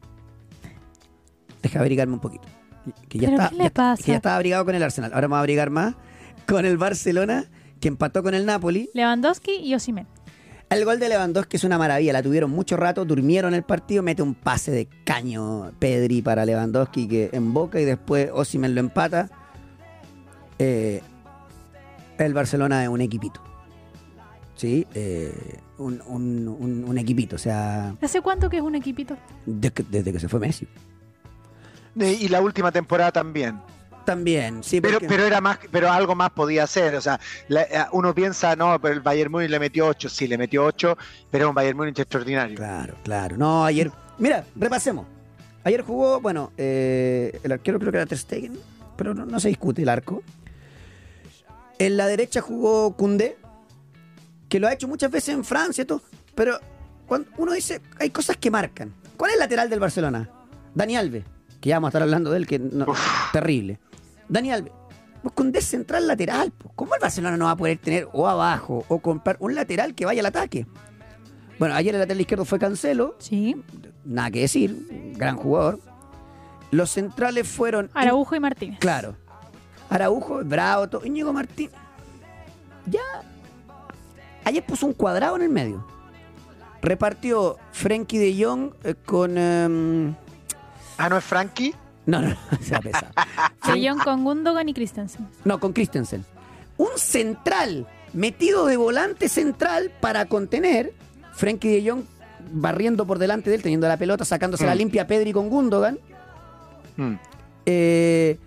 Deja 1.68 1.80
abrigarme 1.80 2.14
un 2.14 2.19
poquito. 2.19 2.48
Que 3.10 3.19
ya 3.19 3.30
¿Pero 3.30 3.38
está, 3.44 3.49
qué 3.49 3.56
le 3.57 3.64
ya 3.65 3.69
pasa? 3.72 4.03
que 4.03 4.11
ya 4.11 4.18
estaba 4.18 4.35
abrigado 4.35 4.65
con 4.65 4.76
el 4.76 4.84
Arsenal. 4.84 5.11
Ahora 5.14 5.27
me 5.27 5.31
va 5.34 5.38
a 5.38 5.41
abrigar 5.41 5.69
más 5.69 5.95
con 6.48 6.65
el 6.65 6.77
Barcelona, 6.77 7.45
que 7.81 7.88
empató 7.89 8.23
con 8.23 8.34
el 8.34 8.45
Napoli. 8.45 8.89
Lewandowski 8.94 9.52
y 9.56 9.76
Osimen. 9.76 10.07
El 10.69 10.84
gol 10.84 10.99
de 10.99 11.07
Lewandowski 11.10 11.56
es 11.57 11.64
una 11.64 11.77
maravilla, 11.77 12.11
la 12.14 12.22
tuvieron 12.22 12.52
mucho 12.52 12.76
rato, 12.76 13.06
durmieron 13.06 13.53
el 13.53 13.64
partido, 13.64 14.03
mete 14.03 14.22
un 14.22 14.34
pase 14.35 14.69
de 14.72 14.88
caño 15.06 15.72
Pedri 15.80 16.22
para 16.22 16.45
Lewandowski 16.45 17.07
que 17.07 17.30
emboca 17.31 17.80
y 17.80 17.85
después 17.85 18.30
Osimhen 18.34 18.73
lo 18.76 18.81
empata. 18.81 19.30
Eh, 20.60 21.02
el 22.18 22.34
Barcelona 22.34 22.84
es 22.84 22.89
un 22.89 23.02
equipito. 23.02 23.41
Sí, 24.56 24.88
eh, 24.95 25.31
un, 25.77 26.02
un- 26.07 26.48
un- 26.48 26.84
un 26.85 26.98
equipito, 26.98 27.35
o 27.35 27.39
sea, 27.39 27.95
¿Hace 28.02 28.22
cuánto 28.22 28.49
que 28.49 28.57
es 28.57 28.64
un 28.64 28.76
equipito? 28.76 29.15
que- 29.45 29.84
desde 29.89 30.11
que 30.11 30.19
se 30.19 30.27
fue 30.27 30.39
Messi. 30.39 30.68
Y 31.99 32.28
la 32.30 32.41
última 32.41 32.72
temporada 32.72 33.11
también. 33.11 33.60
También, 34.06 34.64
sí, 34.64 34.80
Pero, 34.80 34.95
porque- 34.99 35.07
pero 35.07 35.26
era 35.26 35.41
más, 35.41 35.60
pero 35.69 35.91
algo 35.91 36.15
más 36.15 36.30
podía 36.30 36.64
hacer. 36.64 36.95
O 36.95 37.02
sea, 37.02 37.19
la- 37.49 37.64
eh, 37.64 37.86
uno 37.91 38.15
piensa, 38.15 38.56
no, 38.56 38.80
pero 38.82 38.94
el 38.94 39.02
Bayern 39.02 39.30
Múnich 39.32 39.49
le 39.49 39.60
metió 39.60 39.86
8, 39.88 40.07
sí, 40.07 40.28
le 40.28 40.38
metió 40.38 40.64
8, 40.64 40.98
pero 41.30 41.45
es 41.45 41.49
un 41.49 41.56
Bayern 41.56 41.78
Múnich 41.78 41.99
extraordinario. 41.99 42.56
Claro, 42.56 42.95
claro. 43.03 43.36
No, 43.38 43.65
ayer. 43.65 43.91
Mira, 44.18 44.45
repasemos. 44.56 45.06
Ayer 45.65 45.82
jugó, 45.82 46.22
bueno, 46.22 46.53
eh, 46.57 47.38
el 47.44 47.52
arquero 47.52 47.80
creo 47.80 47.91
que 47.91 47.98
era 47.98 48.06
Ter 48.06 48.18
Stegen, 48.18 48.57
pero 48.95 49.14
no, 49.14 49.26
no 49.26 49.40
se 49.41 49.49
discute 49.49 49.82
el 49.82 49.90
arco. 49.90 50.24
En 51.80 51.98
la 51.98 52.07
derecha 52.07 52.40
jugó 52.41 52.95
Koundé, 52.95 53.38
que 54.49 54.60
lo 54.61 54.68
ha 54.68 54.74
hecho 54.74 54.88
muchas 54.88 55.11
veces 55.11 55.36
en 55.36 55.44
Francia 55.44 55.86
todo, 55.86 56.02
pero 56.34 56.57
cuando 57.06 57.30
uno 57.38 57.52
dice, 57.52 57.82
hay 57.99 58.10
cosas 58.10 58.38
que 58.38 58.49
marcan. 58.49 58.94
¿Cuál 59.18 59.32
es 59.32 59.36
el 59.36 59.40
lateral 59.41 59.69
del 59.69 59.80
Barcelona? 59.82 60.30
Dani 60.74 60.95
Alves, 60.95 61.26
que 61.68 61.69
ya 61.69 61.76
vamos 61.76 61.88
a 61.88 61.89
estar 61.89 62.02
hablando 62.03 62.31
de 62.31 62.38
él, 62.38 62.48
que 62.48 62.60
no, 62.60 62.85
terrible. 63.34 63.77
Dani 64.30 64.52
Alves, 64.53 64.72
Pues 65.22 65.34
con 65.35 65.52
de 65.52 65.61
central 65.61 66.07
lateral. 66.07 66.52
pues. 66.57 66.72
¿Cómo 66.76 66.95
el 66.95 67.02
Barcelona 67.02 67.35
no 67.35 67.45
va 67.45 67.52
a 67.52 67.57
poder 67.57 67.77
tener 67.77 68.07
o 68.14 68.27
abajo 68.27 68.85
o 68.88 68.99
comprar 68.99 69.35
un 69.41 69.53
lateral 69.53 69.94
que 69.94 70.06
vaya 70.06 70.22
al 70.22 70.27
ataque? 70.27 70.65
Bueno, 71.60 71.76
ayer 71.76 71.94
el 71.95 71.99
lateral 72.02 72.22
izquierdo 72.22 72.45
fue 72.45 72.57
Cancelo, 72.60 73.15
Sí. 73.19 73.61
nada 74.06 74.31
que 74.31 74.41
decir, 74.41 75.14
gran 75.18 75.35
jugador. 75.35 75.80
Los 76.72 76.91
centrales 76.91 77.48
fueron. 77.48 77.89
Araujo 77.94 78.35
y 78.35 78.39
Martínez. 78.39 78.80
Claro. 78.80 79.15
Araujo, 79.89 80.41
Bravo, 80.45 80.88
todo. 80.88 81.06
Íñigo 81.06 81.34
Martín. 81.34 81.69
Ya. 82.85 83.02
Ayer 84.45 84.65
puso 84.65 84.85
un 84.85 84.94
cuadrado 84.94 85.35
en 85.35 85.41
el 85.44 85.49
medio. 85.49 85.85
Repartió 86.81 87.57
Frenkie 87.73 88.18
de 88.19 88.44
Jong 88.45 88.72
eh, 88.84 88.95
con. 89.06 89.38
em, 89.38 90.15
Ah, 90.98 91.10
¿no 91.10 91.18
es 91.18 91.24
Frankie? 91.24 91.74
no, 92.06 92.22
no, 92.22 92.30
no, 92.30 92.36
sea 92.61 92.80
pesado. 92.80 93.11
De 93.74 93.90
Jong 93.90 94.02
con 94.03 94.24
Gundogan 94.24 94.69
y 94.69 94.74
Christensen. 94.74 95.28
No, 95.45 95.60
con 95.60 95.74
Christensen. 95.74 96.24
Un 96.78 96.90
central 96.95 97.86
metido 98.14 98.65
de 98.65 98.78
volante 98.78 99.28
central 99.30 99.91
para 99.99 100.26
contener. 100.26 100.94
Frenkie 101.34 101.69
de 101.82 101.90
Jong 101.90 102.03
barriendo 102.52 103.06
por 103.06 103.19
delante 103.19 103.49
de 103.49 103.57
él, 103.57 103.61
teniendo 103.61 103.88
la 103.88 103.98
pelota, 103.98 104.24
sacándose 104.26 104.65
la 104.65 104.74
Mm. 104.74 104.78
limpia 104.78 105.06
Pedri 105.07 105.34
con 105.34 105.49
Gundogan. 105.49 105.99
Mm. 106.95 107.14
Eh, 107.65 108.38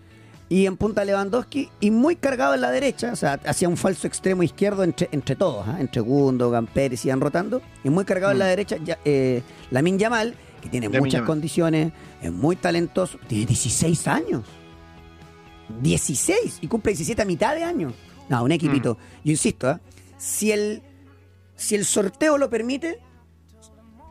y 0.49 0.67
en 0.67 0.77
punta 0.77 1.05
Lewandowski 1.05 1.69
y 1.79 1.91
muy 1.91 2.17
cargado 2.17 2.55
en 2.55 2.63
la 2.63 2.71
derecha, 2.71 3.13
o 3.13 3.17
sea, 3.17 3.39
hacía 3.47 3.69
un 3.69 3.77
falso 3.77 4.07
extremo 4.07 4.43
izquierdo 4.43 4.83
entre, 4.83 5.09
entre 5.13 5.37
todos, 5.37 5.69
¿ah? 5.69 5.77
entre 5.79 6.01
Gundogan, 6.01 6.67
Pérez 6.67 7.05
iban 7.05 7.21
rotando, 7.21 7.63
y 7.85 7.91
muy 7.91 8.05
cargado 8.05 8.33
en 8.33 8.39
la 8.41 8.47
Mm. 8.47 8.49
derecha 8.49 8.77
ya, 8.83 8.99
eh, 9.05 9.43
Lamin 9.71 9.99
Yamal, 9.99 10.35
que 10.61 10.69
tiene 10.69 10.89
muchas 10.89 11.23
condiciones, 11.23 11.93
es 12.23 12.33
muy 12.33 12.57
talentoso, 12.57 13.19
tiene 13.27 13.47
16 13.47 14.09
años. 14.09 14.45
16 15.81 16.59
y 16.61 16.69
cumple 16.69 16.93
17 16.93 17.23
a 17.23 17.25
mitad 17.25 17.55
de 17.55 17.65
año. 17.65 17.93
No, 18.29 18.45
un 18.45 18.53
equipito. 18.53 18.99
Yo 19.25 19.33
insisto, 19.33 19.69
¿ah? 19.69 19.81
si 20.17 20.53
el 20.53 20.83
si 21.57 21.75
el 21.75 21.85
sorteo 21.85 22.39
lo 22.39 22.49
permite, 22.49 23.01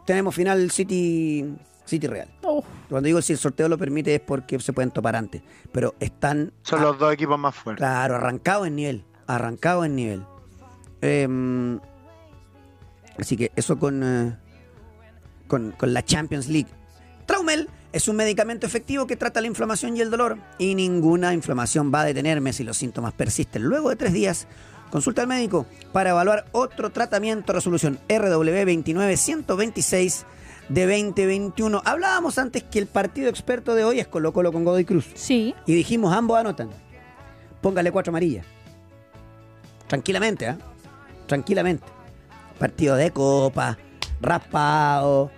tenemos 0.05 0.35
final 0.35 0.71
City 0.71 1.55
City 1.85 2.07
Real. 2.07 2.29
Uf. 2.43 2.65
Cuando 2.89 3.07
digo 3.07 3.21
si 3.21 3.33
el 3.33 3.39
sorteo 3.39 3.67
lo 3.67 3.77
permite 3.77 4.15
es 4.15 4.21
porque 4.21 4.59
se 4.59 4.73
pueden 4.73 4.91
topar 4.91 5.15
antes. 5.15 5.41
Pero 5.71 5.95
están, 5.99 6.53
Son 6.63 6.81
los 6.81 6.97
dos 6.97 7.13
equipos 7.13 7.39
más 7.39 7.55
fuertes. 7.55 7.79
claro, 7.79 8.15
arrancados 8.15 8.67
en 8.67 8.75
nivel. 8.75 9.05
Arrancados 9.27 9.85
en 9.85 9.95
nivel. 9.95 10.23
Em, 11.01 11.79
así 13.17 13.37
que 13.37 13.51
eso 13.55 13.77
con, 13.79 14.03
eh, 14.03 14.37
con, 15.49 15.71
con 15.71 15.93
la 15.93 16.05
Champions 16.05 16.47
League. 16.47 16.69
Traumel 17.25 17.67
es 17.91 18.07
un 18.07 18.15
medicamento 18.15 18.65
efectivo 18.67 19.07
que 19.07 19.17
trata 19.17 19.41
la 19.41 19.47
inflamación 19.47 19.97
y 19.97 20.01
el 20.01 20.11
dolor. 20.11 20.37
Y 20.57 20.75
ninguna 20.75 21.33
inflamación 21.33 21.91
va 21.93 22.01
a 22.01 22.05
detenerme 22.05 22.53
si 22.53 22.63
los 22.63 22.77
síntomas 22.77 23.13
persisten. 23.13 23.63
Luego 23.63 23.89
de 23.89 23.95
tres 23.95 24.13
días, 24.13 24.47
consulta 24.89 25.23
al 25.23 25.27
médico 25.27 25.65
para 25.91 26.11
evaluar 26.11 26.45
otro 26.51 26.91
tratamiento. 26.91 27.51
Resolución 27.51 27.99
RW 28.07 28.65
29126 28.65 30.25
de 30.69 30.85
2021. 30.85 31.81
Hablábamos 31.83 32.37
antes 32.37 32.63
que 32.63 32.79
el 32.79 32.87
partido 32.87 33.29
experto 33.29 33.75
de 33.75 33.83
hoy 33.83 33.99
es 33.99 34.07
Colo 34.07 34.33
Colo 34.33 34.51
con 34.51 34.63
Godoy 34.63 34.85
Cruz. 34.85 35.07
Sí. 35.15 35.55
Y 35.65 35.73
dijimos, 35.73 36.13
ambos 36.13 36.37
anotan. 36.37 36.69
Póngale 37.61 37.91
cuatro 37.91 38.11
amarillas. 38.11 38.45
Tranquilamente, 39.87 40.47
¿ah? 40.47 40.57
Tranquilamente. 41.25 41.85
Partido 42.59 42.95
de 42.95 43.11
copa, 43.11 43.77
raspado. 44.21 45.31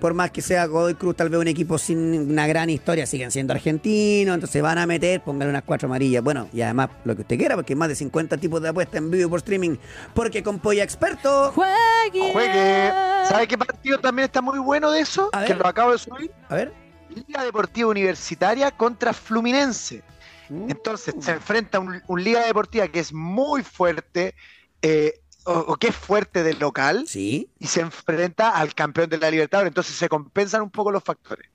Por 0.00 0.14
más 0.14 0.30
que 0.30 0.40
sea 0.40 0.66
Godoy 0.66 0.94
Cruz, 0.94 1.14
tal 1.14 1.28
vez 1.28 1.38
un 1.38 1.48
equipo 1.48 1.76
sin 1.76 2.30
una 2.30 2.46
gran 2.46 2.70
historia, 2.70 3.06
siguen 3.06 3.30
siendo 3.30 3.52
argentinos, 3.52 4.34
entonces 4.34 4.62
van 4.62 4.78
a 4.78 4.86
meter, 4.86 5.22
póngale 5.22 5.50
unas 5.50 5.62
cuatro 5.62 5.86
amarillas. 5.86 6.24
Bueno, 6.24 6.48
y 6.52 6.62
además 6.62 6.90
lo 7.04 7.14
que 7.14 7.22
usted 7.22 7.36
quiera, 7.36 7.54
porque 7.54 7.74
hay 7.74 7.76
más 7.76 7.88
de 7.88 7.96
50 7.96 8.38
tipos 8.38 8.62
de 8.62 8.70
apuestas 8.70 8.96
en 8.96 9.10
vivo 9.10 9.28
por 9.28 9.38
streaming. 9.38 9.76
Porque 10.14 10.42
con 10.42 10.58
Polla 10.58 10.82
Experto. 10.82 11.52
Juegue. 11.52 12.32
Juegue. 12.32 12.90
¿Sabe 13.28 13.46
qué 13.46 13.58
partido 13.58 13.98
también 13.98 14.24
está 14.24 14.40
muy 14.40 14.58
bueno 14.58 14.90
de 14.90 15.00
eso? 15.00 15.28
A 15.32 15.40
ver. 15.40 15.48
Que 15.48 15.54
lo 15.54 15.66
acabo 15.66 15.92
de 15.92 15.98
subir. 15.98 16.30
A 16.48 16.54
ver. 16.54 16.72
Liga 17.14 17.44
Deportiva 17.44 17.90
Universitaria 17.90 18.70
contra 18.70 19.12
Fluminense. 19.12 20.02
Entonces 20.48 21.14
se 21.20 21.30
enfrenta 21.30 21.78
un, 21.78 22.02
un 22.08 22.24
Liga 22.24 22.44
Deportiva 22.44 22.88
que 22.88 22.98
es 22.98 23.12
muy 23.12 23.62
fuerte, 23.62 24.34
eh, 24.82 25.19
o, 25.44 25.52
o 25.52 25.76
que 25.76 25.88
es 25.88 25.96
fuerte 25.96 26.42
del 26.42 26.58
local, 26.58 27.04
Sí. 27.06 27.50
y 27.58 27.66
se 27.66 27.80
enfrenta 27.80 28.50
al 28.50 28.74
campeón 28.74 29.08
de 29.10 29.18
la 29.18 29.30
Libertadores. 29.30 29.68
Entonces 29.70 29.94
se 29.96 30.08
compensan 30.08 30.62
un 30.62 30.70
poco 30.70 30.90
los 30.92 31.02
factores. 31.02 31.48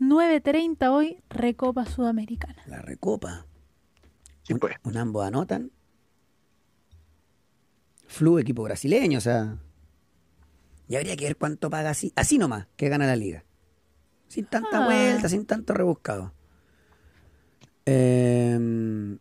9.30 0.00 0.90
hoy, 0.90 1.22
Recopa 1.30 1.86
Sudamericana. 1.86 2.62
La 2.66 2.82
recopa. 2.82 3.46
Sí, 4.42 4.52
Un, 4.52 4.58
pues. 4.58 4.76
un 4.82 4.96
ambos 4.96 5.24
anotan. 5.26 5.70
Flu, 8.06 8.38
equipo 8.38 8.62
brasileño, 8.62 9.18
o 9.18 9.20
sea. 9.20 9.56
Y 10.88 10.96
habría 10.96 11.16
que 11.16 11.24
ver 11.24 11.36
cuánto 11.36 11.70
paga 11.70 11.90
así. 11.90 12.12
Así 12.16 12.36
nomás, 12.38 12.66
que 12.76 12.88
gana 12.88 13.06
la 13.06 13.16
liga. 13.16 13.44
Sin 14.28 14.44
tanta 14.46 14.82
Ah. 14.82 14.86
vuelta, 14.86 15.28
sin 15.28 15.46
tanto 15.46 15.72
rebuscado. 15.74 16.34
Em, 17.86 19.18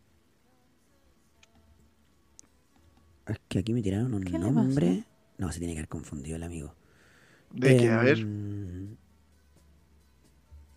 es 3.28 3.40
que 3.48 3.60
aquí 3.60 3.74
me 3.74 3.82
tiraron 3.82 4.14
un 4.14 4.24
¿Qué 4.24 4.38
nombre. 4.38 5.04
No, 5.38 5.52
se 5.52 5.60
tiene 5.60 5.74
que 5.74 5.80
haber 5.80 5.90
confundido 5.90 6.36
el 6.36 6.44
amigo. 6.44 6.76
De 7.52 7.78
que, 7.78 7.90
a 7.90 7.98
ver, 8.00 8.20
Em, 8.20 8.96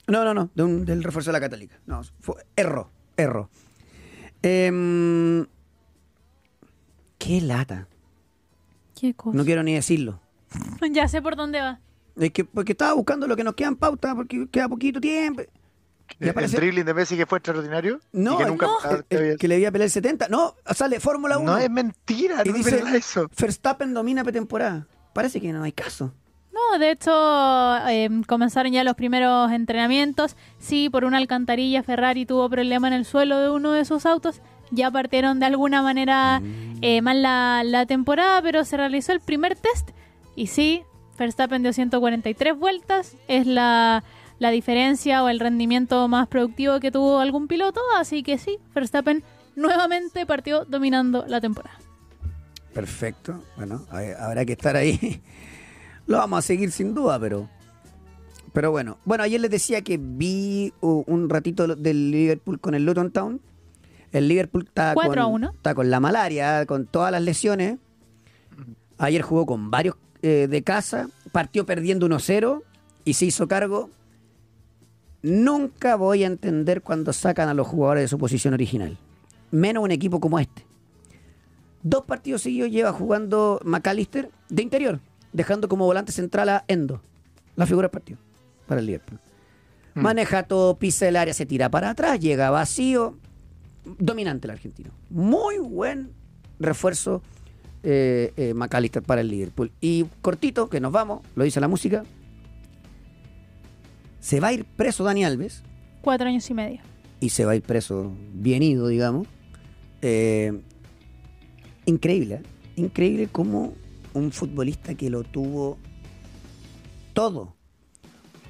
No, 0.08 0.24
no, 0.24 0.34
no, 0.34 0.50
de 0.54 0.62
un- 0.62 0.84
del 0.84 1.02
refuerzo 1.02 1.30
de 1.30 1.32
la 1.32 1.40
Católica. 1.40 1.80
No, 1.86 2.00
fue 2.20 2.36
erro, 2.54 2.90
erro. 3.16 3.50
Em, 4.42 5.44
qué 7.18 7.40
lata. 7.40 7.88
Qué 8.94 9.14
cosa. 9.14 9.36
No 9.36 9.44
quiero 9.44 9.62
ni 9.62 9.74
decirlo. 9.74 10.20
Ya 10.92 11.08
sé 11.08 11.20
por 11.22 11.34
dónde 11.36 11.60
va. 11.60 11.80
Es 12.16 12.30
que 12.30 12.44
porque 12.44 12.72
estaba 12.72 12.92
buscando 12.94 13.26
lo 13.26 13.36
que 13.36 13.44
nos 13.44 13.54
queda 13.54 13.68
en 13.68 13.76
pauta, 13.76 14.14
porque 14.14 14.48
queda 14.48 14.68
poquito 14.68 15.00
tiempo. 15.00 15.42
Y 16.20 16.24
el 16.24 16.30
aparece- 16.30 16.56
dribbling 16.56 16.84
de 16.84 16.94
Messi 16.94 17.16
que 17.16 17.26
fue 17.26 17.38
extraordinario. 17.38 18.00
No, 18.12 18.34
y 18.34 18.38
que 18.38 18.44
nunca 18.46 18.66
no, 18.66 18.78
el- 19.10 19.18
el 19.18 19.38
que 19.38 19.48
le 19.48 19.58
iba 19.58 19.68
a 19.68 19.72
pelear 19.72 19.86
el 19.86 19.90
70. 19.90 20.28
No, 20.28 20.54
sale 20.74 21.00
Fórmula 21.00 21.38
1. 21.38 21.52
No 21.52 21.58
es 21.58 21.70
mentira, 21.70 22.42
y 22.44 22.48
no 22.48 22.54
dice, 22.54 22.82
eso. 22.94 23.28
Verstappen 23.38 23.92
domina 23.94 24.22
pretemporada. 24.24 24.86
Parece 25.12 25.40
que 25.40 25.52
no 25.52 25.62
hay 25.62 25.72
caso. 25.72 26.12
No, 26.52 26.78
de 26.78 26.90
hecho, 26.90 27.10
eh, 27.88 28.08
comenzaron 28.26 28.72
ya 28.72 28.82
los 28.82 28.94
primeros 28.94 29.52
entrenamientos. 29.52 30.36
Sí, 30.58 30.88
por 30.88 31.04
una 31.04 31.18
alcantarilla 31.18 31.82
Ferrari 31.82 32.24
tuvo 32.24 32.48
problema 32.48 32.88
en 32.88 32.94
el 32.94 33.04
suelo 33.04 33.38
de 33.38 33.50
uno 33.50 33.72
de 33.72 33.84
sus 33.84 34.06
autos. 34.06 34.40
Ya 34.70 34.90
partieron 34.90 35.38
de 35.38 35.46
alguna 35.46 35.82
manera 35.82 36.40
eh, 36.80 37.02
mal 37.02 37.20
la, 37.22 37.62
la 37.64 37.84
temporada, 37.86 38.40
pero 38.42 38.64
se 38.64 38.76
realizó 38.78 39.12
el 39.12 39.20
primer 39.20 39.54
test. 39.56 39.90
Y 40.34 40.46
sí, 40.48 40.82
Verstappen 41.18 41.62
dio 41.62 41.72
143 41.74 42.56
vueltas. 42.58 43.14
Es 43.28 43.46
la, 43.46 44.02
la 44.38 44.50
diferencia 44.50 45.22
o 45.22 45.28
el 45.28 45.40
rendimiento 45.40 46.06
más 46.08 46.28
productivo 46.28 46.80
que 46.80 46.90
tuvo 46.90 47.20
algún 47.20 47.48
piloto. 47.48 47.80
Así 47.96 48.22
que 48.22 48.38
sí, 48.38 48.58
Verstappen 48.74 49.22
nuevamente 49.54 50.26
partió 50.26 50.64
dominando 50.64 51.24
la 51.26 51.40
temporada. 51.40 51.78
Perfecto. 52.72 53.42
Bueno, 53.56 53.86
ver, 53.92 54.16
habrá 54.16 54.44
que 54.44 54.52
estar 54.52 54.76
ahí. 54.76 55.22
Lo 56.06 56.18
vamos 56.18 56.40
a 56.40 56.42
seguir 56.42 56.70
sin 56.70 56.94
duda, 56.94 57.18
pero. 57.18 57.48
Pero 58.52 58.70
bueno. 58.70 58.98
Bueno, 59.04 59.24
ayer 59.24 59.40
les 59.40 59.50
decía 59.50 59.82
que 59.82 59.98
vi 59.98 60.72
uh, 60.80 61.02
un 61.06 61.28
ratito 61.28 61.66
del 61.66 62.10
Liverpool 62.10 62.60
con 62.60 62.74
el 62.74 62.84
Luton 62.84 63.10
Town. 63.10 63.40
El 64.12 64.28
Liverpool 64.28 64.64
está 64.66 64.94
4 64.94 65.10
con, 65.10 65.18
a 65.18 65.26
1. 65.26 65.50
está 65.56 65.74
con 65.74 65.90
la 65.90 66.00
malaria, 66.00 66.64
con 66.66 66.86
todas 66.86 67.10
las 67.10 67.22
lesiones. 67.22 67.78
Ayer 68.98 69.22
jugó 69.22 69.46
con 69.46 69.70
varios 69.70 69.96
eh, 70.22 70.46
de 70.48 70.62
casa. 70.62 71.08
Partió 71.32 71.66
perdiendo 71.66 72.06
1-0 72.06 72.62
y 73.04 73.14
se 73.14 73.24
hizo 73.24 73.48
cargo. 73.48 73.90
Nunca 75.22 75.96
voy 75.96 76.24
a 76.24 76.26
entender 76.26 76.82
cuando 76.82 77.12
sacan 77.12 77.48
a 77.48 77.54
los 77.54 77.66
jugadores 77.66 78.04
de 78.04 78.08
su 78.08 78.18
posición 78.18 78.54
original. 78.54 78.96
Menos 79.50 79.82
un 79.82 79.90
equipo 79.90 80.20
como 80.20 80.38
este. 80.38 80.64
Dos 81.82 82.04
partidos 82.04 82.42
seguidos 82.42 82.70
lleva 82.70 82.92
jugando 82.92 83.60
McAllister 83.64 84.30
de 84.48 84.62
interior, 84.62 85.00
dejando 85.32 85.68
como 85.68 85.84
volante 85.84 86.12
central 86.12 86.48
a 86.48 86.64
Endo, 86.68 87.00
la 87.54 87.66
figura 87.66 87.86
del 87.86 87.92
partido 87.92 88.18
para 88.66 88.80
el 88.80 88.86
Liverpool. 88.86 89.20
Maneja 89.94 90.42
todo, 90.42 90.76
pisa 90.76 91.08
el 91.08 91.16
área, 91.16 91.32
se 91.32 91.46
tira 91.46 91.70
para 91.70 91.90
atrás, 91.90 92.20
llega 92.20 92.50
vacío. 92.50 93.16
Dominante 93.98 94.46
el 94.46 94.50
argentino. 94.50 94.90
Muy 95.08 95.58
buen 95.58 96.10
refuerzo 96.58 97.22
eh, 97.82 98.32
eh, 98.36 98.52
McAllister 98.52 99.02
para 99.02 99.22
el 99.22 99.28
Liverpool. 99.28 99.72
Y 99.80 100.04
cortito, 100.20 100.68
que 100.68 100.80
nos 100.80 100.92
vamos, 100.92 101.22
lo 101.34 101.44
dice 101.44 101.60
la 101.60 101.68
música. 101.68 102.02
Se 104.26 104.40
va 104.40 104.48
a 104.48 104.52
ir 104.52 104.64
preso 104.64 105.04
Dani 105.04 105.24
Alves 105.24 105.62
Cuatro 106.00 106.26
años 106.26 106.50
y 106.50 106.54
medio. 106.54 106.80
y 107.20 107.28
se 107.28 107.44
va 107.44 107.52
a 107.52 107.54
ir 107.54 107.62
preso 107.62 108.12
bien 108.32 108.60
ido, 108.60 108.88
digamos. 108.88 109.28
Eh, 110.02 110.62
increíble, 111.84 112.34
¿eh? 112.34 112.42
increíble 112.74 113.28
como 113.28 113.74
un 114.14 114.32
futbolista 114.32 114.96
que 114.96 115.10
lo 115.10 115.22
tuvo 115.22 115.78
todo, 117.12 117.54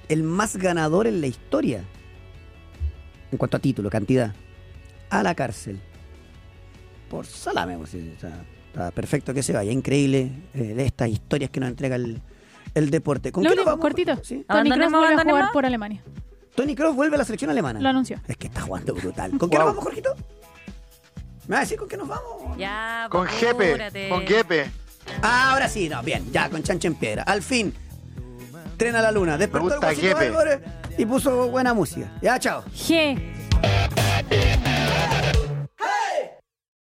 el 0.08 0.22
más 0.22 0.56
ganador 0.56 1.06
en 1.06 1.20
la 1.20 1.26
historia, 1.26 1.84
en 3.30 3.36
cuanto 3.36 3.58
a 3.58 3.60
título, 3.60 3.90
cantidad, 3.90 4.34
a 5.10 5.22
la 5.22 5.34
cárcel. 5.34 5.78
Por 7.10 7.26
salame, 7.26 7.76
pues, 7.76 7.90
sí, 7.90 8.14
o 8.16 8.18
sea, 8.18 8.46
está 8.68 8.90
perfecto 8.92 9.34
que 9.34 9.42
se 9.42 9.52
vaya. 9.52 9.72
Increíble 9.72 10.30
eh, 10.54 10.72
de 10.72 10.86
estas 10.86 11.10
historias 11.10 11.50
que 11.50 11.60
nos 11.60 11.68
entrega 11.68 11.96
el, 11.96 12.22
el 12.76 12.90
deporte. 12.90 13.32
¿Con 13.32 13.42
Lo 13.42 13.50
qué 13.50 13.56
nos 13.56 13.62
último, 13.66 13.76
vamos? 13.76 13.82
cortito. 13.82 14.14
¿Sí? 14.24 14.34
Tony 14.34 14.44
Kroos 14.44 14.50
¿Abandonemos, 14.60 15.00
vuelve 15.00 15.20
a 15.20 15.24
jugar 15.24 15.52
por 15.52 15.66
Alemania. 15.66 16.02
Tony 16.54 16.74
Kroos 16.74 16.94
vuelve 16.94 17.16
a 17.16 17.18
la 17.18 17.24
selección 17.24 17.50
alemana. 17.50 17.80
Lo 17.80 17.88
anunció. 17.88 18.20
Es 18.28 18.36
que 18.36 18.46
está 18.46 18.60
jugando 18.62 18.94
brutal. 18.94 19.30
¿Con 19.38 19.50
qué 19.50 19.56
Wow. 19.56 19.66
nos 19.66 19.74
vamos, 19.74 19.84
Jorgito? 19.84 20.14
¿Me 21.48 21.54
vas 21.54 21.58
a 21.58 21.60
decir 21.60 21.78
con 21.78 21.88
qué 21.88 21.96
nos 21.96 22.08
vamos? 22.08 22.56
Ya, 22.58 23.06
Con 23.10 23.26
pues, 23.26 23.38
Jepe, 23.38 23.68
apúrate. 23.72 24.08
con 24.08 24.20
Jepe. 24.26 24.70
Ah, 25.22 25.52
ahora 25.52 25.68
sí, 25.68 25.88
no, 25.88 26.02
bien, 26.02 26.30
ya, 26.32 26.48
con 26.50 26.62
chancho 26.62 26.88
en 26.88 26.94
piedra. 26.96 27.22
Al 27.22 27.42
fin, 27.42 27.72
tren 28.76 28.96
a 28.96 29.02
la 29.02 29.12
luna. 29.12 29.38
Despertó 29.38 29.66
el 29.68 29.72
gusta 29.74 29.86
guasito 29.86 30.06
Jepe. 30.08 30.26
Álvarez 30.26 30.60
y 30.98 31.06
puso 31.06 31.48
buena 31.48 31.72
música. 31.74 32.10
Ya, 32.20 32.38
chao. 32.40 32.64
G. 32.74 33.16